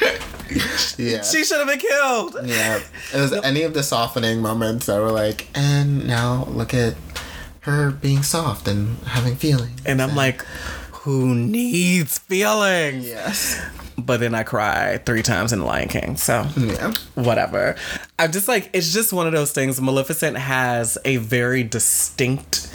Yeah. 0.98 1.22
she 1.22 1.44
should 1.44 1.58
have 1.58 1.68
been 1.68 1.78
killed. 1.78 2.36
yeah. 2.44 2.80
It 3.14 3.20
was 3.20 3.32
any 3.32 3.62
of 3.62 3.72
the 3.72 3.82
softening 3.82 4.42
moments 4.42 4.86
that 4.86 4.98
were 5.00 5.12
like, 5.12 5.46
and 5.54 6.06
now 6.06 6.44
look 6.50 6.74
at 6.74 6.94
her 7.60 7.90
being 7.90 8.22
soft 8.22 8.66
and 8.68 8.98
having 9.06 9.36
feelings. 9.36 9.80
And 9.86 10.02
I'm 10.02 10.14
like, 10.16 10.42
who 10.92 11.34
needs 11.34 12.18
feelings? 12.18 13.06
Yes. 13.06 13.60
But 13.96 14.18
then 14.20 14.34
I 14.34 14.42
cry 14.42 14.98
three 15.06 15.22
times 15.22 15.52
in 15.52 15.64
Lion 15.64 15.88
King. 15.88 16.16
So 16.16 16.46
Yeah. 16.56 16.92
whatever. 17.14 17.76
I'm 18.18 18.32
just 18.32 18.48
like, 18.48 18.70
it's 18.72 18.92
just 18.92 19.12
one 19.12 19.26
of 19.26 19.32
those 19.32 19.52
things. 19.52 19.80
Maleficent 19.80 20.36
has 20.36 20.98
a 21.04 21.18
very 21.18 21.62
distinct, 21.62 22.70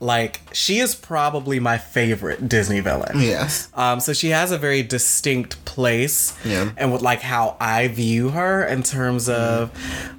like, 0.00 0.40
she 0.52 0.78
is 0.80 0.94
probably 0.94 1.60
my 1.60 1.78
favorite 1.78 2.48
Disney 2.48 2.80
villain. 2.80 3.20
Yes. 3.20 3.68
Um, 3.74 4.00
so 4.00 4.12
she 4.12 4.30
has 4.30 4.52
a 4.52 4.58
very 4.58 4.82
distinct 4.82 5.64
place, 5.64 6.36
Yeah. 6.44 6.70
and 6.76 6.92
with 6.92 7.02
like 7.02 7.20
how 7.20 7.56
I 7.60 7.88
view 7.88 8.30
her 8.30 8.64
in 8.64 8.82
terms 8.82 9.28
of, 9.28 9.70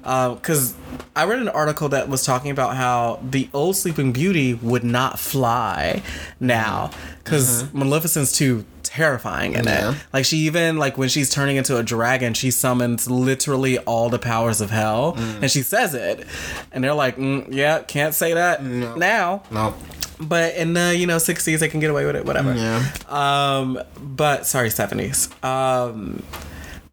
um 0.04 0.34
because 0.36 0.74
I 1.14 1.24
read 1.24 1.38
an 1.40 1.48
article 1.48 1.88
that 1.90 2.08
was 2.08 2.24
talking 2.24 2.50
about 2.50 2.76
how 2.76 3.20
the 3.22 3.48
old 3.52 3.76
Sleeping 3.76 4.12
Beauty 4.12 4.54
would 4.54 4.84
not 4.84 5.18
fly 5.18 6.02
now 6.40 6.90
because 7.22 7.72
Maleficent's 7.72 8.32
too 8.32 8.64
terrifying 8.96 9.52
in 9.54 9.64
Yeah. 9.64 9.90
it. 9.92 9.96
Like 10.12 10.24
she 10.24 10.38
even 10.38 10.76
like 10.78 10.96
when 10.98 11.08
she's 11.08 11.28
turning 11.30 11.56
into 11.56 11.76
a 11.76 11.82
dragon, 11.82 12.34
she 12.34 12.50
summons 12.50 13.10
literally 13.10 13.78
all 13.80 14.08
the 14.08 14.18
powers 14.18 14.60
of 14.60 14.70
hell, 14.70 15.14
and 15.16 15.50
she 15.50 15.62
says 15.62 15.94
it, 15.94 16.26
and 16.72 16.82
they're 16.82 16.94
like, 16.94 17.16
mm, 17.16 17.46
yeah, 17.50 17.80
can't 17.82 18.14
say 18.14 18.34
that 18.34 18.64
now. 18.64 19.42
No. 19.50 19.74
But 20.18 20.54
in 20.56 20.72
the 20.72 20.96
you 20.96 21.06
know 21.06 21.18
sixties, 21.18 21.60
they 21.60 21.68
can 21.68 21.78
get 21.80 21.90
away 21.90 22.06
with 22.06 22.16
it, 22.16 22.24
whatever. 22.24 22.54
Yeah. 22.54 22.82
Um, 23.08 23.78
but 24.00 24.46
sorry, 24.46 24.70
seventies. 24.70 25.28
Um, 25.42 26.22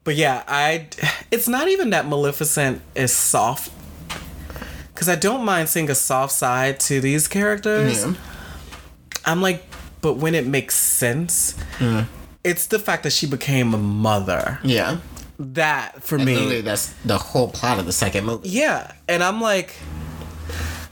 but 0.03 0.15
yeah, 0.15 0.43
I. 0.47 0.87
It's 1.31 1.47
not 1.47 1.69
even 1.69 1.91
that 1.91 2.05
Maleficent 2.05 2.81
is 2.95 3.13
soft, 3.13 3.71
because 4.93 5.07
I 5.07 5.15
don't 5.15 5.45
mind 5.45 5.69
seeing 5.69 5.89
a 5.89 5.95
soft 5.95 6.33
side 6.33 6.81
to 6.81 6.99
these 6.99 7.29
characters. 7.29 8.03
Yeah. 8.03 8.13
I'm 9.25 9.41
like, 9.41 9.63
but 10.03 10.17
when 10.17 10.35
it 10.35 10.45
makes 10.45 10.75
sense, 10.75 11.55
mm. 11.79 12.05
it's 12.43 12.67
the 12.67 12.77
fact 12.77 13.01
that 13.03 13.13
she 13.13 13.25
became 13.25 13.73
a 13.73 13.77
mother. 13.79 14.59
Yeah. 14.63 14.97
That 15.39 16.03
for 16.03 16.15
And 16.17 16.25
me, 16.25 16.35
literally, 16.35 16.61
that's 16.61 16.93
the 17.05 17.17
whole 17.17 17.47
plot 17.47 17.79
of 17.79 17.87
the 17.87 17.91
second 17.93 18.25
movie. 18.25 18.49
yeah, 18.49 18.91
and 19.09 19.23
I'm 19.23 19.41
like. 19.41 19.75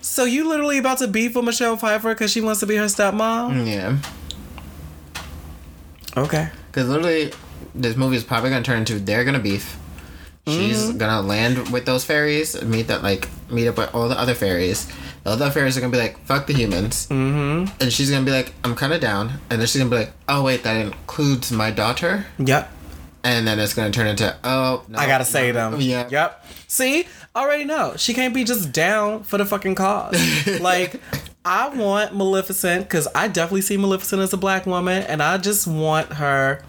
So 0.04 0.24
you 0.26 0.50
literally 0.50 0.80
about 0.80 0.98
to 0.98 1.08
beef 1.08 1.36
with 1.36 1.46
Michelle 1.46 1.78
Pfeiffer 1.78 2.10
because 2.16 2.32
she 2.32 2.42
wants 2.42 2.60
to 2.62 2.66
be 2.66 2.76
her 2.76 2.86
stepmom? 2.86 3.52
Mm, 3.54 3.68
yeah. 3.68 3.98
Okay. 6.18 6.50
Because 6.68 6.90
literally, 6.90 7.32
this 7.76 7.96
movie 7.96 8.16
is 8.16 8.24
probably 8.24 8.50
gonna 8.50 8.64
turn 8.64 8.80
into 8.80 8.98
they're 9.00 9.24
gonna 9.24 9.40
beef. 9.40 9.78
She's 10.52 10.92
gonna 10.94 11.22
land 11.22 11.70
with 11.70 11.86
those 11.86 12.04
fairies, 12.04 12.62
meet 12.64 12.88
that 12.88 13.04
like 13.04 13.28
meet 13.50 13.68
up 13.68 13.78
with 13.78 13.94
all 13.94 14.10
the 14.10 14.20
other 14.20 14.34
fairies. 14.34 14.88
The 15.24 15.32
other 15.32 15.52
fairies 15.52 15.78
are 15.78 15.82
gonna 15.82 15.92
be 15.92 16.00
like, 16.00 16.18
"Fuck 16.26 16.48
the 16.48 16.54
humans," 16.54 17.08
mm-hmm. 17.08 17.72
and 17.80 17.94
she's 17.94 18.10
gonna 18.10 18.26
be 18.26 18.32
like, 18.32 18.54
"I'm 18.64 18.76
kind 18.76 18.92
of 18.94 19.02
down," 19.02 19.40
and 19.50 19.60
then 19.60 19.68
she's 19.68 19.78
gonna 19.82 19.90
be 19.92 19.98
like, 19.98 20.14
"Oh 20.28 20.44
wait, 20.44 20.64
that 20.64 20.78
includes 20.78 21.52
my 21.52 21.70
daughter," 21.72 22.26
Yep. 22.40 22.72
and 23.24 23.48
then 23.48 23.60
it's 23.60 23.74
gonna 23.74 23.92
turn 23.92 24.08
into, 24.08 24.36
"Oh, 24.44 24.84
no, 24.88 24.98
I 24.98 25.06
gotta 25.06 25.26
say 25.26 25.52
no, 25.52 25.72
them. 25.72 25.82
Yeah. 25.82 26.08
Yep. 26.10 26.46
See, 26.68 27.06
already 27.36 27.66
know 27.66 27.94
she 27.98 28.14
can't 28.14 28.34
be 28.34 28.44
just 28.44 28.72
down 28.72 29.24
for 29.24 29.38
the 29.38 29.46
fucking 29.46 29.76
cause. 29.76 30.18
like, 30.60 31.00
I 31.46 31.70
want 31.70 32.16
Maleficent 32.16 32.84
because 32.86 33.08
I 33.14 33.28
definitely 33.28 33.62
see 33.62 33.78
Maleficent 33.78 34.22
as 34.22 34.34
a 34.34 34.38
black 34.38 34.66
woman, 34.66 35.04
and 35.04 35.22
I 35.22 35.38
just 35.38 35.68
want 35.68 36.14
her. 36.14 36.64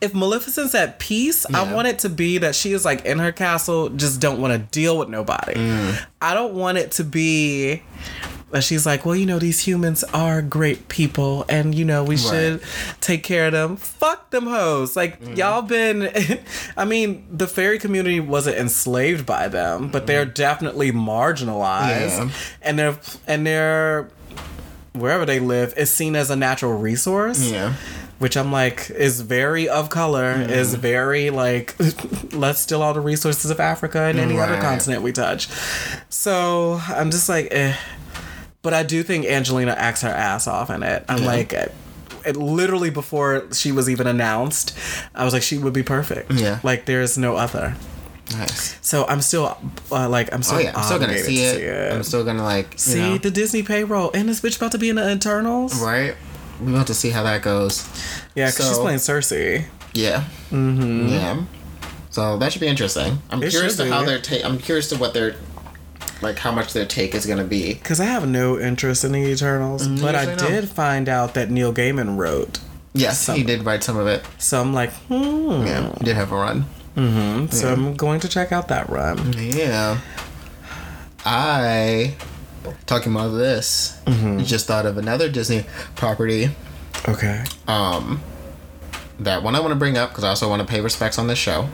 If 0.00 0.14
Maleficent's 0.14 0.74
at 0.74 0.98
peace, 0.98 1.46
I 1.52 1.72
want 1.72 1.88
it 1.88 1.98
to 2.00 2.08
be 2.08 2.38
that 2.38 2.54
she 2.54 2.72
is 2.72 2.84
like 2.84 3.04
in 3.04 3.18
her 3.18 3.32
castle, 3.32 3.88
just 3.90 4.20
don't 4.20 4.40
want 4.40 4.52
to 4.52 4.58
deal 4.58 4.96
with 4.98 5.08
nobody. 5.08 5.54
Mm. 5.54 6.06
I 6.20 6.34
don't 6.34 6.54
want 6.54 6.78
it 6.78 6.90
to 6.92 7.04
be 7.04 7.82
that 8.50 8.64
she's 8.64 8.84
like, 8.84 9.06
well, 9.06 9.14
you 9.14 9.26
know, 9.26 9.38
these 9.38 9.60
humans 9.60 10.02
are 10.12 10.42
great 10.42 10.88
people, 10.88 11.44
and 11.48 11.72
you 11.72 11.84
know, 11.84 12.02
we 12.02 12.16
should 12.16 12.60
take 13.00 13.22
care 13.22 13.46
of 13.46 13.52
them. 13.52 13.76
Fuck 13.76 14.30
them 14.30 14.46
hoes. 14.48 14.96
Like 14.96 15.20
Mm. 15.22 15.36
y'all 15.36 15.62
been. 15.62 16.10
I 16.76 16.84
mean, 16.84 17.26
the 17.30 17.46
fairy 17.46 17.78
community 17.78 18.18
wasn't 18.18 18.56
enslaved 18.56 19.24
by 19.24 19.46
them, 19.48 19.88
but 19.88 20.06
they're 20.08 20.24
definitely 20.24 20.90
marginalized, 20.90 22.18
Mm. 22.18 22.26
Yeah. 22.28 22.30
and 22.62 22.78
they're 22.78 22.98
and 23.26 23.46
they're 23.46 24.08
wherever 24.94 25.24
they 25.24 25.38
live 25.38 25.72
is 25.76 25.88
seen 25.90 26.16
as 26.16 26.30
a 26.30 26.36
natural 26.36 26.76
resource 26.76 27.48
Yeah. 27.48 27.74
Which 28.20 28.36
I'm 28.36 28.52
like 28.52 28.90
is 28.90 29.22
very 29.22 29.68
of 29.68 29.88
color, 29.88 30.32
is 30.32 30.74
very 30.74 31.30
like 31.30 31.74
let's 32.32 32.60
steal 32.60 32.82
all 32.82 32.92
the 32.92 33.00
resources 33.00 33.50
of 33.50 33.58
Africa 33.58 34.02
and 34.02 34.18
any 34.18 34.38
other 34.38 34.60
continent 34.60 35.02
we 35.02 35.10
touch. 35.10 35.48
So 36.10 36.80
I'm 36.86 37.10
just 37.10 37.28
like, 37.28 37.48
eh. 37.50 37.74
But 38.62 38.74
I 38.74 38.82
do 38.82 39.02
think 39.02 39.24
Angelina 39.24 39.72
acts 39.72 40.02
her 40.02 40.10
ass 40.10 40.46
off 40.46 40.68
in 40.68 40.82
it. 40.82 41.02
I'm 41.08 41.24
like, 41.24 41.54
it, 41.54 41.72
it 42.26 42.36
literally 42.36 42.90
before 42.90 43.50
she 43.54 43.72
was 43.72 43.88
even 43.88 44.06
announced, 44.06 44.76
I 45.14 45.24
was 45.24 45.32
like, 45.32 45.42
she 45.42 45.56
would 45.56 45.72
be 45.72 45.82
perfect. 45.82 46.30
Yeah. 46.30 46.60
Like 46.62 46.84
there's 46.84 47.16
no 47.16 47.36
other. 47.36 47.74
Nice. 48.32 48.78
So 48.80 49.06
I'm 49.06 49.22
still 49.22 49.56
uh, 49.90 50.08
like 50.08 50.32
I'm 50.32 50.42
still 50.42 50.58
Oh 50.58 50.60
yeah, 50.60 50.76
I'm 50.76 50.84
still 50.84 50.98
gonna 50.98 51.18
see 51.18 51.36
to 51.36 51.88
it. 51.88 51.92
I'm 51.92 52.02
still 52.02 52.24
gonna 52.24 52.44
like 52.44 52.78
See 52.78 53.00
know, 53.00 53.18
the 53.18 53.30
Disney 53.30 53.62
payroll, 53.62 54.10
and 54.12 54.28
this 54.28 54.40
bitch 54.40 54.56
about 54.56 54.72
to 54.72 54.78
be 54.78 54.88
in 54.88 54.96
the 54.96 55.10
Eternals. 55.10 55.80
right. 55.82 56.14
We 56.62 56.72
want 56.72 56.86
to 56.88 56.94
see 56.94 57.10
how 57.10 57.22
that 57.24 57.42
goes. 57.42 57.86
Yeah, 58.34 58.50
because 58.50 58.68
she's 58.68 58.78
playing 58.78 58.98
Cersei. 58.98 59.66
Yeah. 59.94 60.24
Mm-hmm. 60.50 61.08
Yeah. 61.08 61.44
So 62.10 62.36
that 62.38 62.52
should 62.52 62.60
be 62.60 62.66
interesting. 62.66 63.18
I'm 63.30 63.42
It 63.42 63.50
curious 63.50 63.76
to 63.76 63.88
how 63.90 64.04
their 64.04 64.18
take. 64.20 64.44
I'm 64.44 64.58
curious 64.58 64.88
to 64.90 64.96
what 64.96 65.14
their, 65.14 65.36
like, 66.22 66.38
how 66.38 66.52
much 66.52 66.72
their 66.72 66.84
take 66.86 67.14
is 67.14 67.24
gonna 67.26 67.44
be. 67.44 67.74
Because 67.74 68.00
I 68.00 68.04
have 68.04 68.28
no 68.28 68.58
interest 68.58 69.04
in 69.04 69.12
the 69.12 69.20
Eternals, 69.20 69.86
but 69.86 70.14
I 70.14 70.32
usually 70.32 70.50
did 70.50 70.68
find 70.68 71.08
out 71.08 71.34
that 71.34 71.50
Neil 71.50 71.72
Gaiman 71.72 72.16
wrote. 72.16 72.58
Yes, 72.92 73.20
Some- 73.20 73.36
he 73.36 73.44
did 73.44 73.64
write 73.64 73.84
some 73.84 73.96
of 73.96 74.06
it. 74.08 74.24
So 74.38 74.60
I'm 74.60 74.74
like, 74.74 74.92
hmm. 75.08 75.64
Yeah, 75.66 75.92
he 75.98 76.04
did 76.04 76.16
have 76.16 76.32
a 76.32 76.36
run. 76.36 76.66
Mm-hmm. 76.96 77.40
Yeah. 77.42 77.46
So 77.50 77.72
I'm 77.72 77.94
going 77.94 78.18
to 78.20 78.28
check 78.28 78.50
out 78.50 78.66
that 78.68 78.90
run. 78.90 79.32
Yeah. 79.36 79.98
I 81.24 82.14
talking 82.86 83.12
about 83.12 83.28
this. 83.30 84.00
Just 84.44 84.66
thought 84.66 84.86
of 84.86 84.98
another 84.98 85.28
Disney 85.30 85.64
property. 85.96 86.50
Okay. 87.08 87.44
Um, 87.68 88.22
that 89.18 89.42
one 89.42 89.54
I 89.54 89.60
want 89.60 89.72
to 89.72 89.76
bring 89.76 89.96
up 89.96 90.10
because 90.10 90.24
I 90.24 90.28
also 90.30 90.48
want 90.48 90.60
to 90.62 90.68
pay 90.68 90.80
respects 90.80 91.18
on 91.18 91.26
this 91.26 91.38
show. 91.38 91.68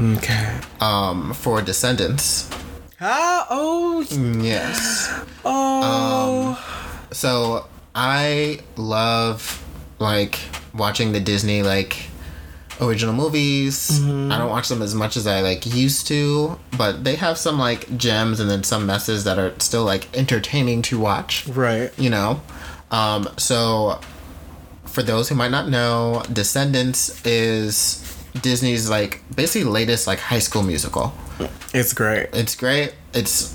Okay. 0.00 0.58
Um, 0.80 1.32
for 1.32 1.62
Descendants. 1.62 2.50
Ah, 3.00 3.46
oh, 3.50 4.04
Yes. 4.40 5.10
oh. 5.44 6.62
So 7.12 7.66
I 7.94 8.60
love 8.76 9.62
like 9.98 10.38
watching 10.74 11.12
the 11.12 11.20
Disney 11.20 11.62
like 11.62 11.96
original 12.80 13.14
movies. 13.14 14.02
I 14.04 14.38
don't 14.38 14.50
watch 14.50 14.68
them 14.68 14.82
as 14.82 14.94
much 14.94 15.16
as 15.16 15.26
I 15.26 15.40
like 15.40 15.66
used 15.66 16.06
to, 16.08 16.58
but 16.76 17.04
they 17.04 17.16
have 17.16 17.38
some 17.38 17.58
like 17.58 17.96
gems 17.96 18.40
and 18.40 18.50
then 18.50 18.62
some 18.62 18.86
messes 18.86 19.24
that 19.24 19.38
are 19.38 19.58
still 19.58 19.84
like 19.84 20.14
entertaining 20.16 20.82
to 20.82 20.98
watch. 20.98 21.46
right. 21.48 21.96
You 21.98 22.10
know, 22.10 22.40
um, 22.90 23.28
so 23.36 24.00
for 24.84 25.02
those 25.02 25.28
who 25.28 25.34
might 25.34 25.50
not 25.50 25.68
know, 25.68 26.22
Descendants 26.32 27.24
is 27.26 28.02
Disney's 28.42 28.88
like 28.88 29.22
basically 29.34 29.70
latest 29.70 30.06
like 30.06 30.18
high 30.18 30.38
school 30.38 30.62
musical. 30.62 31.12
It's 31.74 31.92
great. 31.92 32.28
It's 32.32 32.54
great. 32.54 32.94
It's 33.12 33.54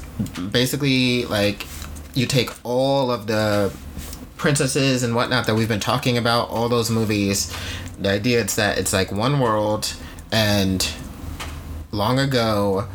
basically 0.52 1.26
like 1.26 1.66
you 2.14 2.26
take 2.26 2.50
all 2.64 3.12
of 3.12 3.28
the 3.28 3.74
princesses 4.38 5.04
and 5.04 5.16
whatnot 5.16 5.46
that 5.48 5.56
we've 5.56 5.68
been 5.68 5.80
talking 5.80 6.18
about, 6.18 6.50
all 6.50 6.68
those 6.68 6.90
movies. 6.90 7.56
The 8.02 8.10
idea 8.10 8.44
is 8.44 8.56
that 8.56 8.78
it's 8.78 8.94
like 8.94 9.12
one 9.12 9.40
world, 9.40 9.94
and 10.32 10.88
long 11.92 12.18
ago, 12.20 12.88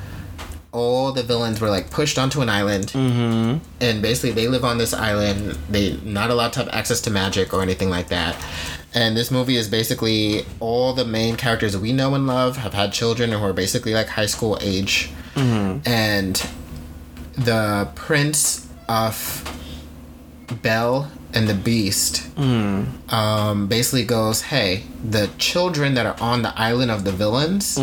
all 0.72 1.12
the 1.12 1.22
villains 1.22 1.60
were 1.60 1.70
like 1.70 1.90
pushed 1.90 2.18
onto 2.18 2.40
an 2.40 2.48
island, 2.48 2.88
mm-hmm. 2.88 3.58
and 3.80 4.02
basically 4.02 4.32
they 4.32 4.48
live 4.48 4.64
on 4.64 4.78
this 4.78 4.92
island. 4.92 5.58
They 5.70 5.96
not 6.04 6.30
allowed 6.30 6.52
to 6.54 6.58
have 6.60 6.68
access 6.70 7.00
to 7.02 7.10
magic 7.10 7.54
or 7.54 7.62
anything 7.62 7.88
like 7.88 8.08
that. 8.08 8.36
And 8.94 9.16
this 9.16 9.30
movie 9.30 9.56
is 9.56 9.68
basically 9.68 10.44
all 10.58 10.92
the 10.92 11.04
main 11.04 11.36
characters 11.36 11.76
we 11.76 11.92
know 11.92 12.14
and 12.14 12.26
love 12.26 12.56
have 12.56 12.74
had 12.74 12.92
children 12.92 13.30
who 13.30 13.42
are 13.44 13.52
basically 13.52 13.94
like 13.94 14.08
high 14.08 14.26
school 14.26 14.58
age, 14.60 15.10
and 15.36 16.34
the 17.36 17.88
prince 17.94 18.66
of 18.88 19.44
Belle 20.62 21.10
and 21.36 21.46
the 21.46 21.54
Beast 21.54 22.26
um, 22.38 23.66
basically 23.68 24.04
goes, 24.04 24.40
hey, 24.42 24.84
the 25.04 25.28
children 25.36 25.92
that 25.94 26.06
are 26.06 26.16
on 26.18 26.40
the 26.40 26.58
island 26.58 26.90
of 26.90 27.04
the 27.04 27.12
villains, 27.12 27.76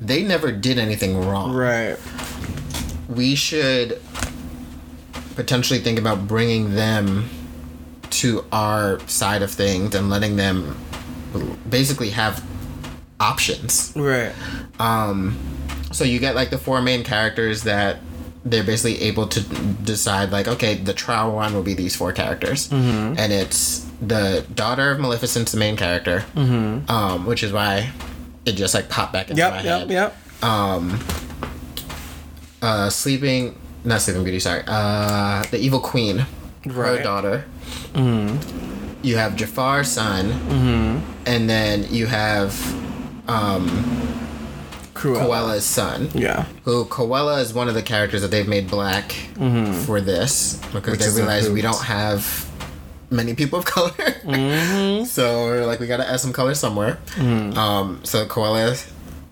they 0.00 0.22
never 0.22 0.52
did 0.52 0.78
anything 0.78 1.18
wrong. 1.26 1.54
Right. 1.54 1.96
We 3.08 3.34
should 3.34 4.00
potentially 5.36 5.80
think 5.80 5.98
about 5.98 6.28
bringing 6.28 6.74
them 6.74 7.30
to 8.10 8.44
our 8.52 9.00
side 9.08 9.40
of 9.40 9.50
things 9.50 9.94
and 9.94 10.10
letting 10.10 10.36
them 10.36 10.76
basically 11.68 12.10
have 12.10 12.44
options. 13.20 13.94
Right. 13.96 14.34
So 15.92 16.04
you 16.04 16.18
get 16.18 16.34
like 16.34 16.50
the 16.50 16.58
four 16.58 16.82
main 16.82 17.04
characters 17.04 17.62
that 17.62 18.00
they're 18.48 18.62
basically 18.64 19.02
able 19.02 19.26
to 19.26 19.40
decide 19.92 20.30
like 20.30 20.46
okay 20.48 20.74
the 20.76 20.92
trial 20.94 21.32
one 21.34 21.52
will 21.54 21.62
be 21.64 21.74
these 21.74 21.94
four 21.96 22.12
characters 22.12 22.68
Mm-hmm. 22.68 23.18
and 23.18 23.32
it's 23.32 23.84
the 24.00 24.44
daughter 24.54 24.90
of 24.92 24.98
Maleficent's 25.00 25.52
the 25.52 25.58
main 25.58 25.76
character 25.76 26.24
Mm-hmm. 26.36 26.90
um, 26.90 27.26
which 27.26 27.42
is 27.42 27.52
why 27.52 27.90
it 28.44 28.52
just 28.52 28.72
like 28.74 28.88
popped 28.88 29.12
back 29.12 29.30
into 29.30 29.42
my 29.42 29.56
Yep. 29.56 29.64
Yep. 29.64 29.78
head 29.80 29.90
Yep. 29.90 30.16
uh, 32.62 32.90
sleeping 32.90 33.56
not 33.84 34.00
sleeping 34.00 34.22
beauty 34.24 34.40
sorry 34.40 34.62
uh, 34.66 35.42
the 35.50 35.58
evil 35.58 35.80
queen 35.80 36.18
her 36.64 36.72
Right. 36.72 37.02
daughter 37.02 37.44
you 39.02 39.16
have 39.16 39.36
Jafar's 39.36 39.88
son 39.88 40.32
and 41.26 41.48
then 41.48 41.86
you 41.92 42.06
have 42.06 42.52
Cruella. 44.96 45.26
Cruella's 45.26 45.64
son 45.64 46.10
Yeah. 46.14 46.46
who 46.64 46.84
Cruella 46.86 47.40
is 47.40 47.52
one 47.54 47.68
of 47.68 47.74
the 47.74 47.82
characters 47.82 48.22
that 48.22 48.30
they've 48.30 48.48
made 48.48 48.68
black 48.70 49.12
for 49.84 50.00
this 50.00 50.54
because 50.72 50.72
Mm-hmm. 50.72 50.90
Which 50.92 51.00
they 51.00 51.10
realize 51.20 51.50
we 51.50 51.62
don't 51.62 51.82
have 51.84 52.50
many 53.10 53.34
people 53.34 53.58
of 53.58 53.64
color. 53.64 53.90
Mm-hmm. 53.90 55.04
so 55.16 55.44
we're 55.46 55.66
like, 55.66 55.80
we 55.80 55.86
gotta 55.86 56.08
add 56.08 56.20
some 56.20 56.32
color 56.32 56.54
somewhere. 56.54 56.98
Um, 57.18 58.00
so 58.04 58.26
Cruella 58.26 58.74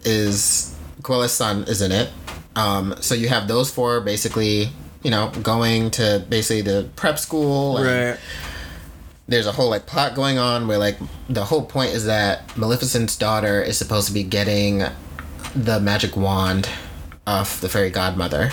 is 0.04 0.76
Cruella's 1.02 1.32
son 1.32 1.64
is 1.64 1.82
in 1.82 1.92
it. 1.92 2.10
Um, 2.56 2.94
so 3.00 3.14
you 3.14 3.28
have 3.28 3.48
those 3.48 3.70
four 3.70 4.00
basically, 4.00 4.68
you 5.02 5.10
know, 5.10 5.30
going 5.42 5.90
to 5.92 6.24
basically 6.28 6.62
the 6.62 6.88
prep 6.96 7.18
school. 7.18 7.82
Right. 7.82 8.16
there's 9.26 9.46
a 9.46 9.52
whole 9.52 9.70
like 9.70 9.86
plot 9.86 10.14
going 10.14 10.38
on 10.38 10.68
where 10.68 10.78
like 10.78 10.98
the 11.28 11.44
whole 11.46 11.64
point 11.64 11.90
is 11.92 12.04
that 12.06 12.56
Maleficent's 12.56 13.16
daughter 13.16 13.60
is 13.62 13.76
supposed 13.78 14.06
to 14.06 14.12
be 14.14 14.22
getting 14.22 14.84
the 15.54 15.80
magic 15.80 16.16
wand 16.16 16.68
of 17.26 17.60
the 17.60 17.68
fairy 17.68 17.90
godmother 17.90 18.50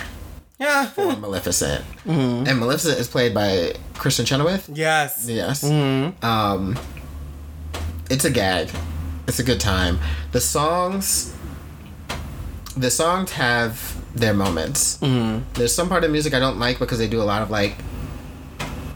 Yeah. 0.60 0.86
for 0.86 1.15
Maleficent, 1.18 1.84
and 2.06 2.60
Maleficent 2.60 2.99
is 2.99 3.07
played 3.07 3.34
by 3.34 3.73
Kristin 3.95 4.26
Chenoweth. 4.26 4.69
Yes. 4.73 5.26
Yes. 5.28 5.64
Mm-hmm. 5.64 6.23
Um, 6.26 6.78
it's 8.10 8.26
a 8.26 8.32
gag. 8.32 8.69
It's 9.28 9.40
a 9.40 9.44
good 9.44 9.60
time. 9.60 9.99
The 10.32 10.41
songs. 10.41 11.36
The 12.78 12.90
songs 12.91 13.32
have 13.34 13.98
their 14.15 14.34
moments. 14.34 14.98
Mm-hmm. 14.99 15.44
There's 15.53 15.73
some 15.73 15.90
part 15.90 16.03
of 16.03 16.11
music 16.11 16.34
I 16.34 16.40
don't 16.40 16.60
like 16.60 16.80
because 16.80 16.98
they 16.99 17.07
do 17.07 17.22
a 17.22 17.23
lot 17.23 17.41
of 17.41 17.49
like 17.49 17.76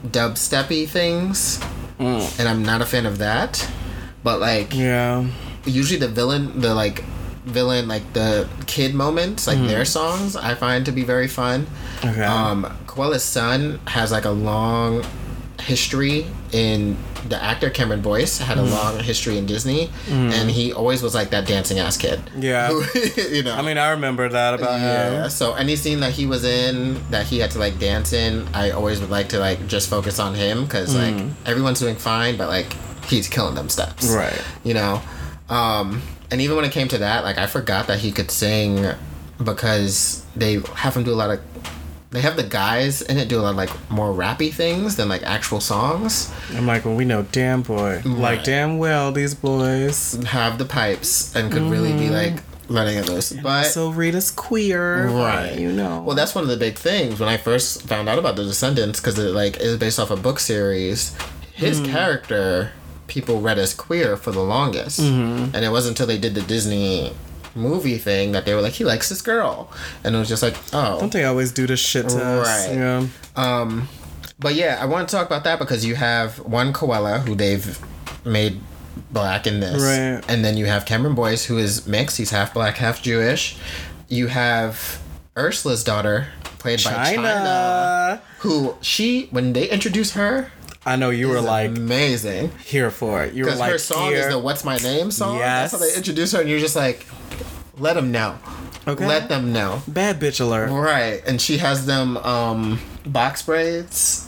dubsteppy 0.06 0.88
things, 0.88 1.60
mm. 1.99 2.40
and 2.40 2.48
I'm 2.48 2.64
not 2.64 2.82
a 2.82 2.86
fan 2.86 3.06
of 3.06 3.18
that. 3.19 3.68
But 4.23 4.40
like 4.40 4.73
Yeah. 4.73 5.27
usually 5.65 5.99
the 5.99 6.07
villain, 6.07 6.61
the 6.61 6.73
like 6.73 7.03
villain, 7.45 7.88
like 7.88 8.13
the 8.13 8.47
kid 8.67 8.93
moments, 8.93 9.47
like 9.47 9.59
their 9.67 9.85
songs, 9.85 10.35
I 10.35 10.55
find 10.55 10.85
to 10.85 10.91
be 10.91 11.03
very 11.03 11.27
fun. 11.27 11.67
Okay. 12.03 12.23
Um, 12.23 12.65
Cruella's 12.88 13.23
son 13.23 13.80
has 13.88 14.11
like 14.11 14.26
a 14.26 14.31
long 14.31 15.03
history 15.61 16.26
in 16.51 16.97
the 17.30 17.41
actor 17.41 17.72
Cameron 17.72 18.01
Boyce 18.01 18.38
had 18.38 18.59
a 18.59 18.61
long 18.61 18.99
history 18.99 19.39
in 19.39 19.47
Disney, 19.47 19.89
and 20.07 20.49
he 20.51 20.72
always 20.73 21.01
was 21.01 21.15
like 21.15 21.31
that 21.31 21.47
dancing 21.47 21.80
ass 21.80 21.97
kid. 21.97 22.22
Yeah. 22.38 22.69
you 23.31 23.41
know. 23.41 23.55
I 23.55 23.63
mean, 23.63 23.80
I 23.80 23.91
remember 23.91 24.30
that 24.30 24.53
about 24.53 24.80
Yeah. 24.80 25.23
him. 25.23 25.30
So 25.31 25.53
any 25.55 25.76
scene 25.76 26.01
that 26.01 26.11
he 26.13 26.27
was 26.27 26.43
in 26.43 27.01
that 27.09 27.26
he 27.26 27.39
had 27.39 27.49
to 27.51 27.59
like 27.59 27.80
dance 27.80 28.13
in, 28.13 28.47
I 28.53 28.72
always 28.72 29.01
would 29.01 29.09
like 29.09 29.30
to 29.30 29.39
like 29.39 29.65
just 29.67 29.89
focus 29.89 30.19
on 30.19 30.35
him 30.35 30.65
because 30.65 30.95
like 30.95 31.15
everyone's 31.47 31.80
doing 31.80 31.95
fine, 31.95 32.38
but 32.38 32.47
like 32.47 32.72
he's 33.07 33.27
killing 33.27 33.55
them 33.55 33.69
steps. 33.69 34.07
Right. 34.13 34.39
You 34.63 34.76
know, 34.76 35.01
um, 35.49 36.03
and 36.35 36.41
even 36.41 36.57
when 36.57 36.65
it 36.65 36.73
came 36.73 36.89
to 36.89 36.97
that, 36.97 37.23
like 37.23 37.37
I 37.37 37.47
forgot 37.47 37.87
that 37.87 37.99
he 37.99 38.11
could 38.11 38.29
sing 38.29 38.85
because 39.41 40.25
they 40.35 40.59
have 40.75 40.93
him 40.93 41.05
do 41.05 41.13
a 41.13 41.15
lot 41.15 41.29
of. 41.29 41.39
They 42.09 42.19
have 42.19 42.35
the 42.35 42.43
guys 42.43 43.01
in 43.01 43.17
it 43.17 43.29
do 43.29 43.39
a 43.39 43.41
lot 43.41 43.51
of 43.51 43.55
like 43.55 43.69
more 43.89 44.13
rappy 44.13 44.53
things 44.53 44.97
than 44.97 45.07
like 45.07 45.23
actual 45.23 45.61
songs. 45.61 46.33
I'm 46.51 46.67
like, 46.67 46.83
well, 46.83 46.93
we 46.93 47.05
know 47.05 47.23
damn 47.23 47.61
boy. 47.61 48.01
Like, 48.03 48.43
damn 48.43 48.79
well, 48.79 49.13
these 49.13 49.33
boys. 49.33 50.21
Have 50.25 50.57
the 50.57 50.65
pipes 50.65 51.33
and 51.37 51.49
could 51.49 51.61
really 51.61 51.93
be 51.93 52.09
mm-hmm. 52.09 52.33
like 52.33 52.43
letting 52.67 52.97
it 52.97 53.07
loose. 53.07 53.31
But 53.31 53.67
So 53.67 53.91
Rita's 53.91 54.29
queer. 54.29 55.07
Right. 55.07 55.57
You 55.57 55.71
know. 55.71 56.01
Well, 56.01 56.17
that's 56.17 56.35
one 56.35 56.43
of 56.43 56.49
the 56.49 56.57
big 56.57 56.75
things 56.75 57.17
when 57.17 57.29
I 57.29 57.37
first 57.37 57.83
found 57.83 58.09
out 58.09 58.19
about 58.19 58.35
the 58.35 58.43
Descendants 58.43 58.99
because 58.99 59.17
it 59.17 59.31
like 59.31 59.55
is 59.61 59.77
based 59.77 59.99
off 59.99 60.11
a 60.11 60.17
book 60.17 60.41
series. 60.41 61.15
His 61.53 61.79
hmm. 61.79 61.85
character 61.85 62.73
people 63.07 63.41
read 63.41 63.57
as 63.57 63.73
queer 63.73 64.18
for 64.18 64.32
the 64.32 64.41
longest, 64.41 64.99
and 64.99 65.56
it 65.56 65.69
wasn't 65.72 65.94
until 65.94 66.07
they 66.07 66.18
did 66.18 66.36
the 66.36 66.41
Disney 66.41 67.14
movie 67.56 67.98
thing 67.98 68.34
that 68.34 68.45
they 68.45 68.53
were 68.53 68.61
like, 68.61 68.73
he 68.73 68.84
likes 68.84 69.07
this 69.10 69.22
girl, 69.22 69.72
and 70.03 70.15
it 70.15 70.19
was 70.19 70.27
just 70.30 70.44
like, 70.44 70.56
oh. 70.73 70.99
Don't 70.99 71.14
they 71.14 71.23
always 71.26 71.52
do 71.52 71.65
this 71.68 71.80
shit 71.80 72.10
to 72.10 72.18
us? 72.23 72.68
Right. 72.68 72.76
Yeah. 72.76 73.07
Um, 73.36 73.88
but 74.40 74.56
yeah, 74.56 74.77
I 74.82 74.86
want 74.86 75.07
to 75.07 75.15
talk 75.15 75.26
about 75.26 75.44
that 75.45 75.60
because 75.60 75.86
you 75.86 75.95
have 75.95 76.40
one 76.40 76.73
Cruella 76.73 77.22
who 77.26 77.36
they've 77.36 77.80
made 78.26 78.60
black 79.11 79.48
in 79.48 79.60
this, 79.61 79.82
Right. 79.82 80.22
and 80.30 80.44
then 80.44 80.57
you 80.57 80.65
have 80.65 80.86
Cameron 80.86 81.15
Boyce 81.15 81.45
who 81.45 81.57
is 81.57 81.88
mixed. 81.88 82.18
He's 82.18 82.32
half 82.32 82.53
black, 82.53 82.76
half 82.77 83.02
Jewish. 83.02 83.56
You 84.10 84.27
have 84.27 84.99
Ursula's 85.38 85.84
daughter, 85.84 86.27
played 86.60 86.84
by 86.84 86.91
China. 86.91 87.15
China, 87.15 88.22
who 88.40 88.76
she 88.82 89.27
when 89.32 89.53
they 89.53 89.69
introduced 89.69 90.14
her, 90.15 90.52
I 90.85 90.95
know 90.97 91.09
you 91.09 91.29
were 91.29 91.41
like 91.41 91.69
amazing 91.75 92.51
here 92.63 92.91
for 92.91 93.23
it. 93.23 93.33
You 93.33 93.43
were 93.45 93.49
because 93.49 93.59
like 93.59 93.71
her 93.71 93.77
song 93.77 94.09
here. 94.11 94.19
is 94.19 94.27
the 94.33 94.39
"What's 94.39 94.63
My 94.63 94.77
Name" 94.77 95.09
song. 95.11 95.39
That's 95.39 95.71
how 95.71 95.79
they 95.79 95.95
introduced 95.95 96.33
her, 96.33 96.41
and 96.41 96.49
you're 96.49 96.59
just 96.59 96.75
like, 96.75 97.05
let 97.79 97.93
them 97.95 98.11
know, 98.11 98.37
Okay. 98.87 99.05
let 99.07 99.27
them 99.27 99.51
know. 99.51 99.81
Bad 99.87 100.19
bitch 100.19 100.39
alert. 100.41 100.69
Right, 100.69 101.21
and 101.25 101.41
she 101.41 101.57
has 101.57 101.85
them 101.85 102.17
um 102.17 102.79
box 103.05 103.41
braids. 103.41 104.27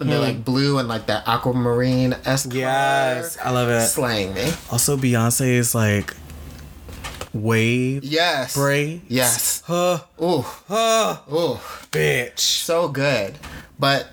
And 0.00 0.08
they're 0.08 0.20
like 0.20 0.44
blue 0.44 0.78
and 0.78 0.86
like 0.88 1.06
that 1.06 1.26
aquamarine 1.26 2.14
esque. 2.24 2.54
Yes, 2.54 3.36
I 3.44 3.50
love 3.50 3.68
it. 3.68 3.84
Slaying 3.88 4.32
me. 4.32 4.52
Also, 4.70 4.96
Beyonce 4.96 5.48
is 5.48 5.74
like 5.74 6.14
wave 7.34 8.04
Yes. 8.04 8.54
braid. 8.54 9.02
Yes. 9.08 9.62
Huh, 9.66 9.98
Ooh. 10.22 10.42
huh, 10.68 11.16
Ooh. 11.32 11.58
bitch. 11.90 12.38
So 12.38 12.86
good. 12.88 13.38
But 13.78 14.08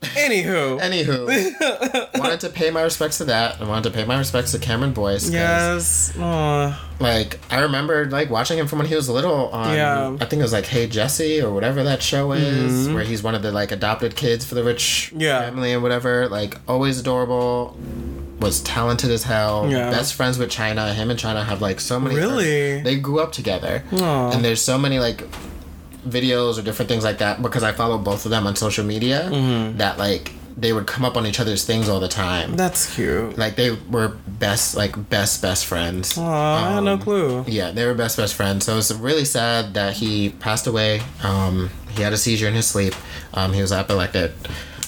Anywho. 0.00 0.80
anywho, 0.80 2.18
wanted 2.18 2.40
to 2.40 2.48
pay 2.48 2.70
my 2.70 2.82
respects 2.82 3.18
to 3.18 3.24
that. 3.26 3.60
I 3.60 3.64
wanted 3.68 3.90
to 3.90 3.94
pay 3.94 4.04
my 4.04 4.16
respects 4.18 4.52
to 4.52 4.58
Cameron 4.58 4.92
Boyce. 4.92 5.30
Yes. 5.30 6.16
Aw. 6.18 6.88
Like 6.98 7.38
I 7.50 7.60
remember 7.60 8.06
like 8.06 8.30
watching 8.30 8.58
him 8.58 8.66
from 8.66 8.78
when 8.78 8.88
he 8.88 8.94
was 8.94 9.08
little 9.08 9.48
on 9.50 9.74
Yeah. 9.76 10.16
I 10.20 10.24
think 10.24 10.40
it 10.40 10.42
was 10.42 10.52
like 10.52 10.66
Hey 10.66 10.86
Jessie 10.86 11.40
or 11.42 11.52
whatever 11.52 11.82
that 11.84 12.02
show 12.02 12.32
is 12.32 12.72
mm-hmm. 12.86 12.94
where 12.94 13.04
he's 13.04 13.22
one 13.22 13.34
of 13.34 13.42
the 13.42 13.52
like 13.52 13.72
adopted 13.72 14.16
kids 14.16 14.44
for 14.44 14.54
the 14.54 14.64
rich 14.64 15.12
Yeah. 15.14 15.40
family 15.42 15.72
and 15.72 15.82
whatever. 15.82 16.28
Like 16.28 16.56
always 16.66 16.98
adorable. 16.98 17.76
Was 18.40 18.62
talented 18.62 19.10
as 19.10 19.24
hell. 19.24 19.68
Yeah. 19.70 19.90
Best 19.90 20.14
friends 20.14 20.38
with 20.38 20.50
China. 20.50 20.94
Him 20.94 21.10
and 21.10 21.18
China 21.18 21.44
have 21.44 21.60
like 21.60 21.78
so 21.78 22.00
many 22.00 22.16
Really? 22.16 22.80
they 22.80 22.96
grew 22.98 23.20
up 23.20 23.32
together. 23.32 23.84
Aw. 23.92 24.30
And 24.32 24.42
there's 24.42 24.62
so 24.62 24.78
many 24.78 24.98
like 24.98 25.24
videos 26.08 26.58
or 26.58 26.62
different 26.62 26.88
things 26.88 27.04
like 27.04 27.18
that 27.18 27.42
because 27.42 27.62
I 27.62 27.72
follow 27.72 27.98
both 27.98 28.24
of 28.24 28.30
them 28.30 28.46
on 28.46 28.56
social 28.56 28.84
media 28.84 29.28
Mm-hmm. 29.30 29.78
that 29.78 29.98
like 29.98 30.32
they 30.56 30.72
would 30.74 30.86
come 30.86 31.04
up 31.06 31.16
on 31.16 31.26
each 31.26 31.40
other's 31.40 31.64
things 31.64 31.88
all 31.88 32.00
the 32.00 32.08
time. 32.08 32.54
That's 32.56 32.94
cute. 32.94 33.38
Like 33.38 33.56
they 33.56 33.70
were 33.70 34.08
best 34.26 34.76
like 34.76 35.08
best 35.08 35.40
best 35.40 35.64
friends. 35.66 36.18
Aw, 36.18 36.68
I 36.68 36.72
had 36.72 36.84
no 36.84 36.94
Um, 36.94 37.00
clue. 37.00 37.44
Yeah, 37.46 37.70
they 37.70 37.86
were 37.86 37.94
best 37.94 38.16
best 38.16 38.34
friends. 38.34 38.64
So 38.66 38.76
it's 38.76 38.90
really 38.92 39.24
sad 39.24 39.74
that 39.74 39.94
he 39.94 40.30
passed 40.30 40.66
away. 40.66 41.00
Um, 41.22 41.70
he 41.94 42.02
had 42.02 42.12
a 42.12 42.18
seizure 42.18 42.48
in 42.48 42.54
his 42.54 42.66
sleep. 42.66 42.94
Um, 43.32 43.52
he 43.52 43.60
was 43.62 43.72
epileptic. 43.72 44.32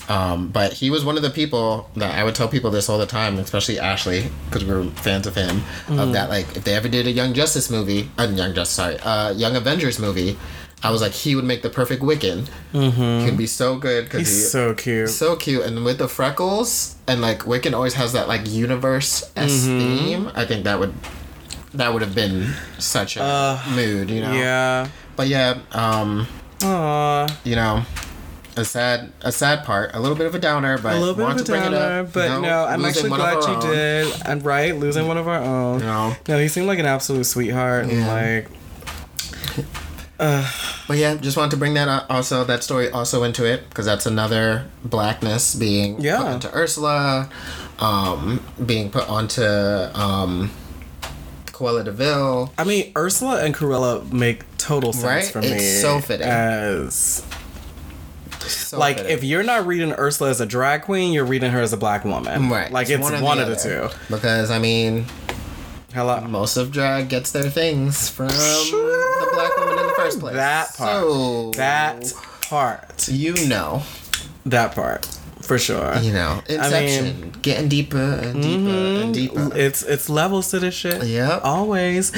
Um, 0.09 0.49
but 0.49 0.75
he 0.75 0.91
was 0.91 1.05
one 1.05 1.17
of 1.17 1.23
the 1.23 1.31
people 1.31 1.89
that 1.97 2.19
I 2.19 2.25
would 2.25 2.35
tell 2.35 2.49
people 2.49 2.71
this 2.71 2.89
all 2.91 2.99
the 2.99 3.07
time, 3.07 3.39
especially 3.39 3.79
Ashley, 3.79 4.27
because 4.47 4.65
we 4.65 4.75
were 4.75 4.85
fans 4.97 5.27
of 5.27 5.35
him. 5.37 5.63
Of 5.89 6.13
that, 6.13 6.29
like, 6.29 6.55
if 6.57 6.65
they 6.65 6.75
ever 6.75 6.89
did 6.89 7.07
a 7.07 7.11
Young 7.13 7.33
Justice 7.33 7.71
movie, 7.71 8.11
uh, 8.19 8.25
Young 8.25 8.53
Justice, 8.53 8.75
sorry, 8.75 8.99
uh, 8.99 9.31
Young 9.33 9.55
Avengers 9.57 9.99
movie, 10.01 10.37
I 10.85 10.91
was 10.91 11.01
like, 11.01 11.13
he 11.13 11.37
would 11.37 11.45
make 11.45 11.63
the 11.63 11.71
perfect 11.71 12.03
Wiccan. 12.03 12.49
Mm-hmm. 12.73 13.25
He'd 13.27 13.37
be 13.37 13.47
so 13.47 13.77
good 13.77 14.05
because 14.05 14.21
He's 14.21 14.29
he 14.31 14.35
so 14.49 14.75
cute. 14.75 15.09
so 15.11 15.37
cute, 15.37 15.65
and 15.65 15.85
with 15.85 15.99
the 15.99 16.09
freckles, 16.09 16.97
and 17.07 17.21
like 17.21 17.41
Wiccan 17.41 17.73
always 17.73 17.95
has 17.95 18.13
that 18.15 18.27
like 18.29 18.49
universe 18.51 19.31
s 19.37 19.65
theme. 19.65 20.31
I 20.35 20.45
think 20.45 20.65
that 20.65 20.81
would 20.81 20.93
that 21.75 21.93
would 21.93 22.03
have 22.03 22.15
been 22.15 22.53
such 22.79 23.17
a 23.17 23.61
mood, 23.75 24.11
you 24.11 24.21
know. 24.21 24.33
Yeah. 24.33 24.89
But 25.15 25.29
yeah, 25.29 25.59
um, 25.73 26.27
Aw. 26.63 27.29
you 27.45 27.55
know, 27.55 27.83
a 28.57 28.65
sad 28.65 29.13
a 29.23 29.31
sad 29.31 29.65
part, 29.65 29.95
a 29.95 30.01
little 30.01 30.17
bit 30.17 30.27
of 30.27 30.35
a 30.35 30.39
downer, 30.39 30.79
but 30.79 30.95
A 30.97 30.99
little 30.99 31.15
bit 31.15 31.27
of 31.29 31.37
a 31.37 31.39
to 31.39 31.45
bring 31.45 31.63
it 31.63 31.71
downer, 31.71 32.01
up, 32.01 32.13
but 32.13 32.25
you 32.25 32.29
know, 32.37 32.41
no, 32.41 32.65
I'm 32.65 32.85
actually 32.85 33.09
glad 33.11 33.35
you 33.45 33.55
own. 33.55 33.61
did. 33.61 34.15
And 34.27 34.45
right, 34.45 34.75
losing 34.77 35.07
one 35.07 35.17
of 35.17 35.29
our 35.29 35.39
own. 35.41 35.79
No. 35.79 36.17
No, 36.29 36.39
he 36.39 36.49
seemed 36.49 36.67
like 36.67 36.79
an 36.81 36.87
absolute 36.87 37.25
sweetheart, 37.25 37.85
and 37.85 37.93
Yeah. 37.93 38.43
Like, 40.19 40.47
But 40.89 40.99
yeah, 40.99 41.15
just 41.17 41.37
wanted 41.37 41.53
to 41.53 41.57
bring 41.57 41.75
that 41.75 41.89
up, 41.89 42.07
also 42.11 42.45
that 42.45 42.63
story 42.63 42.91
also 42.91 43.23
into 43.23 43.45
it 43.45 43.69
because 43.69 43.87
that's 43.87 44.07
another 44.07 44.67
blackness 44.85 45.55
being 45.55 45.97
put 45.97 46.05
Yeah. 46.05 46.35
into 46.35 46.53
Ursula, 46.55 47.29
um, 47.79 48.45
being 48.65 48.91
put 48.91 49.09
onto 49.09 49.43
um, 49.45 50.51
Cruella 51.47 51.85
de 51.85 51.93
Vil. 51.93 52.53
I 52.59 52.65
mean, 52.65 52.93
Ursula 52.97 53.43
and 53.45 53.55
Cruella 53.55 54.11
make 54.13 54.43
total 54.59 54.93
sense 54.93 55.05
Right? 55.05 55.25
for 55.25 55.39
It's 55.41 55.51
me. 55.51 55.59
so 55.81 56.01
fitting. 56.01 56.27
As 56.27 57.25
So 58.41 58.79
like, 58.79 58.99
fitting. 58.99 59.13
if 59.13 59.25
you're 59.25 59.43
not 59.45 59.67
reading 59.67 59.93
Ursula 59.93 60.31
as 60.31 60.41
a 60.41 60.47
drag 60.47 60.83
queen, 60.83 61.13
you're 61.13 61.25
reading 61.25 61.51
her 61.53 61.61
as 61.61 61.73
a 61.73 61.77
black 61.77 62.05
woman. 62.05 62.51
right, 62.51 62.71
Like 62.73 62.91
it's, 62.91 63.01
one, 63.03 63.39
or 63.39 63.43
of 63.43 63.49
the 63.49 63.57
two. 63.57 63.89
Because 64.11 64.51
I 64.51 64.59
mean, 64.59 65.07
Hello. 65.95 66.21
most 66.23 66.57
of 66.57 66.73
drag 66.73 67.09
gets 67.09 67.33
their 67.33 67.51
things 67.51 68.09
from 68.09 68.29
the 68.29 69.31
black 69.35 69.57
woman 69.59 69.79
in 69.79 69.87
the 69.87 69.95
first 69.97 70.21
place. 70.21 70.35
That 70.35 70.75
part. 70.75 70.91
So 71.03 71.51
That 71.53 72.13
part. 72.43 73.09
you 73.09 73.35
know, 73.47 73.83
That 74.47 74.75
part. 74.75 75.07
For 75.43 75.59
sure. 75.59 75.97
you 75.99 76.13
know, 76.13 76.41
Inception, 76.49 77.35
getting 77.43 77.69
deeper 77.69 77.97
and 77.99 78.41
deeper 78.41 78.71
and 79.03 79.13
deeper. 79.13 79.51
It's 79.57 79.83
it's 79.83 80.09
levels 80.09 80.51
to 80.53 80.61
this 80.61 80.73
shit. 80.75 81.03
Yep. 81.03 81.41
Always. 81.45 82.13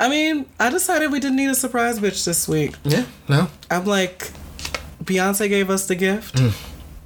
I 0.00 0.08
mean, 0.08 0.46
I 0.58 0.70
decided 0.70 1.12
we 1.12 1.20
didn't 1.20 1.36
need 1.36 1.50
a 1.50 1.54
surprise 1.54 1.98
bitch 2.00 2.24
this 2.24 2.48
week. 2.48 2.74
Yeah, 2.84 3.04
no, 3.28 3.48
I'm 3.70 3.84
like, 3.84 4.32
Beyonce 5.04 5.48
gave 5.50 5.68
us 5.68 5.86
the 5.88 5.94
gift. 5.94 6.36
Mm. 6.36 6.54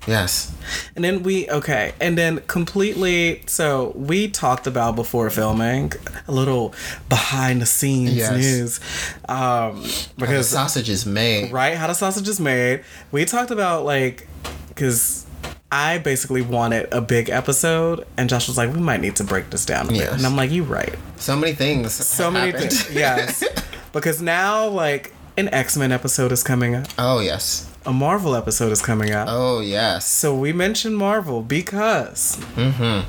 Yes, 0.07 0.53
And 0.97 1.05
then 1.05 1.23
we, 1.23 1.49
okay. 1.51 1.93
And 2.01 2.17
then 2.17 2.39
completely, 2.47 3.43
so 3.47 3.93
we 3.97 4.29
talked 4.29 4.67
about 4.67 4.97
before 4.97 5.29
filming 5.31 5.93
a 6.27 6.33
little 6.33 6.75
behind 7.09 7.61
the 7.63 7.67
scenes 7.67 8.15
Yes. 8.17 8.33
news. 8.33 8.81
Um, 9.29 9.81
because 9.83 10.13
because, 10.17 10.49
sausage 10.49 10.89
is 10.89 11.05
made. 11.07 11.53
right, 11.53 11.77
how 11.77 11.87
the 11.87 11.95
sausage 11.95 12.29
is 12.29 12.41
made. 12.41 12.83
We 13.13 13.25
talked 13.25 13.51
about 13.51 13.85
like, 13.85 14.27
because 14.69 15.25
I 15.73 15.99
basically 15.99 16.43
wanted 16.43 16.89
a 16.93 17.01
big 17.01 17.29
episode, 17.31 18.07
and 18.17 18.29
Josh 18.29 18.47
was 18.47 18.57
like, 18.57 18.73
we 18.73 18.81
might 18.81 19.01
need 19.01 19.17
to 19.17 19.25
break 19.25 19.51
this 19.51 19.65
down 19.65 19.87
a 19.87 19.89
bit. 19.89 19.97
Yes. 19.97 20.13
And 20.13 20.25
I'm 20.27 20.37
like, 20.37 20.53
"You're 20.53 20.65
right. 20.65 20.95
So 21.17 21.37
many 21.37 21.53
things. 21.53 21.93
So 21.93 22.31
many 22.31 22.53
happened. 22.53 22.73
things. 22.73 22.95
Yes. 22.95 23.43
because 23.93 24.23
now, 24.23 24.69
like, 24.69 25.13
an 25.37 25.49
X 25.53 25.77
Men 25.77 25.91
episode 25.91 26.31
is 26.31 26.45
coming 26.45 26.77
up, 26.77 26.87
oh 26.97 27.19
yes. 27.19 27.69
A 27.87 27.93
Marvel 27.93 28.35
episode 28.35 28.73
is 28.73 28.81
coming 28.83 29.13
up. 29.13 29.29
Oh 29.31 29.61
yes. 29.61 30.07
So 30.09 30.35
we 30.35 30.53
mentioned 30.53 30.97
Marvel 30.97 31.43
because, 31.43 32.37
Mm-hmm. 32.57 33.09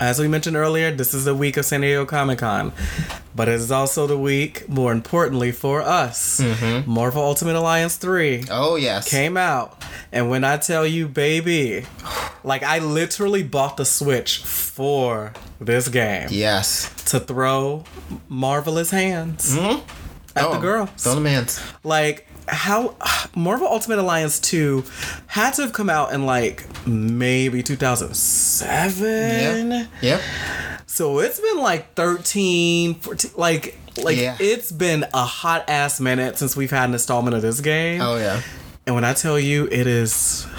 as 0.00 0.18
we 0.18 0.28
mentioned 0.28 0.56
earlier, 0.56 0.90
this 0.94 1.14
is 1.14 1.24
the 1.24 1.34
week 1.34 1.56
of 1.56 1.64
San 1.64 1.80
Diego 1.80 2.04
Comic 2.04 2.40
Con, 2.40 2.72
but 3.34 3.48
it 3.48 3.54
is 3.54 3.70
also 3.70 4.06
the 4.06 4.18
week, 4.18 4.68
more 4.68 4.92
importantly 4.92 5.52
for 5.52 5.80
us, 5.80 6.40
Mm-hmm. 6.40 6.90
Marvel 6.90 7.22
Ultimate 7.22 7.56
Alliance 7.56 7.96
3 7.96 8.44
Oh 8.50 8.76
yes. 8.76 9.08
came 9.08 9.36
out. 9.36 9.82
And 10.12 10.28
when 10.28 10.44
I 10.44 10.56
tell 10.56 10.86
you, 10.86 11.06
baby, 11.08 11.84
like 12.44 12.62
I 12.62 12.80
literally 12.80 13.42
bought 13.42 13.76
the 13.76 13.84
Switch 13.84 14.38
for 14.38 15.32
this 15.60 15.88
game 15.88 16.28
Yes. 16.30 16.92
to 17.06 17.20
throw 17.20 17.84
marvelous 18.28 18.90
hands 18.90 19.56
at 19.56 19.80
the 20.34 20.48
Oh, 20.58 20.60
girls. 20.60 20.90
Throw 20.98 21.14
the 21.14 21.20
man's. 21.20 21.60
like 21.84 22.26
how 22.50 22.96
Marvel 23.36 23.66
Ultimate 23.66 23.98
Alliance 23.98 24.38
2 24.40 24.84
had 25.26 25.52
to 25.54 25.62
have 25.62 25.72
come 25.72 25.90
out 25.90 26.12
in 26.12 26.26
like 26.26 26.64
maybe 26.86 27.62
2007. 27.62 29.70
Yeah. 29.70 29.86
Yep. 30.02 30.20
So 30.86 31.20
it's 31.20 31.40
been 31.40 31.58
like 31.58 31.94
13, 31.94 32.94
14, 32.94 33.30
like 33.36 33.76
like 34.02 34.16
Yeah. 34.18 34.36
it's 34.40 34.72
been 34.72 35.04
a 35.14 35.24
hot 35.24 35.64
ass 35.68 36.00
minute 36.00 36.38
since 36.38 36.56
we've 36.56 36.70
had 36.70 36.88
an 36.88 36.94
installment 36.94 37.36
of 37.36 37.42
this 37.42 37.60
game. 37.60 38.00
Oh 38.00 38.16
yeah. 38.16 38.42
And 38.86 38.94
when 38.94 39.04
I 39.04 39.12
tell 39.14 39.38
you 39.38 39.66
it 39.70 39.86
is 39.86 40.46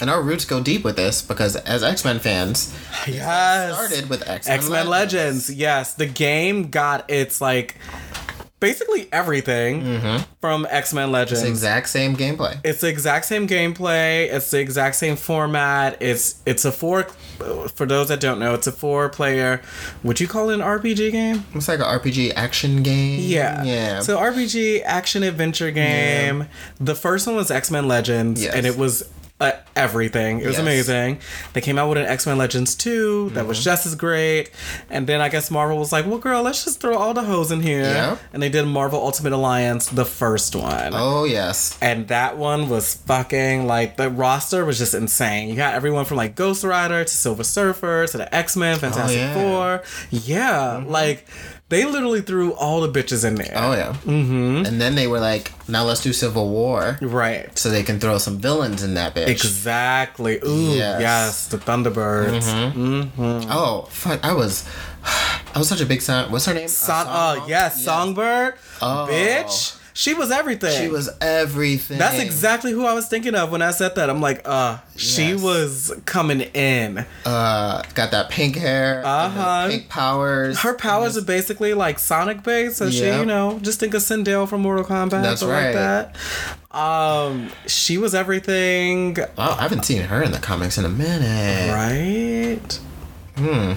And 0.00 0.10
our 0.10 0.20
roots 0.20 0.44
go 0.44 0.60
deep 0.60 0.82
with 0.82 0.96
this 0.96 1.22
because 1.22 1.54
as 1.54 1.84
X 1.84 2.04
Men 2.04 2.18
fans, 2.18 2.74
yes. 3.06 3.72
started 3.72 4.10
with 4.10 4.28
X 4.28 4.48
Men. 4.48 4.58
X 4.58 4.68
Men 4.68 4.88
Legends. 4.88 5.48
Yes, 5.54 5.94
the 5.94 6.06
game 6.06 6.70
got 6.70 7.08
its 7.08 7.40
like 7.40 7.76
basically 8.62 9.08
everything 9.12 9.82
mm-hmm. 9.82 10.22
from 10.40 10.66
X 10.70 10.94
Men 10.94 11.10
Legends. 11.10 11.40
It's 11.40 11.42
the 11.42 11.48
exact 11.48 11.88
same 11.88 12.16
gameplay. 12.16 12.58
It's 12.64 12.80
the 12.80 12.88
exact 12.88 13.26
same 13.26 13.46
gameplay. 13.46 14.32
It's 14.32 14.50
the 14.52 14.60
exact 14.60 14.94
same 14.94 15.16
format. 15.16 16.00
It's 16.00 16.40
it's 16.46 16.64
a 16.64 16.72
four. 16.72 17.02
For 17.74 17.86
those 17.86 18.08
that 18.08 18.20
don't 18.20 18.38
know, 18.38 18.54
it's 18.54 18.68
a 18.68 18.72
four 18.72 19.08
player. 19.08 19.60
Would 20.04 20.20
you 20.20 20.28
call 20.28 20.48
it 20.50 20.54
an 20.54 20.60
RPG 20.60 21.10
game? 21.10 21.44
It's 21.54 21.66
like 21.66 21.80
an 21.80 21.86
RPG 21.86 22.32
action 22.36 22.84
game. 22.84 23.18
Yeah. 23.20 23.64
Yeah. 23.64 24.00
So 24.00 24.16
RPG 24.16 24.82
action 24.84 25.24
adventure 25.24 25.72
game. 25.72 26.46
The 26.80 26.94
first 26.94 27.26
one 27.26 27.34
was 27.36 27.50
X 27.50 27.70
Men 27.70 27.88
Legends, 27.88 28.42
Yes. 28.42 28.54
and 28.54 28.64
it 28.64 28.78
was. 28.78 29.02
Uh, 29.42 29.52
everything. 29.74 30.38
It 30.40 30.46
was 30.46 30.54
Yes. 30.56 30.62
amazing. 30.62 31.18
They 31.52 31.60
came 31.60 31.78
out 31.78 31.88
with 31.88 31.98
an 31.98 32.06
X 32.06 32.26
Men 32.26 32.38
Legends 32.38 32.74
2 32.74 33.30
that 33.30 33.40
Mm-hmm. 33.40 33.48
was 33.48 33.62
just 33.64 33.86
as 33.86 33.94
great. 33.94 34.50
And 34.90 35.06
then 35.06 35.20
I 35.20 35.28
guess 35.28 35.50
Marvel 35.50 35.78
was 35.78 35.92
like, 35.92 36.06
well, 36.06 36.18
girl, 36.18 36.42
let's 36.42 36.64
just 36.64 36.80
throw 36.80 36.96
all 36.96 37.14
the 37.14 37.22
hoes 37.24 37.50
in 37.50 37.60
here. 37.62 37.82
Yeah. 37.82 38.16
And 38.32 38.42
they 38.42 38.48
did 38.48 38.64
Marvel 38.66 39.00
Ultimate 39.00 39.32
Alliance, 39.32 39.86
the 39.86 40.04
first 40.04 40.54
one. 40.54 40.92
oh 40.94 41.24
yes. 41.24 41.76
And 41.82 42.08
that 42.08 42.36
one 42.38 42.68
was 42.68 42.94
fucking 42.94 43.66
like 43.66 43.96
the 43.96 44.10
roster 44.10 44.64
was 44.64 44.78
just 44.78 44.94
insane. 44.94 45.48
You 45.48 45.56
got 45.56 45.74
everyone 45.74 46.04
from 46.04 46.18
like 46.18 46.34
Ghost 46.36 46.62
Rider 46.64 47.02
to 47.04 47.10
Silver 47.10 47.44
Surfer 47.44 48.06
to 48.06 48.16
the 48.18 48.34
X 48.34 48.56
Men, 48.56 48.78
Fantastic 48.78 49.18
yeah. 49.18 49.34
Four. 49.34 49.82
Yeah, 50.10 50.84
like 50.86 51.26
they 51.72 51.84
literally 51.84 52.20
threw 52.20 52.52
all 52.54 52.80
the 52.82 52.88
bitches 53.02 53.24
in 53.24 53.34
there. 53.34 53.52
Oh 53.56 53.72
yeah. 53.72 53.92
Mm-hmm. 54.04 54.66
And 54.66 54.80
then 54.80 54.94
they 54.94 55.06
were 55.06 55.18
like, 55.20 55.52
now 55.68 55.84
let's 55.84 56.02
do 56.02 56.12
Civil 56.12 56.48
War, 56.50 56.98
Right. 57.00 57.56
so 57.58 57.70
they 57.70 57.82
can 57.82 57.98
throw 57.98 58.18
some 58.18 58.38
villains 58.38 58.82
in 58.82 58.94
that 58.94 59.14
bitch. 59.14 59.28
Exactly. 59.28 60.38
Ooh, 60.46 60.74
yes, 60.76 61.00
Yes. 61.00 61.48
the 61.48 61.58
Thunderbolts. 61.58 62.46
Oh 63.50 63.86
fuck! 63.90 64.24
I 64.24 64.32
was, 64.34 64.68
I 65.04 65.58
was 65.58 65.68
such 65.68 65.80
a 65.80 65.86
big 65.86 66.02
son. 66.02 66.30
What's 66.30 66.46
her 66.46 66.54
name? 66.54 66.68
Son- 66.68 67.06
Uh, 67.06 67.10
uh, 67.10 67.46
yes, 67.48 67.82
Songbird. 67.84 68.54
Oh. 68.80 69.08
Bitch. 69.10 69.78
She 69.94 70.14
was 70.14 70.30
everything. 70.30 70.80
She 70.80 70.88
was 70.88 71.10
everything. 71.20 71.98
That's 71.98 72.18
exactly 72.18 72.72
who 72.72 72.86
I 72.86 72.94
was 72.94 73.08
thinking 73.08 73.34
of 73.34 73.50
when 73.52 73.60
I 73.60 73.72
said 73.72 73.94
that. 73.96 74.08
I'm 74.08 74.20
like, 74.22 74.40
uh, 74.46 74.78
she 74.96 75.30
Yes. 75.32 75.42
was 75.42 75.92
coming 76.06 76.40
in. 76.40 77.04
Uh, 77.26 77.82
got 77.94 78.10
that 78.12 78.30
pink 78.30 78.56
hair. 78.56 79.02
Uh-huh. 79.04 79.68
Pink 79.68 79.88
powers. 79.90 80.60
Her 80.60 80.74
powers 80.74 81.18
are 81.18 81.22
basically 81.22 81.74
like 81.74 81.98
Sonic 81.98 82.42
based, 82.42 82.78
so 82.78 82.90
she, 82.90 83.04
you 83.06 83.26
know, 83.26 83.58
just 83.60 83.80
think 83.80 83.92
of 83.92 84.00
Sindel 84.02 84.48
from 84.48 84.62
Mortal 84.62 84.84
Kombat. 84.84 85.22
That's 85.22 85.42
right. 85.42 85.74
Like 85.74 85.74
that. 85.74 86.16
Um, 86.76 87.50
she 87.66 87.98
was 87.98 88.14
everything, 88.14 89.18
Oh, 89.36 89.56
I 89.58 89.62
haven't 89.62 89.84
seen 89.84 90.00
her 90.02 90.22
in 90.22 90.32
the 90.32 90.38
comics 90.38 90.78
in 90.78 90.86
a 90.86 90.88
minute. 90.88 91.70
right? 91.70 92.80
Hmm. 93.36 93.72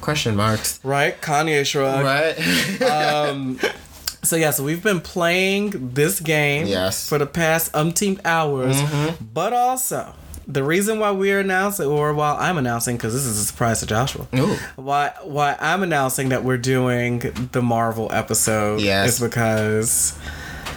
Question 0.00 0.36
marks. 0.36 0.78
Right, 0.84 1.20
Kanye 1.20 1.66
shrug. 1.66 2.04
Right. 2.04 2.80
Um, 2.82 3.58
so 4.28 4.36
yeah, 4.36 4.50
so 4.50 4.62
we've 4.62 4.82
been 4.82 5.00
playing 5.00 5.94
this 5.94 6.20
game 6.20 6.66
Yes. 6.66 7.00
Mm-hmm. 7.00 7.08
for 7.08 7.18
the 7.18 7.26
past 7.26 7.74
umpteenth 7.74 8.20
hours, 8.24 8.76
but 9.20 9.52
also. 9.52 10.14
The 10.50 10.62
reason 10.64 10.98
why 10.98 11.10
we're 11.10 11.40
announcing, 11.40 11.86
or 11.88 12.14
while 12.14 12.34
I'm 12.38 12.56
announcing, 12.56 12.96
because 12.96 13.12
this 13.12 13.26
is 13.26 13.38
a 13.38 13.44
surprise 13.44 13.80
to 13.80 13.86
Joshua, 13.86 14.26
Ooh. 14.34 14.56
why 14.76 15.12
why 15.22 15.56
I'm 15.60 15.82
announcing 15.82 16.30
that 16.30 16.42
we're 16.42 16.56
doing 16.56 17.18
the 17.52 17.60
Marvel 17.60 18.08
episode 18.14 18.80
Yes. 18.80 19.08
is 19.14 19.20
because 19.20 20.18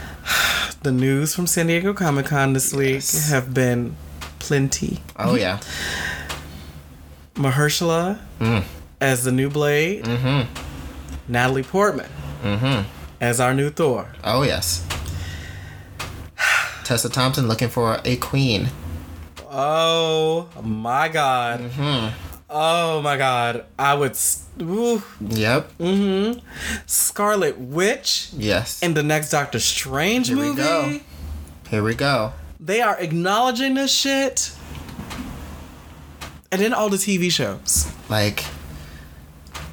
the 0.84 0.92
news 0.92 1.34
from 1.34 1.48
San 1.48 1.68
Diego 1.68 1.94
Comic 1.94 2.26
Con 2.26 2.52
this 2.52 2.74
week 2.74 2.96
Yes. 2.96 3.30
have 3.30 3.54
been 3.54 3.96
plenty. 4.40 5.00
oh 5.18 5.36
yeah. 5.36 5.60
Mahershala 7.36 8.20
Mm. 8.42 8.64
as 9.00 9.24
the 9.24 9.32
new 9.32 9.50
Blade, 9.50 10.04
Mm-hmm. 10.04 11.32
Natalie 11.32 11.64
Portman 11.64 12.10
Mm-hmm. 12.44 13.01
As 13.22 13.40
our 13.40 13.54
new 13.54 13.70
Thor. 13.70 14.08
Oh 14.24 14.44
yes. 14.44 14.86
Tessa 16.84 17.08
Thompson 17.10 17.48
looking 17.48 17.70
for 17.70 18.02
a 18.04 18.18
queen. 18.18 18.68
Oh 19.50 20.50
my 20.62 21.08
god. 21.08 21.60
Mm-hmm. 21.62 22.16
Oh 22.50 23.02
my 23.02 23.16
god. 23.18 23.64
I 23.80 23.94
would. 23.94 24.18
Ooh. 24.62 25.02
Yep. 25.22 25.72
Scarlet 26.86 27.58
Witch 27.58 28.30
Yes. 28.36 28.82
in 28.84 28.94
the 28.94 29.04
next 29.04 29.30
Doctor 29.30 29.60
Strange 29.60 30.28
Here 30.28 30.38
we 30.38 30.54
go. 30.56 31.00
Here 31.70 31.84
we 31.84 31.96
go. 31.96 32.34
They 32.60 32.82
are 32.82 32.98
acknowledging 33.00 33.76
this 33.76 33.94
shit. 33.94 34.52
And 36.52 36.62
then 36.62 36.74
all 36.74 36.90
the 36.90 36.98
TV 36.98 37.32
shows. 37.32 37.90
Like, 38.10 38.44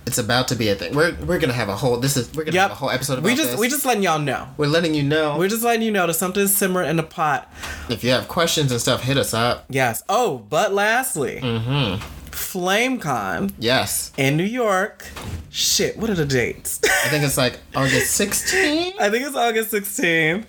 it's 0.08 0.18
about 0.18 0.48
to 0.48 0.56
be 0.56 0.68
a 0.70 0.74
thing. 0.74 0.94
We're 0.96 1.14
we're 1.24 1.38
gonna 1.38 1.52
have 1.52 1.68
a 1.68 1.76
whole. 1.76 1.96
This 1.98 2.16
is 2.16 2.32
we're 2.34 2.44
gonna 2.44 2.58
have 2.60 2.72
a 2.72 2.74
whole 2.74 2.90
episode 2.90 3.14
about 3.18 3.24
we 3.26 3.36
just 3.36 3.50
this. 3.52 3.60
we 3.60 3.68
just 3.68 3.84
letting 3.84 4.02
y'all 4.02 4.18
know. 4.18 4.48
we're 4.56 4.66
letting 4.66 4.94
you 4.94 5.02
know. 5.04 5.38
We're 5.38 5.48
just 5.48 5.62
letting 5.62 5.82
you 5.82 5.92
know 5.92 6.06
that 6.08 6.14
something's 6.14 6.56
simmering 6.56 6.90
in 6.90 6.96
the 6.96 7.02
pot. 7.04 7.52
if 7.88 8.02
you 8.02 8.10
have 8.10 8.26
questions 8.26 8.72
and 8.72 8.80
stuff, 8.80 9.02
hit 9.02 9.16
us 9.16 9.32
up. 9.34 9.66
Yes. 9.68 10.02
Oh, 10.08 10.38
but 10.50 10.72
lastly, 10.74 11.38
Mm-hmm. 11.42 12.02
FlameCon 12.30 13.52
Yes. 13.58 14.12
in 14.16 14.36
New 14.36 14.44
York. 14.44 15.06
Shit, 15.50 15.96
what 15.96 16.08
are 16.10 16.14
the 16.14 16.24
dates? 16.24 16.80
I 16.84 17.08
think 17.08 17.24
it's 17.24 17.36
like 17.36 17.58
August 17.74 18.18
16th. 18.20 18.94
I 19.00 19.10
think 19.10 19.26
it's 19.26 19.36
August 19.36 19.72
16th. 19.72 20.44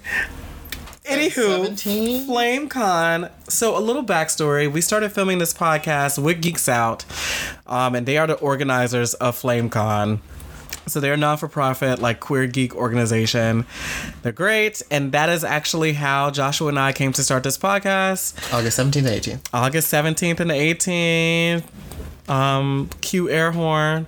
Anywho, 1.10 1.64
17? 1.64 2.28
FlameCon. 2.28 3.32
So 3.50 3.76
a 3.78 3.80
little 3.80 4.04
backstory: 4.04 4.72
we 4.72 4.82
started 4.82 5.12
filming 5.12 5.40
this 5.40 5.54
podcast 5.54 6.22
with 6.22 6.42
Geeks 6.42 6.70
Out, 6.70 7.04
um, 7.66 7.96
and 7.96 8.06
they 8.06 8.18
are 8.18 8.28
the 8.28 8.36
organizers 8.36 9.16
of 9.16 9.36
FlameCon. 9.36 10.20
So 10.88 11.00
they're 11.00 11.14
a 11.14 11.18
non-for-profit, 11.18 12.00
like 12.00 12.20
queer 12.20 12.48
geek 12.48 12.76
organization. 12.76 13.66
They're 14.22 14.32
great, 14.32 14.82
and 14.90 15.12
that 15.12 15.30
is 15.30 15.44
actually 15.44 15.94
how 15.94 16.32
Joshua 16.32 16.70
and 16.70 16.80
I 16.80 16.94
came 16.94 17.14
to 17.14 17.24
start 17.24 17.44
this 17.44 17.58
podcast. 17.58 18.54
August 18.54 18.80
17th 18.80 18.96
and 18.96 19.08
18th. 19.08 19.40
August 19.54 19.94
17th 19.94 20.40
and 20.40 20.50
the 20.50 20.54
18th. 20.54 21.64
Um, 22.30 22.90
cue 23.02 23.30
air 23.30 23.52
horn. 23.52 24.06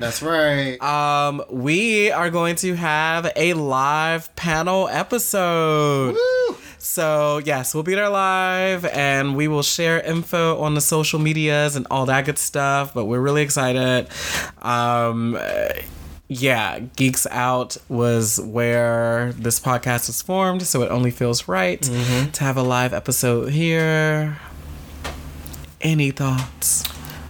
That's 0.00 0.22
right. 0.22 0.76
Um, 0.82 1.42
we 1.48 2.10
are 2.10 2.30
going 2.30 2.56
to 2.56 2.74
have 2.74 3.30
a 3.36 3.52
live 3.54 4.34
panel 4.34 4.88
episode. 4.88 6.14
Woo! 6.14 6.56
So, 6.78 7.38
yes, 7.38 7.74
we'll 7.74 7.82
be 7.82 7.94
there 7.94 8.08
live 8.08 8.84
and 8.84 9.36
we 9.36 9.48
will 9.48 9.62
share 9.62 10.00
info 10.00 10.60
on 10.60 10.74
the 10.74 10.80
social 10.80 11.18
medias 11.18 11.74
and 11.76 11.86
all 11.90 12.06
that 12.06 12.24
good 12.26 12.38
stuff. 12.38 12.92
But 12.94 13.06
we're 13.06 13.20
really 13.20 13.42
excited. 13.42 14.08
Um, 14.62 15.38
yeah, 16.28 16.80
Geeks 16.96 17.26
Out 17.30 17.76
was 17.88 18.40
where 18.40 19.32
this 19.32 19.60
podcast 19.60 20.08
was 20.08 20.22
formed. 20.22 20.62
So 20.62 20.82
it 20.82 20.90
only 20.90 21.10
feels 21.10 21.46
right 21.48 21.80
to 22.32 22.44
have 22.44 22.56
a 22.56 22.62
live 22.62 22.92
episode 22.92 23.50
here. 23.52 24.38
Any 25.80 26.10
thoughts? 26.10 26.82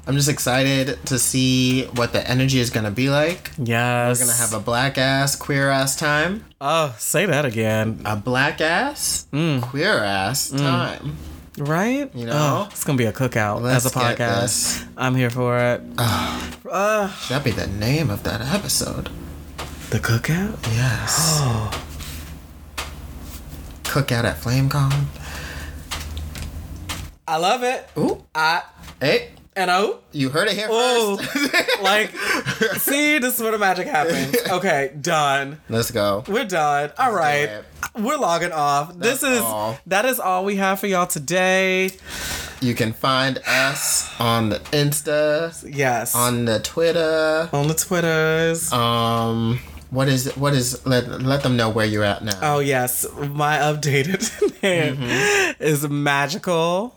I'm 0.09 0.15
just 0.15 0.29
excited 0.29 1.05
to 1.07 1.19
see 1.19 1.87
what 1.87 2.13
the 2.13 2.29
energy 2.31 2.61
is 2.61 2.71
gonna 2.71 2.93
be 2.93 3.11
like. 3.11 3.51
Yes. 3.59 4.21
We're 4.21 4.27
gonna 4.27 4.39
have 4.39 4.53
a 4.53 4.61
black 4.61 4.99
ass, 4.99 5.35
queer 5.35 5.69
ass 5.69 5.97
time. 5.97 6.45
Oh, 6.61 6.95
say 6.99 7.27
that 7.27 7.45
again. 7.45 8.03
A 8.05 8.15
black 8.15 8.61
ass, 8.61 9.27
Mm. 9.33 9.63
queer 9.63 9.99
ass 10.05 10.51
time. 10.51 11.17
Right? 11.59 12.15
You 12.15 12.27
know? 12.27 12.67
Oh, 12.67 12.69
it's 12.71 12.85
gonna 12.85 12.99
be 12.99 13.07
a 13.07 13.13
cookout 13.13 13.63
Let's 13.63 13.85
as 13.87 13.93
a 13.93 13.99
podcast. 13.99 14.87
I'm 14.97 15.17
here 15.17 15.31
for 15.31 15.59
it. 15.59 15.81
Uh, 15.99 17.11
That'd 17.29 17.45
be 17.45 17.51
the 17.51 17.67
name 17.67 18.09
of 18.11 18.23
that 18.25 18.41
episode. 18.43 19.09
the 19.91 19.99
cookout? 19.99 20.57
Yes. 20.75 21.39
Oh. 21.43 21.83
Cookout 23.85 24.25
at 24.25 24.41
FlameCon. 24.41 25.05
I 27.27 27.37
love 27.39 27.63
it. 27.63 27.89
Ooh. 27.97 28.23
I 28.35 28.63
Hey, 29.01 29.31
and 29.57 29.71
oh, 29.71 30.01
you 30.13 30.29
heard 30.29 30.49
it 30.49 30.55
here 30.55 30.69
oh, 30.71 31.17
first. 31.17 31.81
like, 31.83 32.11
see, 32.79 33.19
this 33.19 33.37
is 33.37 33.43
where 33.43 33.53
the 33.53 33.59
magic 33.59 33.87
happens. 33.87 34.37
Okay, 34.57 34.93
done. 35.01 35.61
Let's 35.69 35.91
go. 35.91 36.23
We're 36.29 36.45
done. 36.45 36.93
All 36.99 37.13
right, 37.13 37.63
we're 37.99 38.17
logging 38.19 38.53
off. 38.53 38.89
That's 38.97 39.21
this 39.21 39.23
is 39.23 39.41
all. 39.41 39.79
that 39.87 40.05
is 40.05 40.21
all 40.21 40.45
we 40.45 40.57
have 40.57 40.79
for 40.81 40.87
y'all 40.87 41.07
today. 41.07 41.91
You 42.61 42.75
can 42.75 42.93
find 42.95 43.39
us 43.47 44.09
on 44.21 44.49
the 44.51 44.59
Insta, 44.73 45.53
Yes, 45.75 46.15
on 46.15 46.45
the 46.47 46.59
Twitter. 46.61 47.49
on 47.53 47.69
the 47.69 47.75
twitters. 47.75 48.73
Um, 48.73 49.59
what 49.91 50.09
is 50.09 50.35
what 50.37 50.55
is 50.55 50.85
let 50.87 51.09
let 51.23 51.43
them 51.43 51.57
know 51.57 51.69
where 51.71 51.85
you're 51.87 52.05
at 52.05 52.23
now. 52.25 52.39
Oh 52.43 52.59
yes, 52.61 53.05
my 53.19 53.59
updated 53.59 54.23
name 54.63 54.97
Mm-hmm. 54.97 55.63
is 55.63 55.89
magical 55.89 56.95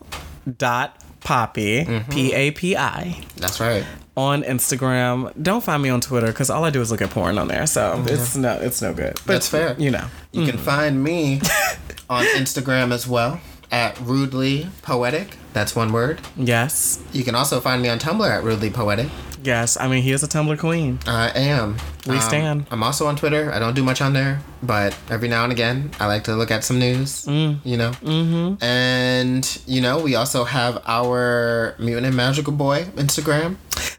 dot 0.57 0.98
poppy 1.21 1.85
Mm-hmm. 1.85 2.11
p 2.11 2.33
a 2.33 2.51
p 2.51 2.75
i 2.75 3.23
That's 3.37 3.59
right. 3.59 3.83
on 4.17 4.43
Instagram. 4.43 5.31
Don't 5.41 5.63
find 5.63 5.81
me 5.83 5.89
on 5.89 6.01
Twitter 6.01 6.27
because 6.27 6.49
all 6.49 6.63
I 6.65 6.69
do 6.69 6.81
is 6.81 6.91
look 6.91 7.01
at 7.01 7.09
porn 7.09 7.37
on 7.37 7.47
there, 7.47 7.65
so 7.67 8.03
it's 8.07 8.35
no 8.35 8.53
it's 8.61 8.81
no 8.81 8.93
good. 8.93 9.13
But 9.13 9.19
Mm-hmm. 9.19 9.27
That's 9.33 9.49
fair. 9.49 9.75
You 9.79 9.91
know, 9.91 10.05
You 10.31 10.45
can 10.45 10.57
find 10.57 11.03
me 11.03 11.41
on 12.09 12.25
Instagram 12.25 12.91
as 12.91 13.07
well 13.07 13.39
at 13.71 13.99
rudely 13.99 14.67
poetic. 14.81 15.35
That's 15.53 15.75
one 15.75 15.91
word. 15.91 16.21
yes, 16.35 16.99
You 17.11 17.23
can 17.23 17.35
also 17.35 17.59
find 17.59 17.81
me 17.81 17.89
on 17.89 17.97
Tumblr 17.99 18.27
at 18.29 18.43
rudely 18.43 18.69
poetic. 18.69 19.07
Yes. 19.43 19.77
I 19.79 19.87
mean, 19.87 20.03
he 20.03 20.11
is 20.11 20.23
a 20.23 20.27
Tumblr 20.27 20.57
queen. 20.59 20.99
I 21.07 21.29
am. 21.29 21.77
We 22.07 22.15
Um, 22.15 22.21
stand. 22.21 22.65
I'm 22.71 22.83
also 22.83 23.07
on 23.07 23.15
Twitter. 23.15 23.51
I 23.53 23.59
don't 23.59 23.75
do 23.75 23.83
much 23.83 24.01
on 24.01 24.13
there, 24.13 24.39
but 24.63 24.95
every 25.09 25.27
now 25.27 25.43
and 25.43 25.51
again, 25.51 25.91
I 25.99 26.05
like 26.07 26.23
to 26.25 26.35
look 26.35 26.51
at 26.51 26.63
some 26.63 26.79
news. 26.79 27.25
Mm. 27.25 27.59
You 27.63 27.77
know. 27.77 27.91
Mm-hmm. 27.91 28.63
And 28.63 29.61
you 29.67 29.81
know, 29.81 29.99
we 29.99 30.15
also 30.15 30.43
have 30.45 30.81
our 30.87 31.75
mutant 31.79 32.05
and 32.07 32.15
magical 32.15 32.53
boy 32.53 32.85
Instagram. 32.95 33.55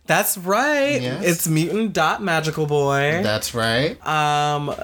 That's 0.07 0.37
right. 0.39 1.01
Yes. 1.01 1.25
It's 1.25 1.49
mutant 1.49 1.93
dot 1.93 2.23
magical 2.23 2.67
boy. 2.67 3.21
That's 3.23 3.55
right. 3.55 3.97
um. 4.07 4.75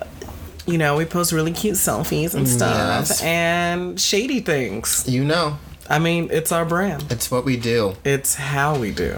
You 0.69 0.79
know, 0.79 0.97
we 0.97 1.05
post 1.05 1.31
really 1.31 1.53
cute 1.53 1.77
selfies 1.77 2.35
and 2.35 2.49
stuff 2.49 2.75
Yes. 3.09 3.23
and 3.23 4.01
shady 4.01 4.41
things. 4.41 5.05
You 5.07 5.25
know, 5.25 5.59
I 5.89 6.01
mean, 6.01 6.29
it's 6.33 6.51
our 6.51 6.65
brand. 6.65 7.05
it's 7.09 7.31
what 7.31 7.45
we 7.45 7.57
do. 7.57 7.95
It's 8.05 8.35
how 8.35 8.77
we 8.77 8.91
do. 8.91 9.15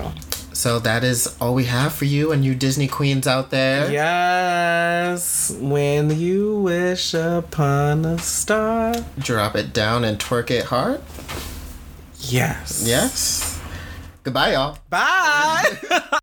So 0.58 0.80
that 0.80 1.04
is 1.04 1.36
all 1.40 1.54
we 1.54 1.66
have 1.66 1.92
for 1.92 2.04
you 2.04 2.32
and 2.32 2.44
you 2.44 2.52
Disney 2.52 2.88
queens 2.88 3.28
out 3.28 3.50
there. 3.52 3.92
Yes, 3.92 5.52
when 5.60 6.18
you 6.18 6.58
wish 6.62 7.14
upon 7.14 8.04
a 8.04 8.18
star. 8.18 8.96
Drop 9.20 9.54
it 9.54 9.72
down 9.72 10.02
and 10.02 10.18
twerk 10.18 10.50
it 10.50 10.64
hard. 10.64 11.00
Yes. 12.18 12.82
Yes. 12.84 13.60
Goodbye, 14.24 14.54
y'all. 14.54 14.78
Bye. 14.90 16.08